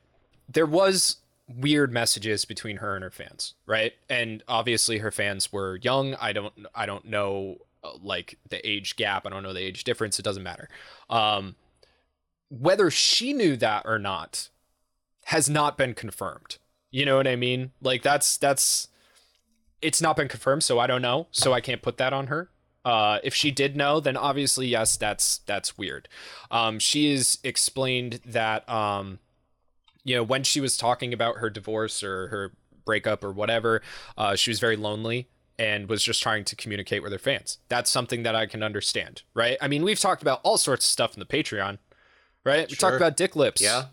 There 0.49 0.67
was 0.67 1.17
weird 1.47 1.93
messages 1.93 2.47
between 2.47 2.79
her 2.79 2.95
and 2.95 3.03
her 3.03 3.11
fans, 3.11 3.53
right? 3.67 3.93
And 4.09 4.43
obviously 4.49 4.99
her 4.99 5.11
fans 5.11 5.53
were 5.53 5.77
young. 5.77 6.15
I 6.15 6.33
don't 6.33 6.55
I 6.75 6.87
don't 6.87 7.05
know 7.05 7.59
like 8.03 8.39
the 8.51 8.67
age 8.69 8.97
gap. 8.97 9.27
I 9.27 9.31
don't 9.31 9.43
know 9.43 9.53
the 9.53 9.61
age 9.61 9.85
difference. 9.85 10.19
It 10.19 10.25
doesn't 10.25 10.43
matter. 10.43 10.69
Um 11.09 11.57
whether 12.51 12.91
she 12.91 13.33
knew 13.33 13.57
that 13.57 13.83
or 13.85 13.99
not 13.99 14.49
has 15.27 15.49
not 15.51 15.77
been 15.77 15.93
confirmed. 15.93 16.57
You 16.91 17.05
know 17.05 17.17
what 17.17 17.29
I 17.29 17.37
mean? 17.37 17.73
Like 17.83 18.03
that's 18.03 18.37
that's 18.37 18.89
it's 19.83 20.01
not 20.01 20.17
been 20.17 20.29
confirmed, 20.29 20.65
so 20.65 20.79
I 20.79 20.87
don't 20.87 21.03
know. 21.03 21.29
So 21.31 21.53
I 21.53 21.61
can't 21.61 21.83
put 21.83 21.99
that 21.99 22.13
on 22.13 22.29
her. 22.29 22.51
Uh, 22.85 23.19
if 23.23 23.35
she 23.35 23.51
did 23.51 23.77
know, 23.77 24.01
then 24.01 24.17
obviously 24.17 24.67
yes, 24.69 24.97
that's 24.97 25.39
that's 25.39 25.77
weird. 25.77 26.09
Um, 26.51 26.79
she 26.79 27.11
has 27.13 27.39
explained 27.45 28.21
that 28.25 28.67
um, 28.69 29.19
you 30.05 30.17
know 30.17 30.23
when 30.23 30.43
she 30.43 30.61
was 30.61 30.77
talking 30.77 31.13
about 31.13 31.37
her 31.37 31.51
divorce 31.51 32.03
or 32.03 32.29
her 32.29 32.53
breakup 32.87 33.23
or 33.23 33.31
whatever, 33.31 33.83
uh, 34.17 34.35
she 34.35 34.51
was 34.51 34.61
very 34.61 34.77
lonely 34.77 35.29
and 35.59 35.89
was 35.89 36.03
just 36.03 36.23
trying 36.23 36.45
to 36.45 36.55
communicate 36.57 37.03
with 37.03 37.13
her 37.13 37.19
fans. 37.19 37.59
That's 37.69 37.91
something 37.91 38.23
that 38.23 38.35
I 38.37 38.47
can 38.47 38.63
understand, 38.63 39.23
right? 39.35 39.57
I 39.61 39.69
mean, 39.69 39.83
we've 39.83 39.99
talked 40.01 40.23
about 40.23 40.41
all 40.45 40.57
sorts 40.59 40.85
of 40.85 40.91
stuff 40.91 41.15
in 41.15 41.21
the 41.21 41.27
Patreon, 41.27 41.79
right? 42.45 42.69
We 42.69 42.75
Sure. 42.77 42.91
talked 42.91 42.97
about 43.01 43.17
dick 43.17 43.35
lips, 43.35 43.61
Yeah. 43.61 43.87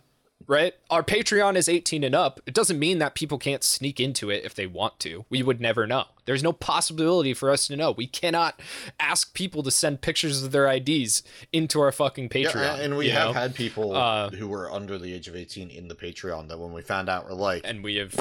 right? 0.48 0.76
Our 0.92 1.02
Patreon 1.02 1.56
is 1.56 1.68
18 1.68 2.04
and 2.04 2.14
up. 2.14 2.40
It 2.46 2.54
doesn't 2.54 2.78
mean 2.78 3.00
that 3.00 3.16
people 3.16 3.40
can't 3.40 3.64
sneak 3.64 4.00
into 4.00 4.30
it 4.30 4.46
if 4.46 4.54
they 4.54 4.68
want 4.68 5.00
to. 5.00 5.26
We 5.32 5.42
would 5.42 5.60
never 5.60 5.88
know. 5.88 6.06
There's 6.26 6.44
no 6.44 6.54
possibility 6.54 7.34
for 7.34 7.50
us 7.50 7.66
to 7.68 7.76
know. 7.76 7.92
We 7.92 8.06
cannot 8.08 8.60
ask 9.00 9.34
people 9.34 9.64
to 9.64 9.72
send 9.72 10.02
pictures 10.02 10.44
of 10.44 10.52
their 10.52 10.68
IDs 10.68 11.24
into 11.52 11.82
our 11.82 11.92
fucking 11.92 12.30
Patreon. 12.30 12.56
Yeah, 12.56 12.76
and 12.76 12.96
we 12.98 13.10
have 13.10 13.30
know? 13.30 13.34
had 13.34 13.56
people 13.56 13.96
Uh, 13.96 14.30
who 14.30 14.48
were 14.48 14.72
under 14.72 15.00
the 15.00 15.14
age 15.14 15.28
of 15.28 15.36
18 15.36 15.72
in 15.72 15.88
the 15.88 15.96
Patreon 15.96 16.48
that 16.50 16.60
when 16.60 16.74
we 16.74 16.82
found 16.84 17.10
out 17.10 17.26
were 17.26 17.34
like, 17.34 17.62
and 17.66 17.84
we 17.84 17.96
have 17.96 18.16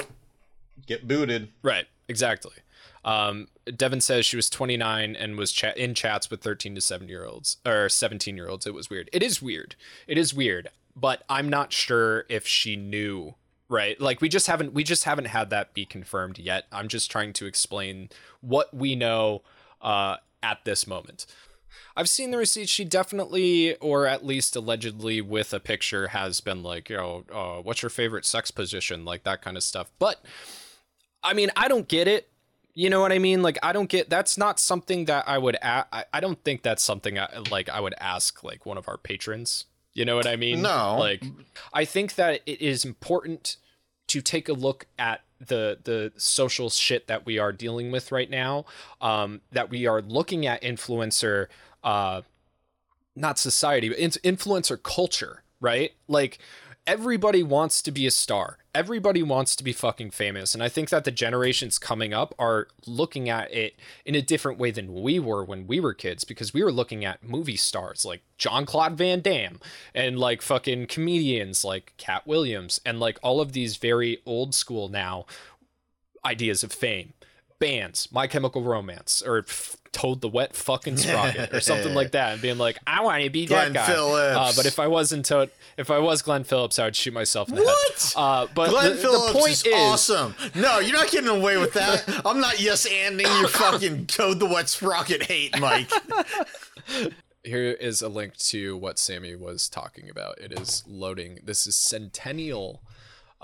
get 0.86 1.08
booted. 1.08 1.48
Right, 1.62 1.86
exactly. 2.08 2.54
Um, 3.04 3.48
Devin 3.76 4.00
says 4.00 4.24
she 4.24 4.36
was 4.36 4.48
29 4.48 5.14
and 5.14 5.36
was 5.36 5.52
cha- 5.52 5.72
in 5.76 5.94
chats 5.94 6.30
with 6.30 6.40
13 6.40 6.74
to 6.74 6.80
7 6.80 7.08
year 7.08 7.24
olds 7.24 7.58
or 7.66 7.88
17 7.88 8.36
year 8.36 8.48
olds. 8.48 8.66
It 8.66 8.74
was 8.74 8.88
weird. 8.88 9.10
It 9.12 9.22
is 9.22 9.42
weird. 9.42 9.76
It 10.06 10.16
is 10.16 10.32
weird, 10.32 10.70
but 10.96 11.22
I'm 11.28 11.48
not 11.48 11.72
sure 11.72 12.24
if 12.28 12.46
she 12.46 12.76
knew. 12.76 13.34
Right, 13.66 13.98
like 13.98 14.20
we 14.20 14.28
just 14.28 14.46
haven't 14.46 14.74
we 14.74 14.84
just 14.84 15.04
haven't 15.04 15.24
had 15.24 15.48
that 15.48 15.72
be 15.72 15.86
confirmed 15.86 16.38
yet. 16.38 16.66
I'm 16.70 16.86
just 16.86 17.10
trying 17.10 17.32
to 17.32 17.46
explain 17.46 18.10
what 18.42 18.74
we 18.74 18.94
know 18.94 19.42
uh, 19.80 20.18
at 20.42 20.64
this 20.66 20.86
moment. 20.86 21.24
I've 21.96 22.08
seen 22.08 22.30
the 22.30 22.38
receipts. 22.38 22.70
She 22.70 22.84
definitely, 22.84 23.76
or 23.76 24.06
at 24.06 24.24
least 24.24 24.54
allegedly, 24.54 25.20
with 25.20 25.54
a 25.54 25.60
picture, 25.60 26.08
has 26.08 26.40
been 26.40 26.62
like, 26.62 26.90
you 26.90 26.96
know, 26.96 27.24
uh, 27.32 27.62
what's 27.62 27.82
your 27.82 27.90
favorite 27.90 28.26
sex 28.26 28.50
position, 28.50 29.04
like 29.04 29.22
that 29.24 29.42
kind 29.42 29.56
of 29.56 29.62
stuff. 29.62 29.90
But 29.98 30.22
I 31.24 31.32
mean, 31.32 31.50
I 31.56 31.68
don't 31.68 31.88
get 31.88 32.06
it. 32.06 32.28
You 32.74 32.90
know 32.90 33.00
what 33.00 33.12
I 33.12 33.18
mean? 33.18 33.40
Like, 33.42 33.58
I 33.62 33.72
don't 33.72 33.88
get. 33.88 34.10
That's 34.10 34.36
not 34.36 34.58
something 34.58 35.04
that 35.04 35.28
I 35.28 35.38
would. 35.38 35.54
A- 35.56 35.86
I, 35.92 36.04
I 36.12 36.20
don't 36.20 36.42
think 36.44 36.62
that's 36.62 36.82
something 36.82 37.18
I, 37.18 37.28
like 37.50 37.68
I 37.68 37.80
would 37.80 37.94
ask 38.00 38.42
like 38.42 38.66
one 38.66 38.76
of 38.76 38.88
our 38.88 38.98
patrons. 38.98 39.66
You 39.94 40.04
know 40.04 40.16
what 40.16 40.26
I 40.26 40.34
mean? 40.34 40.60
No. 40.60 40.96
Like, 40.98 41.22
I 41.72 41.84
think 41.84 42.16
that 42.16 42.40
it 42.46 42.60
is 42.60 42.84
important 42.84 43.56
to 44.08 44.20
take 44.20 44.48
a 44.48 44.52
look 44.52 44.86
at 44.98 45.20
the 45.38 45.78
the 45.84 46.12
social 46.16 46.68
shit 46.68 47.06
that 47.06 47.24
we 47.24 47.38
are 47.38 47.52
dealing 47.52 47.92
with 47.92 48.10
right 48.10 48.28
now. 48.28 48.64
Um, 49.00 49.40
that 49.52 49.70
we 49.70 49.86
are 49.86 50.02
looking 50.02 50.46
at 50.46 50.60
influencer, 50.62 51.46
uh, 51.84 52.22
not 53.14 53.38
society, 53.38 53.88
but 53.88 53.98
in- 53.98 54.10
influencer 54.10 54.82
culture, 54.82 55.44
right? 55.60 55.92
Like 56.08 56.38
everybody 56.88 57.44
wants 57.44 57.82
to 57.82 57.92
be 57.92 58.04
a 58.06 58.10
star. 58.10 58.58
Everybody 58.74 59.22
wants 59.22 59.54
to 59.56 59.64
be 59.64 59.72
fucking 59.72 60.10
famous. 60.10 60.52
And 60.52 60.62
I 60.62 60.68
think 60.68 60.88
that 60.88 61.04
the 61.04 61.12
generations 61.12 61.78
coming 61.78 62.12
up 62.12 62.34
are 62.38 62.66
looking 62.86 63.28
at 63.28 63.52
it 63.54 63.76
in 64.04 64.14
a 64.16 64.22
different 64.22 64.58
way 64.58 64.72
than 64.72 65.00
we 65.00 65.20
were 65.20 65.44
when 65.44 65.66
we 65.66 65.78
were 65.78 65.94
kids 65.94 66.24
because 66.24 66.52
we 66.52 66.64
were 66.64 66.72
looking 66.72 67.04
at 67.04 67.22
movie 67.22 67.56
stars 67.56 68.04
like 68.04 68.22
John 68.36 68.66
Claude 68.66 68.98
Van 68.98 69.20
Damme 69.20 69.60
and 69.94 70.18
like 70.18 70.42
fucking 70.42 70.86
comedians 70.88 71.64
like 71.64 71.92
Katt 71.98 72.26
Williams 72.26 72.80
and 72.84 72.98
like 72.98 73.18
all 73.22 73.40
of 73.40 73.52
these 73.52 73.76
very 73.76 74.20
old 74.26 74.54
school 74.54 74.88
now 74.88 75.24
ideas 76.24 76.64
of 76.64 76.72
fame. 76.72 77.12
Bands, 77.58 78.08
My 78.12 78.26
Chemical 78.26 78.62
Romance, 78.62 79.22
or 79.24 79.38
f- 79.38 79.76
Toad 79.92 80.20
the 80.20 80.28
Wet 80.28 80.56
Fucking 80.56 80.96
Sprocket, 80.96 81.54
or 81.54 81.60
something 81.60 81.94
like 81.94 82.10
that, 82.12 82.32
and 82.32 82.42
being 82.42 82.58
like, 82.58 82.78
I 82.86 83.00
want 83.02 83.22
to 83.22 83.30
be 83.30 83.46
Glen 83.46 83.72
that 83.72 83.86
guy. 83.86 83.92
Phillips. 83.94 84.36
Uh, 84.36 84.52
but 84.56 84.66
if 84.66 84.78
I 84.80 84.88
wasn't 84.88 85.24
Toad, 85.24 85.50
if 85.76 85.88
I 85.90 85.98
was 86.00 86.20
Glen 86.20 86.42
Phillips, 86.44 86.78
I 86.80 86.86
would 86.86 86.96
shoot 86.96 87.14
myself 87.14 87.48
in 87.48 87.54
the 87.54 87.62
What? 87.62 87.92
head. 87.92 88.12
Uh, 88.20 88.46
but 88.54 88.70
Glen 88.70 88.90
the, 88.90 88.96
Phillips 88.96 89.26
the 89.32 89.38
point 89.38 89.52
is, 89.52 89.66
is, 89.66 89.74
awesome. 89.76 90.34
No, 90.56 90.80
you're 90.80 90.96
not 90.96 91.10
getting 91.12 91.30
away 91.30 91.56
with 91.58 91.74
that. 91.74 92.04
I'm 92.26 92.40
not 92.40 92.60
yes 92.60 92.88
anding 92.88 93.40
your 93.40 93.48
fucking 93.48 94.06
Toad 94.06 94.40
the 94.40 94.46
Wet 94.46 94.68
Sprocket 94.68 95.22
hate, 95.22 95.58
Mike. 95.60 95.90
here 97.44 97.70
is 97.72 98.02
a 98.02 98.08
link 98.08 98.36
to 98.38 98.76
what 98.76 98.98
Sammy 98.98 99.36
was 99.36 99.68
talking 99.68 100.08
about. 100.10 100.38
It 100.40 100.52
is 100.58 100.82
loading. 100.88 101.38
This 101.44 101.66
is 101.66 101.76
Centennial 101.76 102.82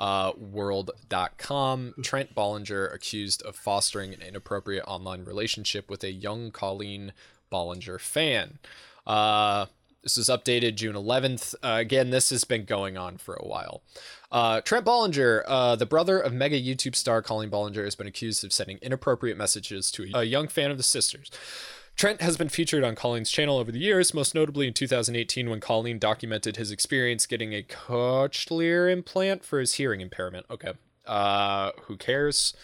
uh, 0.01 0.33
world.com 0.37 1.95
trent 2.03 2.35
ballinger 2.35 2.89
accused 2.89 3.43
of 3.43 3.55
fostering 3.55 4.13
an 4.13 4.21
inappropriate 4.23 4.85
online 4.89 5.25
relationship 5.25 5.89
with 5.89 6.03
a 6.03 6.11
young 6.11 6.51
colleen 6.51 7.13
ballinger 7.51 7.99
fan 7.99 8.59
uh, 9.07 9.67
this 10.03 10.17
is 10.17 10.29
updated 10.29 10.77
June 10.77 10.95
11th. 10.95 11.55
Uh, 11.63 11.77
again, 11.79 12.11
this 12.11 12.31
has 12.31 12.45
been 12.45 12.65
going 12.65 12.97
on 12.97 13.19
for 13.19 13.35
a 13.35 13.47
while. 13.47 13.83
Uh, 14.33 14.61
Trent 14.63 14.85
Ballinger, 14.85 15.45
uh, 15.47 15.77
the 15.77 15.87
brother 15.87 16.19
of 16.19 16.33
mega 16.33 16.61
YouTube 16.61 16.95
star 16.95 17.21
Colleen 17.21 17.51
Ballinger, 17.51 17.85
has 17.85 17.97
been 17.97 18.07
accused 18.07 18.43
of 18.45 18.53
sending 18.53 18.79
inappropriate 18.81 19.37
messages 19.37 19.91
to 19.93 20.07
a 20.15 20.25
young 20.25 20.49
fan 20.49 20.71
of 20.71 20.79
the 20.79 20.83
sisters. 20.83 21.31
Trent 21.97 22.23
has 22.23 22.37
been 22.37 22.49
featured 22.49 22.83
on 22.83 22.95
Colleen's 22.95 23.31
channel 23.31 23.59
over 23.59 23.71
the 23.71 23.79
years, 23.79 24.15
most 24.15 24.35
notably 24.35 24.67
in 24.67 24.73
2018 24.73 25.51
when 25.51 25.61
Colleen 25.61 25.99
documented 25.99 26.57
his 26.57 26.71
experience 26.71 27.27
getting 27.27 27.53
a 27.53 27.63
cochlear 27.63 28.91
implant 28.91 29.45
for 29.45 29.61
his 29.61 29.75
hearing 29.75 30.01
impairment. 30.01 30.47
Okay. 30.51 30.73
Uh, 31.07 31.73
who 31.83 31.97
cares? 31.97 32.55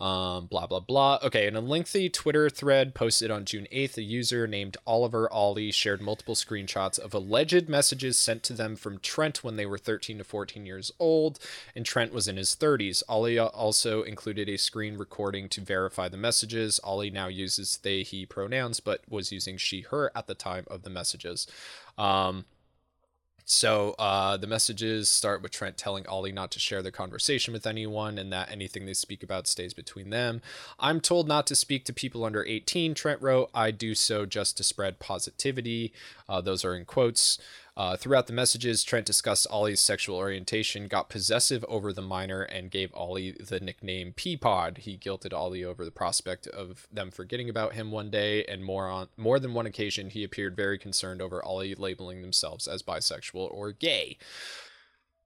Um, 0.00 0.46
blah 0.46 0.66
blah 0.66 0.80
blah. 0.80 1.18
Okay, 1.22 1.46
in 1.46 1.54
a 1.56 1.60
lengthy 1.60 2.08
Twitter 2.08 2.48
thread 2.48 2.94
posted 2.94 3.30
on 3.30 3.44
June 3.44 3.66
8th, 3.70 3.98
a 3.98 4.02
user 4.02 4.46
named 4.46 4.78
Oliver 4.86 5.30
Ollie 5.30 5.70
shared 5.70 6.00
multiple 6.00 6.34
screenshots 6.34 6.98
of 6.98 7.12
alleged 7.12 7.68
messages 7.68 8.16
sent 8.16 8.42
to 8.44 8.54
them 8.54 8.76
from 8.76 8.98
Trent 8.98 9.44
when 9.44 9.56
they 9.56 9.66
were 9.66 9.76
13 9.76 10.16
to 10.16 10.24
14 10.24 10.64
years 10.64 10.90
old, 10.98 11.38
and 11.76 11.84
Trent 11.84 12.14
was 12.14 12.26
in 12.28 12.38
his 12.38 12.56
30s. 12.56 13.02
Ollie 13.10 13.38
also 13.38 14.02
included 14.02 14.48
a 14.48 14.56
screen 14.56 14.96
recording 14.96 15.50
to 15.50 15.60
verify 15.60 16.08
the 16.08 16.16
messages. 16.16 16.80
Ollie 16.82 17.10
now 17.10 17.26
uses 17.26 17.78
they 17.82 18.02
he 18.02 18.24
pronouns, 18.24 18.80
but 18.80 19.02
was 19.06 19.30
using 19.30 19.58
she 19.58 19.82
her 19.82 20.10
at 20.16 20.26
the 20.26 20.34
time 20.34 20.64
of 20.68 20.82
the 20.82 20.90
messages. 20.90 21.46
Um, 21.98 22.46
so 23.50 23.96
uh, 23.98 24.36
the 24.36 24.46
messages 24.46 25.08
start 25.08 25.42
with 25.42 25.50
Trent 25.50 25.76
telling 25.76 26.06
Ollie 26.06 26.30
not 26.30 26.52
to 26.52 26.60
share 26.60 26.82
the 26.82 26.92
conversation 26.92 27.52
with 27.52 27.66
anyone 27.66 28.16
and 28.16 28.32
that 28.32 28.48
anything 28.48 28.86
they 28.86 28.94
speak 28.94 29.24
about 29.24 29.48
stays 29.48 29.74
between 29.74 30.10
them. 30.10 30.40
I'm 30.78 31.00
told 31.00 31.26
not 31.26 31.48
to 31.48 31.56
speak 31.56 31.84
to 31.86 31.92
people 31.92 32.24
under 32.24 32.44
18, 32.44 32.94
Trent 32.94 33.20
wrote. 33.20 33.50
I 33.52 33.72
do 33.72 33.96
so 33.96 34.24
just 34.24 34.56
to 34.58 34.62
spread 34.62 35.00
positivity. 35.00 35.92
Uh, 36.28 36.40
those 36.40 36.64
are 36.64 36.76
in 36.76 36.84
quotes. 36.84 37.38
Uh, 37.76 37.96
throughout 37.96 38.26
the 38.26 38.32
messages, 38.32 38.82
Trent 38.82 39.06
discussed 39.06 39.46
Ollie's 39.50 39.80
sexual 39.80 40.16
orientation, 40.16 40.88
got 40.88 41.08
possessive 41.08 41.64
over 41.68 41.92
the 41.92 42.02
minor, 42.02 42.42
and 42.42 42.70
gave 42.70 42.92
Ollie 42.94 43.32
the 43.32 43.60
nickname 43.60 44.12
Peapod. 44.12 44.78
He 44.78 44.98
guilted 44.98 45.32
Ollie 45.32 45.64
over 45.64 45.84
the 45.84 45.90
prospect 45.90 46.46
of 46.46 46.86
them 46.92 47.10
forgetting 47.10 47.48
about 47.48 47.74
him 47.74 47.90
one 47.90 48.10
day, 48.10 48.44
and 48.44 48.64
more 48.64 48.88
on 48.88 49.08
more 49.16 49.38
than 49.38 49.54
one 49.54 49.66
occasion, 49.66 50.10
he 50.10 50.24
appeared 50.24 50.56
very 50.56 50.78
concerned 50.78 51.22
over 51.22 51.44
Ollie 51.44 51.74
labeling 51.74 52.22
themselves 52.22 52.66
as 52.66 52.82
bisexual 52.82 53.52
or 53.52 53.72
gay. 53.72 54.18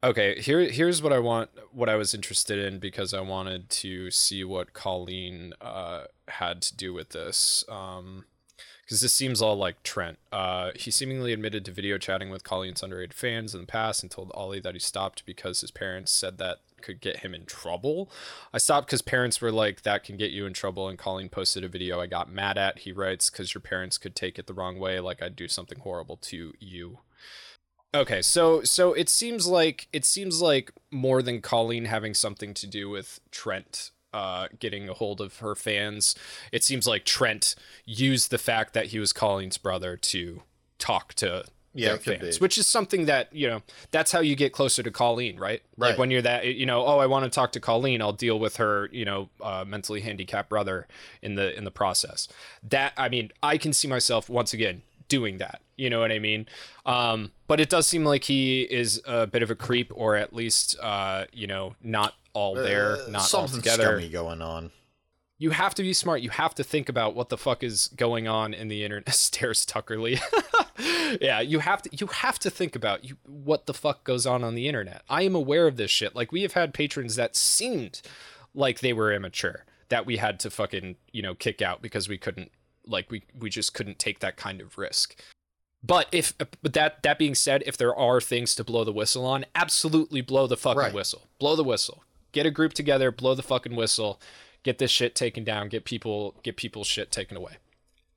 Okay, 0.05 0.39
here 0.39 0.61
here's 0.61 1.03
what 1.03 1.15
I 1.15 1.19
want 1.19 1.49
what 1.73 1.89
I 1.89 1.97
was 1.97 2.13
interested 2.13 2.59
in 2.59 2.79
because 2.79 3.15
I 3.15 3.23
wanted 3.23 3.71
to 3.71 4.11
see 4.11 4.45
what 4.45 4.75
Colleen 4.75 5.55
uh, 5.63 6.05
had 6.29 6.61
to 6.63 6.77
do 6.77 6.93
with 6.93 7.11
this. 7.11 7.65
Um, 7.71 8.27
because 8.85 9.01
this 9.01 9.15
seems 9.15 9.41
all 9.41 9.57
like 9.57 9.83
Trent. 9.83 10.19
Uh, 10.31 10.71
he 10.75 10.91
seemingly 10.91 11.33
admitted 11.33 11.65
to 11.65 11.73
video 11.73 11.99
chatting 11.99 12.31
with 12.31 12.45
Colleen's 12.45 12.83
underage 12.83 13.13
fans 13.13 13.55
in 13.55 13.61
the 13.61 13.67
past 13.67 14.03
and 14.03 14.11
told 14.11 14.31
Ollie 14.35 14.61
that 14.61 14.75
he 14.75 14.81
stopped 14.81 15.25
because 15.25 15.61
his 15.63 15.71
parents 15.71 16.13
said 16.13 16.39
that 16.39 16.59
could 16.83 17.01
get 17.01 17.19
him 17.19 17.35
in 17.35 17.47
trouble. 17.47 18.11
I 18.53 18.59
stopped 18.59 18.89
because 18.89 19.03
parents 19.03 19.41
were 19.41 19.51
like, 19.51 19.83
that 19.83 20.05
can 20.05 20.17
get 20.17 20.33
you 20.33 20.45
in 20.45 20.53
trouble. 20.53 20.89
And 20.89 20.99
Colleen 20.99 21.31
posted 21.31 21.65
a 21.65 21.69
video 21.69 22.01
I 22.01 22.07
got 22.07 22.31
mad 22.31 22.59
at. 22.59 22.81
He 22.81 22.93
writes, 22.93 23.31
because 23.31 23.55
your 23.55 23.63
parents 23.63 23.97
could 23.97 24.15
take 24.15 24.39
it 24.39 24.47
the 24.47 24.55
wrong 24.55 24.79
way, 24.79 25.01
like 25.01 25.23
I'd 25.23 25.37
do 25.37 25.49
something 25.49 25.79
horrible 25.81 26.19
to 26.19 26.53
you. 26.61 26.99
Okay, 27.95 28.23
so 28.23 28.63
so 28.65 28.93
it 28.93 29.09
seems 29.09 29.47
like 29.47 29.87
it 29.93 30.05
seems 30.05 30.43
like 30.43 30.73
more 30.91 31.23
than 31.23 31.41
Colleen 31.41 31.85
having 31.85 32.13
something 32.13 32.53
to 32.55 32.67
do 32.67 32.91
with 32.91 33.21
Trent 33.31 33.93
uh, 34.15 34.49
getting 34.61 34.89
a 34.89 34.95
hold 34.95 35.21
of 35.21 35.39
her 35.39 35.55
fans. 35.55 36.15
It 36.53 36.63
seems 36.63 36.87
like 36.87 37.05
Trent 37.05 37.57
used 37.85 38.31
the 38.31 38.39
fact 38.39 38.73
that 38.75 38.87
he 38.87 38.99
was 39.01 39.13
Colleen's 39.13 39.59
brother 39.59 39.97
to 39.97 40.43
talk 40.79 41.15
to 41.15 41.45
yeah, 41.75 41.89
their 41.89 41.99
fans, 41.99 42.41
which 42.41 42.57
is 42.57 42.69
something 42.69 43.07
that 43.07 43.35
you 43.35 43.49
know 43.49 43.63
that's 43.91 44.13
how 44.13 44.21
you 44.21 44.37
get 44.37 44.53
closer 44.53 44.83
to 44.85 44.91
Colleen, 44.93 45.37
right? 45.37 45.61
Right. 45.77 45.99
When 45.99 46.13
you're 46.13 46.23
that, 46.23 46.47
you 46.47 46.67
know, 46.67 46.87
oh, 46.87 46.99
I 46.99 47.07
want 47.07 47.25
to 47.25 47.31
talk 47.31 47.51
to 47.53 47.61
Colleen, 47.61 48.01
I'll 48.01 48.13
deal 48.13 48.39
with 48.39 48.59
her, 48.59 48.89
you 48.93 49.05
know, 49.05 49.29
uh, 49.41 49.65
mentally 49.67 50.01
handicapped 50.01 50.49
brother 50.49 50.87
in 51.21 51.35
the 51.35 51.57
in 51.57 51.65
the 51.65 51.73
process. 51.73 52.29
That 52.63 52.93
I 52.97 53.09
mean, 53.09 53.33
I 53.43 53.59
can 53.59 53.73
see 53.73 53.89
myself 53.89 54.31
once 54.31 54.55
again 54.55 54.83
doing 55.09 55.39
that. 55.39 55.61
You 55.77 55.91
know 55.91 55.99
what 55.99 56.13
I 56.13 56.21
mean? 56.21 56.47
Um, 56.87 57.33
but 57.49 57.59
it 57.59 57.69
does 57.69 57.89
seem 57.89 58.05
like 58.05 58.23
he 58.23 58.63
is 58.63 59.03
a 59.05 59.27
bit 59.27 59.43
of 59.43 59.51
a 59.51 59.57
creep, 59.57 59.91
or 59.93 60.15
at 60.15 60.33
least, 60.33 60.77
uh, 60.81 61.25
you 61.33 61.49
know, 61.49 61.75
not 61.83 62.15
all 62.35 62.55
there, 62.55 62.97
uh, 62.97 63.09
not 63.09 63.23
something 63.23 63.57
all 63.57 63.63
together. 63.63 63.85
Something 63.85 64.11
going 64.11 64.43
on. 64.43 64.71
You 65.39 65.51
have 65.51 65.75
to 65.77 65.83
be 65.83 65.93
smart. 65.93 66.21
You 66.21 66.31
have 66.31 66.55
to 66.57 66.65
think 66.65 66.89
about 66.89 67.15
what 67.15 67.29
the 67.29 67.39
fuck 67.39 67.65
is 67.65 67.89
going 67.89 68.29
on 68.29 68.55
in 68.55 68.69
the 68.69 68.85
internet. 68.85 69.15
Stares 69.15 69.65
Tuckerly. 69.65 70.21
yeah, 71.21 71.41
you 71.41 71.61
have 71.61 71.83
to. 71.83 71.91
You 71.93 72.07
have 72.07 72.39
to 72.41 72.51
think 72.51 72.77
about 72.77 73.05
you 73.05 73.17
what 73.25 73.67
the 73.67 73.75
fuck 73.75 74.05
goes 74.05 74.27
on 74.27 74.45
on 74.45 74.55
the 74.55 74.69
internet. 74.69 75.03
I 75.09 75.23
am 75.23 75.35
aware 75.35 75.67
of 75.67 75.77
this 75.77 75.91
shit. 75.91 76.15
Like 76.15 76.31
we 76.31 76.43
have 76.43 76.53
had 76.53 76.75
patrons 76.75 77.17
that 77.17 77.37
seemed 77.37 78.03
like 78.55 78.81
they 78.81 78.93
were 78.93 79.13
immature 79.13 79.65
that 79.89 80.07
we 80.07 80.17
had 80.17 80.41
to 80.41 80.51
fucking 80.51 80.97
you 81.13 81.23
know 81.23 81.35
kick 81.35 81.63
out 81.63 81.83
because 81.83 82.09
we 82.09 82.19
couldn't 82.19 82.51
like 82.87 83.11
we 83.11 83.23
we 83.39 83.51
just 83.51 83.75
couldn't 83.75 83.99
take 83.99 84.21
that 84.21 84.37
kind 84.37 84.61
of 84.61 84.79
risk. 84.79 85.21
But 85.83 86.09
if 86.13 86.33
but 86.39 86.73
that 86.73 87.03
that 87.03 87.19
being 87.19 87.35
said, 87.35 87.63
if 87.67 87.77
there 87.77 87.95
are 87.95 88.21
things 88.21 88.55
to 88.55 88.65
blow 88.65 88.85
the 88.85 88.93
whistle 88.93 89.27
on, 89.27 89.45
absolutely 89.55 90.21
blow 90.21 90.47
the 90.47 90.57
fucking 90.57 90.79
right. 90.79 90.95
whistle. 90.95 91.29
Blow 91.39 91.57
the 91.57 91.65
whistle 91.65 92.05
get 92.35 92.45
a 92.45 92.51
group 92.51 92.75
together, 92.75 93.11
blow 93.11 93.35
the 93.35 93.43
fucking 93.43 93.75
whistle, 93.75 94.21
get 94.63 94.79
this 94.79 94.91
shit 94.91 95.15
taken 95.15 95.45
down, 95.45 95.71
get 95.71 95.87
people 95.87 96.35
get 96.43 96.57
people's 96.57 96.87
shit 96.87 97.11
taken 97.11 97.39
away. 97.39 97.57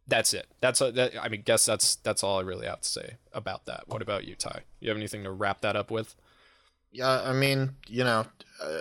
That's 0.10 0.34
it. 0.34 0.48
That's 0.62 0.82
a, 0.82 0.92
that, 0.94 1.22
I 1.22 1.30
mean, 1.30 1.44
guess 1.46 1.66
that's 1.66 1.96
that's 1.96 2.24
all 2.24 2.40
I 2.40 2.42
really 2.42 2.68
have 2.68 2.82
to 2.82 2.90
say 2.90 3.16
about 3.32 3.66
that. 3.66 3.84
What 3.88 4.02
about 4.02 4.26
you, 4.26 4.36
Ty? 4.36 4.64
You 4.80 4.90
have 4.90 4.98
anything 4.98 5.24
to 5.24 5.32
wrap 5.32 5.62
that 5.62 5.76
up 5.78 5.92
with? 5.92 6.16
Yeah, 6.92 7.22
I 7.22 7.34
mean, 7.34 7.76
you 7.88 8.04
know, 8.04 8.26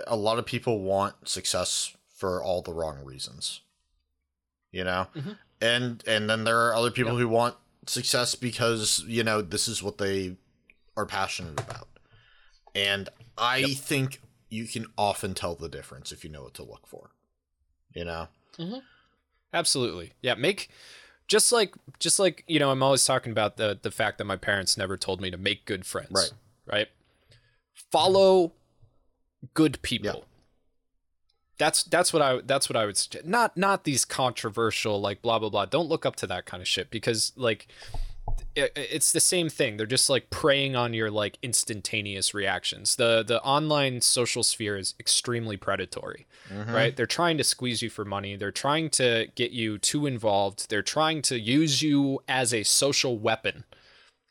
a 0.07 0.15
lot 0.15 0.39
of 0.39 0.45
people 0.45 0.81
want 0.81 1.27
success 1.27 1.95
for 2.15 2.41
all 2.41 2.61
the 2.61 2.73
wrong 2.73 2.97
reasons. 3.03 3.61
You 4.71 4.83
know, 4.83 5.07
mm-hmm. 5.15 5.31
and 5.61 6.03
and 6.07 6.29
then 6.29 6.43
there 6.43 6.67
are 6.67 6.73
other 6.73 6.91
people 6.91 7.17
who 7.17 7.27
want 7.27 7.55
success 7.85 8.35
because 8.35 9.03
you 9.07 9.23
know 9.23 9.41
this 9.41 9.67
is 9.67 9.83
what 9.83 9.97
they 9.97 10.35
are 10.95 11.05
passionate 11.05 11.59
about. 11.59 11.87
And 12.73 13.09
I 13.37 13.57
yep. 13.57 13.77
think 13.77 14.21
you 14.49 14.65
can 14.65 14.85
often 14.97 15.33
tell 15.33 15.55
the 15.55 15.69
difference 15.69 16.11
if 16.11 16.23
you 16.23 16.29
know 16.29 16.43
what 16.43 16.53
to 16.55 16.63
look 16.63 16.87
for. 16.87 17.11
You 17.93 18.05
know. 18.05 18.27
Mm-hmm. 18.57 18.79
Absolutely. 19.53 20.13
Yeah. 20.21 20.35
Make 20.35 20.69
just 21.27 21.51
like 21.51 21.75
just 21.99 22.19
like 22.19 22.43
you 22.47 22.59
know 22.59 22.71
i'm 22.71 22.81
always 22.81 23.05
talking 23.05 23.31
about 23.31 23.57
the 23.57 23.77
the 23.81 23.91
fact 23.91 24.17
that 24.17 24.25
my 24.25 24.35
parents 24.35 24.77
never 24.77 24.97
told 24.97 25.21
me 25.21 25.29
to 25.29 25.37
make 25.37 25.65
good 25.65 25.85
friends 25.85 26.11
right 26.11 26.31
right 26.65 26.87
follow 27.91 28.53
good 29.53 29.81
people 29.81 30.05
yeah. 30.05 30.25
that's 31.57 31.83
that's 31.83 32.11
what 32.11 32.21
i 32.21 32.39
that's 32.45 32.69
what 32.69 32.77
i 32.77 32.85
would 32.85 32.97
suggest 32.97 33.25
not 33.25 33.55
not 33.55 33.83
these 33.83 34.05
controversial 34.05 34.99
like 34.99 35.21
blah 35.21 35.37
blah 35.37 35.49
blah 35.49 35.65
don't 35.65 35.89
look 35.89 36.05
up 36.05 36.15
to 36.15 36.25
that 36.25 36.45
kind 36.45 36.61
of 36.61 36.67
shit 36.67 36.89
because 36.89 37.33
like 37.35 37.67
it's 38.55 39.11
the 39.11 39.19
same 39.19 39.49
thing. 39.49 39.77
They're 39.77 39.85
just 39.85 40.09
like 40.09 40.29
preying 40.29 40.75
on 40.75 40.93
your 40.93 41.11
like 41.11 41.37
instantaneous 41.43 42.33
reactions. 42.33 42.95
The 42.95 43.23
the 43.23 43.41
online 43.43 44.01
social 44.01 44.43
sphere 44.43 44.77
is 44.77 44.95
extremely 44.99 45.57
predatory, 45.57 46.25
mm-hmm. 46.49 46.73
right? 46.73 46.95
They're 46.95 47.05
trying 47.05 47.37
to 47.37 47.43
squeeze 47.43 47.81
you 47.81 47.89
for 47.89 48.03
money. 48.03 48.35
They're 48.35 48.51
trying 48.51 48.89
to 48.91 49.27
get 49.35 49.51
you 49.51 49.77
too 49.77 50.07
involved. 50.07 50.69
They're 50.69 50.81
trying 50.81 51.21
to 51.23 51.39
use 51.39 51.81
you 51.81 52.21
as 52.27 52.53
a 52.53 52.63
social 52.63 53.17
weapon 53.17 53.63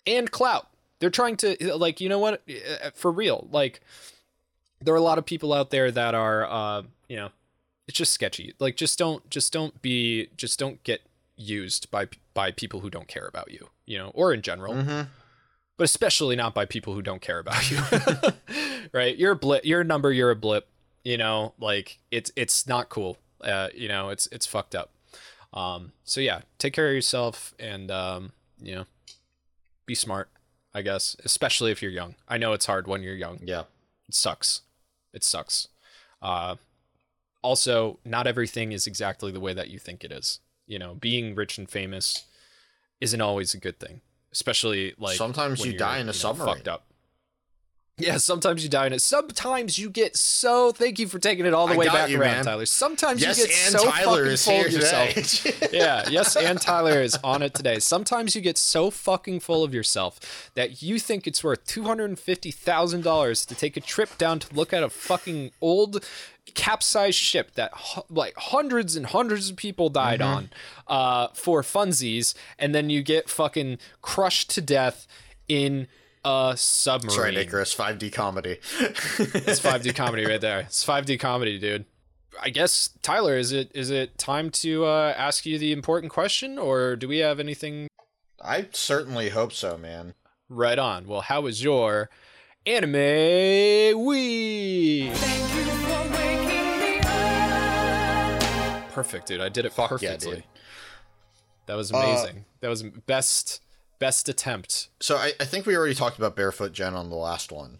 and 0.06 0.30
clout. 0.30 0.68
They're 0.98 1.10
trying 1.10 1.36
to 1.38 1.76
like 1.76 2.00
you 2.00 2.08
know 2.08 2.18
what 2.18 2.42
uh, 2.48 2.90
for 2.94 3.12
real. 3.12 3.48
Like 3.50 3.80
there 4.80 4.94
are 4.94 4.98
a 4.98 5.02
lot 5.02 5.18
of 5.18 5.26
people 5.26 5.52
out 5.52 5.70
there 5.70 5.90
that 5.90 6.14
are 6.14 6.46
uh, 6.46 6.82
you 7.08 7.16
know 7.16 7.30
it's 7.86 7.98
just 7.98 8.12
sketchy. 8.12 8.54
Like 8.58 8.76
just 8.76 8.98
don't 8.98 9.28
just 9.30 9.52
don't 9.52 9.80
be 9.82 10.28
just 10.36 10.58
don't 10.58 10.82
get 10.82 11.02
used 11.36 11.90
by 11.90 12.08
by 12.34 12.50
people 12.50 12.80
who 12.80 12.90
don't 12.90 13.08
care 13.08 13.26
about 13.26 13.50
you, 13.50 13.68
you 13.84 13.98
know, 13.98 14.10
or 14.14 14.32
in 14.32 14.42
general. 14.42 14.74
Mm-hmm. 14.74 15.02
But 15.76 15.84
especially 15.84 16.36
not 16.36 16.54
by 16.54 16.64
people 16.64 16.94
who 16.94 17.02
don't 17.02 17.20
care 17.20 17.38
about 17.38 17.70
you. 17.70 17.78
right? 18.92 19.16
You're 19.16 19.32
a 19.32 19.36
blip, 19.36 19.64
you're 19.64 19.82
a 19.82 19.84
number, 19.84 20.10
you're 20.10 20.30
a 20.30 20.36
blip, 20.36 20.68
you 21.04 21.18
know, 21.18 21.52
like 21.58 21.98
it's 22.10 22.32
it's 22.36 22.66
not 22.66 22.88
cool. 22.88 23.18
Uh, 23.42 23.68
you 23.74 23.88
know, 23.88 24.08
it's 24.08 24.26
it's 24.28 24.46
fucked 24.46 24.74
up. 24.74 24.92
Um, 25.52 25.92
so 26.04 26.20
yeah, 26.20 26.42
take 26.58 26.72
care 26.72 26.88
of 26.88 26.94
yourself 26.94 27.54
and 27.58 27.90
um, 27.90 28.32
you 28.60 28.74
know, 28.74 28.84
be 29.84 29.94
smart, 29.94 30.30
I 30.74 30.82
guess, 30.82 31.16
especially 31.24 31.70
if 31.70 31.82
you're 31.82 31.90
young. 31.90 32.14
I 32.28 32.38
know 32.38 32.52
it's 32.52 32.66
hard 32.66 32.86
when 32.86 33.02
you're 33.02 33.14
young. 33.14 33.40
Yeah. 33.44 33.64
It 34.08 34.14
sucks. 34.14 34.62
It 35.12 35.24
sucks. 35.24 35.68
Uh, 36.22 36.56
also, 37.42 37.98
not 38.04 38.26
everything 38.26 38.72
is 38.72 38.86
exactly 38.86 39.30
the 39.30 39.40
way 39.40 39.52
that 39.52 39.68
you 39.68 39.78
think 39.78 40.04
it 40.04 40.12
is 40.12 40.40
you 40.66 40.78
know, 40.78 40.94
being 40.94 41.34
rich 41.34 41.58
and 41.58 41.68
famous 41.68 42.24
isn't 43.00 43.20
always 43.20 43.54
a 43.54 43.58
good 43.58 43.78
thing, 43.78 44.00
especially 44.32 44.94
like 44.98 45.16
sometimes 45.16 45.64
you 45.64 45.76
die 45.76 45.98
in 45.98 46.08
a 46.08 46.12
submarine. 46.12 46.56
Fucked 46.56 46.68
up. 46.68 46.85
Yeah, 47.98 48.18
sometimes 48.18 48.62
you 48.62 48.68
die 48.68 48.88
in 48.88 48.92
it. 48.92 49.00
Sometimes 49.00 49.78
you 49.78 49.88
get 49.88 50.16
so. 50.16 50.70
Thank 50.70 50.98
you 50.98 51.08
for 51.08 51.18
taking 51.18 51.46
it 51.46 51.54
all 51.54 51.66
the 51.66 51.72
I 51.72 51.76
way 51.78 51.86
back 51.86 52.10
you, 52.10 52.20
around, 52.20 52.30
man. 52.30 52.44
Tyler. 52.44 52.66
Sometimes 52.66 53.22
Yes, 53.22 53.38
you 53.38 53.46
get 53.46 53.54
so 53.54 53.90
Tyler 53.90 54.36
fucking 54.36 54.36
full 54.36 54.60
of 54.66 54.72
yourself. 54.72 55.72
yeah, 55.72 56.06
yes, 56.10 56.36
and 56.36 56.60
Tyler 56.60 57.00
is 57.00 57.18
on 57.24 57.40
it 57.40 57.54
today. 57.54 57.78
Sometimes 57.78 58.34
you 58.34 58.42
get 58.42 58.58
so 58.58 58.90
fucking 58.90 59.40
full 59.40 59.64
of 59.64 59.72
yourself 59.72 60.50
that 60.52 60.82
you 60.82 60.98
think 60.98 61.26
it's 61.26 61.42
worth 61.42 61.64
two 61.64 61.84
hundred 61.84 62.10
and 62.10 62.18
fifty 62.18 62.50
thousand 62.50 63.02
dollars 63.02 63.46
to 63.46 63.54
take 63.54 63.78
a 63.78 63.80
trip 63.80 64.18
down 64.18 64.40
to 64.40 64.54
look 64.54 64.74
at 64.74 64.82
a 64.82 64.90
fucking 64.90 65.52
old 65.62 66.04
capsized 66.52 67.16
ship 67.16 67.54
that 67.54 67.72
like 68.10 68.34
hundreds 68.36 68.94
and 68.94 69.06
hundreds 69.06 69.48
of 69.48 69.56
people 69.56 69.88
died 69.88 70.20
Mm-hmm. 70.20 70.28
on 70.36 70.50
uh, 70.86 71.28
for 71.32 71.62
funsies, 71.62 72.34
and 72.58 72.74
then 72.74 72.90
you 72.90 73.02
get 73.02 73.30
fucking 73.30 73.78
crushed 74.02 74.50
to 74.50 74.60
death 74.60 75.06
in 75.48 75.88
a 76.26 76.56
submarine. 76.56 77.08
That's 77.08 77.18
right, 77.18 77.36
Icarus, 77.36 77.74
5D 77.74 78.12
comedy. 78.12 78.58
It's 78.80 79.60
5D 79.60 79.94
comedy 79.94 80.26
right 80.26 80.40
there. 80.40 80.60
It's 80.60 80.84
5D 80.84 81.20
comedy, 81.20 81.58
dude. 81.58 81.84
I 82.42 82.50
guess 82.50 82.90
Tyler, 83.00 83.38
is 83.38 83.52
it 83.52 83.70
is 83.74 83.90
it 83.90 84.18
time 84.18 84.50
to 84.50 84.84
uh, 84.84 85.14
ask 85.16 85.46
you 85.46 85.58
the 85.58 85.72
important 85.72 86.12
question, 86.12 86.58
or 86.58 86.96
do 86.96 87.08
we 87.08 87.18
have 87.18 87.40
anything 87.40 87.88
I 88.42 88.68
certainly 88.72 89.30
hope 89.30 89.52
so, 89.52 89.78
man. 89.78 90.14
right 90.50 90.78
on? 90.78 91.06
Well, 91.06 91.22
how 91.22 91.42
was 91.42 91.62
your 91.62 92.10
anime 92.66 94.04
week? 94.04 95.12
Perfect, 98.92 99.28
dude. 99.28 99.40
I 99.40 99.48
did 99.48 99.64
it 99.64 99.72
yeah, 99.78 99.86
perfectly. 99.86 100.34
dude. 100.36 100.44
That 101.66 101.76
was 101.76 101.90
amazing. 101.90 102.44
that 102.60 102.68
was 102.68 102.82
best 102.82 103.62
best 103.98 104.28
attempt. 104.28 104.88
So 105.00 105.16
I, 105.16 105.32
I 105.40 105.44
think 105.44 105.66
we 105.66 105.76
already 105.76 105.94
talked 105.94 106.18
about 106.18 106.36
Barefoot 106.36 106.72
Gen 106.72 106.94
on 106.94 107.10
the 107.10 107.16
last 107.16 107.52
one, 107.52 107.78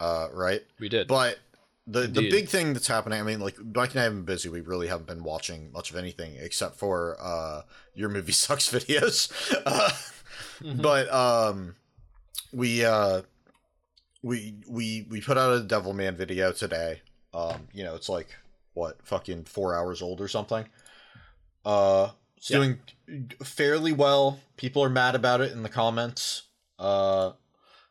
uh, 0.00 0.28
right? 0.32 0.62
We 0.78 0.88
did. 0.88 1.08
But 1.08 1.38
the 1.86 2.02
the 2.02 2.30
big 2.30 2.48
thing 2.48 2.72
that's 2.72 2.86
happening, 2.86 3.20
I 3.20 3.22
mean, 3.22 3.40
like 3.40 3.56
Mike 3.58 3.90
and 3.90 4.00
I 4.00 4.04
have 4.04 4.12
been 4.12 4.24
busy. 4.24 4.48
We 4.48 4.60
really 4.60 4.88
haven't 4.88 5.06
been 5.06 5.24
watching 5.24 5.72
much 5.72 5.90
of 5.90 5.96
anything 5.96 6.36
except 6.38 6.76
for 6.76 7.16
uh, 7.20 7.62
your 7.94 8.08
movie 8.08 8.32
sucks 8.44 8.70
videos. 8.70 9.30
Uh, 9.66 9.90
Mm-hmm. 10.62 10.80
But 10.80 11.12
um, 11.12 11.74
we 12.52 12.84
uh, 12.84 13.22
we 14.22 14.54
we 14.68 15.06
we 15.10 15.20
put 15.20 15.38
out 15.38 15.56
a 15.56 15.64
Devilman 15.64 16.14
video 16.16 16.52
today. 16.52 17.02
Um, 17.34 17.68
you 17.72 17.84
know, 17.84 17.94
it's 17.94 18.08
like 18.08 18.28
what 18.74 19.04
fucking 19.04 19.44
four 19.44 19.74
hours 19.74 20.02
old 20.02 20.20
or 20.20 20.28
something. 20.28 20.64
Uh, 21.64 22.10
it's 22.42 22.50
Yeah. 22.50 22.56
doing 22.58 22.80
fairly 23.44 23.92
well. 23.92 24.40
People 24.56 24.82
are 24.82 24.90
mad 24.90 25.14
about 25.14 25.40
it 25.40 25.52
in 25.52 25.62
the 25.62 25.68
comments. 25.68 26.42
Uh, 26.76 27.32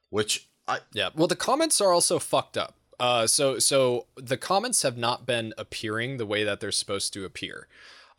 which 0.10 0.50
I 0.68 0.80
Yeah. 0.92 1.10
Well, 1.16 1.28
the 1.28 1.38
comments 1.38 1.80
are 1.80 1.94
also 1.94 2.20
fucked 2.20 2.58
up. 2.58 2.76
Uh, 3.00 3.26
so 3.28 3.58
so 3.60 4.08
the 4.16 4.36
comments 4.38 4.82
have 4.82 4.98
not 4.98 5.26
been 5.26 5.54
appearing 5.58 6.18
the 6.18 6.26
way 6.26 6.44
that 6.44 6.60
they're 6.60 6.72
supposed 6.72 7.14
to 7.14 7.24
appear. 7.24 7.68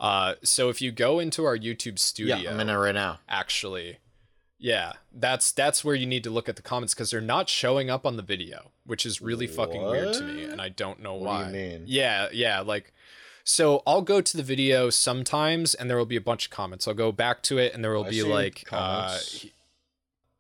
Uh, 0.01 0.35
so 0.43 0.71
if 0.71 0.81
you 0.81 0.91
go 0.91 1.19
into 1.21 1.45
our 1.45 1.57
YouTube 1.57 1.99
studio, 1.99 2.37
yeah, 2.37 2.51
I'm 2.51 2.61
in 2.61 2.69
it 2.71 2.75
right 2.75 2.95
now. 2.95 3.21
actually, 3.29 3.99
yeah, 4.59 4.95
that's 5.13 5.53
that's 5.53 5.85
where 5.85 5.95
you 5.95 6.07
need 6.07 6.25
to 6.25 6.31
look 6.31 6.49
at 6.49 6.57
the 6.57 6.63
comments 6.63 6.95
because 6.95 7.11
they're 7.11 7.21
not 7.21 7.49
showing 7.49 7.91
up 7.91 8.05
on 8.07 8.17
the 8.17 8.23
video, 8.23 8.73
which 8.85 9.05
is 9.07 9.21
really 9.21 9.47
fucking 9.47 9.83
weird 9.83 10.15
to 10.15 10.23
me, 10.25 10.45
and 10.45 10.61
I 10.61 10.71
don't 10.71 11.01
know 11.01 11.15
why. 11.15 11.43
What 11.45 11.53
do 11.53 11.59
you 11.59 11.69
mean? 11.69 11.85
Yeah, 11.87 12.29
yeah, 12.33 12.61
like. 12.61 12.93
So 13.45 13.83
I'll 13.87 14.03
go 14.03 14.21
to 14.21 14.37
the 14.37 14.43
video 14.43 14.91
sometimes, 14.91 15.75
and 15.75 15.91
there 15.91 15.97
will 15.97 16.07
be 16.07 16.17
a 16.17 16.21
bunch 16.21 16.47
of 16.47 16.51
comments. 16.51 16.87
I'll 16.87 16.95
go 16.95 17.13
back 17.13 17.43
to 17.45 17.59
it, 17.59 17.75
and 17.75 17.83
there 17.83 17.93
will 17.93 18.05
I 18.05 18.11
be 18.11 18.23
like, 18.23 18.65
uh, 18.71 19.19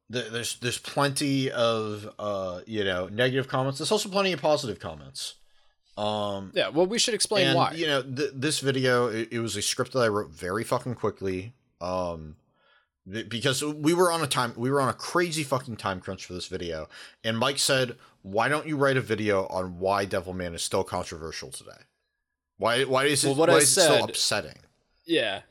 There's 0.08 0.58
there's 0.58 0.78
plenty 0.78 1.50
of 1.50 2.12
uh 2.18 2.60
you 2.66 2.84
know 2.84 3.08
negative 3.08 3.48
comments. 3.48 3.78
There's 3.78 3.92
also 3.92 4.08
plenty 4.08 4.32
of 4.32 4.40
positive 4.40 4.78
comments. 4.78 5.34
Um, 5.96 6.52
yeah. 6.54 6.68
Well, 6.68 6.86
we 6.86 6.98
should 6.98 7.14
explain 7.14 7.48
and 7.48 7.56
why. 7.56 7.72
you 7.72 7.86
know 7.86 8.02
th- 8.02 8.30
this 8.34 8.60
video 8.60 9.08
it, 9.08 9.28
it 9.32 9.40
was 9.40 9.56
a 9.56 9.62
script 9.62 9.92
that 9.92 10.00
I 10.00 10.08
wrote 10.08 10.30
very 10.30 10.64
fucking 10.64 10.94
quickly. 10.94 11.54
Um, 11.80 12.36
th- 13.10 13.28
because 13.28 13.62
we 13.64 13.94
were 13.94 14.12
on 14.12 14.22
a 14.22 14.26
time 14.26 14.52
we 14.56 14.70
were 14.70 14.80
on 14.80 14.88
a 14.88 14.94
crazy 14.94 15.42
fucking 15.42 15.76
time 15.76 16.00
crunch 16.00 16.26
for 16.26 16.34
this 16.34 16.46
video, 16.46 16.88
and 17.24 17.38
Mike 17.38 17.58
said, 17.58 17.96
"Why 18.22 18.48
don't 18.48 18.66
you 18.66 18.76
write 18.76 18.96
a 18.96 19.02
video 19.02 19.46
on 19.46 19.78
why 19.78 20.06
Devilman 20.06 20.54
is 20.54 20.62
still 20.62 20.84
controversial 20.84 21.50
today? 21.50 21.82
Why 22.62 22.84
why 22.84 23.04
is 23.06 23.24
it 23.24 23.28
Well, 23.28 23.36
what 23.36 23.48
why 23.48 23.56
I 23.56 23.58
is 23.58 23.64
it 23.64 23.80
still 23.80 23.94
said- 24.00 24.08
upsetting?" 24.10 24.58
Yeah. 25.04 25.42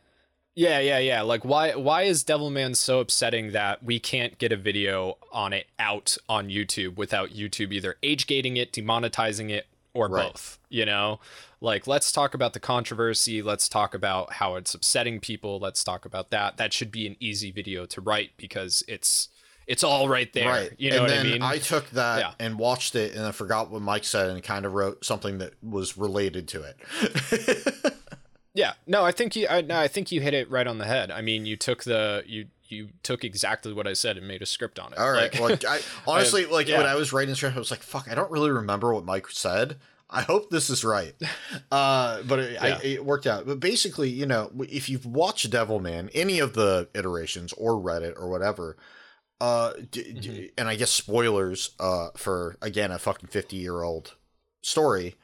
Yeah, 0.55 0.79
yeah, 0.79 0.99
yeah. 0.99 1.21
Like 1.21 1.43
why 1.43 1.75
why 1.75 2.03
is 2.03 2.23
Devilman 2.23 2.75
so 2.75 2.99
upsetting 3.01 3.51
that 3.51 3.83
we 3.83 3.99
can't 3.99 4.38
get 4.38 4.51
a 4.53 4.57
video 4.57 5.17
on 5.31 5.51
it 5.53 5.67
out 5.77 6.17
on 6.29 6.47
YouTube 6.49 6.95
without 6.95 7.29
YouTube 7.31 7.73
either 7.73 7.97
age 8.01 8.27
gating 8.27 8.55
it, 8.57 8.71
demonetizing 8.71 9.49
it, 9.49 9.67
or 9.93 10.07
Right. 10.07 10.31
both? 10.31 10.57
You 10.69 10.85
know? 10.85 11.19
Like 11.59 11.85
let's 11.85 12.11
talk 12.13 12.33
about 12.33 12.53
the 12.53 12.59
controversy, 12.59 13.41
let's 13.41 13.67
talk 13.69 13.93
about 13.93 14.33
how 14.33 14.55
it's 14.55 14.73
upsetting 14.73 15.19
people, 15.19 15.59
let's 15.59 15.83
talk 15.83 16.05
about 16.05 16.29
that. 16.31 16.55
That 16.57 16.71
should 16.73 16.91
be 16.91 17.07
an 17.07 17.17
easy 17.19 17.51
video 17.51 17.85
to 17.88 17.99
write 18.01 18.31
because 18.38 18.83
it's 18.88 19.29
it's 19.67 19.83
all 19.83 20.09
right 20.09 20.31
there. 20.33 20.47
Right. 20.49 20.71
You 20.77 20.89
know 20.91 20.97
and 20.97 21.03
what 21.03 21.09
then 21.09 21.25
I 21.25 21.29
mean? 21.29 21.41
I 21.41 21.57
took 21.57 21.89
that 21.91 22.19
Yeah. 22.19 22.31
and 22.39 22.57
watched 22.59 22.95
it 22.95 23.15
and 23.15 23.25
I 23.25 23.31
forgot 23.31 23.69
what 23.71 23.81
Mike 23.81 24.03
said 24.03 24.29
and 24.29 24.41
kind 24.43 24.65
of 24.65 24.73
wrote 24.73 25.05
something 25.05 25.38
that 25.39 25.53
was 25.63 25.97
related 25.97 26.47
to 26.49 26.63
it. 26.63 27.93
Yeah, 28.53 28.73
no, 28.85 29.05
I 29.05 29.13
think 29.13 29.38
you. 29.38 29.47
I, 29.49 29.61
no, 29.61 29.79
I 29.79 29.88
think 29.88 30.11
you 30.11 30.19
hit 30.19 30.33
it 30.33 30.51
right 30.51 30.67
on 30.67 30.77
the 30.77 30.83
head. 30.85 31.09
I 31.09 31.21
mean, 31.21 31.45
you 31.45 31.55
took 31.55 31.85
the 31.85 32.21
you 32.27 32.47
you 32.67 32.89
took 33.01 33.23
exactly 33.23 33.71
what 33.71 33.88
I 33.88 33.93
said 33.93 34.17
and 34.17 34.27
made 34.27 34.41
a 34.41 34.45
script 34.45 34.77
on 34.77 34.91
it. 34.91 34.99
All 34.99 35.09
right. 35.09 35.33
Like- 35.39 35.63
Like, 35.63 35.65
I 35.65 35.79
honestly 36.11 36.45
like 36.45 36.67
yeah. 36.67 36.77
when 36.79 36.85
I 36.85 36.95
was 36.95 37.13
writing 37.13 37.29
the 37.29 37.35
script, 37.38 37.55
I 37.55 37.59
was 37.59 37.71
like, 37.71 37.81
"Fuck, 37.81 38.09
I 38.11 38.13
don't 38.15 38.29
really 38.29 38.51
remember 38.51 38.93
what 38.93 39.05
Mike 39.05 39.29
said." 39.29 39.77
I 40.09 40.23
hope 40.23 40.49
this 40.49 40.69
is 40.69 40.83
right, 40.83 41.13
uh, 41.71 42.21
but 42.23 42.39
it, 42.39 42.61
I, 42.61 42.81
it 42.83 43.05
worked 43.05 43.25
out. 43.25 43.45
But 43.45 43.61
basically, 43.61 44.09
you 44.09 44.25
know, 44.25 44.51
if 44.67 44.89
you've 44.89 45.05
watched 45.05 45.49
Devilman, 45.49 46.09
any 46.13 46.39
of 46.39 46.51
the 46.53 46.89
iterations 46.93 47.53
or 47.53 47.75
Reddit 47.75 48.19
or 48.19 48.27
whatever, 48.29 48.75
uh, 49.41 49.73
d- 49.91 50.13
d- 50.13 50.30
Mm-hmm. 50.30 50.45
and 50.59 50.69
I 50.69 50.76
guess 50.76 50.91
spoilers 50.91 51.72
uh, 51.80 52.09
for 52.15 52.55
again 52.61 52.91
a 52.91 52.99
fucking 52.99 53.27
fifty 53.30 53.57
year 53.57 53.81
old 53.81 54.15
story. 54.63 55.15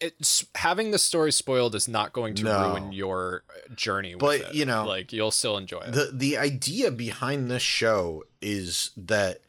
it's 0.00 0.44
having 0.54 0.90
the 0.92 0.98
story 0.98 1.32
spoiled 1.32 1.74
is 1.74 1.88
not 1.88 2.12
going 2.12 2.34
to 2.36 2.44
No. 2.44 2.68
ruin 2.70 2.92
your 2.92 3.42
journey 3.74 4.14
with 4.14 4.20
But, 4.20 4.40
it. 4.40 4.54
you 4.54 4.64
know, 4.64 4.86
like 4.86 5.12
you'll 5.12 5.30
still 5.30 5.56
enjoy 5.56 5.80
it 5.80 5.92
the 5.92 6.10
the 6.12 6.36
idea 6.38 6.90
behind 6.90 7.50
this 7.50 7.62
show 7.62 8.22
is 8.40 8.90
that 8.96 9.40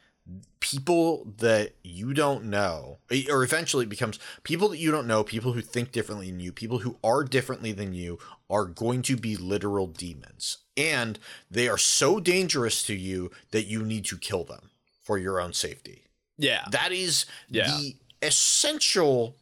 people 0.60 1.26
that 1.38 1.76
you 1.84 2.14
don't 2.14 2.46
know 2.46 2.98
or 3.30 3.44
eventually 3.44 3.84
it 3.86 3.90
becomes 3.90 4.18
people 4.44 4.70
that 4.70 4.80
you 4.80 4.90
don't 4.92 5.06
know 5.08 5.24
people 5.24 5.52
who 5.54 5.62
think 5.62 5.92
differently 5.92 6.32
than 6.32 6.40
you 6.40 6.52
people 6.52 6.80
who 6.80 6.98
are 7.04 7.24
differently 7.24 7.72
than 7.72 7.94
you 7.94 8.18
are 8.50 8.66
going 8.66 9.02
to 9.04 9.16
be 9.16 9.36
literal 9.38 9.86
demons 9.88 10.58
and 10.78 11.20
they 11.50 11.68
are 11.68 11.78
so 11.78 12.20
dangerous 12.20 12.84
to 12.84 12.94
you 12.96 13.32
that 13.52 13.66
you 13.66 13.82
need 13.84 14.06
to 14.06 14.18
kill 14.18 14.44
them 14.44 14.70
for 15.04 15.18
your 15.18 15.40
own 15.40 15.54
safety 15.54 16.04
yeah 16.38 16.66
that 16.72 16.92
is 16.92 17.26
Yeah. 17.50 17.68
the 17.68 17.96
essential 18.22 19.36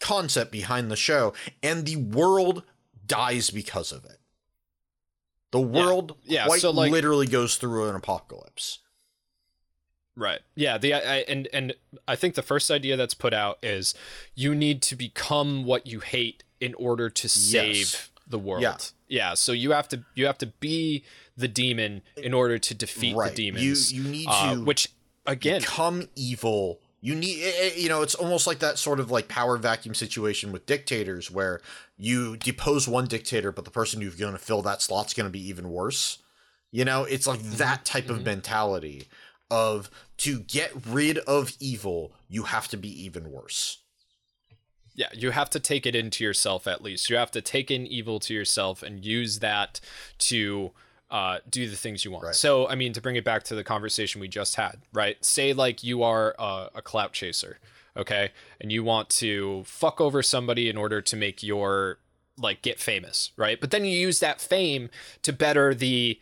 concept 0.00 0.52
behind 0.52 0.90
the 0.90 0.96
show, 0.96 1.32
and 1.62 1.86
the 1.86 1.96
world 1.96 2.62
dies 3.06 3.48
because 3.50 3.92
of 3.92 4.04
it. 4.04 4.18
The 5.52 5.60
world 5.60 6.16
Yeah, 6.24 6.44
quite 6.46 6.60
so, 6.60 6.70
like- 6.70 6.92
literally 6.92 7.26
goes 7.26 7.56
through 7.56 7.88
an 7.88 7.94
apocalypse. 7.96 8.80
right 10.16 10.40
yeah 10.54 10.76
the 10.78 10.94
I, 10.94 11.16
and 11.28 11.46
and 11.52 11.74
i 12.08 12.16
think 12.16 12.34
the 12.34 12.42
first 12.42 12.70
idea 12.70 12.96
that's 12.96 13.14
put 13.14 13.32
out 13.34 13.58
is 13.62 13.94
you 14.34 14.54
need 14.54 14.80
to 14.82 14.96
become 14.96 15.64
what 15.64 15.86
you 15.86 16.00
hate 16.00 16.42
in 16.60 16.74
order 16.74 17.08
to 17.10 17.28
save 17.28 17.76
Yes. 17.76 18.10
the 18.26 18.38
world 18.38 18.62
Yeah. 18.62 18.76
Yeah 19.08 19.34
so 19.34 19.52
you 19.52 19.72
have 19.72 19.88
to 19.88 20.02
you 20.14 20.26
have 20.26 20.38
to 20.38 20.46
be 20.46 21.04
the 21.36 21.48
demon 21.48 22.02
in 22.16 22.32
order 22.32 22.58
to 22.58 22.74
defeat 22.74 23.14
right. 23.14 23.30
the 23.30 23.36
demons 23.36 23.92
You 23.92 24.02
you 24.02 24.08
need 24.08 24.26
uh, 24.28 24.54
to 24.54 24.64
which 24.64 24.88
again 25.26 25.60
become 25.60 26.08
evil. 26.14 26.80
You 27.00 27.14
need 27.14 27.42
eh, 27.42 27.52
eh, 27.58 27.70
you 27.76 27.88
know 27.88 28.02
it's 28.02 28.14
almost 28.14 28.46
like 28.46 28.60
that 28.60 28.78
sort 28.78 29.00
of 29.00 29.10
like 29.10 29.28
power 29.28 29.56
vacuum 29.58 29.94
situation 29.94 30.52
with 30.52 30.66
dictators 30.66 31.30
where 31.30 31.60
you 31.96 32.36
depose 32.36 32.88
one 32.88 33.06
dictator, 33.06 33.52
but 33.52 33.64
the 33.64 33.70
person 33.70 34.00
you're 34.00 34.10
going 34.12 34.32
to 34.32 34.38
fill 34.38 34.62
that 34.62 34.82
slot's 34.82 35.14
going 35.14 35.26
to 35.26 35.30
be 35.30 35.46
even 35.48 35.70
worse. 35.70 36.18
You 36.72 36.84
know, 36.84 37.04
it's 37.04 37.26
like 37.26 37.40
that 37.42 37.84
type 37.84 38.10
of 38.10 38.24
mentality 38.24 39.08
of 39.50 39.90
to 40.18 40.40
get 40.40 40.72
rid 40.86 41.18
of 41.18 41.52
evil, 41.60 42.12
you 42.28 42.44
have 42.44 42.68
to 42.68 42.76
be 42.76 43.04
even 43.04 43.30
worse. 43.30 43.78
Yeah, 44.96 45.08
you 45.12 45.30
have 45.30 45.50
to 45.50 45.60
take 45.60 45.84
it 45.86 45.94
into 45.94 46.24
yourself 46.24 46.66
at 46.66 46.82
least. 46.82 47.10
You 47.10 47.16
have 47.16 47.30
to 47.32 47.42
take 47.42 47.70
in 47.70 47.86
evil 47.86 48.18
to 48.20 48.32
yourself 48.32 48.82
and 48.82 49.04
use 49.04 49.40
that 49.40 49.78
to 50.20 50.72
uh, 51.10 51.38
do 51.48 51.68
the 51.68 51.76
things 51.76 52.04
you 52.04 52.10
want. 52.10 52.24
Right. 52.24 52.34
So, 52.34 52.66
I 52.66 52.74
mean, 52.74 52.94
to 52.94 53.00
bring 53.02 53.14
it 53.14 53.22
back 53.22 53.44
to 53.44 53.54
the 53.54 53.62
conversation 53.62 54.20
we 54.22 54.28
just 54.28 54.56
had, 54.56 54.78
right? 54.94 55.22
Say, 55.24 55.52
like, 55.52 55.84
you 55.84 56.02
are 56.02 56.34
a, 56.38 56.70
a 56.76 56.82
clout 56.82 57.12
chaser, 57.12 57.58
okay? 57.96 58.32
And 58.60 58.72
you 58.72 58.82
want 58.82 59.10
to 59.10 59.62
fuck 59.66 60.00
over 60.00 60.22
somebody 60.22 60.68
in 60.68 60.78
order 60.78 61.02
to 61.02 61.14
make 61.14 61.42
your, 61.42 61.98
like, 62.38 62.62
get 62.62 62.80
famous, 62.80 63.32
right? 63.36 63.60
But 63.60 63.70
then 63.70 63.84
you 63.84 63.96
use 63.96 64.18
that 64.20 64.40
fame 64.40 64.88
to 65.22 65.32
better 65.32 65.74
the 65.74 66.18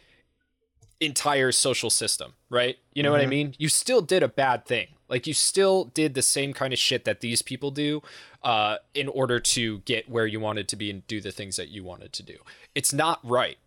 entire 1.01 1.53
social 1.53 1.91
system, 1.91 2.35
right? 2.51 2.77
You 2.93 3.03
know 3.05 3.13
what 3.13 3.21
I 3.21 3.27
Mhm. 3.27 3.31
mean? 3.31 3.55
You 3.59 3.69
still 3.69 4.01
did 4.01 4.23
a 4.23 4.29
bad 4.29 4.67
thing, 4.67 4.89
Like 5.09 5.27
you 5.27 5.35
still 5.35 5.85
did 5.85 6.15
the 6.15 6.23
same 6.23 6.53
kind 6.53 6.73
of 6.73 6.79
shit 6.79 7.05
that 7.05 7.21
these 7.21 7.43
people 7.43 7.71
do 7.71 8.03
uh, 8.43 8.77
in 8.95 9.09
order 9.09 9.39
to 9.41 9.79
get 9.81 10.09
where 10.09 10.27
you 10.27 10.41
wanted 10.41 10.69
to 10.69 10.77
be 10.77 10.91
and 10.91 11.07
do 11.07 11.21
the 11.21 11.31
things 11.31 11.57
that 11.57 11.69
you 11.69 11.85
wanted 11.85 12.13
to 12.15 12.23
do. 12.23 12.37
It's 12.75 12.93
not 12.93 13.21
right, 13.23 13.59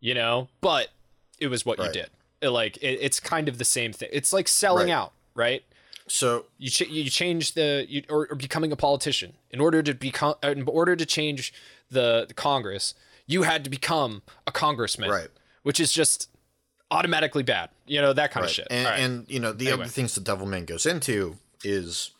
you 0.00 0.14
know, 0.14 0.48
but 0.60 0.88
it 1.38 1.48
was 1.48 1.64
what 1.66 1.78
Right. 1.78 1.86
you 1.88 1.92
did. 1.92 2.10
It, 2.40 2.48
like 2.50 2.76
it, 2.78 2.98
it's 3.00 3.18
kind 3.20 3.48
of 3.48 3.58
the 3.58 3.64
same 3.64 3.92
thing. 3.92 4.08
It's 4.12 4.32
like 4.32 4.46
selling 4.48 4.88
Right. 4.88 4.94
out, 4.94 5.12
right? 5.34 5.62
So 6.06 6.46
You 6.58 6.70
ch- 6.70 6.88
you 6.88 7.10
change 7.10 7.52
the 7.54 7.84
you, 7.88 8.02
or, 8.08 8.28
or 8.30 8.34
becoming 8.36 8.72
a 8.72 8.76
politician 8.76 9.34
in 9.50 9.60
order 9.60 9.82
to 9.82 9.92
become 9.94 10.34
in 10.42 10.62
order 10.66 10.96
to 10.96 11.04
change 11.04 11.52
the, 11.90 12.24
the 12.26 12.34
Congress. 12.34 12.94
You 13.26 13.42
had 13.42 13.62
to 13.64 13.70
become 13.70 14.22
a 14.46 14.52
congressman, 14.52 15.10
Right. 15.10 15.28
Which 15.64 15.80
is 15.80 15.92
just 15.92 16.30
automatically 16.90 17.42
bad. 17.42 17.70
You 17.86 18.00
know 18.00 18.12
that 18.12 18.30
kind 18.30 18.44
of 18.46 18.52
shit. 18.52 18.66
And, 18.70 18.86
right. 18.86 19.00
and 19.00 19.30
you 19.30 19.40
know, 19.40 19.52
the 19.52 19.68
Anyway. 19.68 19.82
other 19.82 19.90
things 19.90 20.14
the 20.14 20.20
Devilman 20.20 20.66
goes 20.66 20.86
into 20.86 21.36
is, 21.64 22.10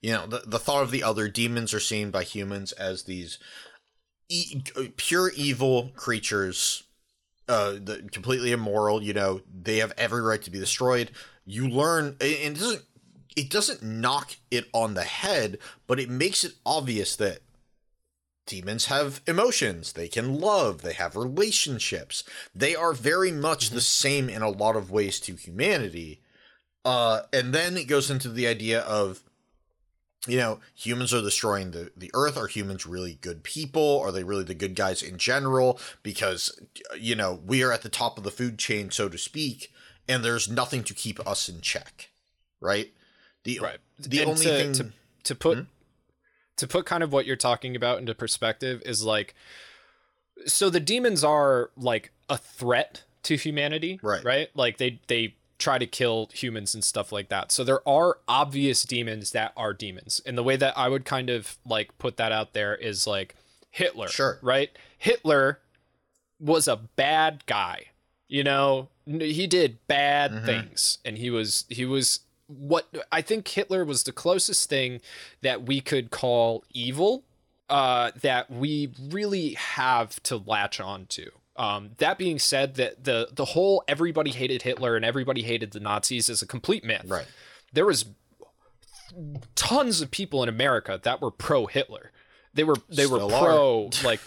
you 0.00 0.12
know, 0.12 0.26
the, 0.26 0.42
the 0.46 0.58
thought 0.58 0.82
of 0.82 0.90
the 0.90 1.02
other 1.02 1.28
demons 1.28 1.74
are 1.74 1.80
seen 1.80 2.10
by 2.10 2.24
humans 2.24 2.72
as 2.72 3.04
these 3.04 3.38
e- 4.28 4.62
pure 4.96 5.30
evil 5.36 5.90
creatures, 5.96 6.84
uh, 7.48 7.72
the, 7.72 8.08
completely 8.12 8.52
immoral. 8.52 9.02
You 9.02 9.14
know, 9.14 9.40
they 9.62 9.78
have 9.78 9.92
every 9.96 10.22
right 10.22 10.42
to 10.42 10.50
be 10.50 10.58
destroyed. 10.58 11.10
You 11.44 11.68
learn, 11.68 12.16
and 12.20 12.56
it 12.56 12.58
doesn't. 12.58 12.82
It 13.36 13.50
doesn't 13.50 13.84
knock 13.84 14.34
it 14.50 14.66
on 14.72 14.94
the 14.94 15.04
head, 15.04 15.58
but 15.86 16.00
it 16.00 16.10
makes 16.10 16.42
it 16.42 16.54
obvious 16.66 17.14
that 17.16 17.38
demons 18.48 18.86
have 18.86 19.20
emotions. 19.26 19.92
They 19.92 20.08
can 20.08 20.40
love. 20.40 20.82
They 20.82 20.94
have 20.94 21.14
relationships. 21.14 22.24
They 22.54 22.74
are 22.74 22.92
very 22.92 23.30
much 23.30 23.70
the 23.70 23.80
same 23.80 24.28
in 24.28 24.42
a 24.42 24.50
lot 24.50 24.74
of 24.74 24.90
ways 24.90 25.20
to 25.20 25.36
humanity. 25.36 26.20
Uh 26.84 27.22
and 27.32 27.54
then 27.54 27.76
it 27.76 27.84
goes 27.84 28.10
into 28.10 28.28
the 28.28 28.46
idea 28.48 28.80
of 28.80 29.22
you 30.26 30.36
know 30.36 30.58
humans 30.74 31.14
are 31.14 31.22
destroying 31.22 31.70
the 31.70 31.92
the 31.96 32.10
earth. 32.14 32.36
Are 32.36 32.48
humans 32.48 32.86
really 32.86 33.18
good 33.20 33.44
people? 33.44 34.00
Are 34.00 34.10
they 34.10 34.24
really 34.24 34.44
the 34.44 34.54
good 34.54 34.74
guys 34.74 35.02
in 35.02 35.18
general? 35.18 35.78
Because 36.02 36.60
you 36.98 37.14
know 37.14 37.40
we 37.46 37.62
are 37.62 37.72
at 37.72 37.82
the 37.82 37.88
top 37.88 38.18
of 38.18 38.24
the 38.24 38.30
food 38.30 38.58
chain 38.58 38.90
so 38.90 39.08
to 39.08 39.18
speak 39.18 39.72
and 40.08 40.24
there's 40.24 40.48
nothing 40.50 40.82
to 40.84 40.94
keep 40.94 41.24
us 41.26 41.48
in 41.48 41.60
check 41.60 42.10
right? 42.60 42.92
The 43.44 43.60
right. 43.60 43.78
the 43.98 44.20
And 44.20 44.30
only 44.30 44.44
to, 44.44 44.50
thing 44.50 44.72
to 44.74 44.92
to 45.24 45.34
put 45.34 45.58
Hmm? 45.58 45.64
To 46.58 46.66
put 46.66 46.84
kind 46.86 47.02
of 47.02 47.12
what 47.12 47.24
you're 47.26 47.36
talking 47.36 47.74
about 47.74 47.98
into 47.98 48.14
perspective 48.14 48.82
is 48.84 49.02
like 49.04 49.34
so 50.46 50.70
the 50.70 50.80
demons 50.80 51.24
are 51.24 51.70
like 51.76 52.12
a 52.28 52.36
threat 52.38 53.04
to 53.24 53.36
humanity 53.36 53.98
Right. 54.02 54.24
right 54.24 54.48
like 54.54 54.78
they 54.78 55.00
they 55.08 55.34
try 55.58 55.78
to 55.78 55.86
kill 55.86 56.30
humans 56.32 56.74
and 56.74 56.84
stuff 56.84 57.10
like 57.10 57.28
that 57.30 57.50
so 57.50 57.64
there 57.64 57.86
are 57.88 58.18
obvious 58.28 58.84
demons 58.84 59.32
that 59.32 59.52
are 59.56 59.72
demons 59.74 60.20
and 60.24 60.38
the 60.38 60.42
way 60.44 60.56
that 60.56 60.76
i 60.78 60.88
would 60.88 61.04
kind 61.04 61.28
of 61.30 61.56
like 61.66 61.96
put 61.98 62.16
that 62.16 62.30
out 62.30 62.52
there 62.52 62.74
is 62.76 63.06
like 63.06 63.34
hitler 63.70 64.06
Sure. 64.08 64.38
right 64.40 64.70
hitler 64.96 65.58
was 66.38 66.68
a 66.68 66.76
bad 66.76 67.44
guy 67.46 67.86
you 68.28 68.44
know 68.44 68.88
he 69.06 69.46
did 69.48 69.78
bad 69.88 70.30
Mhm. 70.30 70.46
things 70.46 70.98
and 71.04 71.18
he 71.18 71.28
was 71.30 71.64
he 71.68 71.84
was 71.84 72.20
what 72.48 72.88
i 73.12 73.20
think 73.20 73.46
hitler 73.46 73.84
was 73.84 74.02
the 74.02 74.12
closest 74.12 74.68
thing 74.68 75.00
that 75.42 75.62
we 75.62 75.80
could 75.80 76.10
call 76.10 76.64
evil 76.72 77.22
uh 77.68 78.10
that 78.20 78.50
we 78.50 78.90
really 79.10 79.52
have 79.54 80.20
to 80.22 80.36
latch 80.36 80.80
on 80.80 81.06
to 81.06 81.30
um 81.56 81.90
that 81.98 82.18
being 82.18 82.38
said 82.38 82.74
that 82.74 83.04
the 83.04 83.28
the 83.32 83.44
whole 83.44 83.84
everybody 83.86 84.30
hated 84.30 84.62
hitler 84.62 84.96
and 84.96 85.04
everybody 85.04 85.42
hated 85.42 85.72
the 85.72 85.80
nazis 85.80 86.28
is 86.28 86.40
a 86.42 86.46
complete 86.46 86.84
myth 86.84 87.04
right 87.06 87.26
there 87.72 87.84
was 87.84 88.06
tons 89.54 90.00
of 90.00 90.10
people 90.10 90.42
in 90.42 90.48
America 90.48 91.00
that 91.02 91.20
were 91.20 91.30
pro 91.30 91.66
Hitler. 91.66 92.12
They 92.54 92.64
were 92.64 92.76
they 92.88 93.06
were 93.06 93.18
Still 93.18 93.34
are. 93.34 93.44
pro 93.44 93.90
like 94.04 94.20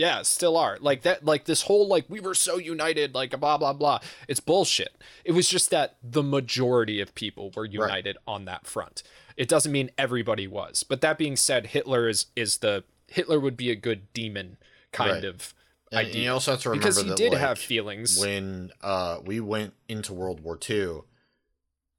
yeah, 0.00 0.22
still 0.22 0.56
are. 0.56 0.78
Like 0.80 1.02
that 1.02 1.26
like 1.26 1.44
this 1.44 1.62
whole 1.62 1.86
like 1.86 2.06
we 2.08 2.20
were 2.20 2.34
so 2.34 2.56
united 2.56 3.14
like 3.14 3.38
blah 3.38 3.58
blah 3.58 3.74
blah. 3.74 3.98
It's 4.28 4.40
bullshit. 4.40 4.96
It 5.24 5.32
was 5.32 5.46
just 5.46 5.70
that 5.70 5.96
the 6.02 6.22
majority 6.22 7.00
of 7.02 7.14
people 7.14 7.52
were 7.54 7.66
united 7.66 8.16
on 8.26 8.46
that 8.46 8.66
front. 8.66 9.02
It 9.36 9.46
doesn't 9.46 9.70
mean 9.70 9.90
everybody 9.98 10.46
was. 10.46 10.82
But 10.82 11.02
that 11.02 11.18
being 11.18 11.36
said, 11.36 11.66
Hitler 11.66 12.08
is 12.08 12.26
is 12.34 12.58
the 12.58 12.84
Hitler 13.08 13.38
would 13.38 13.58
be 13.58 13.70
a 13.70 13.76
good 13.76 14.10
demon 14.14 14.56
kind 14.90 15.10
Right. 15.12 15.24
of 15.24 15.52
and, 15.92 16.00
and 16.00 16.08
idea. 16.08 16.22
you 16.24 16.32
also 16.32 16.52
have 16.52 16.62
to 16.62 16.70
remember 16.70 16.82
because 16.86 17.02
he 17.02 17.08
that, 17.10 17.16
did 17.18 17.32
like, 17.32 17.40
have 17.42 17.58
feelings. 17.58 18.18
when 18.18 18.70
uh 18.80 19.18
we 19.22 19.38
went 19.38 19.74
into 19.86 20.14
World 20.14 20.40
War 20.40 20.58
II, 20.68 21.00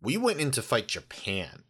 we 0.02 0.18
went 0.18 0.40
in 0.40 0.50
to 0.52 0.62
fight 0.64 0.88
Japan, 0.88 1.64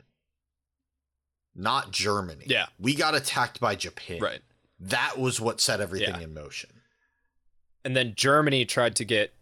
not 1.54 1.92
Germany. 1.92 2.46
Yeah. 2.48 2.68
we 2.80 2.96
got 2.96 3.16
attacked 3.16 3.60
by 3.60 3.76
Japan. 3.76 4.22
right. 4.22 4.42
That 4.84 5.18
was 5.18 5.40
what 5.40 5.62
set 5.62 5.80
everything 5.80 6.16
Yeah. 6.16 6.22
in 6.22 6.34
motion. 6.34 6.72
And 7.86 7.96
then 7.96 8.14
Germany 8.16 8.66
tried 8.66 8.96
to 8.98 9.06
get 9.06 9.34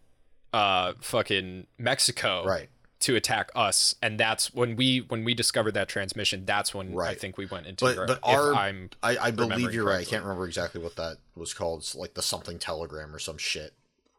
uh 0.52 0.92
fucking 1.00 1.66
Mexico 1.78 2.44
Right. 2.44 2.68
to 3.00 3.14
attack 3.14 3.50
us 3.54 3.94
and 4.02 4.18
that's 4.18 4.52
when 4.52 4.74
we 4.76 4.98
when 4.98 5.22
we 5.24 5.32
discovered 5.32 5.74
that 5.74 5.88
transmission 5.88 6.44
that's 6.44 6.74
when 6.74 6.98
i 7.00 7.14
think 7.14 7.38
we 7.38 7.46
went 7.46 7.66
into 7.68 7.84
But- 7.84 7.94
Europe, 7.94 8.08
but 8.08 8.18
our- 8.24 8.52
i'm 8.56 8.90
I, 9.00 9.16
I 9.16 9.30
believe 9.30 9.72
you're 9.72 9.84
right. 9.86 10.00
I 10.00 10.04
can't 10.10 10.24
remember 10.24 10.46
exactly 10.48 10.82
what 10.82 10.96
that 10.96 11.18
was 11.36 11.54
called. 11.54 11.80
It's 11.82 11.94
like 11.94 12.14
the 12.14 12.22
something 12.22 12.58
telegram 12.58 13.14
or 13.14 13.20
some 13.20 13.38
shit. 13.38 13.74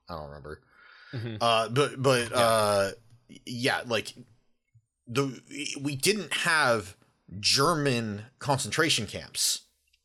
I 0.10 0.16
don't 0.16 0.28
remember. 0.28 0.62
Mhm. 1.14 1.38
Uh, 1.42 1.68
but 1.70 2.02
but 2.02 2.32
Yeah. 2.32 2.38
uh, 2.38 2.92
yeah, 3.46 3.82
like 3.86 4.14
the 5.08 5.42
we 5.82 5.98
didn't 5.98 6.32
have 6.34 6.96
German 7.42 8.28
concentration 8.40 9.06
camps. 9.06 9.64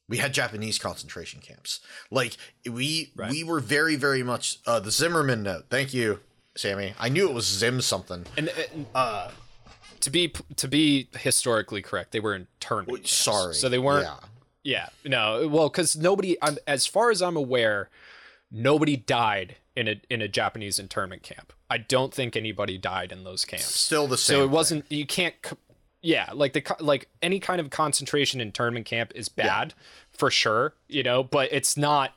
We 0.09 0.19
had 0.19 0.33
Japanese 0.33 0.79
concentration 0.79 1.41
camps. 1.41 1.81
Like 2.11 2.37
we 2.71 3.13
Right. 3.17 3.31
we 3.31 3.43
were 3.45 3.61
very 3.61 3.97
very 3.97 4.23
much 4.23 4.59
uh, 4.67 4.81
the 4.81 4.91
Zimmerman 4.91 5.43
note. 5.43 5.67
Thank 5.71 5.93
you, 5.93 6.21
Sammy. 6.57 6.95
I 6.99 7.09
knew 7.09 7.29
it 7.29 7.35
was 7.35 7.47
Zim 7.47 7.81
something. 7.81 8.25
and, 8.37 8.49
and 8.49 8.87
Uh, 8.95 9.31
to 10.01 10.11
be 10.11 10.33
to 10.57 10.69
be 10.69 11.09
historically 11.19 11.83
correct 11.83 12.13
they 12.13 12.21
were 12.21 12.35
internment 12.35 12.89
camps. 12.99 13.11
sorry. 13.13 13.55
so 13.55 13.69
they 13.69 13.79
weren't 13.79 14.05
Yeah. 14.05 14.19
yeah 14.63 14.89
no 15.05 15.49
well 15.49 15.69
because 15.69 15.97
nobody 15.97 16.37
I'm, 16.43 16.59
as 16.67 16.87
far 16.87 17.11
as 17.11 17.21
i'm 17.23 17.35
aware 17.37 17.89
nobody 18.53 18.97
died 18.97 19.57
in 19.75 19.89
a 19.89 20.01
in 20.09 20.23
a 20.23 20.29
japanese 20.29 20.79
internment 20.79 21.23
camp 21.25 21.53
i 21.71 21.79
don't 21.79 22.15
think 22.15 22.37
anybody 22.37 22.79
died 22.79 23.11
in 23.11 23.25
those 23.25 23.45
camps 23.45 23.75
Still 23.75 24.07
the 24.07 24.17
same. 24.19 24.35
so 24.37 24.41
it 24.43 24.45
thing. 24.45 24.51
wasn't 24.53 24.85
you 24.91 25.07
can't 25.07 25.35
yeah 26.07 26.31
like 26.33 26.53
the 26.53 26.63
like 26.81 27.09
any 27.21 27.41
kind 27.41 27.61
of 27.61 27.69
concentration 27.71 28.41
internment 28.41 28.87
camp 28.87 29.11
is 29.15 29.29
bad 29.29 29.75
for 30.13 30.31
sure 30.31 30.73
you 30.89 31.03
know 31.03 31.23
but 31.23 31.49
it's 31.53 31.77
not 31.77 32.13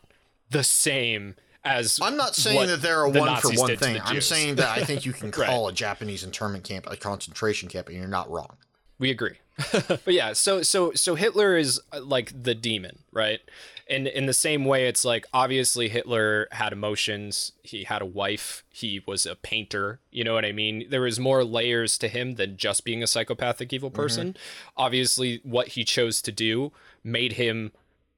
the 0.52 0.64
same 0.64 1.36
as 1.66 2.00
I'm 2.02 2.16
not 2.16 2.36
saying 2.36 2.68
that 2.68 2.82
they're 2.82 3.06
a 3.06 3.12
the 3.12 3.20
one 3.20 3.42
for 3.42 3.52
one 3.52 3.76
thing. 3.76 4.00
I'm 4.04 4.22
saying 4.22 4.56
that 4.56 4.70
I 4.78 4.84
think 4.86 5.06
you 5.06 5.12
can 5.12 5.30
Right. 5.38 5.48
call 5.48 5.68
a 5.68 5.74
Japanese 5.74 6.24
internment 6.24 6.64
camp 6.64 6.86
a 6.90 6.96
concentration 6.96 7.68
camp, 7.68 7.88
and 7.90 7.98
you're 7.98 8.08
not 8.08 8.30
wrong. 8.32 8.56
we 8.98 9.10
agree 9.10 9.38
but 9.74 10.08
yeah 10.14 10.32
so 10.34 10.62
so 10.62 10.94
so 10.94 11.16
hitler 11.16 11.58
is 11.58 11.82
uh, 11.92 12.00
like 12.02 12.32
the 12.44 12.56
demon 12.56 13.00
right 13.12 13.42
and 13.90 14.08
in 14.08 14.26
the 14.26 14.34
same 14.34 14.66
way 14.66 14.88
it's 14.88 15.04
like 15.04 15.26
obviously 15.34 15.90
hitler 15.90 16.48
had 16.52 16.74
emotions. 16.74 17.54
He 17.64 17.84
had 17.84 18.02
a 18.02 18.06
wife. 18.06 18.64
He 18.70 19.02
was 19.06 19.26
a 19.26 19.36
painter. 19.36 20.00
You 20.12 20.24
know 20.24 20.34
what 20.34 20.46
i 20.46 20.52
mean? 20.52 20.86
There 20.90 21.02
was 21.02 21.20
more 21.20 21.44
layers 21.44 21.98
to 22.00 22.08
him 22.08 22.36
than 22.36 22.58
just 22.58 22.86
being 22.86 23.04
a 23.04 23.08
psychopathic 23.08 23.74
evil 23.74 23.92
person. 23.92 24.36
Obviously 24.78 25.42
what 25.44 25.70
he 25.70 25.84
chose 25.84 26.22
to 26.24 26.32
do 26.32 26.72
made 27.04 27.34
him 27.34 27.72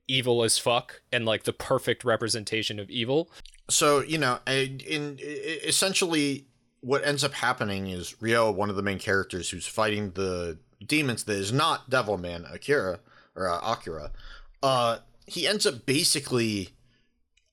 evil 0.08 0.44
as 0.44 0.58
fuck 0.58 1.02
and 1.12 1.26
like 1.26 1.44
the 1.44 1.54
perfect 1.54 2.04
representation 2.04 2.80
of 2.80 2.90
evil. 2.90 3.30
So 3.70 4.02
you 4.02 4.18
know, 4.18 4.40
in, 4.46 5.18
essentially, 5.22 6.46
what 6.82 7.06
ends 7.06 7.24
up 7.24 7.34
happening 7.34 7.88
is 7.88 8.22
Ryo, 8.22 8.52
one 8.52 8.70
of 8.70 8.76
the 8.76 8.82
main 8.82 9.00
characters 9.00 9.50
who's 9.50 9.66
fighting 9.66 10.12
the 10.12 10.58
demons, 10.86 11.24
that 11.24 11.38
is 11.38 11.54
not 11.54 11.90
Devilman 11.90 12.52
Akira 12.54 13.00
or 13.36 13.48
uh, 13.48 13.60
Akira. 13.60 14.12
Uh, 14.62 14.98
he 15.32 15.48
ends 15.48 15.66
up 15.66 15.86
basically 15.86 16.70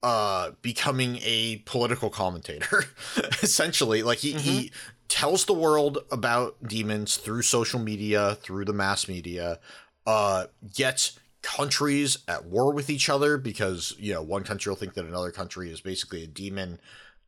uh 0.02 0.50
becoming 0.62 1.18
a 1.22 1.62
political 1.64 2.10
commentator 2.10 2.84
essentially. 3.42 4.02
Like 4.02 4.18
he 4.18 4.32
he 4.32 4.72
tells 5.08 5.44
the 5.44 5.54
world 5.54 5.98
about 6.10 6.56
demons 6.66 7.16
through 7.16 7.42
social 7.42 7.80
media 7.80 8.34
through 8.36 8.64
the 8.64 8.72
mass 8.72 9.08
media 9.08 9.58
uh 10.06 10.46
gets 10.74 11.18
countries 11.42 12.18
at 12.26 12.44
war 12.44 12.72
with 12.72 12.90
each 12.90 13.08
other 13.08 13.38
because 13.38 13.94
you 13.98 14.12
know 14.12 14.22
one 14.22 14.42
country 14.42 14.70
will 14.70 14.76
think 14.76 14.94
that 14.94 15.04
another 15.04 15.30
country 15.30 15.70
is 15.70 15.80
basically 15.80 16.24
a 16.24 16.26
demon 16.26 16.80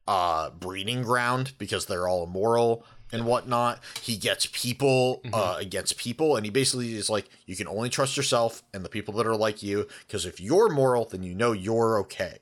uh 0.09 0.51
breeding 0.51 1.03
ground 1.03 1.53
because 1.59 1.87
they're 1.87 2.09
all 2.09 2.25
immoral 2.25 2.85
and 3.13 3.27
whatnot 3.27 3.81
he 4.03 4.17
gets 4.17 4.47
people 4.53 5.21
uh 5.33 5.57
against 5.59 5.97
people 5.97 6.37
and 6.37 6.45
he 6.45 6.51
basically 6.51 6.95
is 6.95 7.11
like 7.11 7.29
you 7.47 7.57
can 7.57 7.67
only 7.69 7.89
trust 7.89 8.17
yourself 8.17 8.63
and 8.73 8.85
the 8.85 8.89
people 8.89 9.15
that 9.15 9.27
are 9.27 9.37
like 9.37 9.63
you 9.63 9.87
because 10.07 10.25
if 10.27 10.41
you're 10.41 10.69
moral 10.69 11.05
then 11.05 11.23
you 11.23 11.35
know 11.35 11.53
you're 11.53 11.99
okay 11.99 12.39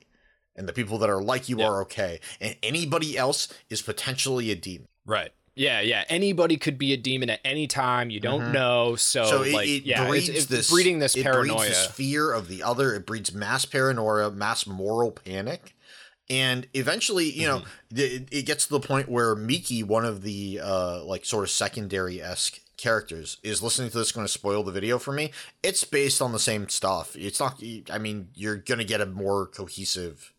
and 0.55 0.67
the 0.67 0.73
people 0.73 0.97
that 0.97 1.09
are 1.09 1.21
like 1.21 1.49
you 1.49 1.61
are 1.61 1.81
okay 1.81 2.19
and 2.39 2.55
anybody 2.61 3.17
else 3.17 3.47
is 3.69 3.81
potentially 3.81 4.51
a 4.51 4.55
demon 4.55 4.87
Right. 5.05 5.31
Yeah, 5.55 5.81
yeah. 5.81 6.03
Anybody 6.07 6.55
could 6.55 6.77
be 6.77 6.93
a 6.93 6.97
demon 6.97 7.31
at 7.31 7.39
any 7.43 7.65
time. 7.65 8.11
You 8.11 8.19
don't 8.19 8.51
know. 8.51 8.95
So, 8.95 9.23
Mm-hmm. 9.23 9.29
So 9.29 9.41
it, 9.41 9.53
like, 9.53 9.67
it 9.67 9.83
yeah, 9.83 10.07
breeds 10.07 10.29
it's, 10.29 10.37
it's 10.37 10.47
this 10.47 10.69
breeding 10.69 10.99
this 10.99 11.15
it 11.17 11.23
paranoia. 11.23 11.57
breeds 11.57 11.67
this 11.69 11.87
fear 11.87 12.31
of 12.31 12.47
the 12.47 12.61
other. 12.63 12.93
It 12.93 13.05
breeds 13.07 13.33
mass 13.33 13.65
paranoia, 13.65 14.29
mass 14.29 14.67
moral 14.67 15.11
panic, 15.11 15.75
and 16.29 16.67
eventually, 16.73 17.29
you 17.31 17.47
know, 17.47 17.59
Mm-hmm. 17.59 17.97
it, 17.97 18.27
it 18.31 18.45
gets 18.45 18.65
to 18.67 18.71
the 18.71 18.79
point 18.79 19.09
where 19.09 19.35
Miki, 19.35 19.81
one 19.83 20.05
of 20.05 20.21
the 20.21 20.59
uh, 20.63 21.03
like 21.03 21.25
sort 21.25 21.43
of 21.43 21.49
secondary 21.49 22.21
esque 22.21 22.59
characters, 22.77 23.37
is 23.43 23.61
listening 23.63 23.89
to 23.91 23.97
this. 23.97 24.11
Going 24.11 24.25
to 24.27 24.31
spoil 24.31 24.63
the 24.63 24.71
video 24.71 24.99
for 24.99 25.11
me. 25.11 25.31
It's 25.63 25.83
based 25.83 26.21
on 26.21 26.31
the 26.31 26.39
same 26.39 26.69
stuff. 26.69 27.15
It's 27.15 27.39
not. 27.39 27.61
I 27.91 27.97
mean, 27.97 28.29
you're 28.35 28.57
going 28.57 28.77
to 28.77 28.85
get 28.85 29.01
a 29.01 29.05
more 29.05 29.47
cohesive. 29.47 30.31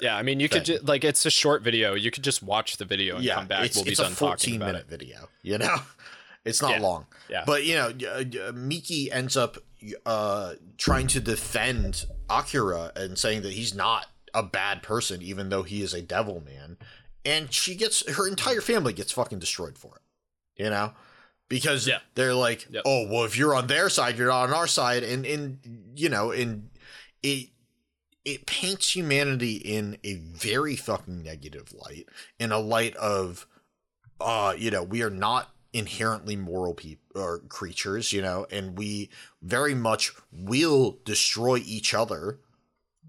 yeah, 0.00 0.16
I 0.16 0.22
mean, 0.22 0.38
you 0.40 0.48
could 0.48 0.64
thing. 0.66 0.76
just 0.76 0.84
like 0.84 1.02
it's 1.04 1.24
a 1.26 1.30
short 1.30 1.62
video. 1.62 1.94
You 1.94 2.10
could 2.10 2.22
just 2.22 2.42
watch 2.42 2.76
the 2.76 2.84
video 2.84 3.16
and 3.16 3.24
yeah, 3.24 3.34
come 3.36 3.46
back. 3.48 3.64
it's, 3.66 3.76
we'll 3.76 3.84
be 3.84 3.90
it's 3.92 4.00
done 4.00 4.12
a 4.12 4.14
talking 4.14 4.54
14 4.54 4.56
about 4.56 4.66
minute 4.66 4.80
it. 4.82 4.90
video. 4.90 5.28
You 5.42 5.58
know, 5.58 5.76
it's 6.44 6.62
not 6.62 6.72
Yeah. 6.72 6.80
long. 6.80 7.06
Yeah. 7.28 7.44
But 7.46 7.64
you 7.64 7.74
know, 7.74 7.92
uh, 8.08 8.48
uh, 8.48 8.52
Miki 8.52 9.10
ends 9.10 9.36
up 9.36 9.56
uh, 10.06 10.52
trying 10.78 11.06
to 11.08 11.20
defend 11.20 12.04
Akira 12.28 12.92
and 12.94 13.18
saying 13.18 13.42
that 13.42 13.52
he's 13.52 13.74
not 13.74 14.06
a 14.34 14.42
bad 14.42 14.82
person, 14.82 15.22
even 15.22 15.48
though 15.48 15.62
he 15.62 15.82
is 15.82 15.94
a 15.94 16.02
devil 16.02 16.40
man. 16.44 16.76
And 17.24 17.52
she 17.52 17.74
gets 17.74 18.08
her 18.14 18.26
entire 18.26 18.60
family 18.60 18.92
gets 18.92 19.12
fucking 19.12 19.38
destroyed 19.38 19.76
for 19.76 19.96
it. 19.96 20.62
You 20.62 20.70
know, 20.70 20.92
because 21.48 21.86
Yeah. 21.86 22.00
they're 22.14 22.34
like, 22.34 22.66
Yep. 22.70 22.82
oh 22.86 23.06
well, 23.08 23.24
if 23.24 23.36
you're 23.36 23.54
on 23.54 23.66
their 23.66 23.88
side, 23.88 24.18
you're 24.18 24.28
not 24.28 24.48
on 24.48 24.54
our 24.54 24.66
side, 24.66 25.02
and 25.02 25.24
and 25.26 25.92
you 25.96 26.08
know, 26.08 26.30
and 26.32 26.70
it 27.22 27.50
it 28.24 28.46
paints 28.46 28.94
humanity 28.94 29.54
in 29.56 29.96
a 30.04 30.14
very 30.16 30.76
fucking 30.76 31.22
negative 31.22 31.72
light, 31.72 32.06
in 32.38 32.52
a 32.52 32.58
light 32.58 32.94
of, 32.96 33.46
uh, 34.20 34.54
you 34.56 34.70
know, 34.70 34.82
we 34.82 35.02
are 35.02 35.08
not 35.10 35.48
inherently 35.72 36.36
moral 36.36 36.74
people 36.74 37.22
or 37.22 37.38
creatures, 37.48 38.12
you 38.12 38.20
know, 38.20 38.46
and 38.50 38.76
we 38.76 39.08
very 39.40 39.74
much 39.74 40.12
will 40.30 40.98
destroy 41.04 41.56
each 41.64 41.94
other 41.94 42.40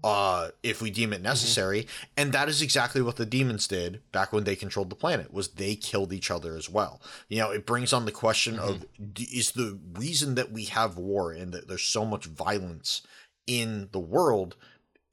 uh 0.04 0.48
if 0.62 0.82
we 0.82 0.90
deem 0.90 1.12
it 1.12 1.22
necessary. 1.22 1.86
And 2.16 2.32
that 2.32 2.48
is 2.48 2.62
exactly 2.62 3.02
what 3.02 3.16
the 3.16 3.26
demons 3.26 3.68
did 3.68 4.00
back 4.12 4.32
when 4.32 4.44
they 4.44 4.56
controlled 4.56 4.90
the 4.90 4.96
planet 4.96 5.32
was 5.32 5.48
they 5.48 5.74
killed 5.74 6.12
each 6.12 6.30
other 6.30 6.56
as 6.56 6.68
well. 6.68 7.00
You 7.28 7.38
know 7.38 7.50
it 7.50 7.66
brings 7.66 7.92
on 7.92 8.04
the 8.04 8.12
question 8.12 8.58
of 8.58 8.84
is 9.18 9.52
the 9.52 9.78
reason 9.94 10.34
that 10.34 10.52
we 10.52 10.64
have 10.64 10.96
war 10.96 11.32
and 11.32 11.52
that 11.52 11.68
there's 11.68 11.82
so 11.82 12.04
much 12.04 12.26
violence 12.26 13.02
in 13.46 13.88
the 13.92 14.00
world 14.00 14.56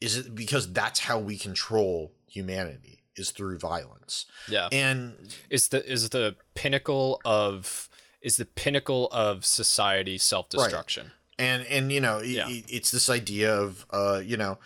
is 0.02 0.18
it 0.18 0.36
because 0.36 0.72
that's 0.72 1.02
how 1.02 1.20
we 1.20 1.38
control 1.38 2.14
humanity 2.28 3.02
is 3.16 3.32
through 3.32 3.58
violence. 3.60 4.26
Yeah, 4.48 4.70
and 4.72 5.16
is 5.50 5.68
the 5.68 5.86
is 5.90 6.10
the 6.10 6.36
pinnacle 6.56 7.22
of 7.26 7.90
is 8.22 8.38
the 8.38 8.46
pinnacle 8.46 9.08
of 9.12 9.46
society 9.46 10.18
self 10.18 10.50
destruction. 10.50 11.12
And 11.40 11.66
and 11.68 11.92
you 11.92 12.02
know 12.02 12.20
Yeah. 12.20 12.46
i- 12.48 12.64
it's 12.68 12.92
this 12.92 13.10
idea 13.10 13.52
of 13.56 13.86
uh 13.92 14.22
you 14.24 14.38
know 14.38 14.60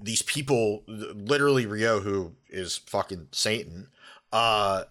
these 0.00 0.22
people 0.22 0.82
literally 0.88 1.64
ryo 1.66 2.00
who 2.02 2.32
is 2.48 2.76
fucking 2.78 3.28
satan 3.32 3.88
uh 4.32 4.84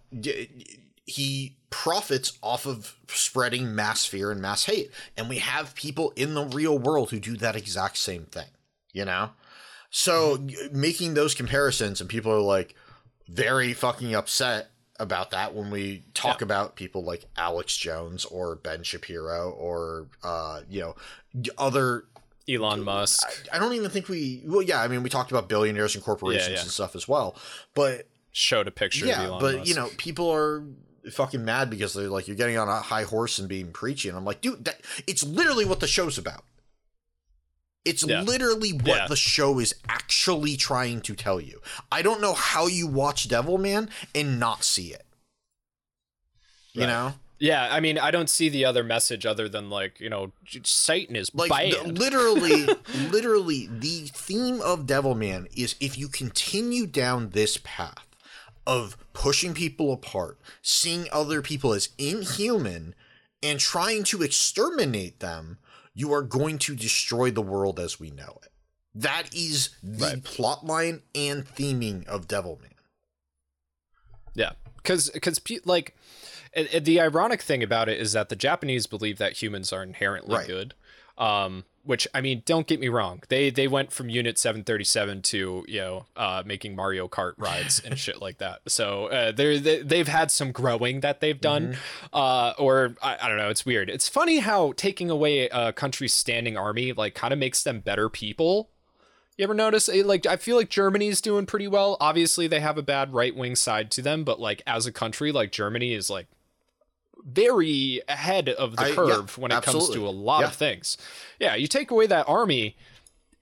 he 1.06 1.58
profits 1.70 2.38
off 2.42 2.66
of 2.66 2.96
spreading 3.10 3.76
mass 3.76 4.06
fear 4.06 4.32
and 4.32 4.42
mass 4.42 4.64
hate. 4.66 4.90
And 5.18 5.28
we 5.30 5.38
have 5.40 5.76
people 5.76 6.14
in 6.16 6.34
the 6.34 6.46
real 6.46 6.78
world 6.80 7.12
who 7.12 7.20
do 7.20 7.36
that 7.38 7.56
exact 7.56 7.98
same 7.98 8.26
thing 8.26 8.48
you 8.94 9.04
know? 9.06 9.32
So 9.90 10.38
y- 10.42 10.56
making 10.72 11.14
those 11.16 11.34
comparisons 11.36 12.00
and 12.00 12.10
people 12.10 12.32
are 12.32 12.40
like 12.40 12.76
very 13.28 13.74
fucking 13.74 14.16
upset 14.16 14.72
about 15.00 15.32
that 15.32 15.54
when 15.54 15.70
we 15.72 16.04
talk 16.14 16.42
about 16.42 16.76
people 16.76 17.04
like 17.04 17.26
Alex 17.36 17.76
Jones 17.76 18.26
or 18.26 18.56
Ben 18.56 18.84
Shapiro 18.84 19.52
or 19.52 20.08
uh 20.24 20.62
you 20.70 20.80
know 20.80 20.96
other 21.58 22.06
Elon 22.48 22.84
Musk. 22.84 23.28
I 23.52 23.60
don't 23.60 23.74
even 23.74 23.90
think 23.90 24.08
we 24.08 24.42
well 24.46 24.62
yeah 24.62 24.82
I 24.82 24.88
mean 24.88 25.04
we 25.04 25.10
talked 25.10 25.32
about 25.32 25.50
billionaires 25.50 25.96
and 25.96 26.04
corporations 26.04 26.56
yeah. 26.56 26.62
and 26.62 26.70
stuff 26.70 26.96
as 26.96 27.08
well 27.08 27.36
but 27.74 28.08
showed 28.32 28.68
a 28.68 28.72
picture 28.72 29.06
yeah 29.06 29.24
of 29.24 29.30
Elon 29.30 29.42
but 29.42 29.56
Musk. 29.58 29.70
you 29.70 29.76
know 29.76 29.90
people 29.98 30.30
are 30.30 30.64
fucking 31.12 31.44
mad 31.44 31.70
because 31.70 31.94
they're 31.94 32.08
like 32.08 32.28
you're 32.28 32.38
getting 32.38 32.58
on 32.58 32.70
a 32.70 32.80
high 32.80 33.04
horse 33.04 33.38
and 33.38 33.50
being 33.50 33.72
preachy 33.72 34.08
and 34.10 34.18
I'm 34.18 34.26
like 34.26 34.42
dude 34.42 34.64
that, 34.66 34.80
it's 35.08 35.24
literally 35.24 35.66
what 35.66 35.82
the 35.82 35.88
show's 35.88 36.18
about 36.18 36.44
it's 37.86 38.04
Yeah. 38.04 38.22
literally 38.22 38.72
what 38.72 38.86
Yeah. 38.88 39.08
the 39.08 39.16
show 39.16 39.60
is 39.60 39.76
actually 39.88 40.58
trying 40.58 41.02
to 41.02 41.16
tell 41.16 41.40
you. 41.40 41.62
I 41.92 42.02
don't 42.02 42.20
know 42.22 42.34
how 42.34 42.68
you 42.68 42.88
watch 42.88 43.28
Devilman 43.30 43.90
and 44.14 44.40
not 44.40 44.64
see 44.64 44.92
it. 44.94 45.06
You 46.74 46.82
Right. 46.82 46.88
know? 46.88 47.14
Yeah, 47.38 47.68
I 47.70 47.80
mean, 47.82 48.00
I 48.00 48.12
don't 48.12 48.30
see 48.30 48.48
the 48.50 48.64
other 48.66 48.84
message 48.84 49.26
other 49.26 49.50
than 49.50 49.70
like 49.70 50.00
you 50.00 50.10
know, 50.10 50.32
Satan 50.64 51.16
is 51.16 51.30
Like 51.34 51.52
the- 51.72 51.84
literally 51.92 52.66
literally 53.12 53.68
the 53.72 54.08
theme 54.08 54.62
of 54.62 54.86
Devilman 54.86 55.48
is 55.56 55.76
if 55.80 55.98
you 55.98 56.08
continue 56.08 56.88
down 56.88 57.32
this 57.32 57.58
path 57.64 58.06
of 58.66 58.98
pushing 59.14 59.54
people 59.54 59.92
apart, 59.94 60.40
seeing 60.62 61.08
other 61.12 61.42
people 61.42 61.74
as 61.74 61.90
inhuman 61.98 62.96
and 63.44 63.60
trying 63.60 64.04
to 64.06 64.24
exterminate 64.24 65.20
them, 65.20 65.60
you 65.96 66.14
are 66.14 66.22
going 66.22 66.60
to 66.60 66.76
destroy 66.76 67.32
the 67.32 67.42
world 67.42 67.80
as 67.80 68.00
we 68.00 68.12
know 68.12 68.38
it. 68.44 68.52
That 68.94 69.34
is 69.34 69.70
the 69.82 70.06
Right. 70.06 70.24
plot 70.24 70.66
line 70.66 71.02
and 71.16 71.46
theming 71.46 72.06
of 72.08 72.28
Devilman. 72.28 72.74
Yeah, 74.36 74.52
because 74.78 75.10
because 75.10 75.40
like 75.66 75.96
it, 76.54 76.74
it- 76.74 76.86
the 76.86 77.00
ironic 77.02 77.42
thing 77.42 77.64
about 77.64 77.90
it 77.90 78.00
is 78.00 78.12
that 78.14 78.30
the 78.30 78.36
Japanese 78.36 78.86
believe 78.88 79.18
that 79.18 79.42
humans 79.42 79.72
are 79.74 79.82
inherently 79.84 80.36
Right. 80.36 80.48
good. 80.48 80.74
Um, 81.18 81.64
which 81.86 82.08
I 82.14 82.22
mean, 82.22 82.44
don't 82.46 82.68
get 82.68 82.80
me 82.80 82.90
wrong. 82.90 83.22
They 83.30 83.50
they 83.50 83.68
went 83.68 83.92
from 83.92 84.10
Unit 84.10 84.38
737 84.38 85.22
to 85.24 85.66
you 85.68 85.80
know 85.80 86.06
uh, 86.16 86.44
making 86.46 86.76
Mario 86.76 87.08
Kart 87.08 87.34
rides 87.38 87.82
and 87.86 87.98
shit 87.98 88.22
like 88.22 88.40
that. 88.40 88.62
So 88.68 89.08
uh, 89.08 89.32
they're 89.32 89.60
they, 89.60 89.82
they've 89.82 90.08
had 90.08 90.32
some 90.32 90.52
growing 90.52 91.02
that 91.02 91.22
they've 91.22 91.40
done. 91.40 91.78
Uh, 92.12 92.54
or 92.58 92.96
I, 93.02 93.18
I 93.22 93.28
don't 93.28 93.38
know. 93.38 93.50
It's 93.50 93.66
weird. 93.66 93.90
It's 93.90 94.08
funny 94.08 94.40
how 94.40 94.74
taking 94.74 95.10
away 95.10 95.48
a 95.50 95.72
country's 95.74 96.14
standing 96.14 96.58
army 96.58 96.94
like 96.94 97.16
kind 97.16 97.34
of 97.34 97.40
makes 97.40 97.64
them 97.64 97.80
better 97.80 98.10
people. 98.10 98.70
You 99.38 99.44
ever 99.44 99.54
notice 99.54 99.90
eh, 99.90 100.02
like 100.06 100.26
I 100.26 100.38
feel 100.38 100.56
like 100.56 100.70
Germany's 100.70 101.22
doing 101.22 101.46
pretty 101.46 101.68
well. 101.68 101.98
Obviously 102.00 102.48
they 102.48 102.62
have 102.62 102.78
a 102.78 102.84
bad 102.84 103.14
right-wing 103.14 103.56
side 103.56 103.92
to 103.92 104.02
them, 104.02 104.24
but 104.24 104.40
like 104.40 104.62
as 104.66 104.86
a 104.86 104.92
country 104.92 105.32
like 105.32 105.52
Germany 105.52 105.94
is 105.94 106.10
like 106.10 106.28
very 107.26 108.02
ahead 108.08 108.50
of 108.50 108.76
the 108.76 108.84
I- 108.84 108.88
yeah, 108.90 108.96
curve 108.96 109.38
when 109.38 109.52
it 109.52 109.64
comes 109.64 109.90
to 109.90 110.08
a 110.08 110.10
lot 110.12 110.42
Yeah. 110.42 110.48
of 110.48 110.54
things. 110.56 110.98
Yeah, 111.40 111.56
you 111.56 111.68
take 111.68 111.90
away 111.92 112.06
that 112.08 112.30
army 112.30 112.78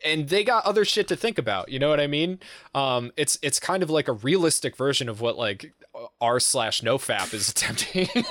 and 0.05 0.29
they 0.29 0.43
got 0.43 0.65
other 0.65 0.83
shit 0.85 1.07
to 1.09 1.15
think 1.15 1.37
about, 1.37 1.69
you 1.69 1.79
know 1.79 1.89
what 1.89 1.99
I 1.99 2.07
mean? 2.07 2.39
Um 2.73 3.11
it's 3.17 3.37
it's 3.41 3.59
kind 3.59 3.83
of 3.83 3.89
like 3.89 4.07
a 4.07 4.13
realistic 4.13 4.75
version 4.77 5.09
of 5.09 5.19
what 5.21 5.37
like 5.37 5.73
r 6.21 6.39
slash 6.39 6.81
nofap 6.81 7.33
is 7.33 7.49
attempting. 7.53 8.07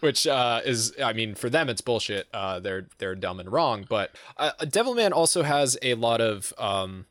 which 0.00 0.26
uh, 0.26 0.60
is 0.64 0.92
I 1.02 1.12
mean 1.12 1.34
for 1.34 1.50
them 1.50 1.68
it's 1.68 1.80
bullshit. 1.80 2.28
Uh, 2.32 2.60
they're 2.60 2.86
they're 2.98 3.14
dumb 3.14 3.40
and 3.40 3.50
wrong. 3.50 3.84
But 3.88 4.12
uh, 4.36 4.52
Devilman 4.60 5.12
also 5.12 5.42
has 5.42 5.76
a 5.82 5.94
lot 5.94 6.20
of 6.20 6.52
um, 6.58 7.06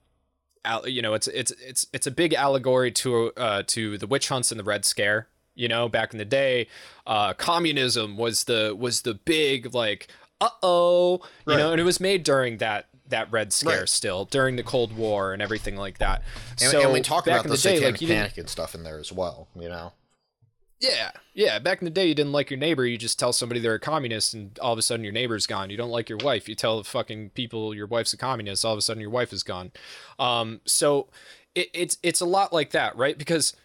al- 0.63 0.87
you 0.87 1.01
know 1.01 1.13
it's 1.13 1.27
it's 1.27 1.51
it's 1.51 1.85
it's 1.93 2.07
a 2.07 2.11
big 2.11 2.33
allegory 2.33 2.91
to 2.93 3.33
uh, 3.35 3.63
to 3.67 3.97
the 3.97 4.07
witch 4.07 4.29
hunts 4.29 4.51
and 4.51 4.59
the 4.59 4.63
Red 4.63 4.85
Scare. 4.85 5.27
You 5.57 5.67
know, 5.67 5.89
back 5.89 6.13
in 6.13 6.17
the 6.19 6.25
day, 6.25 6.67
uh, 7.05 7.33
communism 7.33 8.15
was 8.15 8.45
the 8.45 8.75
was 8.77 9.01
the 9.01 9.15
big 9.15 9.73
like 9.73 10.07
uh 10.39 10.49
oh 10.63 11.13
you 11.45 11.53
Right. 11.53 11.57
know, 11.57 11.71
and 11.71 11.81
it 11.81 11.83
was 11.83 11.99
made 11.99 12.23
during 12.23 12.57
that 12.57 12.87
that 13.09 13.31
Red 13.31 13.51
Scare 13.53 13.79
Right. 13.79 13.89
still 13.89 14.25
during 14.25 14.55
the 14.55 14.63
Cold 14.63 14.95
War 14.95 15.33
and 15.33 15.41
everything 15.41 15.75
like 15.75 15.97
that. 15.97 16.21
And, 16.61 16.71
so 16.71 16.81
and 16.81 16.93
we 16.93 17.01
talk 17.01 17.25
back 17.25 17.41
about 17.41 17.45
in 17.45 17.51
the, 17.51 17.57
the, 17.57 17.63
day, 17.63 17.79
like 17.85 18.01
you 18.01 18.07
panic 18.07 18.37
and 18.37 18.49
stuff 18.49 18.75
in 18.75 18.83
there 18.83 18.99
as 18.99 19.11
well, 19.11 19.47
you 19.55 19.69
know? 19.69 19.93
yeah, 20.79 21.09
yeah. 21.33 21.57
Back 21.57 21.81
in 21.81 21.85
the 21.85 21.91
day, 21.91 22.07
you 22.07 22.13
didn't 22.13 22.33
like 22.33 22.51
your 22.51 22.59
neighbor. 22.59 22.85
You 22.85 22.97
just 22.97 23.17
tell 23.17 23.33
somebody 23.33 23.59
they're 23.59 23.73
a 23.73 23.79
communist, 23.79 24.33
and 24.35 24.57
all 24.59 24.73
of 24.73 24.77
a 24.77 24.83
sudden 24.83 25.03
your 25.03 25.13
neighbor's 25.13 25.47
gone. 25.47 25.69
You 25.71 25.77
don't 25.77 25.89
like 25.89 26.07
your 26.07 26.19
wife. 26.19 26.47
You 26.47 26.53
tell 26.53 26.77
the 26.77 26.83
fucking 26.83 27.31
people 27.31 27.73
your 27.73 27.87
wife's 27.87 28.13
a 28.13 28.17
communist. 28.17 28.63
All 28.63 28.73
of 28.73 28.77
a 28.77 28.81
sudden 28.83 29.01
your 29.01 29.09
wife 29.09 29.33
is 29.33 29.41
gone. 29.41 29.71
Um, 30.19 30.61
so 30.65 31.07
it, 31.55 31.69
it's 31.73 31.97
it's 32.03 32.21
a 32.21 32.25
lot 32.25 32.53
like 32.53 32.71
that, 32.71 32.95
right? 32.95 33.17
Because 33.17 33.55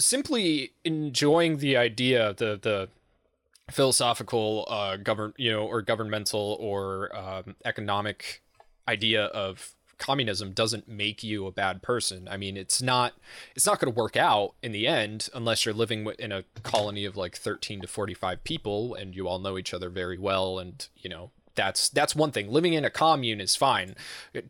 simply 0.00 0.72
enjoying 0.84 1.58
the 1.58 1.76
idea, 1.76 2.34
the 2.34 2.58
the 2.60 2.88
philosophical, 3.70 4.66
uh, 4.68 4.96
govern 4.96 5.32
you 5.36 5.52
know, 5.52 5.66
or 5.66 5.82
governmental 5.82 6.56
or 6.60 7.14
um, 7.16 7.54
economic 7.64 8.42
idea 8.88 9.26
of 9.26 9.74
communism 10.00 10.52
doesn't 10.52 10.88
make 10.88 11.22
you 11.22 11.46
a 11.46 11.52
bad 11.52 11.82
person. 11.82 12.26
I 12.28 12.36
mean, 12.36 12.56
it's 12.56 12.82
not 12.82 13.12
it's 13.54 13.66
not 13.66 13.78
going 13.78 13.92
to 13.92 13.98
work 13.98 14.16
out 14.16 14.54
in 14.62 14.72
the 14.72 14.88
end 14.88 15.28
unless 15.32 15.64
you're 15.64 15.74
living 15.74 16.08
in 16.18 16.32
a 16.32 16.42
colony 16.64 17.04
of 17.04 17.16
like 17.16 17.36
13 17.36 17.82
to 17.82 17.86
45 17.86 18.42
people 18.42 18.94
and 18.94 19.14
you 19.14 19.28
all 19.28 19.38
know 19.38 19.56
each 19.56 19.72
other 19.72 19.90
very 19.90 20.18
well 20.18 20.58
and, 20.58 20.88
you 20.96 21.08
know, 21.08 21.30
that's 21.54 21.88
that's 21.88 22.16
one 22.16 22.32
thing. 22.32 22.50
Living 22.50 22.72
in 22.72 22.84
a 22.84 22.90
commune 22.90 23.40
is 23.40 23.54
fine. 23.54 23.94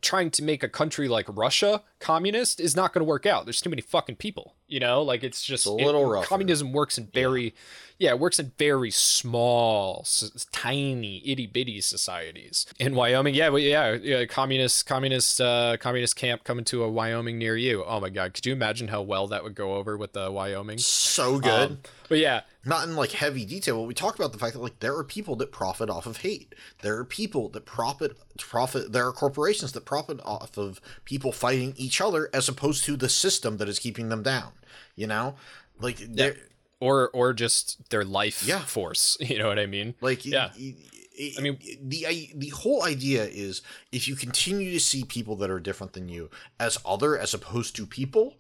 Trying 0.01 0.31
to 0.33 0.43
make 0.43 0.63
a 0.63 0.69
country 0.69 1.09
like 1.09 1.27
Russia 1.29 1.83
communist 1.99 2.61
is 2.61 2.77
not 2.77 2.93
going 2.93 3.01
to 3.01 3.09
work 3.09 3.27
out. 3.27 3.45
There's 3.45 3.61
too 3.61 3.71
many 3.71 3.83
fucking 3.83 4.17
people, 4.17 4.55
you 4.71 4.81
know? 4.81 5.03
Like 5.03 5.25
it's 5.25 5.45
just 5.45 5.67
a 5.67 5.73
little 5.73 6.11
it, 6.11 6.15
rougher. 6.15 6.27
communism 6.27 6.73
works 6.73 6.99
in 6.99 7.07
very 7.07 7.55
yeah. 7.99 8.11
it 8.11 8.19
works 8.19 8.39
in 8.39 8.53
very 8.59 8.91
small, 8.91 10.01
s- 10.03 10.47
tiny, 10.53 11.23
itty 11.25 11.47
bitty 11.47 11.81
societies. 11.81 12.67
In 12.79 12.95
Wyoming, 12.95 13.35
yeah, 13.35 13.51
well, 13.51 13.59
yeah, 13.59 13.93
yeah, 13.93 14.25
communist 14.25 14.87
communist 14.87 15.41
uh 15.41 15.77
communist 15.79 16.17
camp 16.17 16.45
coming 16.45 16.65
to 16.67 16.83
a 16.83 16.91
Wyoming 16.91 17.39
near 17.39 17.57
you. 17.57 17.85
Oh 17.85 18.01
my 18.01 18.09
god, 18.09 18.35
could 18.35 18.47
you 18.47 18.53
imagine 18.53 18.89
how 18.89 19.03
well 19.03 19.27
that 19.29 19.45
would 19.45 19.55
go 19.55 19.75
over 19.75 19.97
with 19.97 20.13
the 20.15 20.31
Wyoming? 20.31 20.79
So 20.79 21.39
good. 21.39 21.71
Um, 21.71 21.79
but 22.09 22.19
yeah, 22.19 22.41
not 22.65 22.89
in 22.89 22.97
like 22.97 23.13
heavy 23.13 23.45
detail, 23.45 23.79
but 23.79 23.87
we 23.87 23.95
talked 23.95 24.19
about 24.19 24.33
the 24.33 24.39
fact 24.39 24.55
that 24.55 24.61
like 24.61 24.81
there 24.81 24.97
are 24.97 25.05
people 25.05 25.37
that 25.37 25.53
profit 25.53 25.89
off 25.89 26.07
of 26.07 26.19
hate. 26.19 26.55
There 26.83 26.97
are 26.99 27.05
people 27.05 27.49
that 27.51 27.67
profit 27.67 28.17
profit. 28.39 28.93
There 28.93 29.07
are 29.07 29.13
corporations 29.13 29.73
that 29.73 29.85
profit 29.85 30.21
off 30.25 30.59
of 30.59 30.81
people 31.05 31.33
fighting 31.33 31.75
each 31.77 32.01
other, 32.01 32.29
as 32.33 32.49
opposed 32.49 32.85
to 32.85 32.97
the 32.97 33.09
system 33.09 33.59
that 33.59 33.69
is 33.69 33.79
keeping 33.79 34.09
them 34.09 34.23
down. 34.23 34.53
You 35.01 35.07
know, 35.07 35.35
like 35.81 35.97
there, 35.97 36.37
or 36.79 37.09
or 37.11 37.33
just 37.33 37.89
their 37.89 38.05
life 38.05 38.45
Yeah. 38.47 38.61
force. 38.61 39.17
You 39.31 39.39
know 39.39 39.49
what 39.49 39.59
I 39.59 39.65
mean? 39.67 39.95
like 40.03 40.27
Yeah. 40.27 40.51
I 40.57 41.41
mean- 41.41 41.59
the 41.83 42.07
I- 42.07 42.33
the 42.35 42.49
whole 42.51 42.83
idea 42.85 43.25
is 43.25 43.63
if 43.93 44.07
you 44.09 44.15
continue 44.17 44.71
to 44.73 44.81
see 44.81 45.05
people 45.05 45.37
that 45.37 45.51
are 45.51 45.59
different 45.61 45.93
than 45.95 46.09
you 46.09 46.31
as 46.59 46.79
other 46.85 47.19
as 47.19 47.33
opposed 47.35 47.77
to 47.77 47.87
people, 47.87 48.37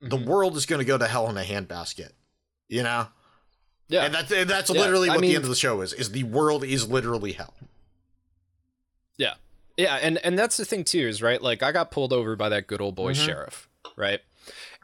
the 0.00 0.16
Mhm. 0.18 0.26
world 0.26 0.56
is 0.56 0.64
going 0.66 0.78
to 0.80 0.84
go 0.84 0.96
to 0.98 1.06
hell 1.06 1.28
in 1.30 1.36
a 1.38 1.42
handbasket. 1.44 2.12
You 2.68 2.82
know. 2.82 3.08
Yeah, 3.88 4.04
And 4.04 4.14
that's 4.14 4.30
and 4.32 4.48
that's 4.48 4.70
Yeah, 4.70 4.80
literally 4.82 5.08
I 5.10 5.14
what 5.14 5.20
mean- 5.22 5.30
the 5.30 5.36
end 5.36 5.44
of 5.44 5.50
the 5.50 5.56
show 5.56 5.80
is. 5.80 5.92
Is 5.94 6.10
the 6.12 6.24
world 6.24 6.62
is 6.64 6.86
literally 6.88 7.32
hell. 7.32 7.54
Yeah. 9.16 9.34
Yeah, 9.76 9.96
and 9.96 10.18
and 10.18 10.38
that's 10.38 10.56
the 10.58 10.64
thing 10.64 10.84
too 10.84 11.06
is 11.08 11.20
right 11.22 11.40
like 11.42 11.62
I 11.62 11.72
got 11.72 11.90
pulled 11.90 12.12
over 12.12 12.36
by 12.36 12.48
that 12.50 12.66
good 12.66 12.80
old 12.80 12.94
boy 12.94 13.12
Mhm. 13.14 13.24
sheriff, 13.26 13.68
right? 13.96 14.20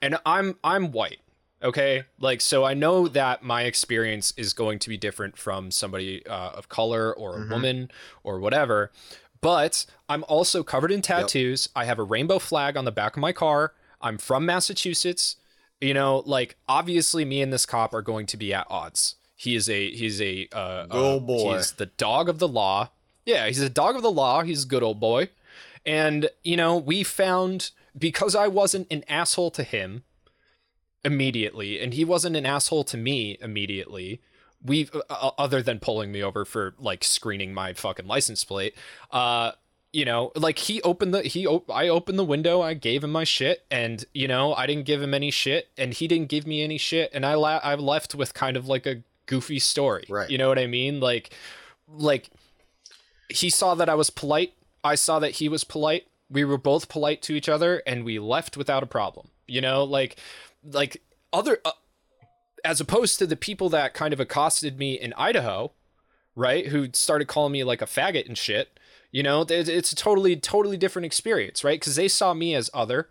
And 0.02 0.18
I'm 0.26 0.56
I'm 0.62 0.92
white. 0.92 1.18
Okay? 1.62 2.04
Like 2.20 2.40
so 2.40 2.64
I 2.64 2.74
know 2.74 3.08
that 3.08 3.42
my 3.42 3.62
experience 3.62 4.32
is 4.36 4.52
going 4.52 4.78
to 4.80 4.88
be 4.88 4.96
different 4.96 5.36
from 5.36 5.70
somebody 5.70 6.24
uh, 6.26 6.50
of 6.50 6.68
color 6.68 7.14
or 7.14 7.36
a 7.36 7.40
Mhm. 7.40 7.50
woman 7.50 7.90
or 8.22 8.38
whatever. 8.40 8.92
But 9.40 9.86
I'm 10.08 10.24
also 10.28 10.62
covered 10.62 10.92
in 10.92 11.02
tattoos. 11.02 11.68
I 11.74 11.84
have 11.84 11.98
a 11.98 12.02
rainbow 12.02 12.38
flag 12.38 12.76
on 12.76 12.84
the 12.84 12.92
back 12.92 13.16
of 13.16 13.20
my 13.20 13.32
car. 13.32 13.74
I'm 14.00 14.18
from 14.18 14.44
Massachusetts. 14.46 15.36
You 15.80 15.94
know, 15.94 16.22
like 16.26 16.56
obviously 16.68 17.24
me 17.24 17.42
and 17.42 17.52
this 17.52 17.66
cop 17.66 17.92
are 17.94 18.02
going 18.02 18.26
to 18.26 18.36
be 18.36 18.52
at 18.54 18.66
odds. 18.70 19.16
He 19.34 19.54
is 19.54 19.68
a 19.68 19.90
he's 19.90 20.20
a 20.20 20.48
uh, 20.52 20.86
Good 20.86 20.98
old 20.98 21.22
uh, 21.22 21.26
boy. 21.26 21.56
He's 21.56 21.72
the 21.72 21.86
dog 21.86 22.28
of 22.28 22.38
the 22.38 22.48
law. 22.48 22.90
Yeah, 23.26 23.46
he's 23.46 23.60
a 23.60 23.68
dog 23.68 23.96
of 23.96 24.02
the 24.02 24.10
law. 24.10 24.42
He's 24.42 24.64
a 24.64 24.66
good 24.66 24.82
old 24.82 25.00
boy. 25.00 25.30
And, 25.84 26.30
you 26.42 26.56
know, 26.56 26.76
we 26.76 27.02
found 27.04 27.70
because 27.98 28.34
I 28.34 28.48
wasn't 28.48 28.86
an 28.90 29.04
asshole 29.08 29.50
to 29.52 29.62
him 29.62 30.04
immediately, 31.04 31.80
and 31.80 31.94
he 31.94 32.04
wasn't 32.04 32.36
an 32.36 32.46
asshole 32.46 32.84
to 32.84 32.96
me 32.96 33.38
immediately, 33.40 34.20
we 34.64 34.88
uh, 35.08 35.30
other 35.38 35.62
than 35.62 35.78
pulling 35.78 36.12
me 36.12 36.22
over 36.22 36.44
for 36.44 36.74
like 36.78 37.04
screening 37.04 37.54
my 37.54 37.72
fucking 37.72 38.06
license 38.06 38.44
plate, 38.44 38.74
uh, 39.10 39.52
you 39.92 40.04
know, 40.04 40.32
like 40.34 40.58
he 40.58 40.82
opened 40.82 41.14
the 41.14 41.22
he 41.22 41.46
op- 41.46 41.70
I 41.70 41.88
opened 41.88 42.18
the 42.18 42.24
window, 42.24 42.60
I 42.60 42.74
gave 42.74 43.04
him 43.04 43.12
my 43.12 43.24
shit, 43.24 43.64
and 43.70 44.04
you 44.12 44.28
know 44.28 44.54
I 44.54 44.66
didn't 44.66 44.84
give 44.84 45.00
him 45.00 45.14
any 45.14 45.30
shit, 45.30 45.68
and 45.78 45.94
he 45.94 46.08
didn't 46.08 46.28
give 46.28 46.46
me 46.46 46.62
any 46.62 46.78
shit, 46.78 47.10
and 47.14 47.24
I 47.24 47.34
la- 47.34 47.60
I 47.62 47.74
left 47.76 48.14
with 48.14 48.34
kind 48.34 48.56
of 48.56 48.66
like 48.68 48.86
a 48.86 49.02
goofy 49.26 49.58
story, 49.58 50.06
Right. 50.08 50.30
You 50.30 50.38
know 50.38 50.48
what 50.48 50.58
I 50.58 50.66
mean? 50.66 51.00
Like, 51.00 51.30
like 51.88 52.30
he 53.28 53.50
saw 53.50 53.74
that 53.74 53.88
I 53.88 53.94
was 53.94 54.10
polite. 54.10 54.52
I 54.84 54.94
saw 54.94 55.18
that 55.18 55.32
he 55.32 55.48
was 55.48 55.64
polite. 55.64 56.06
We 56.28 56.44
were 56.44 56.58
both 56.58 56.88
polite 56.88 57.22
to 57.22 57.34
each 57.34 57.48
other, 57.48 57.82
and 57.86 58.04
we 58.04 58.18
left 58.18 58.56
without 58.56 58.82
a 58.82 58.86
problem. 58.86 59.28
You 59.46 59.60
know, 59.60 59.84
like, 59.84 60.18
like 60.64 61.02
other, 61.32 61.58
uh, 61.64 61.72
as 62.64 62.80
opposed 62.80 63.18
to 63.18 63.26
the 63.26 63.36
people 63.36 63.68
that 63.68 63.94
kind 63.94 64.12
of 64.12 64.18
accosted 64.20 64.78
me 64.78 64.94
in 64.94 65.12
Idaho, 65.14 65.70
right? 66.34 66.66
Who 66.66 66.88
started 66.92 67.28
calling 67.28 67.52
me 67.52 67.62
like 67.64 67.80
a 67.80 67.86
faggot 67.86 68.26
and 68.26 68.36
shit. 68.36 68.78
You 69.12 69.22
know, 69.22 69.46
it's 69.48 69.92
a 69.92 69.96
totally, 69.96 70.36
totally 70.36 70.76
different 70.76 71.06
experience, 71.06 71.62
right? 71.62 71.80
Because 71.80 71.96
they 71.96 72.08
saw 72.08 72.34
me 72.34 72.54
as 72.54 72.68
other, 72.74 73.08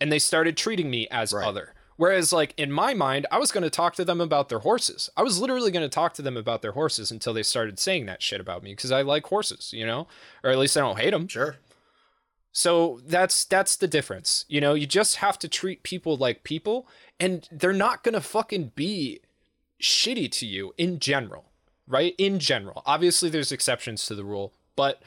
and 0.00 0.12
they 0.12 0.18
started 0.18 0.56
treating 0.56 0.90
me 0.90 1.06
as 1.10 1.32
Right. 1.32 1.46
other. 1.46 1.74
Whereas, 1.96 2.32
like 2.32 2.54
in 2.56 2.70
my 2.70 2.94
mind, 2.94 3.26
I 3.30 3.38
was 3.38 3.50
going 3.50 3.64
to 3.64 3.70
talk 3.70 3.94
to 3.96 4.04
them 4.04 4.20
about 4.20 4.48
their 4.48 4.60
horses. 4.60 5.10
I 5.16 5.22
was 5.22 5.40
literally 5.40 5.72
going 5.72 5.82
to 5.82 5.88
talk 5.88 6.14
to 6.14 6.22
them 6.22 6.36
about 6.36 6.62
their 6.62 6.72
horses 6.72 7.10
until 7.10 7.32
they 7.32 7.42
started 7.42 7.78
saying 7.78 8.06
that 8.06 8.22
shit 8.22 8.40
about 8.40 8.62
me 8.62 8.72
because 8.72 8.92
I 8.92 9.02
like 9.02 9.26
horses, 9.26 9.72
you 9.72 9.84
know, 9.84 10.06
or 10.44 10.50
at 10.50 10.58
least 10.58 10.76
I 10.76 10.80
don't 10.80 10.98
hate 10.98 11.10
them. 11.10 11.26
Sure. 11.26 11.56
So 12.58 13.00
that's 13.06 13.44
that's 13.44 13.76
the 13.76 13.86
difference. 13.86 14.44
You 14.48 14.60
know, 14.60 14.74
you 14.74 14.84
just 14.84 15.16
have 15.16 15.38
to 15.38 15.48
treat 15.48 15.84
people 15.84 16.16
like 16.16 16.42
people, 16.42 16.88
and 17.20 17.48
they're 17.52 17.72
not 17.72 18.02
going 18.02 18.14
to 18.14 18.20
fucking 18.20 18.72
be 18.74 19.20
shitty 19.80 20.28
to 20.32 20.44
you 20.44 20.74
in 20.76 20.98
general, 20.98 21.44
right? 21.86 22.16
In 22.18 22.40
general, 22.40 22.82
obviously, 22.84 23.28
there's 23.30 23.52
exceptions 23.52 24.06
to 24.06 24.16
the 24.16 24.24
rule, 24.24 24.52
but 24.74 25.00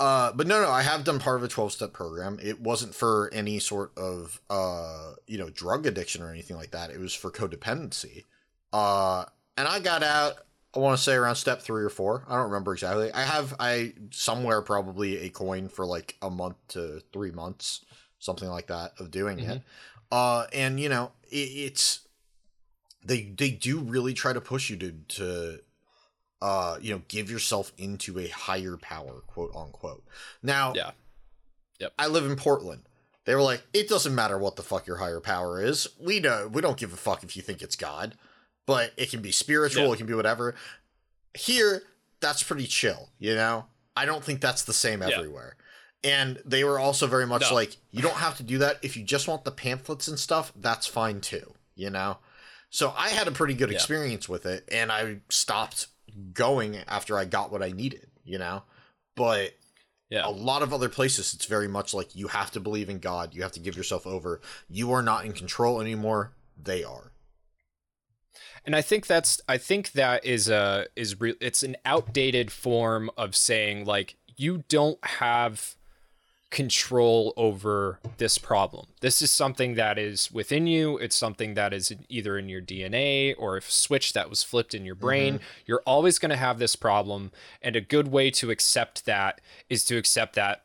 Uh, 0.00 0.32
but 0.32 0.46
no, 0.48 0.60
no, 0.60 0.68
I 0.70 0.82
have 0.82 1.04
done 1.04 1.18
part 1.20 1.36
of 1.38 1.44
a 1.44 1.48
12 1.48 1.72
step 1.72 1.92
program. 1.92 2.38
It 2.42 2.60
wasn't 2.60 2.94
for 2.94 3.30
any 3.32 3.58
sort 3.60 3.96
of, 3.96 4.40
uh, 4.50 5.12
you 5.26 5.38
know, 5.38 5.48
drug 5.48 5.86
addiction 5.86 6.20
or 6.22 6.30
anything 6.30 6.56
like 6.56 6.72
that. 6.72 6.90
It 6.90 6.98
was 6.98 7.14
for 7.14 7.30
codependency. 7.30 8.24
Uh, 8.72 9.24
and 9.56 9.66
I 9.68 9.78
got 9.78 10.02
out, 10.02 10.38
I 10.76 10.78
want 10.78 10.98
to 10.98 11.02
say 11.02 11.14
around 11.14 11.36
step 11.36 11.62
three 11.62 11.82
or 11.82 11.88
four. 11.88 12.24
I 12.28 12.36
don't 12.36 12.46
remember 12.46 12.72
exactly. 12.72 13.10
I 13.12 13.22
have, 13.22 13.54
I 13.58 13.94
somewhere 14.10 14.62
probably 14.62 15.18
a 15.22 15.30
coin 15.30 15.68
for 15.68 15.86
like 15.86 16.16
a 16.20 16.30
month 16.30 16.56
to 16.68 17.00
three 17.12 17.30
months, 17.30 17.84
something 18.18 18.48
like 18.48 18.66
that 18.66 18.92
of 18.98 19.10
doing 19.10 19.40
it. 19.40 19.62
Uh, 20.12 20.46
and 20.52 20.78
you 20.78 20.88
know, 20.88 21.12
it, 21.30 21.36
it's, 21.36 22.06
they, 23.04 23.22
they 23.22 23.50
do 23.50 23.78
really 23.78 24.14
try 24.14 24.32
to 24.32 24.40
push 24.40 24.68
you 24.70 24.76
to, 24.76 24.92
to, 25.08 25.60
uh, 26.42 26.76
you 26.80 26.92
know, 26.92 27.02
give 27.08 27.30
yourself 27.30 27.72
into 27.78 28.18
a 28.18 28.28
higher 28.28 28.76
power, 28.76 29.22
quote 29.26 29.54
unquote. 29.56 30.04
Now, 30.42 30.74
yeah, 30.76 30.90
Yep. 31.80 31.92
I 31.98 32.06
live 32.06 32.24
in 32.24 32.36
Portland. 32.36 32.82
They 33.24 33.34
were 33.34 33.42
like, 33.42 33.62
it 33.74 33.88
doesn't 33.88 34.14
matter 34.14 34.38
what 34.38 34.56
the 34.56 34.62
fuck 34.62 34.86
your 34.86 34.96
higher 34.96 35.20
power 35.20 35.60
is. 35.62 35.88
We 36.00 36.20
know 36.20 36.48
we 36.50 36.62
don't 36.62 36.76
give 36.76 36.92
a 36.92 36.96
fuck 36.96 37.22
if 37.22 37.36
you 37.36 37.42
think 37.42 37.60
it's 37.60 37.76
God, 37.76 38.14
but 38.66 38.92
it 38.96 39.10
can 39.10 39.22
be 39.22 39.32
spiritual, 39.32 39.86
Yeah. 39.86 39.92
it 39.92 39.96
can 39.96 40.06
be 40.06 40.14
whatever. 40.14 40.54
Here, 41.34 41.82
that's 42.20 42.42
pretty 42.42 42.66
chill, 42.66 43.10
you 43.18 43.34
know? 43.34 43.66
I 43.96 44.04
don't 44.04 44.24
think 44.24 44.40
that's 44.40 44.62
the 44.62 44.72
same 44.72 45.00
Yeah. 45.02 45.08
everywhere. 45.18 45.56
And 46.04 46.40
they 46.44 46.64
were 46.64 46.78
also 46.78 47.06
very 47.06 47.26
much 47.26 47.42
No. 47.42 47.54
like, 47.54 47.76
you 47.90 48.02
don't 48.02 48.16
have 48.16 48.36
to 48.36 48.42
do 48.42 48.58
that. 48.58 48.78
If 48.82 48.96
you 48.96 49.02
just 49.04 49.26
want 49.28 49.44
the 49.44 49.50
pamphlets 49.50 50.08
and 50.08 50.18
stuff, 50.18 50.52
that's 50.56 50.86
fine 50.86 51.20
too, 51.20 51.54
you 51.74 51.90
know? 51.90 52.18
So 52.70 52.92
I 52.96 53.08
had 53.10 53.28
a 53.28 53.32
pretty 53.32 53.54
good 53.54 53.70
Yeah. 53.70 53.76
experience 53.76 54.28
with 54.28 54.44
it, 54.46 54.64
and 54.70 54.90
I 54.92 55.20
stopped 55.30 55.86
going 56.32 56.76
after 56.88 57.18
I 57.18 57.24
got 57.24 57.50
what 57.50 57.62
I 57.62 57.70
needed, 57.70 58.08
you 58.24 58.38
know? 58.38 58.64
But 59.14 59.54
yeah. 60.10 60.26
a 60.26 60.30
lot 60.30 60.62
of 60.62 60.72
other 60.72 60.88
places 60.88 61.34
it's 61.34 61.46
very 61.46 61.66
much 61.68 61.92
like 61.92 62.14
you 62.14 62.28
have 62.28 62.50
to 62.52 62.60
believe 62.60 62.88
in 62.88 63.00
god 63.00 63.34
you 63.34 63.42
have 63.42 63.50
to 63.50 63.58
give 63.58 63.76
yourself 63.76 64.06
over 64.06 64.40
you 64.68 64.92
are 64.92 65.02
not 65.02 65.24
in 65.24 65.32
control 65.32 65.80
anymore 65.80 66.32
they 66.56 66.84
are 66.84 67.10
and 68.66 68.76
I 68.76 68.82
think 68.82 69.06
that's 69.06 69.40
I 69.48 69.56
think 69.56 69.92
that 69.92 70.24
is 70.24 70.48
a 70.48 70.86
is 70.96 71.18
re- 71.20 71.36
it's 71.40 71.62
an 71.62 71.76
outdated 71.86 72.50
form 72.50 73.10
of 73.16 73.34
saying 73.34 73.84
like 73.86 74.16
you 74.36 74.64
don't 74.68 75.02
have 75.04 75.76
control 76.50 77.32
over 77.36 77.98
this 78.18 78.38
problem. 78.38 78.86
This 79.00 79.20
is 79.20 79.30
something 79.30 79.74
that 79.74 79.98
is 79.98 80.30
within 80.32 80.66
you. 80.66 80.96
It's 80.98 81.16
something 81.16 81.54
that 81.54 81.72
is 81.72 81.92
either 82.08 82.38
in 82.38 82.48
your 82.48 82.62
DNA 82.62 83.34
or 83.36 83.56
a 83.56 83.62
switch 83.62 84.12
that 84.12 84.30
was 84.30 84.42
flipped 84.42 84.74
in 84.74 84.84
your 84.84 84.94
brain. 84.94 85.34
Mm-hmm. 85.34 85.44
You're 85.66 85.82
always 85.84 86.18
going 86.18 86.30
to 86.30 86.36
have 86.36 86.58
this 86.58 86.76
problem 86.76 87.32
and 87.62 87.74
a 87.74 87.80
good 87.80 88.08
way 88.08 88.30
to 88.32 88.50
accept 88.50 89.06
that 89.06 89.40
is 89.68 89.84
to 89.86 89.96
accept 89.96 90.34
that 90.36 90.62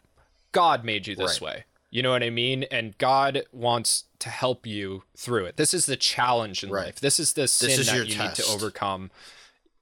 God 0.51 0.83
made 0.85 1.07
you 1.07 1.15
this 1.15 1.41
Right. 1.41 1.55
way. 1.55 1.63
You 1.91 2.01
know 2.01 2.09
what 2.11 2.23
I 2.23 2.29
mean? 2.29 2.63
And 2.71 2.97
God 2.97 3.43
wants 3.51 4.05
to 4.19 4.29
help 4.29 4.65
you 4.65 5.03
through 5.15 5.45
it. 5.45 5.57
This 5.57 5.73
is 5.73 5.85
the 5.85 5.97
challenge 5.97 6.63
in 6.63 6.69
Right. 6.69 6.85
life. 6.85 6.99
This 7.01 7.19
is 7.19 7.33
the 7.33 7.47
sin 7.47 7.69
is 7.71 7.87
that 7.87 8.07
you 8.07 8.17
need 8.17 8.35
to 8.35 8.45
overcome. 8.45 9.11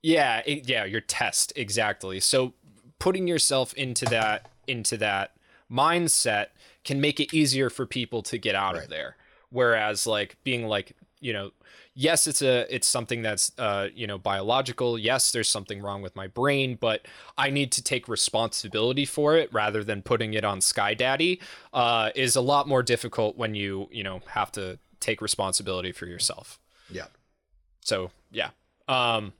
Yeah, 0.01 0.41
it, 0.45 0.67
yeah, 0.67 0.85
your 0.85 1.01
test 1.01 1.53
exactly. 1.55 2.19
So 2.19 2.53
putting 2.97 3.27
yourself 3.27 3.73
into 3.75 4.05
that 4.05 4.49
into 4.67 4.97
that 4.97 5.33
mindset 5.71 6.47
can 6.83 6.99
make 7.01 7.19
it 7.19 7.33
easier 7.33 7.69
for 7.69 7.85
people 7.85 8.21
to 8.23 8.37
get 8.37 8.55
out 8.55 8.73
Right. 8.75 8.83
of 8.83 8.89
there. 8.89 9.15
Whereas 9.49 10.05
like 10.07 10.37
being 10.43 10.67
like, 10.67 10.95
you 11.19 11.33
know, 11.33 11.51
yes, 12.01 12.27
it's 12.27 12.41
a 12.41 12.65
it's 12.73 12.87
something 12.87 13.21
that's 13.21 13.51
uh, 13.57 13.89
you 13.93 14.07
know, 14.07 14.17
biological. 14.17 14.97
Yes, 14.97 15.31
there's 15.33 15.49
something 15.49 15.81
wrong 15.81 16.01
with 16.01 16.15
my 16.15 16.27
brain, 16.27 16.77
but 16.79 17.05
I 17.37 17.49
need 17.49 17.71
to 17.73 17.83
take 17.83 18.07
responsibility 18.07 19.05
for 19.05 19.35
it 19.35 19.51
rather 19.53 19.83
than 19.83 20.01
putting 20.01 20.33
it 20.33 20.45
on 20.45 20.61
Sky 20.61 20.93
Daddy 20.93 21.41
uh, 21.73 22.11
is 22.15 22.35
a 22.37 22.41
lot 22.41 22.67
more 22.67 22.81
difficult 22.83 23.37
when 23.37 23.53
you, 23.53 23.89
you 23.91 24.03
know, 24.03 24.21
have 24.29 24.51
to 24.53 24.79
take 25.01 25.21
responsibility 25.21 25.91
for 25.91 26.05
yourself. 26.05 26.59
yeah 26.89 27.07
So 27.81 28.11
yeah. 28.31 28.49
Um 28.87 29.33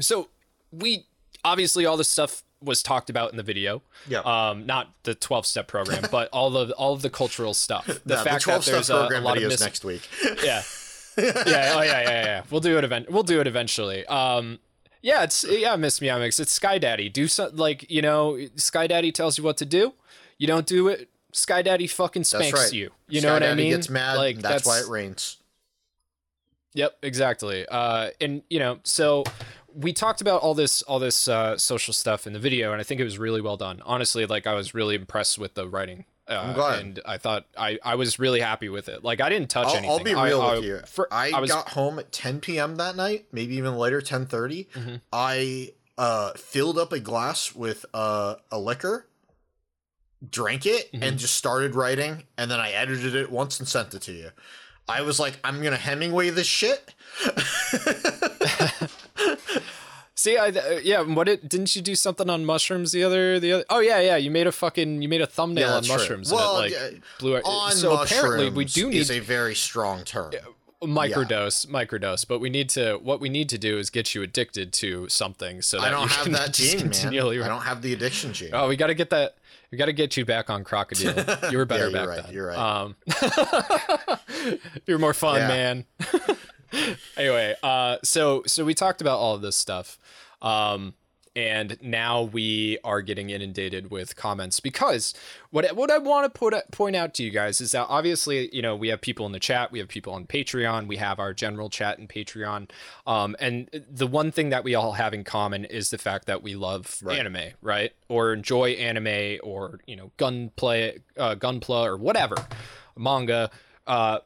so 0.00 0.28
we 0.72 1.06
obviously 1.44 1.86
all 1.86 1.96
this 1.96 2.08
stuff 2.08 2.42
was 2.60 2.82
talked 2.82 3.10
about 3.10 3.30
in 3.30 3.36
the 3.36 3.42
video. 3.42 3.82
Yeah. 4.08 4.20
Um, 4.20 4.66
not 4.66 4.88
the 5.04 5.14
twelve 5.14 5.46
step 5.46 5.68
program, 5.68 6.04
but 6.10 6.28
all 6.32 6.56
of 6.56 6.70
all 6.72 6.92
of 6.94 7.02
the 7.02 7.10
cultural 7.10 7.54
stuff. 7.54 7.86
The 8.06 8.14
Yeah, 8.14 8.22
fact 8.24 8.44
the 8.44 8.50
12 8.50 8.64
that 8.64 8.70
there's 8.72 8.90
a, 8.90 8.94
a 8.94 8.98
program 9.00 9.24
lot 9.24 9.36
of 9.36 9.42
mis- 9.44 9.60
next 9.60 9.84
week. 9.84 10.08
yeah. 10.44 10.62
yeah. 11.18 11.72
Oh 11.76 11.82
yeah, 11.82 12.00
yeah, 12.00 12.24
yeah. 12.24 12.42
We'll 12.50 12.60
do 12.60 12.78
it 12.78 12.84
event. 12.84 13.10
We'll 13.10 13.22
do 13.22 13.40
it 13.40 13.46
eventually. 13.46 14.06
Um. 14.06 14.58
Yeah, 15.02 15.24
it's 15.24 15.44
yeah, 15.44 15.76
Miss 15.76 16.00
Meowmix. 16.00 16.40
It's 16.40 16.52
Sky 16.52 16.78
Daddy. 16.78 17.10
Do 17.10 17.28
some 17.28 17.54
like 17.56 17.90
you 17.90 18.00
know, 18.00 18.38
Sky 18.56 18.86
Daddy 18.86 19.12
tells 19.12 19.36
you 19.36 19.44
what 19.44 19.58
to 19.58 19.66
do. 19.66 19.92
You 20.38 20.46
don't 20.46 20.66
do 20.66 20.88
it. 20.88 21.10
Sky 21.32 21.62
Daddy 21.62 21.86
fucking 21.86 22.24
spanks 22.24 22.52
right. 22.52 22.72
you. 22.72 22.90
You 23.08 23.20
Sky 23.20 23.28
know 23.28 23.34
what 23.34 23.42
I 23.42 23.46
Daddy 23.46 23.62
mean? 23.64 23.72
gets 23.72 23.90
mad. 23.90 24.16
Like 24.16 24.38
that's, 24.38 24.66
why 24.66 24.78
it 24.78 24.88
rains. 24.88 25.38
Yep, 26.74 26.98
exactly. 27.02 27.66
Uh, 27.66 28.10
and 28.20 28.42
you 28.48 28.58
know, 28.58 28.78
so 28.82 29.24
we 29.74 29.92
talked 29.92 30.20
about 30.20 30.40
all 30.42 30.54
this 30.54 30.82
all 30.82 30.98
this 30.98 31.28
uh, 31.28 31.58
social 31.58 31.92
stuff 31.92 32.26
in 32.26 32.32
the 32.32 32.38
video, 32.38 32.72
and 32.72 32.80
I 32.80 32.84
think 32.84 33.00
it 33.00 33.04
was 33.04 33.18
really 33.18 33.40
well 33.40 33.56
done. 33.56 33.82
Honestly, 33.84 34.26
like 34.26 34.46
I 34.46 34.54
was 34.54 34.74
really 34.74 34.94
impressed 34.94 35.38
with 35.38 35.54
the 35.54 35.68
writing. 35.68 36.04
Uh, 36.26 36.34
I'm 36.42 36.54
glad. 36.54 36.80
and 36.80 37.00
I 37.04 37.18
thought 37.18 37.46
I, 37.56 37.78
I 37.84 37.96
was 37.96 38.18
really 38.18 38.40
happy 38.40 38.68
with 38.70 38.88
it. 38.88 39.04
Like 39.04 39.20
I 39.20 39.28
didn't 39.28 39.50
touch 39.50 39.66
I'll, 39.66 39.72
anything. 39.76 39.90
I'll 39.90 40.02
be 40.04 40.14
real 40.14 40.40
I, 40.40 40.54
with 40.54 40.64
you. 40.64 40.80
for- 40.86 41.12
I, 41.12 41.32
I 41.32 41.40
was 41.40 41.50
got 41.50 41.68
home 41.70 41.98
at 41.98 42.12
10 42.12 42.40
p.m. 42.40 42.76
that 42.76 42.96
night, 42.96 43.26
maybe 43.32 43.56
even 43.56 43.76
later, 43.76 44.00
10:30. 44.00 44.68
Mhm. 44.70 45.00
I 45.12 45.72
uh, 45.98 46.32
filled 46.32 46.78
up 46.78 46.92
a 46.92 46.98
glass 47.00 47.54
with 47.54 47.84
uh, 47.92 48.36
a 48.50 48.58
liquor, 48.58 49.06
drank 50.28 50.64
it, 50.66 50.90
Mm-hmm. 50.92 51.02
and 51.02 51.18
just 51.18 51.34
started 51.34 51.74
writing. 51.74 52.24
And 52.38 52.50
then 52.50 52.58
I 52.58 52.70
edited 52.72 53.14
it 53.14 53.30
once 53.30 53.58
and 53.60 53.68
sent 53.68 53.92
it 53.94 54.00
to 54.02 54.12
you. 54.12 54.30
I 54.88 55.02
was 55.02 55.20
like, 55.20 55.38
I'm 55.44 55.62
gonna 55.62 55.76
Hemingway 55.76 56.30
this 56.30 56.46
shit. 56.46 56.94
see. 60.24 60.36
I 60.36 60.48
uh, 60.48 60.80
yeah. 60.82 61.00
What 61.02 61.28
it 61.28 61.48
didn't 61.48 61.74
you 61.76 61.82
do 61.82 61.94
something 61.94 62.28
on 62.30 62.44
mushrooms 62.44 62.92
the 62.92 63.04
other 63.04 63.38
the 63.38 63.52
other? 63.52 63.64
Oh 63.70 63.80
yeah, 63.80 64.00
yeah. 64.00 64.16
You 64.16 64.30
made 64.30 64.46
a 64.46 64.52
fucking 64.52 65.02
you 65.02 65.08
made 65.08 65.20
a 65.22 65.26
thumbnail 65.26 65.68
Yeah, 65.68 65.76
on 65.76 65.82
true. 65.84 65.94
mushrooms. 65.96 66.32
Well, 66.32 66.58
and 66.58 66.72
it, 66.72 66.82
like 66.82 66.92
yeah, 66.92 66.98
blew 67.20 67.34
it. 67.36 67.42
On 67.44 67.72
so 67.72 68.00
apparently 68.02 68.50
we 68.50 68.64
do 68.64 68.88
need 68.90 68.96
is 68.98 69.10
a 69.10 69.20
very 69.20 69.54
strong 69.54 70.04
term. 70.04 70.32
microdose 70.82 71.66
microdose 71.66 72.28
but 72.28 72.40
we 72.40 72.50
need 72.50 72.68
to 72.68 72.96
what 73.02 73.18
we 73.18 73.30
need 73.30 73.48
to 73.48 73.56
do 73.56 73.78
is 73.78 73.88
get 73.88 74.14
you 74.14 74.22
addicted 74.22 74.70
to 74.70 75.08
something 75.08 75.62
so 75.62 75.78
that 75.78 75.86
I 75.86 75.90
don't 75.90 76.10
have 76.10 76.30
that 76.32 76.52
gene, 76.58 76.90
man. 76.90 77.42
I 77.42 77.48
don't 77.48 77.62
have 77.62 77.80
the 77.80 77.92
addiction 77.94 78.34
gene. 78.34 78.50
oh 78.52 78.68
we 78.68 78.76
got 78.76 78.88
to 78.88 78.94
get 78.94 79.08
that 79.10 79.36
we 79.72 79.78
got 79.78 79.86
to 79.86 79.94
get 79.94 80.16
you 80.18 80.26
back 80.26 80.50
on 80.50 80.62
crocodile 80.62 81.50
you 81.50 81.56
were 81.56 81.64
better 81.72 81.88
Yeah, 81.88 81.90
you're 81.90 82.06
back 82.06 82.08
right, 82.08 82.22
then 82.24 82.34
you're 82.34 82.48
right. 82.48 82.58
um 82.58 82.96
you're 84.86 84.98
more 84.98 85.14
fun 85.14 85.40
man 85.48 85.84
anyway 87.16 87.54
uh 87.62 87.96
so 88.02 88.42
so 88.46 88.64
we 88.64 88.74
talked 88.74 89.00
about 89.00 89.18
all 89.18 89.34
of 89.34 89.42
this 89.42 89.56
stuff 89.56 89.98
um 90.42 90.94
and 91.36 91.76
now 91.82 92.22
we 92.22 92.78
are 92.84 93.02
getting 93.02 93.30
inundated 93.30 93.90
with 93.90 94.14
comments 94.14 94.60
because 94.60 95.14
what 95.50 95.74
what 95.74 95.90
I 95.90 95.98
want 95.98 96.32
to 96.32 96.38
put 96.38 96.54
point 96.70 96.94
out 96.94 97.12
to 97.14 97.24
you 97.24 97.30
guys 97.30 97.60
is 97.60 97.72
that 97.72 97.86
obviously 97.88 98.54
you 98.54 98.62
know 98.62 98.76
we 98.76 98.88
have 98.88 99.00
people 99.00 99.26
in 99.26 99.32
the 99.32 99.40
chat, 99.40 99.72
we 99.72 99.80
have 99.80 99.88
people 99.88 100.12
on 100.12 100.26
Patreon, 100.26 100.86
we 100.86 100.96
have 100.96 101.18
our 101.18 101.34
general 101.34 101.68
chat 101.70 101.98
in 101.98 102.06
Patreon, 102.06 102.70
um, 103.06 103.34
and 103.40 103.68
the 103.90 104.06
one 104.06 104.30
thing 104.30 104.50
that 104.50 104.62
we 104.62 104.76
all 104.76 104.92
have 104.92 105.12
in 105.12 105.24
common 105.24 105.64
is 105.64 105.90
the 105.90 105.98
fact 105.98 106.26
that 106.26 106.42
we 106.42 106.54
love 106.54 106.98
Right. 107.02 107.18
anime, 107.18 107.50
right? 107.60 107.92
Or 108.08 108.32
enjoy 108.32 108.70
anime, 108.72 109.40
or 109.42 109.80
you 109.86 109.96
know 109.96 110.12
gunplay, 110.16 110.98
uh, 111.18 111.34
gunpla, 111.34 111.84
or 111.84 111.96
whatever, 111.96 112.36
manga, 112.96 113.50
uh, 113.88 114.20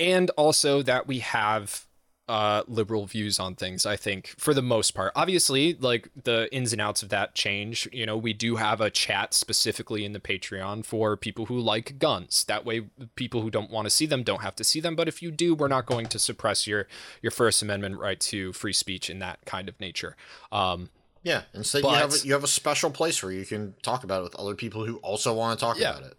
and 0.00 0.30
also 0.30 0.82
that 0.82 1.06
we 1.06 1.20
have 1.20 1.86
uh 2.28 2.62
liberal 2.68 3.06
views 3.06 3.40
on 3.40 3.56
things 3.56 3.84
i 3.84 3.96
think 3.96 4.34
for 4.38 4.54
the 4.54 4.62
most 4.62 4.92
part 4.92 5.10
obviously 5.16 5.74
like 5.80 6.08
the 6.24 6.48
ins 6.54 6.72
and 6.72 6.80
outs 6.80 7.02
of 7.02 7.08
that 7.08 7.34
change 7.34 7.88
you 7.92 8.06
know 8.06 8.16
we 8.16 8.32
do 8.32 8.54
have 8.56 8.80
a 8.80 8.88
chat 8.88 9.34
specifically 9.34 10.04
in 10.04 10.12
the 10.12 10.20
patreon 10.20 10.84
for 10.84 11.16
people 11.16 11.46
who 11.46 11.58
like 11.58 11.98
guns 11.98 12.44
that 12.44 12.64
way 12.64 12.82
people 13.16 13.42
who 13.42 13.50
don't 13.50 13.70
want 13.70 13.84
to 13.84 13.90
see 13.90 14.06
them 14.06 14.22
don't 14.22 14.42
have 14.42 14.54
to 14.54 14.62
see 14.62 14.78
them 14.78 14.94
but 14.94 15.08
if 15.08 15.20
you 15.20 15.30
do 15.32 15.54
we're 15.56 15.66
not 15.66 15.86
going 15.86 16.06
to 16.06 16.18
suppress 16.20 16.66
your 16.68 16.86
your 17.20 17.32
first 17.32 17.62
amendment 17.62 17.98
right 17.98 18.20
to 18.20 18.52
free 18.52 18.72
speech 18.72 19.10
in 19.10 19.18
that 19.18 19.44
kind 19.44 19.68
of 19.68 19.78
nature 19.80 20.16
um 20.52 20.88
Yeah, 21.24 21.42
instead 21.52 21.82
you 21.82 21.90
have 21.90 22.14
you 22.24 22.32
have 22.32 22.44
a 22.44 22.48
special 22.48 22.90
place 22.90 23.22
where 23.22 23.32
you 23.32 23.44
can 23.44 23.74
talk 23.82 24.04
about 24.04 24.20
it 24.20 24.24
with 24.24 24.36
other 24.36 24.54
people 24.54 24.86
who 24.86 24.98
also 24.98 25.34
want 25.34 25.58
to 25.58 25.64
talk 25.64 25.78
Yeah. 25.78 25.90
about 25.98 26.10
it. 26.12 26.16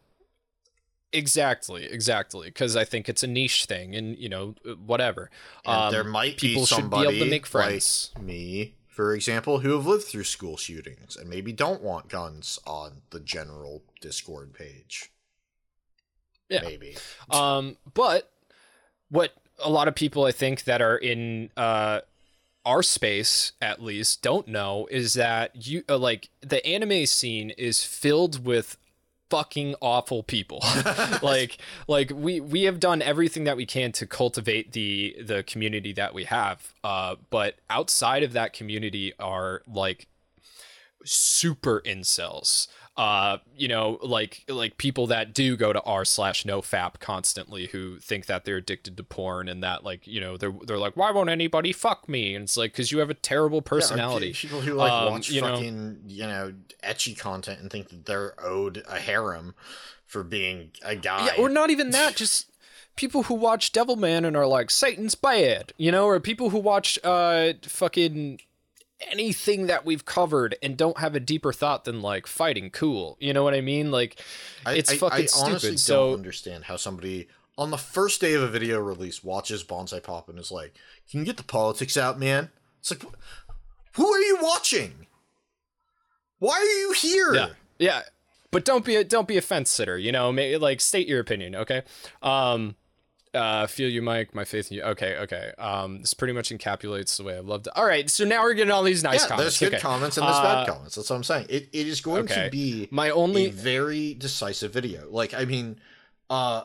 Exactly 1.13 1.85
exactly 1.85 2.47
because 2.47 2.75
i 2.75 2.83
think 2.83 3.09
it's 3.09 3.23
a 3.23 3.27
niche 3.27 3.65
thing 3.65 3.95
and 3.95 4.17
you 4.17 4.29
know 4.29 4.55
whatever 4.85 5.29
And 5.65 5.75
um 5.75 5.91
there 5.91 6.03
might 6.03 6.39
be 6.39 6.49
people 6.49 6.65
should 6.65 6.75
be 6.75 6.81
somebody 6.81 7.15
able 7.17 7.25
to 7.25 7.31
make 7.31 7.45
friends 7.45 8.11
like 8.15 8.23
me, 8.23 8.75
for 8.87 9.15
example, 9.15 9.59
who 9.59 9.71
have 9.71 9.85
lived 9.85 10.03
through 10.03 10.25
school 10.25 10.57
shootings 10.57 11.15
and 11.15 11.29
maybe 11.29 11.53
don't 11.53 11.81
want 11.81 12.09
guns 12.09 12.59
on 12.67 13.01
the 13.11 13.19
general 13.21 13.83
Discord 14.01 14.53
page. 14.53 15.11
Yeah. 16.49 16.61
Maybe. 16.63 16.97
Um, 17.29 17.77
but 17.93 18.29
what 19.09 19.33
a 19.63 19.69
lot 19.69 19.87
of 19.87 19.95
people 19.95 20.25
I 20.25 20.31
think 20.31 20.65
that 20.65 20.81
are 20.81 20.97
in 20.97 21.49
uh 21.55 22.01
our 22.65 22.83
space 22.83 23.53
at 23.61 23.81
least 23.81 24.21
don't 24.21 24.47
know 24.47 24.87
is 24.91 25.13
that 25.13 25.67
you 25.67 25.83
uh, 25.89 25.97
like 25.97 26.29
the 26.41 26.63
anime 26.65 27.05
scene 27.05 27.49
is 27.51 27.83
filled 27.83 28.45
with 28.45 28.77
fucking 29.31 29.75
awful 29.81 30.21
people. 30.21 30.61
Like 31.21 31.57
like 31.87 32.11
we 32.13 32.39
we 32.41 32.63
have 32.63 32.79
done 32.79 33.01
everything 33.01 33.43
that 33.45 33.55
we 33.55 33.65
can 33.65 33.91
to 33.93 34.05
cultivate 34.05 34.73
the 34.73 35.15
the 35.23 35.43
community 35.43 35.93
that 35.93 36.13
we 36.13 36.23
have 36.25 36.73
uh 36.83 37.15
but 37.29 37.55
outside 37.69 38.23
of 38.23 38.33
that 38.33 38.53
community 38.53 39.13
are 39.19 39.61
like 39.67 40.07
super 41.05 41.81
incels 41.85 42.67
uh 43.01 43.37
you 43.57 43.67
know 43.67 43.97
like 44.03 44.43
like 44.47 44.77
people 44.77 45.07
that 45.07 45.33
do 45.33 45.57
go 45.57 45.73
to 45.73 45.81
r 45.81 46.05
slash 46.05 46.45
no 46.45 46.61
fap 46.61 46.99
constantly 46.99 47.65
who 47.67 47.97
think 47.99 48.27
that 48.27 48.45
they're 48.45 48.57
addicted 48.57 48.95
to 48.95 49.03
porn 49.03 49.47
and 49.49 49.63
that 49.63 49.83
like 49.83 50.05
you 50.05 50.21
know 50.21 50.37
they're 50.37 50.53
they're 50.67 50.77
like 50.77 50.95
why 50.95 51.09
won't 51.09 51.29
anybody 51.29 51.71
fuck 51.73 52.07
me 52.07 52.35
and 52.35 52.43
it's 52.43 52.57
like 52.57 52.71
because 52.73 52.91
you 52.91 52.99
have 52.99 53.09
a 53.09 53.15
terrible 53.15 53.61
personality 53.61 54.27
pe- 54.33 54.39
people 54.47 54.61
who 54.61 54.73
like 54.73 54.91
Um, 54.91 55.11
watch 55.13 55.29
you 55.31 55.41
know- 55.41 55.55
fucking 55.55 56.01
you 56.05 56.27
know 56.27 56.53
ecchi 56.83 57.17
content 57.17 57.59
and 57.59 57.71
think 57.71 57.89
that 57.89 58.05
they're 58.05 58.35
owed 58.43 58.83
a 58.87 58.99
harem 58.99 59.55
for 60.05 60.23
being 60.23 60.69
a 60.83 60.95
guy. 60.95 61.25
yeah 61.25 61.41
or 61.41 61.49
not 61.49 61.71
even 61.71 61.89
that 61.91 62.15
just 62.15 62.51
people 62.95 63.23
who 63.23 63.33
watch 63.33 63.71
devilman 63.71 64.27
and 64.27 64.37
are 64.37 64.45
like 64.45 64.69
satan's 64.69 65.15
bad 65.15 65.73
you 65.77 65.91
know 65.91 66.05
or 66.05 66.19
people 66.19 66.51
who 66.51 66.59
watch 66.59 66.99
uh 67.03 67.53
fucking 67.63 68.39
anything 69.09 69.67
that 69.67 69.85
we've 69.85 70.05
covered 70.05 70.55
and 70.61 70.77
don't 70.77 70.99
have 70.99 71.15
a 71.15 71.19
deeper 71.19 71.51
thought 71.51 71.85
than 71.85 72.01
like 72.01 72.27
fighting 72.27 72.69
cool 72.69 73.17
you 73.19 73.33
know 73.33 73.43
what 73.43 73.53
i 73.53 73.61
mean 73.61 73.91
like 73.91 74.19
it's 74.67 74.91
I- 74.91 74.97
fucking 74.97 75.23
I 75.23 75.25
stupid 75.25 75.49
honestly 75.49 75.77
so 75.77 76.07
don't 76.09 76.17
understand 76.19 76.65
how 76.65 76.77
somebody 76.77 77.27
on 77.57 77.69
the 77.69 77.77
first 77.77 78.21
day 78.21 78.33
of 78.33 78.41
a 78.41 78.47
video 78.47 78.79
release 78.79 79.23
watches 79.23 79.63
Bonsai 79.63 80.01
Pop 80.01 80.29
and 80.29 80.39
is 80.39 80.51
like, 80.51 80.73
"Can 81.09 81.19
you 81.19 81.25
get 81.25 81.37
the 81.37 81.43
politics 81.43 81.97
out, 81.97 82.17
man?" 82.17 82.49
It's 82.79 82.89
like, 82.91 83.03
who 83.93 84.07
are 84.07 84.19
you 84.19 84.39
watching? 84.41 85.05
Why 86.39 86.53
are 86.53 86.63
you 86.63 86.93
here? 86.93 87.33
Yeah, 87.35 87.49
yeah, 87.77 88.01
but 88.49 88.65
don't 88.65 88.83
be 88.83 88.95
a 88.95 89.03
don't 89.03 89.27
be 89.27 89.37
a 89.37 89.41
fence 89.41 89.69
sitter. 89.69 89.97
You 89.97 90.11
know, 90.11 90.31
may, 90.31 90.57
like 90.57 90.81
state 90.81 91.07
your 91.07 91.19
opinion. 91.19 91.55
Okay. 91.55 91.83
Um, 92.23 92.75
uh, 93.33 93.67
feel 93.67 93.89
you, 93.89 94.01
Mike. 94.01 94.35
My 94.35 94.43
faith 94.43 94.71
in 94.71 94.77
you. 94.77 94.83
Okay, 94.83 95.17
okay. 95.17 95.51
Um, 95.57 96.01
this 96.01 96.13
pretty 96.13 96.33
much 96.33 96.49
encapsulates 96.49 97.15
the 97.17 97.23
way 97.23 97.35
I 97.37 97.39
loved 97.39 97.67
it. 97.67 97.73
All 97.75 97.85
right, 97.85 98.09
so 98.09 98.25
now 98.25 98.43
we're 98.43 98.53
getting 98.53 98.71
all 98.71 98.83
these 98.83 99.03
nice 99.03 99.21
yeah, 99.23 99.27
comments. 99.29 99.57
there's 99.59 99.69
good 99.71 99.75
okay. 99.77 99.81
comments 99.81 100.17
and 100.17 100.25
there's 100.27 100.39
bad 100.39 100.57
Uh, 100.69 100.73
comments. 100.73 100.95
That's 100.95 101.09
what 101.09 101.15
I'm 101.15 101.23
saying. 101.23 101.45
It, 101.49 101.69
it 101.71 101.87
is 101.87 102.01
going 102.01 102.23
okay. 102.25 102.45
to 102.45 102.49
be 102.51 102.87
My 102.91 103.07
a 103.07 103.13
only 103.13 103.49
very 103.49 104.13
decisive 104.13 104.73
video. 104.73 105.09
Like, 105.09 105.33
I 105.33 105.45
mean, 105.45 105.79
uh, 106.29 106.63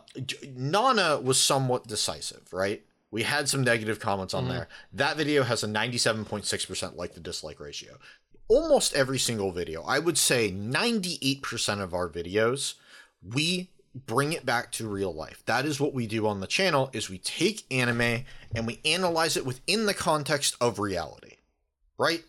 Nana 0.55 1.21
was 1.21 1.41
somewhat 1.41 1.87
decisive, 1.87 2.53
right? 2.53 2.83
We 3.11 3.23
had 3.23 3.49
some 3.49 3.63
negative 3.63 4.01
comments 4.01 4.35
on 4.35 4.45
Mhm. 4.47 4.49
there. 4.49 4.69
That 4.93 5.17
video 5.17 5.45
has 5.45 5.63
a 5.63 5.67
97.6% 5.69 6.97
like 6.97 7.15
to 7.15 7.21
dislike 7.21 7.61
ratio. 7.61 7.99
Almost 8.49 8.95
every 8.95 9.19
single 9.19 9.53
video, 9.53 9.83
I 9.83 9.99
would 9.99 10.19
say 10.19 10.51
98% 10.53 11.81
of 11.81 11.95
our 11.95 12.09
videos, 12.09 12.75
we 13.23 13.71
bring 14.05 14.33
it 14.33 14.45
back 14.45 14.73
to 14.73 14.89
real 14.89 15.13
life. 15.15 15.43
That 15.47 15.65
is 15.65 15.81
what 15.81 15.95
we 15.95 16.07
do 16.07 16.27
on 16.27 16.41
the 16.41 16.47
channel 16.47 16.91
is 16.93 17.09
we 17.09 17.19
take 17.19 17.65
anime 17.71 18.25
and 18.55 18.67
we 18.67 18.81
analyze 18.85 19.37
it 19.37 19.47
within 19.47 19.87
the 19.87 19.95
context 19.95 20.57
of 20.61 20.79
reality. 20.79 21.37
Right? 21.97 22.25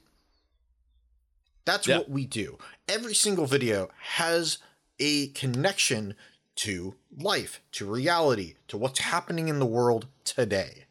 That's 1.65 1.87
Yeah. 1.87 1.97
what 1.97 2.09
we 2.09 2.25
do. 2.25 2.57
Every 2.87 3.13
single 3.13 3.45
video 3.45 3.89
has 3.99 4.59
a 4.99 5.27
connection 5.29 6.15
to 6.55 6.95
life, 7.15 7.61
to 7.73 7.85
reality, 7.85 8.55
to 8.69 8.77
what's 8.77 8.99
happening 8.99 9.49
in 9.49 9.59
the 9.59 9.65
world 9.65 10.07
today. 10.23 10.86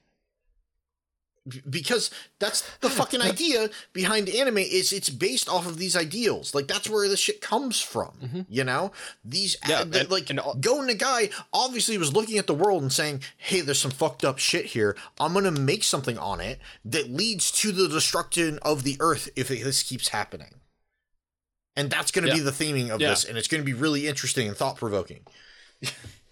Because 1.70 2.10
that's 2.40 2.62
the 2.80 2.90
fucking 2.90 3.22
idea 3.22 3.70
behind 3.92 4.28
anime 4.28 4.58
is 4.58 4.92
it's 4.92 5.08
based 5.10 5.48
off 5.48 5.66
of 5.66 5.78
these 5.78 5.96
ideals. 5.96 6.54
Like 6.54 6.66
that's 6.66 6.88
where 6.90 7.08
the 7.08 7.16
shit 7.16 7.40
comes 7.40 7.80
from. 7.80 8.12
Mhm. 8.22 8.46
You 8.48 8.64
know? 8.64 8.92
These 9.24 9.56
Yeah, 9.68 9.84
th- 9.84 9.94
and- 10.02 10.10
like 10.10 10.28
and 10.30 10.40
all- 10.40 10.54
Go 10.54 10.78
Nagai 10.80 11.32
obviously 11.52 11.98
was 11.98 12.12
looking 12.12 12.38
at 12.38 12.46
the 12.48 12.54
world 12.54 12.82
and 12.82 12.92
saying, 12.92 13.22
"Hey, 13.36 13.60
there's 13.60 13.80
some 13.80 13.90
fucked 13.92 14.24
up 14.24 14.38
shit 14.38 14.66
here. 14.66 14.96
I'm 15.20 15.32
gonna 15.34 15.50
make 15.52 15.84
something 15.84 16.18
on 16.18 16.40
it 16.40 16.58
that 16.84 17.10
leads 17.10 17.50
to 17.60 17.70
the 17.72 17.88
destruction 17.88 18.58
of 18.62 18.82
the 18.82 18.96
earth 19.00 19.28
if 19.36 19.50
it- 19.50 19.62
this 19.64 19.82
keeps 19.82 20.08
happening." 20.08 20.54
and 21.78 21.90
that's 21.90 22.10
going 22.10 22.22
to 22.24 22.30
Yeah. 22.30 22.36
be 22.36 22.40
the 22.40 22.50
theming 22.52 22.88
of 22.88 23.02
Yeah. 23.02 23.10
this, 23.10 23.24
and 23.24 23.36
it's 23.36 23.48
going 23.48 23.60
to 23.60 23.64
be 23.66 23.74
really 23.74 24.08
interesting 24.08 24.48
and 24.48 24.56
thought 24.56 24.78
provoking. 24.78 25.26
S- 25.82 25.92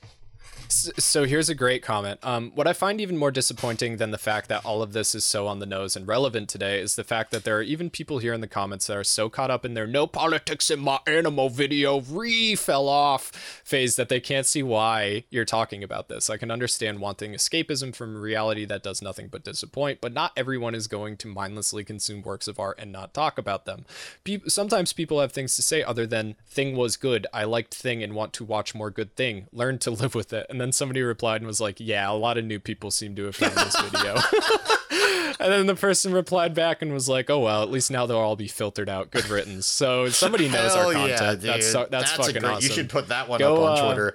So 0.75 1.25
here's 1.25 1.49
a 1.49 1.55
great 1.55 1.83
comment. 1.83 2.19
Um, 2.25 2.51
what 2.57 2.67
I 2.67 2.73
find 2.73 3.01
even 3.01 3.17
more 3.17 3.31
disappointing 3.31 3.99
than 3.99 4.11
the 4.11 4.19
fact 4.19 4.49
that 4.49 4.65
all 4.65 4.83
of 4.83 4.93
this 4.93 5.15
is 5.15 5.25
so 5.25 5.47
on 5.47 5.61
the 5.61 5.67
nose 5.67 5.95
and 5.95 6.07
relevant 6.07 6.49
today 6.49 6.81
is 6.81 6.97
the 6.97 7.05
fact 7.05 7.31
that 7.31 7.45
there 7.45 7.57
are 7.57 7.63
even 7.63 7.91
people 7.91 8.19
here 8.19 8.33
in 8.33 8.41
the 8.41 8.49
comments 8.49 8.89
that 8.89 8.97
are 8.97 9.05
so 9.05 9.29
caught 9.29 9.53
up 9.53 9.65
in 9.65 9.75
their 9.75 9.87
no 9.87 10.09
politics 10.09 10.71
in 10.71 10.81
my 10.81 10.99
animal 11.07 11.49
video 11.49 12.01
re 12.01 12.57
fell 12.57 12.89
off 12.89 13.63
phase 13.65 13.95
that 13.95 14.09
they 14.09 14.19
can't 14.19 14.47
see 14.47 14.65
why 14.65 15.23
you're 15.31 15.45
talking 15.45 15.85
about 15.85 16.09
this. 16.09 16.29
I 16.29 16.39
can 16.39 16.51
understand 16.51 16.99
wanting 16.99 17.35
escapism 17.35 17.95
from 17.95 18.21
reality 18.21 18.65
that 18.65 18.83
does 18.83 19.01
nothing 19.01 19.29
but 19.29 19.45
disappoint, 19.45 20.01
but 20.01 20.13
not 20.13 20.33
everyone 20.37 20.75
is 20.75 20.89
going 20.89 21.17
to 21.19 21.29
mindlessly 21.29 21.85
consume 21.85 22.23
works 22.23 22.49
of 22.49 22.59
art 22.59 22.81
and 22.81 22.91
not 22.91 23.15
talk 23.15 23.39
about 23.39 23.65
them. 23.65 23.87
Peop 24.25 24.51
sometimes 24.51 24.93
people 24.93 25.21
have 25.21 25.31
things 25.31 25.55
to 25.55 25.63
say 25.63 25.85
other 25.85 26.07
than 26.07 26.35
"thing 26.49 26.77
was 26.77 26.97
good," 26.97 27.29
"I 27.33 27.45
liked 27.45 27.75
thing 27.75 28.03
and 28.03 28.13
want 28.15 28.33
to 28.35 28.45
watch 28.45 28.75
more 28.75 28.91
good 28.91 29.15
thing." 29.15 29.47
Learn 29.53 29.79
to 29.79 29.91
live 29.93 30.17
with 30.17 30.33
it. 30.33 30.47
And 30.51 30.64
then 30.65 30.73
somebody 30.73 31.03
replied 31.03 31.43
and 31.43 31.47
was 31.47 31.61
like, 31.61 31.77
"Yeah, 31.79 32.11
a 32.11 32.13
lot 32.13 32.39
of 32.39 32.45
new 32.45 32.59
people 32.59 32.91
seem 32.91 33.15
to 33.17 33.25
have 33.25 33.37
found 33.37 33.55
this 33.55 33.79
video." 33.81 34.15
and 35.41 35.53
then 35.53 35.67
the 35.67 35.75
person 35.75 36.13
replied 36.13 36.55
back 36.55 36.81
and 36.81 36.93
was 36.93 37.09
like, 37.09 37.29
"Oh 37.29 37.41
well, 37.41 37.63
at 37.63 37.71
least 37.71 37.91
now 37.91 38.07
they'll 38.07 38.17
all 38.17 38.37
be 38.37 38.49
filtered 38.49 38.89
out. 38.89 39.11
Good 39.11 39.29
riddance." 39.29 39.67
So 39.67 40.09
somebody 40.09 40.49
knows 40.49 40.75
Hell 40.75 40.87
our 40.87 40.93
yeah, 40.93 41.19
content. 41.19 41.41
dude. 41.43 41.51
that's 41.51 41.71
so, 41.71 41.87
that's, 41.91 42.13
a 42.13 42.17
fucking 42.17 42.41
great. 42.41 42.45
awesome. 42.45 42.63
You 42.63 42.75
should 42.75 42.89
put 42.89 43.09
that 43.09 43.29
one 43.29 43.39
Go, 43.39 43.65
up 43.65 43.71
on 43.71 43.79
uh, 43.79 43.85
Twitter. 43.85 44.15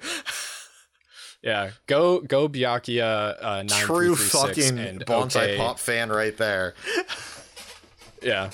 yeah, 1.44 1.72
go 1.86 2.22
go 2.22 2.50
Byakuya 2.50 3.36
uh, 3.40 3.64
True 3.68 4.16
fucking 4.16 4.80
and 4.80 5.06
bonsai 5.06 5.44
okay, 5.44 5.58
pop 5.58 5.78
fan 5.78 6.10
right 6.10 6.36
there. 6.36 6.74
Yeah. 8.22 8.50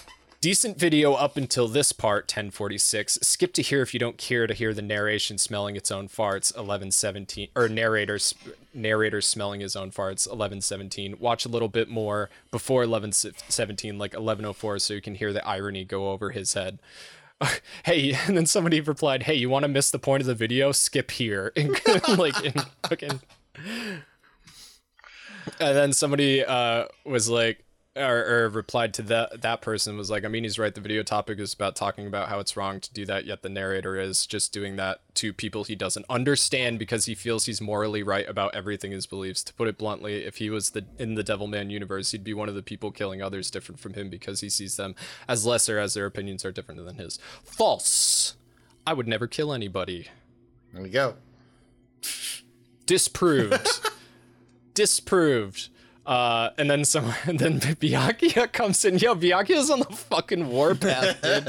Decent 0.45 0.77
video 0.77 1.13
up 1.13 1.37
until 1.37 1.67
this 1.67 1.91
part, 1.91 2.25
1046. 2.25 3.17
Skip 3.23 3.51
to 3.53 3.63
here 3.63 3.81
if 3.81 3.95
you 3.95 3.99
don't 3.99 4.19
care 4.19 4.45
to 4.45 4.53
hear 4.53 4.75
the 4.75 4.81
narration 4.83 5.39
smelling 5.39 5.75
its 5.75 5.89
own 5.89 6.07
farts, 6.07 6.53
1117, 6.53 7.47
or 7.55 7.67
narrators 7.67 8.35
narrator 8.71 9.21
smelling 9.21 9.61
his 9.61 9.75
own 9.75 9.89
farts, 9.89 10.27
1117. 10.27 11.15
Watch 11.19 11.45
a 11.45 11.49
little 11.49 11.67
bit 11.67 11.89
more 11.89 12.29
before 12.51 12.81
1117, 12.81 13.97
like 13.97 14.11
1104, 14.11 14.77
so 14.77 14.93
you 14.93 15.01
can 15.01 15.15
hear 15.15 15.33
the 15.33 15.43
irony 15.47 15.83
go 15.83 16.11
over 16.11 16.29
his 16.29 16.53
head. 16.53 16.77
Hey, 17.83 18.15
and 18.27 18.37
then 18.37 18.45
somebody 18.45 18.79
replied, 18.81 19.23
"Hey, 19.23 19.33
you 19.33 19.49
want 19.49 19.63
to 19.63 19.67
miss 19.67 19.89
the 19.89 19.97
point 19.97 20.21
of 20.21 20.27
the 20.27 20.35
video? 20.35 20.71
Skip 20.71 21.09
here." 21.09 21.53
like 22.19 22.45
in 22.45 22.53
fucking. 22.87 23.19
And 25.59 25.75
then 25.75 25.91
somebody 25.91 26.45
uh, 26.45 26.85
was 27.03 27.29
like, 27.29 27.64
or, 27.95 28.25
or 28.25 28.49
replied 28.49 28.93
to 28.95 29.01
that 29.03 29.41
that 29.41 29.61
person 29.61 29.97
was 29.97 30.09
like, 30.09 30.25
I 30.25 30.27
mean, 30.27 30.43
he's 30.43 30.59
right. 30.59 30.73
The 30.73 30.81
video 30.81 31.01
topic 31.01 31.39
is 31.39 31.53
about 31.53 31.75
talking 31.75 32.07
about 32.07 32.27
how 32.27 32.39
it's 32.39 32.57
wrong 32.57 32.79
to 32.81 32.93
do 32.93 33.05
that, 33.05 33.25
yet 33.25 33.41
the 33.41 33.49
narrator 33.49 33.97
is 33.97 34.25
just 34.25 34.51
doing 34.51 34.75
that 34.75 34.99
to 35.15 35.31
people 35.31 35.63
he 35.63 35.75
doesn't 35.75 36.05
understand 36.09 36.77
because 36.77 37.05
he 37.05 37.15
feels 37.15 37.45
he's 37.45 37.61
morally 37.61 38.03
right 38.03 38.27
about 38.27 38.53
everything 38.53 38.91
his 38.91 39.05
beliefs. 39.05 39.43
To 39.43 39.53
put 39.53 39.69
it 39.69 39.77
bluntly, 39.77 40.25
if 40.25 40.37
he 40.37 40.49
was 40.49 40.71
the 40.71 40.85
in 40.99 41.15
the 41.15 41.23
Devilman 41.23 41.71
universe, 41.71 42.11
he'd 42.11 42.23
be 42.23 42.33
one 42.33 42.49
of 42.49 42.55
the 42.55 42.63
people 42.63 42.91
killing 42.91 43.21
others 43.21 43.49
different 43.49 43.79
from 43.79 43.93
him 43.93 44.09
because 44.09 44.41
he 44.41 44.49
sees 44.49 44.75
them 44.75 44.93
as 45.27 45.45
lesser 45.45 45.79
as 45.79 45.93
their 45.93 46.05
opinions 46.05 46.43
are 46.43 46.51
different 46.51 46.85
than 46.85 46.97
his. 46.97 47.17
False. 47.43 48.35
I 48.85 48.93
would 48.93 49.07
never 49.07 49.25
kill 49.25 49.53
anybody. 49.53 50.07
There 50.73 50.83
we 50.83 50.89
go. 50.89 51.15
disproved 52.85 53.89
disproved 54.73 55.69
uh 56.05 56.51
and 56.57 56.69
then 56.69 56.85
some 56.85 57.13
and 57.25 57.39
then 57.39 57.59
Byakuya 57.59 58.51
comes 58.51 58.85
in. 58.85 58.97
Yo 58.97 59.15
Byakuya's 59.15 59.69
on 59.69 59.79
the 59.79 59.85
fucking 59.85 60.49
warpath 60.49 61.21
dude. 61.21 61.45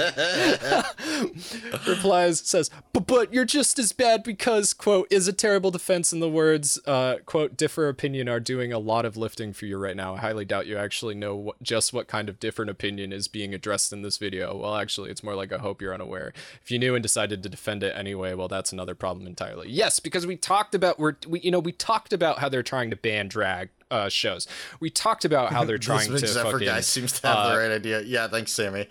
Replies 1.86 2.40
says 2.40 2.70
but 2.92 3.06
but 3.06 3.32
you're 3.32 3.44
just 3.44 3.78
as 3.78 3.92
bad 3.92 4.22
because 4.22 4.72
quote 4.72 5.06
is 5.10 5.28
a 5.28 5.32
terrible 5.32 5.70
defense 5.70 6.12
in 6.12 6.20
the 6.20 6.28
words 6.28 6.78
uh 6.86 7.16
quote 7.26 7.56
differ 7.56 7.88
opinion 7.88 8.28
are 8.28 8.40
doing 8.40 8.72
a 8.72 8.78
lot 8.78 9.04
of 9.04 9.16
lifting 9.16 9.52
for 9.52 9.66
you 9.66 9.76
right 9.76 9.96
now. 9.96 10.14
I 10.14 10.18
highly 10.18 10.44
doubt 10.44 10.66
you 10.66 10.76
actually 10.76 11.14
know 11.14 11.36
what, 11.36 11.62
just 11.62 11.92
what 11.92 12.08
kind 12.08 12.28
of 12.28 12.40
different 12.40 12.70
opinion 12.70 13.12
is 13.12 13.28
being 13.28 13.54
addressed 13.54 13.92
in 13.92 14.02
this 14.02 14.16
video. 14.16 14.56
Well 14.56 14.76
actually 14.76 15.10
it's 15.10 15.22
more 15.22 15.34
like 15.34 15.52
i 15.52 15.58
hope 15.58 15.82
you're 15.82 15.94
unaware. 15.94 16.32
If 16.62 16.70
you 16.70 16.78
knew 16.78 16.94
and 16.94 17.02
decided 17.02 17.42
to 17.42 17.48
defend 17.48 17.82
it 17.82 17.94
anyway 17.96 18.34
well 18.34 18.48
that's 18.48 18.72
another 18.72 18.94
problem 18.94 19.26
entirely. 19.26 19.68
Yes 19.70 20.00
because 20.00 20.26
we 20.26 20.36
talked 20.36 20.74
about 20.74 20.98
we're 20.98 21.16
we 21.26 21.40
you 21.40 21.50
know 21.50 21.58
we 21.58 21.72
talked 21.72 22.12
about 22.12 22.38
how 22.38 22.48
they're 22.48 22.62
trying 22.62 22.90
to 22.90 22.96
ban 22.96 23.28
drag 23.28 23.68
uh, 23.90 24.08
shows. 24.08 24.46
We 24.80 24.90
talked 24.90 25.24
about 25.24 25.52
how 25.52 25.64
they're 25.64 25.78
trying 25.78 26.12
this 26.12 26.22
to 26.22 26.28
Zephyr 26.28 26.52
fucking 26.52 26.66
guy 26.66 26.80
seems 26.80 27.20
to 27.20 27.26
have 27.26 27.36
uh, 27.36 27.52
the 27.52 27.58
right 27.58 27.70
idea. 27.70 28.02
Yeah, 28.02 28.28
thanks, 28.28 28.52
Sammy. 28.52 28.88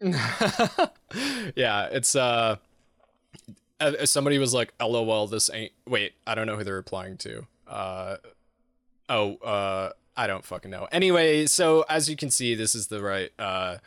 yeah, 1.54 1.88
it's 1.92 2.16
uh, 2.16 2.56
uh, 3.80 4.06
somebody 4.06 4.38
was 4.38 4.54
like, 4.54 4.72
"LOL, 4.80 5.26
this 5.26 5.50
ain't." 5.52 5.72
Wait, 5.86 6.14
I 6.26 6.34
don't 6.34 6.46
know 6.46 6.56
who 6.56 6.64
they're 6.64 6.74
replying 6.74 7.16
to. 7.18 7.46
Uh, 7.66 8.16
oh, 9.08 9.36
uh, 9.36 9.90
I 10.16 10.26
don't 10.26 10.44
fucking 10.44 10.70
know. 10.70 10.88
Anyway, 10.92 11.46
so 11.46 11.84
as 11.88 12.10
you 12.10 12.16
can 12.16 12.30
see, 12.30 12.54
this 12.54 12.74
is 12.74 12.88
the 12.88 13.02
right. 13.02 13.30
Uh, 13.38 13.78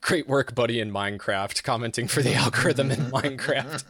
great 0.00 0.28
work, 0.28 0.54
buddy, 0.54 0.80
in 0.80 0.92
Minecraft. 0.92 1.62
Commenting 1.62 2.08
for 2.08 2.22
the 2.22 2.34
algorithm 2.34 2.90
in 2.90 2.98
Minecraft. 3.10 3.84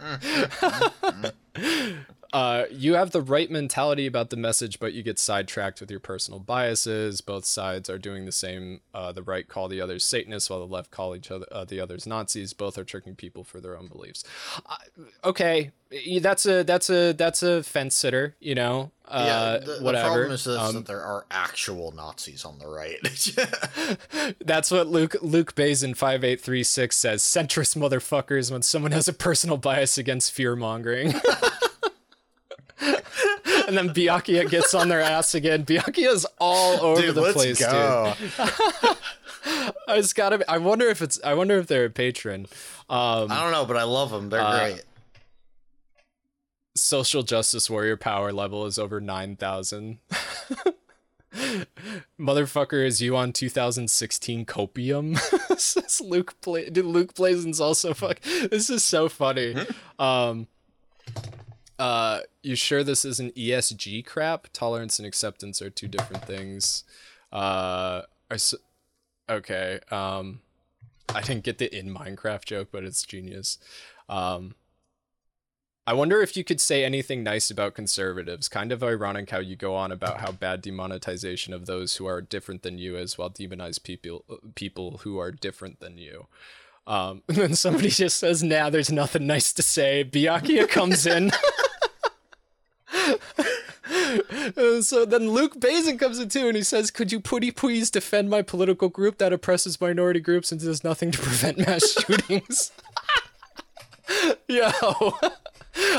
Uh, 2.32 2.64
you 2.70 2.94
have 2.94 3.10
the 3.10 3.20
right 3.20 3.50
mentality 3.50 4.06
about 4.06 4.30
the 4.30 4.36
message, 4.36 4.80
but 4.80 4.94
you 4.94 5.02
get 5.02 5.18
sidetracked 5.18 5.80
with 5.80 5.90
your 5.90 6.00
personal 6.00 6.40
biases. 6.40 7.20
Both 7.20 7.44
sides 7.44 7.90
are 7.90 7.98
doing 7.98 8.24
the 8.24 8.32
same. 8.32 8.80
Uh, 8.94 9.12
the 9.12 9.22
right 9.22 9.46
call 9.46 9.68
the 9.68 9.80
others 9.80 10.04
Satanists, 10.04 10.48
while 10.48 10.60
the 10.60 10.72
left 10.72 10.90
call 10.90 11.14
each 11.14 11.30
other 11.30 11.46
uh, 11.52 11.64
the 11.64 11.80
others 11.80 12.06
Nazis. 12.06 12.52
Both 12.52 12.78
are 12.78 12.84
tricking 12.84 13.16
people 13.16 13.44
for 13.44 13.60
their 13.60 13.76
own 13.76 13.88
beliefs. 13.88 14.24
Uh, 14.64 14.76
okay, 15.24 15.72
that's 16.20 16.46
a 16.46 16.62
that's 16.62 16.88
a 16.88 17.12
that's 17.12 17.42
a 17.42 17.62
fence 17.62 17.94
sitter. 17.94 18.34
You 18.40 18.54
know, 18.54 18.92
uh, 19.08 19.24
yeah, 19.26 19.58
the, 19.66 19.82
the 19.82 19.92
problem 19.92 20.30
is 20.30 20.44
this, 20.44 20.58
Um, 20.58 20.74
that 20.76 20.86
there 20.86 21.02
are 21.02 21.26
actual 21.30 21.92
Nazis 21.92 22.46
on 22.46 22.58
the 22.58 22.66
right. 22.66 22.98
That's 24.44 24.70
what 24.70 24.86
Luke 24.86 25.16
Luke 25.20 25.54
Bazin 25.54 25.92
five 25.94 26.24
eight 26.24 26.40
three 26.40 26.64
six 26.64 26.96
says. 26.96 27.22
Centrist 27.22 27.76
motherfuckers 27.76 28.50
when 28.50 28.62
someone 28.62 28.92
has 28.92 29.08
a 29.08 29.12
personal 29.12 29.58
bias 29.58 29.98
against 29.98 30.32
fear 30.32 30.56
mongering. 30.56 31.14
and 33.68 33.76
then 33.76 33.90
Byakuya 33.90 34.48
gets 34.50 34.74
on 34.74 34.88
their 34.88 35.00
ass 35.00 35.34
again. 35.34 35.64
Byakuya's 35.64 36.26
all 36.40 36.80
over 36.84 37.00
dude, 37.00 37.14
the 37.14 37.20
let's 37.20 37.34
place, 37.34 37.60
go. 37.60 38.14
dude. 38.18 38.30
I 39.88 39.96
just 39.96 40.14
gotta. 40.14 40.44
I 40.50 40.58
wonder 40.58 40.88
if 40.88 41.00
it's. 41.02 41.20
I 41.24 41.34
wonder 41.34 41.58
if 41.58 41.66
they're 41.66 41.84
a 41.86 41.90
patron. 41.90 42.46
Um, 42.88 43.30
I 43.30 43.42
don't 43.42 43.52
know, 43.52 43.64
but 43.64 43.76
I 43.76 43.82
love 43.84 44.10
them. 44.10 44.28
They're 44.30 44.40
Uh, 44.40 44.58
great. 44.70 44.82
social 46.76 47.22
justice 47.22 47.68
warrior 47.70 47.96
power 47.96 48.32
level 48.32 48.66
is 48.66 48.78
over 48.78 49.00
9000 49.00 49.98
motherfucker 52.20 52.84
is 52.84 53.00
you 53.00 53.16
on 53.16 53.32
2016 53.32 54.44
copium 54.44 55.18
says 55.58 56.00
luke 56.02 56.38
play 56.42 56.68
dude 56.68 56.84
luke 56.84 57.14
blazon's 57.14 57.58
also 57.60 57.94
fuck 57.94 58.20
this 58.20 58.68
is 58.68 58.84
so 58.84 59.08
funny 59.08 59.54
um 59.98 60.46
uh 61.82 62.20
you 62.44 62.54
sure 62.54 62.84
this 62.84 63.04
isn't 63.04 63.34
esg 63.34 64.06
crap 64.06 64.46
tolerance 64.52 65.00
and 65.00 65.06
acceptance 65.06 65.60
are 65.60 65.68
two 65.68 65.88
different 65.88 66.24
things 66.24 66.84
uh 67.32 68.02
okay 69.28 69.80
um 69.90 70.40
i 71.12 71.20
didn't 71.20 71.42
get 71.42 71.58
the 71.58 71.76
in 71.76 71.92
minecraft 71.92 72.44
joke 72.44 72.68
but 72.70 72.84
it's 72.84 73.02
genius 73.02 73.58
um 74.08 74.54
I 75.84 75.94
wonder 75.94 76.22
if 76.22 76.36
you 76.36 76.44
could 76.44 76.60
say 76.60 76.84
anything 76.84 77.24
nice 77.24 77.50
about 77.50 77.74
conservatives. 77.74 78.48
Kind 78.48 78.70
of 78.70 78.84
ironic 78.84 79.30
how 79.30 79.40
you 79.40 79.56
go 79.56 79.74
on 79.74 79.90
about 79.90 80.20
how 80.20 80.30
bad 80.30 80.62
demonetization 80.62 81.52
of 81.52 81.66
those 81.66 81.96
who 81.96 82.06
are 82.06 82.20
different 82.20 82.62
than 82.62 82.78
you 82.78 82.96
is, 82.96 83.18
while 83.18 83.30
demonize 83.30 83.82
people 83.82 84.24
people 84.54 84.98
who 84.98 85.18
are 85.18 85.32
different 85.32 85.80
than 85.80 85.98
you. 85.98 86.28
Um, 86.86 87.22
and 87.28 87.36
then 87.36 87.54
somebody 87.56 87.88
just 87.88 88.18
says, 88.18 88.44
"Nah, 88.44 88.70
there's 88.70 88.92
nothing 88.92 89.26
nice 89.26 89.52
to 89.54 89.62
say." 89.62 90.04
Byakuya 90.04 90.68
comes 90.68 91.04
in. 91.04 91.32
So 94.82 95.04
then 95.04 95.30
Luke 95.30 95.58
Bazin 95.58 95.98
comes 95.98 96.18
in 96.18 96.28
too, 96.28 96.46
and 96.46 96.56
he 96.56 96.62
says, 96.62 96.90
"Could 96.90 97.10
you 97.12 97.20
putty 97.20 97.50
please 97.50 97.90
defend 97.90 98.30
my 98.30 98.42
political 98.42 98.88
group 98.88 99.18
that 99.18 99.32
oppresses 99.32 99.80
minority 99.80 100.20
groups 100.20 100.52
and 100.52 100.60
does 100.60 100.84
nothing 100.84 101.10
to 101.10 101.18
prevent 101.18 101.58
mass 101.58 101.92
shootings?" 102.06 102.72
Yo, 104.48 104.70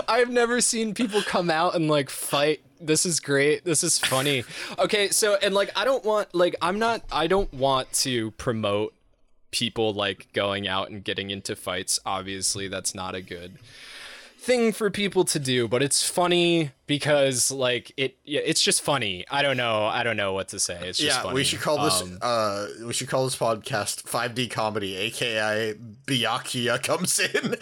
I've 0.08 0.30
never 0.30 0.62
seen 0.62 0.94
people 0.94 1.22
come 1.22 1.50
out 1.50 1.76
and 1.76 1.88
like 1.90 2.10
fight. 2.10 2.62
This 2.80 3.06
is 3.06 3.20
great. 3.20 3.66
This 3.66 3.84
is 3.84 3.98
funny. 3.98 4.44
Okay, 4.78 5.10
so 5.10 5.38
and 5.42 5.54
like 5.54 5.72
I 5.76 5.86
don't 5.86 6.04
want 6.04 6.34
like 6.34 6.56
I'm 6.62 6.80
not 6.80 7.04
I 7.12 7.28
don't 7.28 7.54
want 7.54 7.92
to 7.94 8.32
promote 8.32 8.94
people 9.52 9.94
like 9.94 10.28
going 10.34 10.68
out 10.68 10.90
and 10.90 11.04
getting 11.04 11.30
into 11.30 11.56
fights. 11.56 12.00
Obviously, 12.06 12.68
that's 12.68 12.94
not 12.94 13.16
a 13.16 13.22
good 13.22 13.58
thing 14.44 14.74
for 14.74 14.90
people 14.90 15.24
to 15.24 15.40
do, 15.40 15.68
but 15.70 15.82
it's 15.82 16.08
funny 16.08 16.72
because 16.86 17.50
like 17.50 17.94
it 17.96 18.18
yeah, 18.26 18.42
it's 18.44 18.62
just 18.62 18.82
funny. 18.82 19.26
I 19.32 19.42
don't 19.42 19.56
know. 19.58 19.86
I 19.86 20.04
don't 20.04 20.18
know 20.18 20.34
what 20.34 20.50
to 20.50 20.60
say. 20.60 20.76
It's 20.88 21.00
just 21.00 21.18
yeah, 21.18 21.24
funny. 21.24 21.36
we 21.36 21.44
should 21.46 21.62
call 21.62 21.82
this 21.84 22.02
Um, 22.02 22.18
uh 22.22 22.68
we 22.86 22.94
should 22.94 23.08
call 23.08 23.24
this 23.24 23.38
podcast 23.38 24.04
5D 24.04 24.52
comedy, 24.52 24.96
aka 24.98 25.76
Byakuya 26.06 26.84
comes 26.84 27.20
in. 27.20 27.56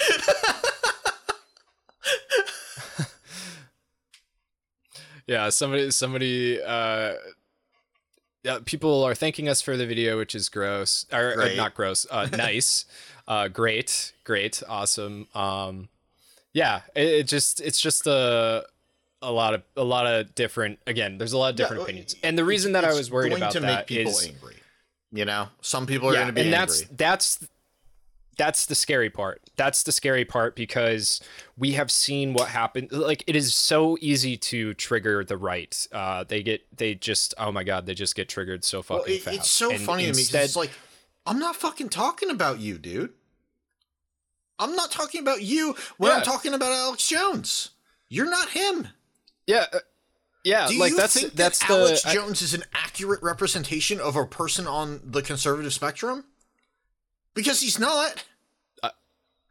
yeah, 5.27 5.49
somebody 5.49 5.91
somebody 5.91 6.61
uh 6.61 7.13
yeah, 8.43 8.57
people 8.65 9.03
are 9.03 9.13
thanking 9.13 9.47
us 9.47 9.61
for 9.61 9.77
the 9.77 9.85
video, 9.85 10.17
which 10.17 10.33
is 10.33 10.49
gross. 10.49 11.05
Or, 11.13 11.39
or 11.39 11.53
not 11.55 11.75
gross. 11.75 12.07
Uh 12.09 12.27
nice. 12.35 12.85
uh 13.27 13.47
great. 13.49 14.13
Great. 14.23 14.63
Awesome. 14.67 15.27
Um 15.35 15.89
yeah, 16.53 16.81
it, 16.95 17.07
it 17.07 17.27
just 17.27 17.61
it's 17.61 17.79
just 17.81 18.07
a 18.07 18.65
a 19.21 19.31
lot 19.31 19.53
of 19.53 19.63
a 19.77 19.83
lot 19.83 20.07
of 20.07 20.33
different 20.35 20.79
again, 20.87 21.17
there's 21.17 21.33
a 21.33 21.37
lot 21.37 21.49
of 21.51 21.55
different 21.55 21.79
well, 21.81 21.85
opinions. 21.87 22.15
And 22.23 22.37
the 22.37 22.43
reason 22.45 22.73
that 22.73 22.85
I 22.85 22.93
was 22.93 23.11
worried 23.11 23.29
going 23.29 23.41
about 23.41 23.53
to 23.53 23.59
that 23.61 23.77
make 23.79 23.87
people 23.87 24.11
is 24.11 24.27
angry. 24.27 24.55
You 25.11 25.25
know, 25.25 25.49
some 25.61 25.85
people 25.85 26.09
are 26.09 26.13
yeah, 26.13 26.19
going 26.19 26.27
to 26.27 26.33
be 26.33 26.41
and 26.41 26.53
angry. 26.55 26.75
that's 26.77 26.81
that's 27.39 27.47
that's 28.37 28.65
the 28.65 28.75
scary 28.75 29.09
part. 29.09 29.41
That's 29.57 29.83
the 29.83 29.91
scary 29.91 30.25
part 30.25 30.55
because 30.55 31.21
we 31.57 31.73
have 31.73 31.91
seen 31.91 32.33
what 32.33 32.47
happened. 32.47 32.91
Like 32.91 33.23
it 33.27 33.35
is 33.35 33.53
so 33.53 33.97
easy 34.01 34.37
to 34.37 34.73
trigger 34.73 35.23
the 35.23 35.37
right. 35.37 35.87
Uh, 35.91 36.23
they 36.23 36.41
get 36.41 36.61
they 36.75 36.95
just 36.95 37.33
oh 37.37 37.51
my 37.51 37.63
god 37.63 37.85
they 37.85 37.93
just 37.93 38.15
get 38.15 38.29
triggered 38.29 38.63
so 38.63 38.81
fucking 38.81 39.03
Well, 39.05 39.13
it- 39.15 39.21
fast. 39.21 39.37
it's 39.37 39.51
so 39.51 39.71
And 39.71 39.81
funny 39.81 40.03
to 40.03 40.13
me 40.13 40.19
instead- 40.19 40.45
it's 40.45 40.55
like 40.55 40.71
I'm 41.25 41.37
not 41.37 41.55
fucking 41.55 41.89
talking 41.89 42.31
about 42.31 42.59
you, 42.59 42.77
dude. 42.79 43.13
I'm 44.59 44.75
not 44.75 44.91
talking 44.91 45.21
about 45.21 45.41
you 45.41 45.75
when 45.97 46.11
I'm 46.11 46.21
talking 46.23 46.53
about 46.53 46.71
Alex 46.71 47.07
Jones. 47.07 47.71
You're 48.09 48.29
not 48.29 48.49
him. 48.49 48.87
yeah, 49.47 49.65
uh, 49.73 49.79
yeah. 50.43 50.67
Do 50.67 50.77
like 50.79 50.95
that's 50.95 51.21
that's 51.31 51.59
that 51.59 51.67
the 51.67 51.73
Alex 51.73 52.05
I- 52.05 52.13
Jones 52.13 52.41
is 52.41 52.53
an 52.53 52.63
accurate 52.73 53.23
representation 53.23 53.99
of 53.99 54.15
a 54.15 54.25
person 54.25 54.67
on 54.67 54.99
the 55.03 55.21
conservative 55.21 55.73
spectrum? 55.73 56.25
Because 57.33 57.61
he's 57.61 57.79
not. 57.79 58.25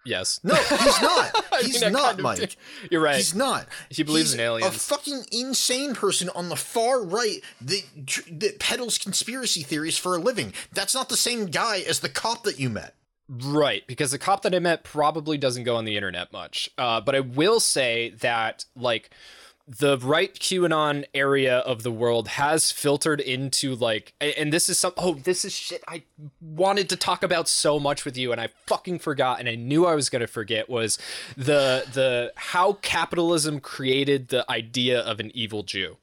yes. 0.04 0.40
No, 0.42 0.54
he's 0.54 1.00
not. 1.02 1.44
I 1.52 1.62
He's 1.62 1.82
mean, 1.82 1.92
not, 1.92 2.18
Mike. 2.20 2.38
did. 2.38 2.56
You're 2.90 3.02
right. 3.02 3.16
He's 3.16 3.34
not. 3.34 3.66
He 3.90 4.02
believes 4.02 4.32
He's 4.32 4.40
in 4.40 4.44
aliens. 4.46 4.74
A 4.74 4.78
fucking 4.78 5.24
insane 5.32 5.94
person 5.94 6.28
on 6.34 6.48
the 6.48 6.56
far 6.56 7.02
right 7.02 7.40
that 7.62 7.82
that 8.30 8.58
peddles 8.58 8.98
conspiracy 8.98 9.62
theories 9.62 9.98
for 9.98 10.14
a 10.16 10.18
living. 10.18 10.52
That's 10.72 10.94
not 10.94 11.08
the 11.08 11.16
same 11.16 11.46
guy 11.46 11.78
as 11.80 12.00
the 12.00 12.08
cop 12.08 12.44
that 12.44 12.58
you 12.58 12.70
met. 12.70 12.94
Right, 13.32 13.86
because 13.86 14.10
the 14.10 14.18
cop 14.18 14.42
that 14.42 14.56
I 14.56 14.58
met 14.58 14.82
probably 14.82 15.38
doesn't 15.38 15.62
go 15.62 15.76
on 15.76 15.84
the 15.84 15.94
internet 15.94 16.32
much. 16.32 16.68
Uh, 16.76 17.00
but 17.00 17.14
I 17.14 17.20
will 17.20 17.60
say 17.60 18.10
that, 18.18 18.64
like, 18.74 19.10
the 19.68 19.98
right 19.98 20.34
QAnon 20.34 21.04
area 21.14 21.58
of 21.58 21.84
the 21.84 21.92
world 21.92 22.26
has 22.26 22.72
filtered 22.72 23.20
into, 23.20 23.76
like, 23.76 24.14
and 24.20 24.52
this 24.52 24.68
is 24.68 24.80
some, 24.80 24.92
oh, 24.96 25.14
this 25.14 25.44
is 25.44 25.52
shit 25.52 25.80
I 25.86 26.02
wanted 26.40 26.88
to 26.88 26.96
talk 26.96 27.22
about 27.22 27.46
so 27.46 27.78
much 27.78 28.04
with 28.04 28.16
you, 28.16 28.32
and 28.32 28.40
I 28.40 28.48
fucking 28.66 28.98
forgot, 28.98 29.38
and 29.38 29.48
I 29.48 29.54
knew 29.54 29.86
I 29.86 29.94
was 29.94 30.10
going 30.10 30.22
to 30.22 30.26
forget, 30.26 30.68
was 30.68 30.98
the, 31.36 31.84
the, 31.92 32.32
how 32.34 32.78
capitalism 32.82 33.60
created 33.60 34.28
the 34.28 34.50
idea 34.50 34.98
of 34.98 35.20
an 35.20 35.30
evil 35.36 35.62
Jew. 35.62 35.98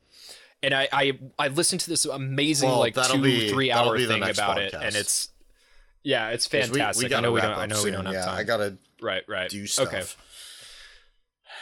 And 0.63 0.73
I, 0.73 0.87
I, 0.93 1.19
I 1.37 1.47
listened 1.49 1.81
to 1.81 1.89
this 1.89 2.05
amazing, 2.05 2.69
Well, 2.69 2.79
like, 2.79 2.95
two, 2.95 3.21
be- 3.21 3.49
three 3.49 3.69
hour 3.69 3.99
thing 3.99 4.23
about 4.23 4.59
it, 4.59 4.73
and 4.73 4.95
it's, 4.95 5.27
yeah, 6.03 6.29
it's 6.29 6.47
fantastic. 6.47 7.01
We, 7.01 7.05
I 7.07 7.09
gotta 7.09 7.21
know 7.27 7.31
we 7.33 7.41
don't. 7.41 7.57
I 7.57 7.65
know 7.65 7.83
we 7.83 7.91
don't 7.91 8.05
have 8.05 8.13
yeah, 8.13 8.25
time. 8.25 8.37
I 8.37 8.43
gotta 8.43 8.77
right, 9.01 9.23
right. 9.27 9.49
do 9.49 9.65
stuff. 9.67 9.87
Okay. 9.87 10.03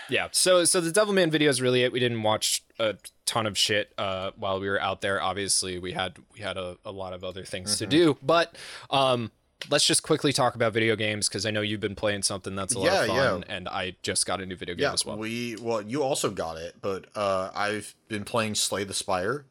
Yeah. 0.09 0.27
So, 0.31 0.65
so 0.65 0.81
the 0.81 0.91
Devilman 0.91 1.31
video 1.31 1.49
is 1.49 1.61
really 1.61 1.83
it. 1.83 1.91
We 1.91 1.99
didn't 1.99 2.21
watch 2.21 2.63
a 2.79 2.95
ton 3.25 3.47
of 3.47 3.57
shit 3.57 3.91
uh, 3.97 4.31
while 4.35 4.59
we 4.59 4.69
were 4.69 4.79
out 4.79 5.01
there. 5.01 5.21
Obviously, 5.21 5.79
we 5.79 5.93
had 5.93 6.17
we 6.33 6.41
had 6.41 6.57
a, 6.57 6.77
a 6.85 6.91
lot 6.91 7.13
of 7.13 7.23
other 7.23 7.43
things 7.43 7.71
Mm-hmm. 7.75 7.89
to 7.89 7.97
do. 7.97 8.17
But 8.21 8.55
um, 8.91 9.31
let's 9.69 9.85
just 9.85 10.03
quickly 10.03 10.31
talk 10.31 10.53
about 10.53 10.73
video 10.73 10.95
games 10.95 11.27
because 11.27 11.45
I 11.47 11.51
know 11.51 11.61
you've 11.61 11.79
been 11.79 11.95
playing 11.95 12.21
something 12.21 12.55
that's 12.55 12.75
a 12.75 12.79
lot 12.79 12.89
of 12.89 13.07
fun, 13.07 13.43
yeah. 13.47 13.55
and 13.55 13.67
I 13.67 13.95
just 14.03 14.27
got 14.27 14.41
a 14.41 14.45
new 14.45 14.55
video 14.55 14.75
game 14.75 14.83
Yeah, 14.83 14.93
as 14.93 15.05
well. 15.05 15.17
we 15.17 15.55
well, 15.59 15.81
you 15.81 16.03
also 16.03 16.29
got 16.29 16.57
it, 16.57 16.75
but 16.81 17.05
uh, 17.15 17.49
I've 17.55 17.95
been 18.07 18.25
playing 18.25 18.55
Slay 18.55 18.83
the 18.83 18.93
Spire, 18.93 19.45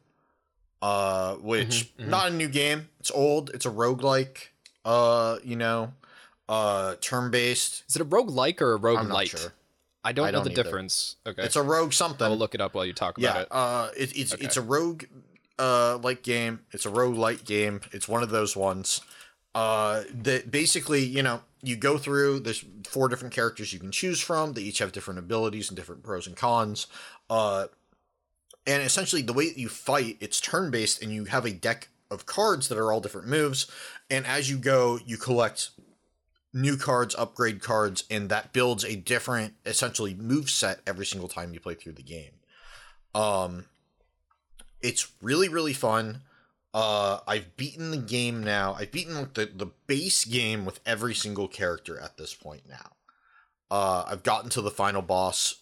uh, 0.81 1.35
which 1.35 1.93
Mhm, 1.97 2.05
mhm. 2.05 2.07
not 2.07 2.27
a 2.31 2.33
new 2.33 2.47
game. 2.47 2.89
It's 3.01 3.11
old. 3.11 3.49
It's 3.53 3.65
a 3.65 3.71
roguelike. 3.71 4.49
Uh, 4.85 5.37
you 5.43 5.55
know, 5.55 5.91
uh, 6.47 6.95
turn 7.01 7.31
based. 7.31 7.83
Is 7.89 7.95
it 7.95 8.01
a 8.01 8.05
rogue 8.05 8.29
like 8.29 8.61
or 8.61 8.73
a 8.73 8.77
rogue 8.77 8.99
I'm 8.99 9.07
not 9.09 9.15
light? 9.15 9.29
sure. 9.29 9.53
I 10.03 10.11
don't 10.11 10.27
I 10.27 10.29
know 10.31 10.37
don't 10.37 10.43
the 10.45 10.51
either. 10.51 10.63
difference. 10.63 11.15
Okay. 11.25 11.41
It's 11.43 11.55
a 11.55 11.63
rogue 11.63 11.91
something. 11.91 12.25
I'll 12.27 12.37
look 12.37 12.53
it 12.53 12.61
up 12.61 12.75
while 12.75 12.85
you 12.85 12.93
talk 12.93 13.17
about 13.17 13.35
yeah, 13.35 13.41
it. 13.41 13.47
uh, 13.49 13.89
it, 13.97 14.15
it's 14.15 14.33
Okay. 14.35 14.45
it's 14.45 14.55
a 14.57 14.61
rogue 14.61 15.05
uh 15.57 15.97
like 16.03 16.21
game. 16.21 16.59
It's 16.71 16.85
a 16.85 16.89
rogue 16.91 17.17
light 17.17 17.43
game. 17.45 17.81
It's 17.91 18.07
one 18.07 18.21
of 18.21 18.29
those 18.29 18.55
ones. 18.55 19.01
Uh, 19.55 20.03
that 20.13 20.51
basically, 20.51 21.03
you 21.03 21.23
know, 21.23 21.41
you 21.63 21.75
go 21.77 21.97
through. 21.97 22.41
There's 22.41 22.63
four 22.85 23.07
different 23.07 23.33
characters 23.33 23.73
you 23.73 23.79
can 23.79 23.91
choose 23.91 24.19
from. 24.19 24.53
They 24.53 24.61
each 24.61 24.79
have 24.79 24.91
different 24.91 25.17
abilities 25.17 25.69
and 25.69 25.77
different 25.77 26.03
pros 26.03 26.27
and 26.27 26.35
cons. 26.35 26.87
Uh, 27.29 27.67
and 28.67 28.83
essentially, 28.83 29.21
the 29.21 29.33
way 29.33 29.47
that 29.47 29.57
you 29.57 29.69
fight, 29.69 30.17
it's 30.19 30.41
turn 30.41 30.69
based, 30.71 31.01
and 31.01 31.11
you 31.11 31.25
have 31.25 31.45
a 31.45 31.51
deck 31.51 31.87
of 32.11 32.25
cards 32.25 32.67
that 32.67 32.77
are 32.77 32.91
all 32.91 32.99
different 32.99 33.27
moves. 33.27 33.65
And 34.09 34.25
as 34.25 34.49
you 34.49 34.57
go, 34.57 34.99
you 35.05 35.17
collect 35.17 35.71
new 36.53 36.77
cards, 36.77 37.15
upgrade 37.17 37.61
cards, 37.61 38.05
and 38.09 38.29
that 38.29 38.53
builds 38.53 38.83
a 38.85 38.95
different, 38.95 39.55
essentially, 39.65 40.13
move 40.13 40.49
set 40.49 40.79
every 40.87 41.05
single 41.05 41.27
time 41.27 41.53
you 41.53 41.59
play 41.59 41.73
through 41.73 41.93
the 41.93 42.03
game. 42.03 42.31
Um, 43.13 43.65
it's 44.81 45.11
really 45.21 45.49
really 45.49 45.73
fun. 45.73 46.21
Uh, 46.73 47.19
I've 47.27 47.55
beaten 47.57 47.91
the 47.91 47.97
game 47.97 48.43
now. 48.43 48.75
I've 48.77 48.91
beaten 48.91 49.29
the 49.33 49.45
the 49.45 49.71
base 49.87 50.25
game 50.25 50.65
with 50.65 50.79
every 50.85 51.13
single 51.13 51.47
character 51.47 51.99
at 51.99 52.17
this 52.17 52.33
point 52.33 52.63
now. 52.69 52.91
Uh, 53.69 54.05
I've 54.07 54.23
gotten 54.23 54.49
to 54.51 54.61
the 54.61 54.71
final 54.71 55.01
boss. 55.01 55.55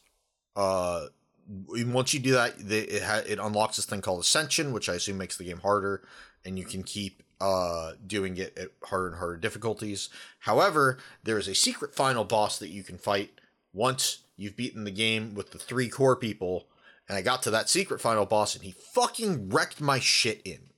Uh, 0.56 1.08
once 1.48 2.14
you 2.14 2.20
do 2.20 2.34
that, 2.34 2.56
it 2.60 3.02
ha- 3.04 3.24
it 3.28 3.40
unlocks 3.40 3.78
this 3.78 3.86
thing 3.86 4.02
called 4.02 4.22
Ascension, 4.22 4.74
which 4.74 4.90
I 4.90 4.96
assume 4.96 5.18
makes 5.18 5.38
the 5.38 5.44
game 5.44 5.60
harder, 5.60 6.02
and 6.46 6.60
you 6.60 6.66
can 6.66 6.84
keep 6.84 7.23
uh 7.44 7.94
doing 8.08 8.38
it 8.38 8.58
at 8.58 8.70
harder 8.84 9.08
and 9.08 9.18
harder 9.18 9.38
difficulties. 9.38 10.10
However, 10.40 10.98
there 11.24 11.38
is 11.38 11.48
a 11.48 11.56
secret 11.56 11.94
final 11.96 12.24
boss 12.24 12.58
that 12.60 12.70
you 12.70 12.84
can 12.84 12.98
fight 12.98 13.32
once 13.74 14.20
you've 14.38 14.56
beaten 14.56 14.84
the 14.86 14.92
game 14.92 15.34
with 15.36 15.52
the 15.52 15.58
three 15.60 15.90
core 15.90 16.16
people. 16.16 16.68
And 17.10 17.18
I 17.18 17.22
got 17.22 17.42
to 17.44 17.52
that 17.52 17.70
secret 17.70 18.00
final 18.00 18.26
boss, 18.26 18.56
and 18.56 18.64
he 18.64 18.72
fucking 18.72 19.50
wrecked 19.50 19.82
my 19.82 20.00
shit 20.00 20.42
in. 20.46 20.70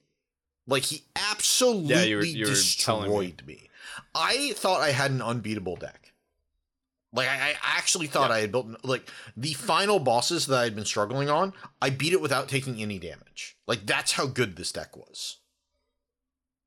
Like 0.65 0.83
he 0.83 1.03
absolutely 1.15 2.09
you 2.09 2.17
were- 2.17 2.23
you 2.25 2.45
were 2.47 2.55
telling 2.79 3.11
me. 3.11 3.27
destroyed 3.27 3.43
me. 3.45 3.69
I 4.15 4.53
thought 4.55 4.81
I 4.81 4.91
had 4.91 5.11
an 5.11 5.21
unbeatable 5.21 5.75
deck. 5.75 6.13
Like 7.13 7.29
I, 7.29 7.51
I 7.51 7.55
actually 7.77 8.07
thought 8.07 8.29
Yeah. 8.31 8.37
I 8.37 8.41
had 8.41 8.51
built 8.51 8.83
like 8.83 9.09
the 9.37 9.53
final 9.53 9.99
bosses 9.99 10.47
that 10.47 10.57
I 10.59 10.63
had 10.63 10.75
been 10.75 10.85
struggling 10.85 11.29
on. 11.29 11.53
I 11.81 11.91
beat 11.91 12.11
it 12.13 12.21
without 12.21 12.49
taking 12.49 12.81
any 12.81 12.97
damage. 12.99 13.55
Like 13.67 13.85
that's 13.85 14.13
how 14.13 14.25
good 14.25 14.55
this 14.55 14.71
deck 14.71 14.97
was. 14.97 15.37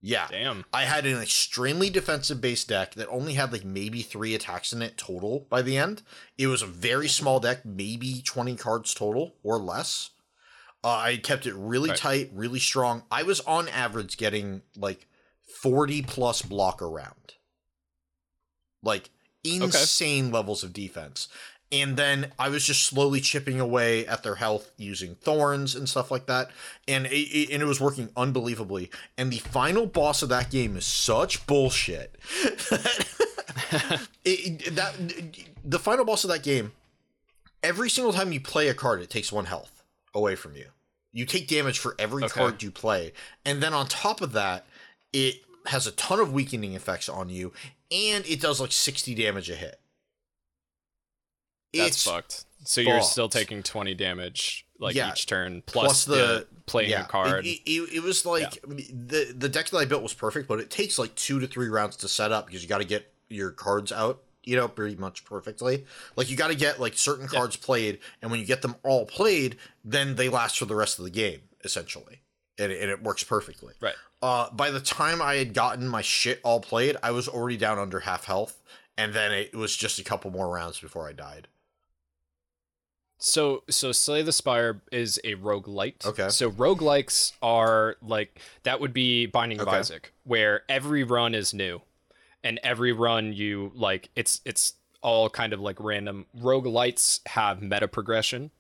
Yeah, 0.01 0.29
Damn. 0.31 0.65
I 0.73 0.85
had 0.85 1.07
an 1.07 1.21
extremely 1.21 1.91
defensive 1.91 2.41
base 2.41 2.63
deck 2.65 2.95
that 2.95 3.09
only 3.09 3.35
had 3.35 3.51
like 3.53 3.65
maybe 3.65 4.03
three 4.03 4.35
attacks 4.35 4.73
in 4.73 4.81
it 4.81 4.97
total 4.97 5.47
by 5.51 5.61
the 5.61 5.77
end. 5.77 6.03
It 6.37 6.47
was 6.47 6.63
a 6.63 6.67
very 6.67 7.09
small 7.09 7.41
deck, 7.41 7.65
maybe 7.65 8.23
20 8.25 8.55
cards 8.57 8.95
total 8.95 9.35
or 9.43 9.59
less. 9.59 10.11
Uh, 10.85 10.91
I 10.91 11.17
kept 11.17 11.47
it 11.47 11.55
really 11.57 11.91
Right. 11.91 11.99
tight, 11.99 12.31
really 12.33 12.61
strong. 12.61 13.03
I 13.11 13.25
was 13.25 13.41
on 13.41 13.69
average 13.69 14.17
getting 14.17 14.63
like 14.77 15.09
40 15.61 16.03
plus 16.03 16.43
block 16.43 16.81
around. 16.81 17.35
Like 18.83 19.11
insane 19.43 20.31
levels 20.31 20.63
of 20.63 20.73
defense. 20.73 21.27
And 21.71 21.97
then 21.99 22.33
I 22.39 22.49
was 22.49 22.65
just 22.65 22.87
slowly 22.87 23.21
chipping 23.21 23.61
away 23.61 24.07
at 24.07 24.23
their 24.23 24.37
health 24.37 24.71
using 24.79 25.17
thorns 25.17 25.75
and 25.75 25.87
stuff 25.89 26.11
like 26.11 26.25
that. 26.27 26.51
And 26.87 27.05
it, 27.07 27.11
it- 27.11 27.51
and 27.53 27.63
it 27.63 27.67
was 27.67 27.81
working 27.81 28.09
unbelievably. 28.17 28.91
And 29.19 29.31
the 29.31 29.39
final 29.39 29.85
boss 29.87 30.23
of 30.23 30.31
that 30.31 30.51
game 30.51 30.77
is 30.79 30.87
such 30.87 31.47
bullshit. 31.47 32.17
it, 32.41 34.09
it- 34.25 34.75
that 34.77 34.95
the 35.65 35.79
final 35.79 36.05
boss 36.05 36.25
of 36.25 36.31
that 36.31 36.43
game, 36.43 36.73
every 37.63 37.91
single 37.91 38.13
time 38.13 38.33
you 38.33 38.41
play 38.41 38.69
a 38.69 38.75
card, 38.75 39.01
it 39.03 39.11
takes 39.11 39.31
one 39.33 39.45
health 39.47 39.83
away 40.15 40.35
from 40.37 40.57
you. 40.57 40.67
You 41.13 41.25
take 41.27 41.49
damage 41.49 41.79
for 41.79 41.95
every 41.99 42.25
Okay. 42.25 42.33
card 42.33 42.63
you 42.63 42.71
play. 42.71 43.13
And 43.45 43.63
then 43.63 43.75
on 43.75 43.87
top 43.89 44.21
of 44.21 44.33
that, 44.33 44.67
it 45.13 45.43
has 45.67 45.87
a 45.87 45.93
ton 45.93 46.21
of 46.21 46.33
weakening 46.33 46.75
effects 46.75 47.09
on 47.09 47.29
you, 47.29 47.53
and 47.91 48.25
it 48.27 48.41
does 48.41 48.61
like 48.61 48.73
60 48.73 49.15
damage 49.15 49.51
a 49.51 49.55
hit. 49.55 49.81
That's 51.75 51.89
It's 51.91 52.05
fucked. 52.05 52.45
So 52.65 52.81
you're 52.81 53.03
still 53.03 53.29
taking 53.29 53.63
20 53.63 53.95
damage 53.95 54.67
like 54.79 54.95
Yeah. 54.95 55.11
each 55.11 55.27
turn 55.27 55.63
Plus 55.67 55.85
plus, 55.87 56.05
the- 56.05 56.15
the, 56.15 56.47
playing 56.67 56.91
yeah, 56.91 57.05
a 57.05 57.09
card. 57.09 57.47
It, 57.47 57.61
it, 57.65 57.95
it 57.95 58.03
was 58.03 58.27
like 58.27 58.61
the 58.63 59.35
the 59.37 59.49
deck 59.49 59.71
that 59.71 59.79
I 59.79 59.85
built 59.85 60.03
was 60.03 60.13
perfect, 60.15 60.49
but 60.49 60.61
it 60.61 60.71
takes 60.71 60.99
like 60.99 61.15
two 61.15 61.41
to 61.41 61.47
three 61.47 61.69
rounds 61.69 61.97
to 61.97 62.09
set 62.09 62.31
up 62.31 62.47
because 62.47 62.63
you 62.63 62.69
got 62.69 62.79
to 62.79 62.85
get 62.85 63.13
your 63.29 63.51
cards 63.51 63.93
out 63.93 64.23
you 64.49 64.57
know, 64.57 64.67
pretty 64.67 64.97
much 64.97 65.27
perfectly. 65.27 65.85
Like 66.17 66.31
you 66.31 66.37
got 66.37 66.49
to 66.49 66.55
get 66.55 66.81
like 66.81 66.97
certain 66.97 67.29
cards 67.29 67.57
yeah. 67.61 67.67
played, 67.67 67.99
and 68.23 68.31
when 68.31 68.41
you 68.41 68.47
get 68.47 68.63
them 68.63 68.77
all 68.83 69.05
played, 69.05 69.59
then 69.85 70.17
they 70.17 70.31
last 70.31 70.59
for 70.59 70.65
the 70.65 70.75
rest 70.75 70.99
of 70.99 71.05
the 71.05 71.11
game, 71.11 71.41
essentially, 71.65 72.23
and, 72.59 72.73
and 72.73 72.91
it 72.91 73.03
works 73.03 73.23
perfectly. 73.23 73.75
Right. 73.79 73.95
Uh, 74.23 74.49
by 74.51 74.71
the 74.71 74.81
time 74.81 75.21
I 75.21 75.35
had 75.35 75.53
gotten 75.53 75.87
my 75.87 76.01
shit 76.01 76.41
all 76.43 76.61
played, 76.61 76.97
I 77.03 77.11
was 77.11 77.29
already 77.29 77.59
down 77.59 77.79
under 77.79 78.01
half 78.01 78.25
health, 78.25 78.63
and 78.97 79.13
then 79.13 79.33
it 79.33 79.55
was 79.55 79.77
just 79.77 79.99
a 79.99 80.05
couple 80.05 80.31
more 80.31 80.49
rounds 80.49 80.81
before 80.81 81.07
I 81.07 81.13
died. 81.13 81.49
So 83.19 83.65
so 83.69 83.93
Slay 83.93 84.23
the 84.23 84.33
Spire 84.33 84.81
is 84.93 85.21
a 85.25 85.35
roguelite. 85.35 86.07
Okay. 86.07 86.29
So 86.29 86.49
rogue 86.49 86.81
roguelikes 86.81 87.33
are 87.43 87.97
like 88.01 88.41
that 88.63 88.81
would 88.81 88.93
be 88.93 89.27
Binding 89.27 89.61
of 89.61 89.69
okay. 89.69 89.79
Isaac, 89.79 90.13
where 90.25 90.63
every 90.69 91.05
run 91.05 91.35
is 91.35 91.53
new. 91.53 91.83
And 92.45 92.61
every 92.63 92.93
run 92.93 93.33
you 93.33 93.73
like 93.75 94.11
it's 94.15 94.41
it's 94.45 94.75
all 95.03 95.29
kind 95.29 95.53
of 95.53 95.61
like 95.61 95.81
random. 95.81 96.27
Roguelites 96.39 97.21
have 97.27 97.61
meta 97.61 97.89
progression 97.89 98.53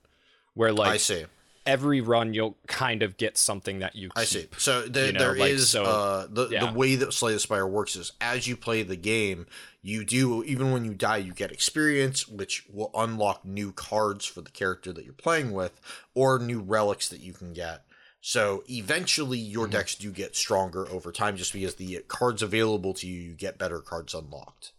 where 0.55 0.73
like 0.73 0.95
I 0.95 0.97
see 0.97 1.25
every 1.69 2.01
run 2.01 2.32
you'll 2.32 2.57
kind 2.66 3.03
of 3.03 3.16
get 3.19 3.36
something 3.36 3.81
that 3.81 3.95
you 3.95 4.09
keep, 4.09 4.19
I 4.19 4.24
see. 4.24 4.49
So 4.57 4.82
there, 4.82 5.07
you 5.07 5.12
know, 5.12 5.19
there 5.19 5.36
like, 5.36 5.51
is, 5.51 5.69
so, 5.69 5.85
uh, 5.85 6.27
the 6.28 6.49
yeah. 6.49 6.66
the 6.66 6.73
way 6.77 6.97
that 6.97 7.12
Slay 7.12 7.35
the 7.35 7.39
Spire 7.39 7.66
works 7.66 7.95
is 7.95 8.12
as 8.20 8.49
you 8.49 8.57
play 8.57 8.82
the 8.82 8.97
game, 8.97 9.47
you 9.82 10.05
do 10.05 10.43
even 10.45 10.73
when 10.73 10.85
you 10.85 10.95
die, 10.95 11.19
you 11.19 11.32
get 11.32 11.53
experience, 11.53 12.27
which 12.27 12.66
will 12.73 12.90
unlock 12.95 13.45
new 13.45 13.70
cards 13.70 14.24
for 14.24 14.40
the 14.40 14.51
character 14.51 14.93
that 14.93 15.05
you're 15.05 15.12
playing 15.12 15.53
with, 15.53 15.78
or 16.15 16.39
new 16.39 16.61
relics 16.61 17.09
that 17.11 17.20
you 17.20 17.35
can 17.35 17.53
get. 17.53 17.85
So 18.20 18.65
eventually, 18.69 19.39
your 19.39 19.66
mm-hmm. 19.66 19.73
decks 19.73 19.95
do 19.95 20.11
get 20.11 20.35
stronger 20.35 20.89
over 20.89 21.12
time, 21.12 21.36
just 21.36 21.53
because 21.53 21.77
the 21.77 22.03
cards 22.09 22.43
available 22.43 22.95
to 22.95 23.07
you, 23.07 23.20
you 23.20 23.35
get 23.35 23.59
better 23.59 23.81
cards 23.81 24.15
unlocked. 24.15 24.73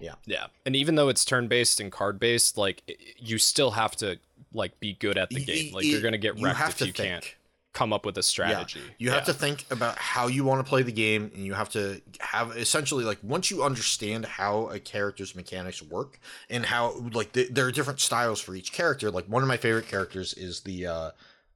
Yeah. 0.00 0.14
Yeah. 0.26 0.46
And 0.64 0.74
even 0.74 0.94
though 0.94 1.08
it's 1.08 1.24
turn 1.24 1.48
based 1.48 1.80
and 1.80 1.92
card 1.92 2.18
based, 2.18 2.56
like 2.56 2.98
you 3.18 3.38
still 3.38 3.72
have 3.72 3.94
to 3.96 4.18
like 4.52 4.78
be 4.80 4.94
good 4.94 5.18
at 5.18 5.30
the 5.30 5.44
game. 5.44 5.72
Like 5.72 5.84
you're 5.84 6.02
gonna 6.02 6.18
get 6.18 6.40
wrecked 6.40 6.60
if 6.60 6.80
you 6.80 6.92
think. 6.92 6.96
can't 6.96 7.34
come 7.72 7.92
up 7.92 8.04
with 8.04 8.18
a 8.18 8.22
strategy. 8.22 8.80
Yeah. 8.80 8.94
You 8.98 9.08
yeah. 9.08 9.14
have 9.14 9.24
to 9.26 9.32
think 9.32 9.64
about 9.70 9.96
how 9.96 10.26
you 10.26 10.44
want 10.44 10.64
to 10.64 10.68
play 10.68 10.82
the 10.82 10.92
game 10.92 11.30
and 11.34 11.46
you 11.46 11.54
have 11.54 11.68
to 11.70 12.00
have 12.18 12.56
essentially 12.56 13.04
like 13.04 13.18
once 13.22 13.50
you 13.50 13.62
understand 13.62 14.26
how 14.26 14.68
a 14.68 14.80
character's 14.80 15.36
mechanics 15.36 15.80
work 15.80 16.18
and 16.48 16.66
how 16.66 16.96
like 17.12 17.32
the, 17.32 17.48
there 17.50 17.66
are 17.66 17.72
different 17.72 18.00
styles 18.00 18.40
for 18.40 18.54
each 18.54 18.72
character. 18.72 19.10
Like 19.10 19.26
one 19.26 19.42
of 19.42 19.48
my 19.48 19.56
favorite 19.56 19.86
characters 19.86 20.34
is 20.34 20.60
the 20.60 20.86
uh 20.86 21.10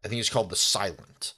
I 0.04 0.08
think 0.08 0.20
it's 0.20 0.30
called 0.30 0.50
the 0.50 0.56
Silent. 0.56 1.34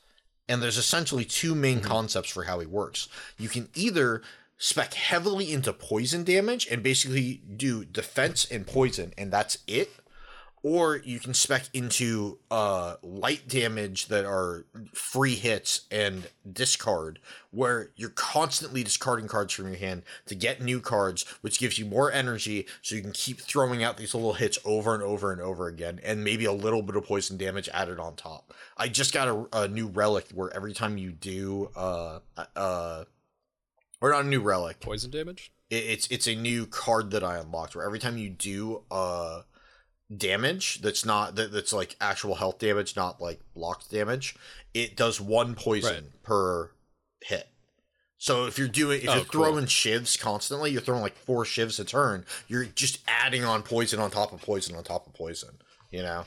And 0.49 0.63
there's 0.63 0.79
essentially 0.79 1.25
two 1.25 1.55
main 1.55 1.79
mm-hmm. 1.79 1.89
concepts 1.89 2.31
for 2.31 2.45
how 2.45 2.61
he 2.61 2.67
works. 2.67 3.09
You 3.39 3.49
can 3.49 3.69
either 3.75 4.23
spec 4.59 4.95
heavily 4.95 5.53
into 5.53 5.73
poison 5.73 6.25
damage 6.25 6.67
and 6.71 6.83
basically 6.83 7.43
do 7.57 7.85
defense 7.85 8.45
and 8.45 8.67
poison 8.67 9.13
and 9.19 9.31
that's 9.31 9.59
it 9.67 9.91
or 10.67 10.97
you 10.97 11.21
can 11.21 11.33
spec 11.33 11.63
into 11.73 12.39
uh 12.51 12.97
light 13.01 13.47
damage 13.47 14.07
that 14.07 14.25
are 14.25 14.65
free 14.93 15.37
hits 15.37 15.83
and 15.93 16.29
discard 16.53 17.21
where 17.53 17.91
you're 17.95 18.11
constantly 18.11 18.83
discarding 18.83 19.29
cards 19.29 19.53
from 19.53 19.69
your 19.69 19.77
hand 19.77 20.03
to 20.27 20.35
get 20.35 20.61
new 20.61 20.81
cards 20.81 21.25
which 21.41 21.61
gives 21.61 21.79
you 21.79 21.85
more 21.85 22.11
energy 22.11 22.67
so 22.83 22.97
you 22.97 23.01
can 23.01 23.13
keep 23.13 23.41
throwing 23.41 23.85
out 23.85 23.97
these 23.97 24.13
little 24.13 24.33
hits 24.33 24.59
over 24.65 24.93
and 24.93 25.05
over 25.05 25.31
and 25.31 25.41
over 25.41 25.69
again 25.69 26.01
and 26.03 26.25
maybe 26.25 26.45
a 26.45 26.53
little 26.53 26.83
bit 26.83 26.97
of 26.97 27.05
poison 27.05 27.37
damage 27.37 27.69
added 27.73 28.01
on 28.01 28.17
top 28.17 28.53
i 28.77 28.89
just 28.89 29.15
got 29.15 29.29
a, 29.29 29.63
a 29.63 29.69
new 29.69 29.87
relic 29.87 30.27
where 30.35 30.53
every 30.53 30.73
time 30.73 30.99
you 30.99 31.13
do 31.13 31.71
uh 31.77 32.19
uh 32.57 33.05
or 34.01 34.11
not 34.11 34.27
a 34.27 34.29
new 34.29 34.43
relic. 34.43 34.79
Poison 34.81 35.11
damage. 35.11 35.51
It, 35.71 35.85
it's 35.85 36.07
it's 36.09 36.27
a 36.27 36.35
new 36.35 36.67
card 36.67 37.13
that 37.13 37.25
I 37.25 37.39
unlocked 37.39 37.75
where 37.75 37.87
every 37.87 37.99
time 37.99 38.19
you 38.19 38.29
do 38.29 38.83
uh 38.91 39.41
damage 40.15 40.83
that's 40.83 41.05
not 41.05 41.35
that, 41.35 41.53
that's 41.53 41.73
like 41.73 41.97
actual 42.01 42.37
health 42.37 42.59
damage, 42.59 42.97
not 42.97 43.21
like 43.21 43.41
blocked 43.55 43.91
damage, 43.91 44.37
it 44.75 44.97
does 44.97 45.21
one 45.21 45.55
poison 45.55 46.05
right. 46.05 46.23
per 46.23 46.71
hit. 47.23 47.49
So 48.19 48.47
if 48.47 48.59
you're 48.59 48.69
doing 48.69 49.03
if 49.03 49.09
oh, 49.09 49.15
you're 49.17 49.25
throwing 49.25 49.55
cool. 49.55 49.67
shivs 49.67 50.19
constantly, 50.19 50.71
you're 50.71 50.81
throwing 50.81 51.03
like 51.03 51.17
four 51.17 51.45
shivs 51.45 51.81
a 51.81 51.85
turn, 51.85 52.25
you're 52.49 52.65
just 52.65 53.01
adding 53.07 53.45
on 53.45 53.63
poison 53.63 54.01
on 54.01 54.11
top 54.11 54.33
of 54.33 54.41
poison 54.41 54.77
on 54.77 54.85
top 54.85 55.07
of 55.07 55.15
poison, 55.15 55.59
you 55.91 56.03
know? 56.03 56.25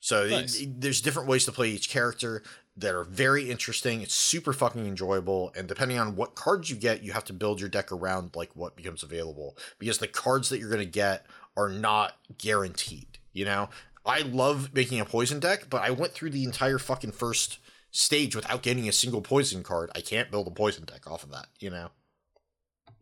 So 0.00 0.26
nice. 0.28 0.60
it, 0.60 0.64
it, 0.64 0.80
there's 0.80 1.00
different 1.00 1.28
ways 1.28 1.44
to 1.46 1.52
play 1.52 1.70
each 1.70 1.90
character 1.90 2.42
that 2.76 2.94
are 2.94 3.04
very 3.04 3.50
interesting. 3.50 4.02
It's 4.02 4.14
super 4.14 4.52
fucking 4.52 4.86
enjoyable, 4.86 5.52
and 5.56 5.66
depending 5.66 5.98
on 5.98 6.14
what 6.14 6.34
cards 6.34 6.68
you 6.68 6.76
get, 6.76 7.02
you 7.02 7.12
have 7.12 7.24
to 7.24 7.32
build 7.32 7.58
your 7.58 7.70
deck 7.70 7.90
around 7.90 8.36
like 8.36 8.50
what 8.54 8.76
becomes 8.76 9.02
available 9.02 9.56
because 9.78 9.98
the 9.98 10.06
cards 10.06 10.50
that 10.50 10.58
you're 10.58 10.70
gonna 10.70 10.84
get 10.84 11.26
are 11.56 11.68
not 11.68 12.16
guaranteed. 12.38 13.18
You 13.32 13.44
know, 13.44 13.68
I 14.04 14.20
love 14.20 14.74
making 14.74 15.00
a 15.00 15.04
poison 15.04 15.40
deck, 15.40 15.66
but 15.68 15.82
I 15.82 15.90
went 15.90 16.12
through 16.12 16.30
the 16.30 16.44
entire 16.44 16.78
fucking 16.78 17.12
first 17.12 17.58
stage 17.90 18.34
without 18.34 18.62
getting 18.62 18.88
a 18.88 18.92
single 18.92 19.20
poison 19.20 19.62
card. 19.62 19.90
I 19.94 20.00
can't 20.00 20.30
build 20.30 20.46
a 20.46 20.50
poison 20.50 20.84
deck 20.84 21.10
off 21.10 21.22
of 21.22 21.30
that. 21.32 21.46
You 21.58 21.70
know. 21.70 21.90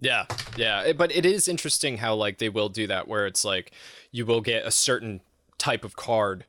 Yeah, 0.01 0.27
yeah, 0.57 0.93
but 0.93 1.15
it 1.15 1.25
is 1.25 1.49
interesting 1.49 1.99
how 1.99 2.15
like 2.15 2.39
they 2.39 2.49
will 2.49 2.69
do 2.69 2.87
that, 2.89 3.09
where 3.09 3.27
it's 3.27 3.45
like 3.45 3.73
you 4.11 4.27
will 4.27 4.41
get 4.41 4.67
a 4.67 4.71
certain 4.71 5.21
type 5.59 5.85
of 5.85 5.97
card 5.97 6.45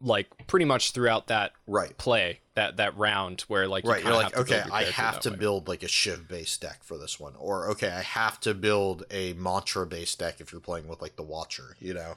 like 0.00 0.46
pretty 0.46 0.64
much 0.64 0.92
throughout 0.92 1.26
that 1.28 1.52
right 1.66 1.96
play 1.98 2.40
that 2.58 2.76
that 2.76 2.96
round 2.98 3.42
where 3.42 3.68
like 3.68 3.84
you 3.84 3.90
right 3.90 4.02
you're 4.02 4.12
like 4.12 4.36
okay 4.36 4.62
i 4.72 4.82
have 4.84 5.20
to 5.20 5.30
way. 5.30 5.36
build 5.36 5.68
like 5.68 5.82
a 5.84 5.88
shiv 5.88 6.26
based 6.26 6.60
deck 6.60 6.82
for 6.82 6.98
this 6.98 7.18
one 7.18 7.34
or 7.38 7.70
okay 7.70 7.88
i 7.88 8.02
have 8.02 8.40
to 8.40 8.52
build 8.52 9.04
a 9.10 9.32
mantra 9.34 9.86
based 9.86 10.18
deck 10.18 10.40
if 10.40 10.50
you're 10.50 10.60
playing 10.60 10.88
with 10.88 11.00
like 11.00 11.16
the 11.16 11.22
watcher 11.22 11.76
you 11.78 11.94
know 11.94 12.14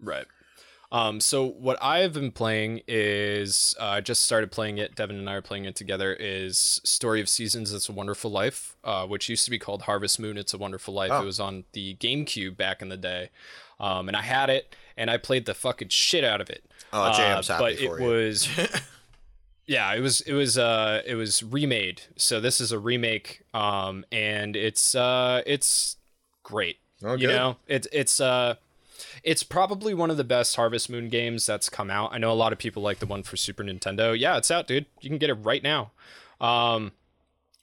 right 0.00 0.26
um, 0.90 1.20
so 1.20 1.46
what 1.46 1.82
I've 1.82 2.12
been 2.12 2.32
playing 2.32 2.82
is 2.86 3.74
uh, 3.80 3.84
I 3.86 4.00
just 4.02 4.20
started 4.20 4.52
playing 4.52 4.76
it. 4.76 4.94
Devin 4.94 5.16
and 5.16 5.30
I 5.30 5.36
are 5.36 5.40
playing 5.40 5.64
it 5.64 5.74
together. 5.74 6.12
Is 6.12 6.82
Story 6.84 7.22
of 7.22 7.30
Seasons. 7.30 7.72
It's 7.72 7.88
a 7.88 7.92
Wonderful 7.92 8.30
Life, 8.30 8.76
uh, 8.84 9.06
which 9.06 9.26
used 9.26 9.46
to 9.46 9.50
be 9.50 9.58
called 9.58 9.80
Harvest 9.84 10.20
Moon. 10.20 10.36
It's 10.36 10.52
a 10.52 10.58
Wonderful 10.58 10.92
Life. 10.92 11.10
Oh. 11.10 11.22
It 11.22 11.24
was 11.24 11.40
on 11.40 11.64
the 11.72 11.94
GameCube 11.94 12.58
back 12.58 12.82
in 12.82 12.90
the 12.90 12.98
day, 12.98 13.30
um, 13.80 14.06
and 14.06 14.14
I 14.14 14.20
had 14.20 14.50
it 14.50 14.76
and 14.96 15.10
I 15.10 15.16
played 15.16 15.46
the 15.46 15.54
fucking 15.54 15.88
shit 15.88 16.24
out 16.24 16.40
of 16.40 16.50
it. 16.50 16.64
Oh, 16.92 17.10
JM's 17.14 17.48
uh, 17.48 17.54
happy 17.54 17.64
but 17.64 17.72
it 17.72 17.80
you. 17.80 17.90
was. 17.90 18.48
yeah, 19.66 19.92
it 19.94 20.00
was 20.00 20.20
it 20.22 20.34
was 20.34 20.58
uh 20.58 21.02
it 21.06 21.14
was 21.14 21.42
remade. 21.42 22.02
So 22.16 22.40
this 22.40 22.60
is 22.60 22.72
a 22.72 22.78
remake, 22.78 23.42
um, 23.54 24.04
and 24.12 24.56
it's 24.56 24.94
uh 24.94 25.42
it's 25.46 25.96
great. 26.42 26.78
Oh, 27.04 27.14
you 27.14 27.28
know, 27.28 27.56
it's 27.66 27.88
it's 27.92 28.20
uh 28.20 28.56
it's 29.24 29.42
probably 29.42 29.94
one 29.94 30.10
of 30.10 30.16
the 30.16 30.24
best 30.24 30.56
Harvest 30.56 30.90
Moon 30.90 31.08
games 31.08 31.46
that's 31.46 31.68
come 31.68 31.90
out. 31.90 32.12
I 32.12 32.18
know 32.18 32.30
a 32.30 32.34
lot 32.34 32.52
of 32.52 32.58
people 32.58 32.82
like 32.82 32.98
the 32.98 33.06
one 33.06 33.22
for 33.22 33.36
Super 33.36 33.62
Nintendo. 33.62 34.18
Yeah, 34.18 34.36
it's 34.36 34.50
out, 34.50 34.66
dude. 34.66 34.86
You 35.00 35.10
can 35.10 35.18
get 35.18 35.30
it 35.30 35.34
right 35.34 35.62
now. 35.62 35.92
Um, 36.40 36.92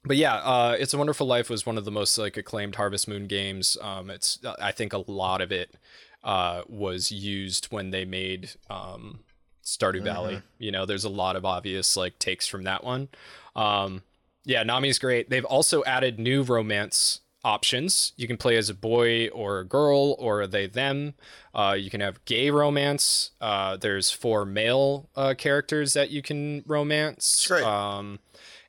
but 0.05 0.17
yeah, 0.17 0.35
uh, 0.35 0.77
It's 0.79 0.93
a 0.93 0.97
Wonderful 0.97 1.27
Life 1.27 1.49
was 1.49 1.65
one 1.65 1.77
of 1.77 1.85
the 1.85 1.91
most 1.91 2.17
like 2.17 2.37
acclaimed 2.37 2.75
Harvest 2.75 3.07
Moon 3.07 3.27
games. 3.27 3.77
Um, 3.81 4.09
it's 4.09 4.39
I 4.59 4.71
think 4.71 4.93
a 4.93 5.03
lot 5.11 5.41
of 5.41 5.51
it 5.51 5.75
uh, 6.23 6.63
was 6.67 7.11
used 7.11 7.65
when 7.65 7.91
they 7.91 8.05
made 8.05 8.51
um, 8.69 9.19
Stardew 9.63 9.97
mm-hmm. 9.97 10.05
Valley. 10.05 10.41
You 10.57 10.71
know, 10.71 10.85
there's 10.85 11.05
a 11.05 11.09
lot 11.09 11.35
of 11.35 11.45
obvious 11.45 11.95
like 11.95 12.19
takes 12.19 12.47
from 12.47 12.63
that 12.63 12.83
one. 12.83 13.09
Um, 13.55 14.03
yeah, 14.45 14.63
Nami's 14.63 14.99
great. 14.99 15.29
They've 15.29 15.45
also 15.45 15.83
added 15.83 16.19
new 16.19 16.43
romance 16.43 17.21
options. 17.43 18.13
You 18.17 18.27
can 18.27 18.37
play 18.37 18.57
as 18.57 18.69
a 18.69 18.73
boy 18.73 19.29
or 19.29 19.59
a 19.59 19.65
girl 19.65 20.15
or 20.19 20.45
they 20.47 20.67
them. 20.67 21.13
Uh, 21.53 21.75
you 21.77 21.89
can 21.89 22.01
have 22.01 22.23
gay 22.25 22.49
romance. 22.49 23.31
Uh, 23.39 23.77
there's 23.77 24.11
four 24.11 24.45
male 24.45 25.09
uh, 25.15 25.35
characters 25.37 25.93
that 25.93 26.09
you 26.09 26.21
can 26.21 26.63
romance. 26.65 27.45
Great. 27.47 27.63
Um, 27.63 28.19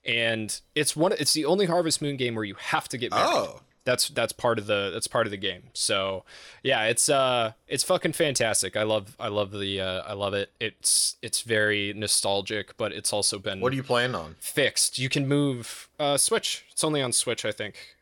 and 0.05 0.61
it's 0.75 0.97
one. 0.97 1.13
It's 1.13 1.33
the 1.33 1.45
only 1.45 1.67
Harvest 1.67 2.01
Moon 2.01 2.17
game 2.17 2.35
where 2.35 2.45
you 2.45 2.55
have 2.55 2.89
to 2.89 2.99
get 2.99 3.11
married. 3.11 3.27
Oh 3.29 3.61
that's 3.91 4.09
that's 4.09 4.33
part 4.33 4.59
of 4.61 4.67
the 4.67 4.91
that's 4.93 5.09
part 5.09 5.27
of 5.27 5.33
the 5.33 5.37
game. 5.37 5.65
So 5.73 6.25
yeah, 6.63 6.85
it's 6.85 7.09
uh 7.09 7.53
it's 7.67 7.83
fucking 7.83 8.13
fantastic. 8.13 8.77
I 8.77 8.85
love 8.85 9.17
I 9.19 9.27
love 9.29 9.51
the 9.51 9.81
uh, 9.81 10.03
I 10.03 10.13
love 10.13 10.33
it. 10.33 10.53
It's 10.61 11.17
it's 11.23 11.41
very 11.43 11.93
nostalgic, 11.93 12.77
but 12.77 12.93
it's 12.93 13.13
also 13.13 13.39
been 13.39 13.61
What 13.61 13.73
are 13.73 13.77
you 13.77 13.83
playing 13.83 14.15
on? 14.15 14.37
Fixed. 14.39 14.99
You 14.99 15.09
can 15.09 15.27
move 15.27 15.89
uh 15.99 16.17
Switch. 16.17 16.65
It's 16.71 16.85
only 16.85 17.03
on 17.03 17.13
Switch, 17.13 17.45
I 17.45 17.51
think, 17.51 17.97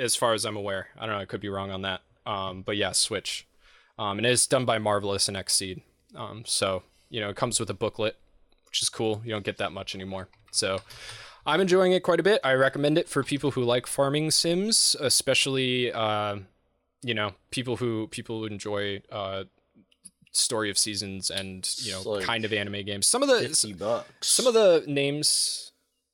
as 0.00 0.16
far 0.16 0.32
as 0.32 0.46
I'm 0.46 0.56
aware. 0.56 0.88
I 0.98 1.04
don't 1.04 1.14
know, 1.14 1.20
I 1.20 1.26
could 1.26 1.42
be 1.42 1.50
wrong 1.50 1.70
on 1.70 1.82
that. 1.82 2.00
Um 2.24 2.62
but 2.62 2.78
yeah, 2.78 2.92
Switch. 2.92 3.46
Um 3.98 4.16
and 4.18 4.26
it's 4.26 4.46
done 4.46 4.64
by 4.64 4.78
Marvelous 4.78 5.28
and 5.28 5.36
Xseed. 5.36 5.82
Um 6.16 6.44
so, 6.46 6.84
you 7.10 7.20
know, 7.20 7.28
it 7.28 7.36
comes 7.36 7.60
with 7.60 7.68
a 7.68 7.74
booklet, 7.74 8.16
which 8.66 8.80
is 8.80 8.88
cool. 8.88 9.20
You 9.24 9.32
don't 9.32 9.44
get 9.44 9.58
that 9.58 9.72
much 9.72 9.94
anymore. 9.94 10.28
So 10.52 10.80
I'm 11.46 11.60
enjoying 11.60 11.92
it 11.92 12.02
quite 12.02 12.20
a 12.20 12.22
bit. 12.22 12.40
I 12.42 12.54
recommend 12.54 12.98
it 12.98 13.08
for 13.08 13.22
people 13.22 13.50
who 13.52 13.62
like 13.62 13.86
farming 13.86 14.30
sims, 14.30 14.96
especially 14.98 15.92
uh, 15.92 16.38
you 17.02 17.14
know 17.14 17.32
people 17.50 17.76
who 17.76 18.08
people 18.08 18.40
who 18.40 18.46
enjoy 18.46 19.02
uh, 19.12 19.44
story 20.32 20.70
of 20.70 20.78
seasons 20.78 21.30
and 21.30 21.68
you 21.78 21.92
know 21.92 22.02
like 22.02 22.24
kind 22.24 22.44
of 22.44 22.52
anime 22.52 22.84
games. 22.84 23.06
Some 23.06 23.22
of 23.22 23.28
the 23.28 23.54
some 24.20 24.46
of 24.46 24.54
the 24.54 24.84
names. 24.86 25.72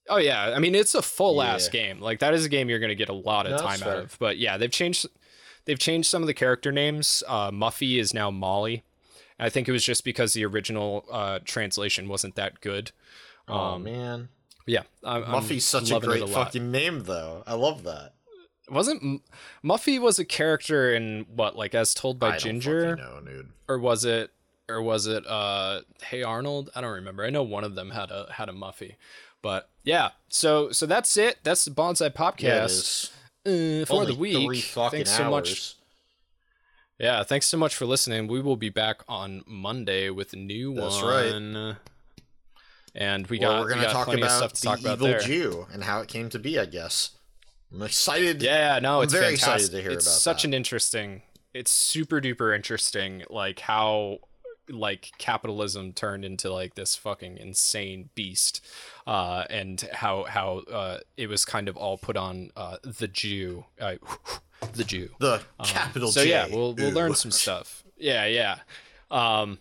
Oh 0.09 0.19
yeah, 0.19 0.53
I 0.55 0.59
mean 0.59 0.75
it's 0.75 0.95
a 0.95 1.03
full 1.03 1.37
yeah. 1.37 1.55
ass 1.55 1.69
game. 1.69 2.01
Like 2.01 2.19
that 2.19 2.35
is 2.35 2.45
a 2.45 2.49
game 2.49 2.69
you're 2.69 2.81
gonna 2.81 2.95
get 2.95 3.09
a 3.09 3.15
lot 3.15 3.47
of 3.47 3.61
time 3.61 3.83
out 3.83 3.99
of. 3.99 4.17
But 4.19 4.39
yeah, 4.39 4.57
they've 4.57 4.71
changed 4.71 5.07
they've 5.65 5.79
changed 5.79 6.09
some 6.09 6.23
of 6.23 6.27
the 6.27 6.35
character 6.35 6.73
names. 6.73 7.23
Uh, 7.29 7.51
Muffy 7.51 7.99
is 7.99 8.13
now 8.13 8.31
Molly. 8.31 8.83
I 9.39 9.49
think 9.49 9.69
it 9.69 9.73
was 9.73 9.85
just 9.85 10.05
because 10.05 10.35
the 10.35 10.45
original 10.45 11.07
uh, 11.11 11.39
translation 11.45 12.09
wasn't 12.09 12.35
that 12.35 12.61
good. 12.61 12.93
Um, 13.49 13.59
oh 13.59 13.79
man. 13.79 14.29
Yeah, 14.71 14.83
I'm, 15.03 15.25
Muffy's 15.25 15.65
such 15.65 15.91
a 15.91 15.99
great 15.99 16.23
a 16.23 16.29
fucking 16.29 16.71
name, 16.71 17.03
though. 17.03 17.43
I 17.45 17.55
love 17.55 17.83
that. 17.83 18.13
Wasn't 18.69 19.21
Muffy 19.65 20.01
was 20.01 20.21
a 20.21 20.25
character 20.25 20.95
in 20.95 21.27
what, 21.35 21.57
like 21.57 21.75
as 21.75 21.93
told 21.93 22.21
by 22.21 22.35
I 22.35 22.39
Ginger? 22.39 22.95
No, 22.95 23.21
dude. 23.21 23.49
Or 23.69 23.81
was 23.81 24.05
it? 24.05 24.31
Or 24.69 24.81
was 24.81 25.09
it? 25.09 25.27
Uh, 25.27 25.81
Hey 26.05 26.23
Arnold? 26.23 26.71
I 26.73 26.81
don't 26.81 26.93
remember. 26.93 27.25
I 27.25 27.31
know 27.31 27.43
one 27.43 27.65
of 27.65 27.75
them 27.75 27.91
had 27.91 28.13
a 28.13 28.31
had 28.31 28.49
a 28.49 28.53
Muffy, 28.53 28.95
but 29.43 29.69
yeah. 29.83 30.11
So 30.29 30.71
so 30.71 30.87
that's 30.87 31.17
it. 31.17 31.39
That's 31.43 31.65
the 31.65 31.73
Bonsai 31.73 32.15
Popcast 32.15 33.11
yeah, 33.45 33.83
uh, 33.83 33.87
for 33.87 34.07
the 34.07 34.15
week. 34.15 34.63
Thanks 34.63 35.11
so 35.11 35.29
much. 35.29 35.75
Yeah, 37.01 37.25
thanks 37.25 37.47
so 37.47 37.57
much 37.57 37.75
for 37.75 37.87
listening. 37.87 38.29
We 38.29 38.41
will 38.41 38.57
be 38.57 38.69
back 38.69 39.03
on 39.09 39.43
Monday 39.49 40.11
with 40.11 40.33
a 40.33 40.37
new 40.37 40.75
That's 40.75 41.03
one. 41.03 41.55
right. 41.57 41.77
And 42.95 43.27
we 43.29 43.39
well, 43.39 43.53
got 43.53 43.61
we're 43.61 43.69
going 43.71 43.83
to 43.83 43.93
talk 43.93 44.09
about 44.13 44.31
stuff 44.31 44.53
to 44.55 44.61
the 44.61 44.67
talk 44.67 44.81
about 44.81 44.93
evil 44.95 45.07
there. 45.09 45.21
Jew 45.21 45.67
and 45.73 45.85
how 45.85 46.01
it 46.01 46.09
came 46.09 46.29
to 46.31 46.39
be. 46.39 46.59
I 46.59 46.65
guess 46.65 47.11
I'm 47.73 47.83
excited. 47.83 48.43
Yeah, 48.43 48.79
no, 48.81 49.01
it's 49.03 49.13
very 49.13 49.37
fantastic. 49.37 49.55
excited 49.55 49.77
to 49.77 49.83
hear 49.83 49.91
it's 49.93 50.07
about 50.07 50.15
such 50.15 50.43
that. 50.43 50.49
an 50.49 50.55
interesting. 50.55 51.23
It's 51.55 51.71
super 51.71 52.21
duper 52.21 52.55
interesting, 52.55 53.25
like 53.31 53.61
how 53.61 54.19
like 54.69 55.13
capitalism 55.19 55.93
turned 55.93 56.25
into 56.25 56.53
like 56.53 56.75
this 56.75 56.97
fucking 56.97 57.39
insane 57.39 58.11
beast, 58.15 58.65
uh, 59.07 59.45
and 59.51 59.81
how 59.93 60.25
how 60.25 60.59
uh, 60.71 60.99
it 61.17 61.29
was 61.29 61.45
kind 61.45 61.69
of 61.69 61.77
all 61.77 61.99
put 61.99 62.17
on 62.17 62.51
uh, 62.57 62.77
the 62.83 63.09
Jew, 63.09 63.67
uh, 63.81 63.97
the 64.73 64.85
Jew, 64.85 65.11
the 65.19 65.43
capital. 65.65 66.09
Um, 66.09 66.13
so 66.13 66.25
J. 66.25 66.31
yeah, 66.31 66.47
we'll 66.51 66.75
we'll 66.75 66.93
learn 66.93 67.15
some 67.15 67.31
stuff. 67.31 67.85
Yeah, 67.97 68.27
yeah. 68.27 68.59
Um, 69.11 69.59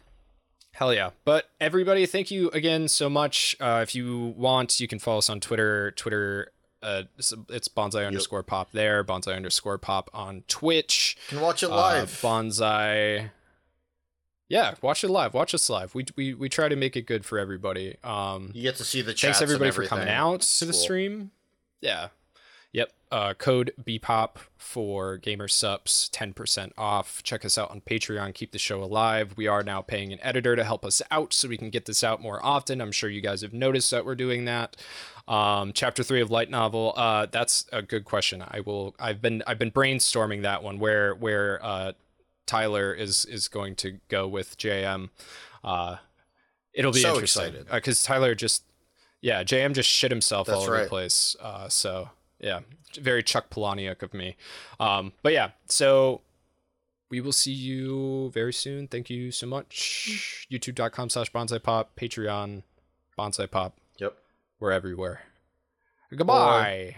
hell 0.80 0.94
yeah! 0.94 1.10
But 1.26 1.50
everybody, 1.62 2.06
thank 2.06 2.32
you 2.32 2.50
again 2.52 2.88
so 2.88 3.10
much. 3.10 3.56
Uh, 3.60 3.82
if 3.84 3.94
you 3.94 4.34
want, 4.38 4.80
you 4.80 4.88
can 4.88 4.98
follow 4.98 5.20
us 5.20 5.30
on 5.30 5.40
Twitter. 5.40 5.92
Twitter. 5.92 6.52
Uh, 6.82 7.04
it's, 7.18 7.34
it's 7.50 7.68
bonsai 7.68 8.08
underscore 8.08 8.42
pop 8.42 8.72
there. 8.72 9.04
Bonsai 9.04 9.36
underscore 9.36 9.78
pop 9.78 10.10
on 10.14 10.44
Twitch. 10.48 11.18
You 11.30 11.36
can 11.38 11.44
watch 11.46 11.62
it 11.62 11.70
Uh, 11.70 11.76
live. 11.76 12.10
bonsai. 12.10 13.32
Yeah, 14.48 14.74
watch 14.82 15.04
it 15.04 15.10
live. 15.10 15.34
Watch 15.34 15.54
us 15.54 15.70
live. 15.70 15.94
We, 15.94 16.06
we 16.16 16.34
we 16.34 16.48
try 16.50 16.70
to 16.70 16.76
make 16.76 16.96
it 16.96 17.04
good 17.06 17.26
for 17.26 17.38
everybody. 17.38 17.98
Um, 18.04 18.52
you 18.56 18.64
get 18.64 18.78
to 18.78 18.84
see 18.86 19.02
the 19.02 19.14
chats 19.14 19.40
thanks 19.40 19.42
everybody 19.42 19.72
for 19.72 19.84
coming 19.86 20.08
out 20.10 20.42
to 20.42 20.66
the 20.66 20.74
stream. 20.74 21.32
Yeah. 21.82 22.08
Yep. 22.72 22.92
Uh, 23.12 23.34
code 23.34 23.72
BPOP 23.84 24.38
for 24.56 25.18
GamerSupps, 25.18 26.10
10% 26.12 26.72
off. 26.78 27.24
Check 27.24 27.44
us 27.44 27.58
out 27.58 27.72
on 27.72 27.82
Patreon. 27.82 28.36
Keep 28.36 28.52
the 28.52 28.60
show 28.60 28.84
alive. 28.84 29.34
We 29.36 29.48
are 29.48 29.64
now 29.64 29.82
paying 29.82 30.14
an 30.14 30.20
editor 30.22 30.56
to 30.56 30.64
help 30.64 30.86
us 30.86 31.02
out 31.10 31.34
so 31.34 31.48
we 31.48 31.58
can 31.58 31.72
get 31.72 31.86
this 31.86 32.04
out 32.04 32.22
more 32.22 32.44
often. 32.46 32.80
I'm 32.80 32.92
sure 32.92 33.10
you 33.10 33.22
guys 33.22 33.42
have 33.42 33.54
noticed 33.54 33.90
that 33.90 34.06
we're 34.06 34.14
doing 34.14 34.46
that. 34.46 34.78
Um, 35.28 35.74
chapter 35.74 36.04
three 36.04 36.22
of 36.22 36.30
light 36.30 36.52
novel. 36.52 36.94
Uh, 36.96 37.26
that's 37.26 37.66
a 37.72 37.82
good 37.82 38.06
question. 38.06 38.44
I 38.48 38.60
will. 38.60 38.96
I've 39.00 39.22
been. 39.22 39.44
I've 39.46 39.60
been 39.60 39.72
brainstorming 39.72 40.42
that 40.42 40.64
one. 40.64 40.80
Where 40.80 41.14
where 41.14 41.64
uh, 41.64 41.92
Tyler 42.48 42.94
is 42.94 43.26
is 43.26 43.48
going 43.48 43.76
to 43.78 44.00
go 44.08 44.28
with 44.28 44.58
JM. 44.58 45.10
Uh, 45.64 45.98
it'll 46.74 46.92
be 46.92 47.02
So 47.02 47.14
interesting 47.14 47.54
because 47.72 48.02
Tyler 48.02 48.34
just 48.34 48.64
yeah 49.22 49.44
JM 49.44 49.74
just 49.74 49.90
shit 49.90 50.10
himself 50.10 50.48
That's 50.48 50.58
all 50.58 50.64
over 50.64 50.82
the 50.82 50.90
place. 50.90 51.36
Uh, 51.40 51.70
so 51.70 52.10
yeah, 52.40 52.60
very 53.00 53.24
Chuck 53.24 53.50
Palahniuk 53.50 54.02
of 54.02 54.14
me. 54.14 54.36
Um, 54.80 55.14
but 55.24 55.34
yeah, 55.34 55.52
so 55.68 56.22
we 57.10 57.22
will 57.22 57.34
see 57.34 57.52
you 57.52 58.30
very 58.32 58.54
soon. 58.54 58.88
Thank 58.88 59.10
you 59.10 59.32
so 59.32 59.48
much. 59.48 60.48
YouTube.com 60.52 61.10
slash 61.10 61.32
bonsai 61.32 61.62
pop, 61.62 61.96
Patreon, 61.96 62.64
bonsai 63.18 63.50
pop. 63.50 63.78
Yep. 63.98 64.16
We're 64.60 64.72
everywhere. 64.72 65.22
Goodbye. 66.16 66.96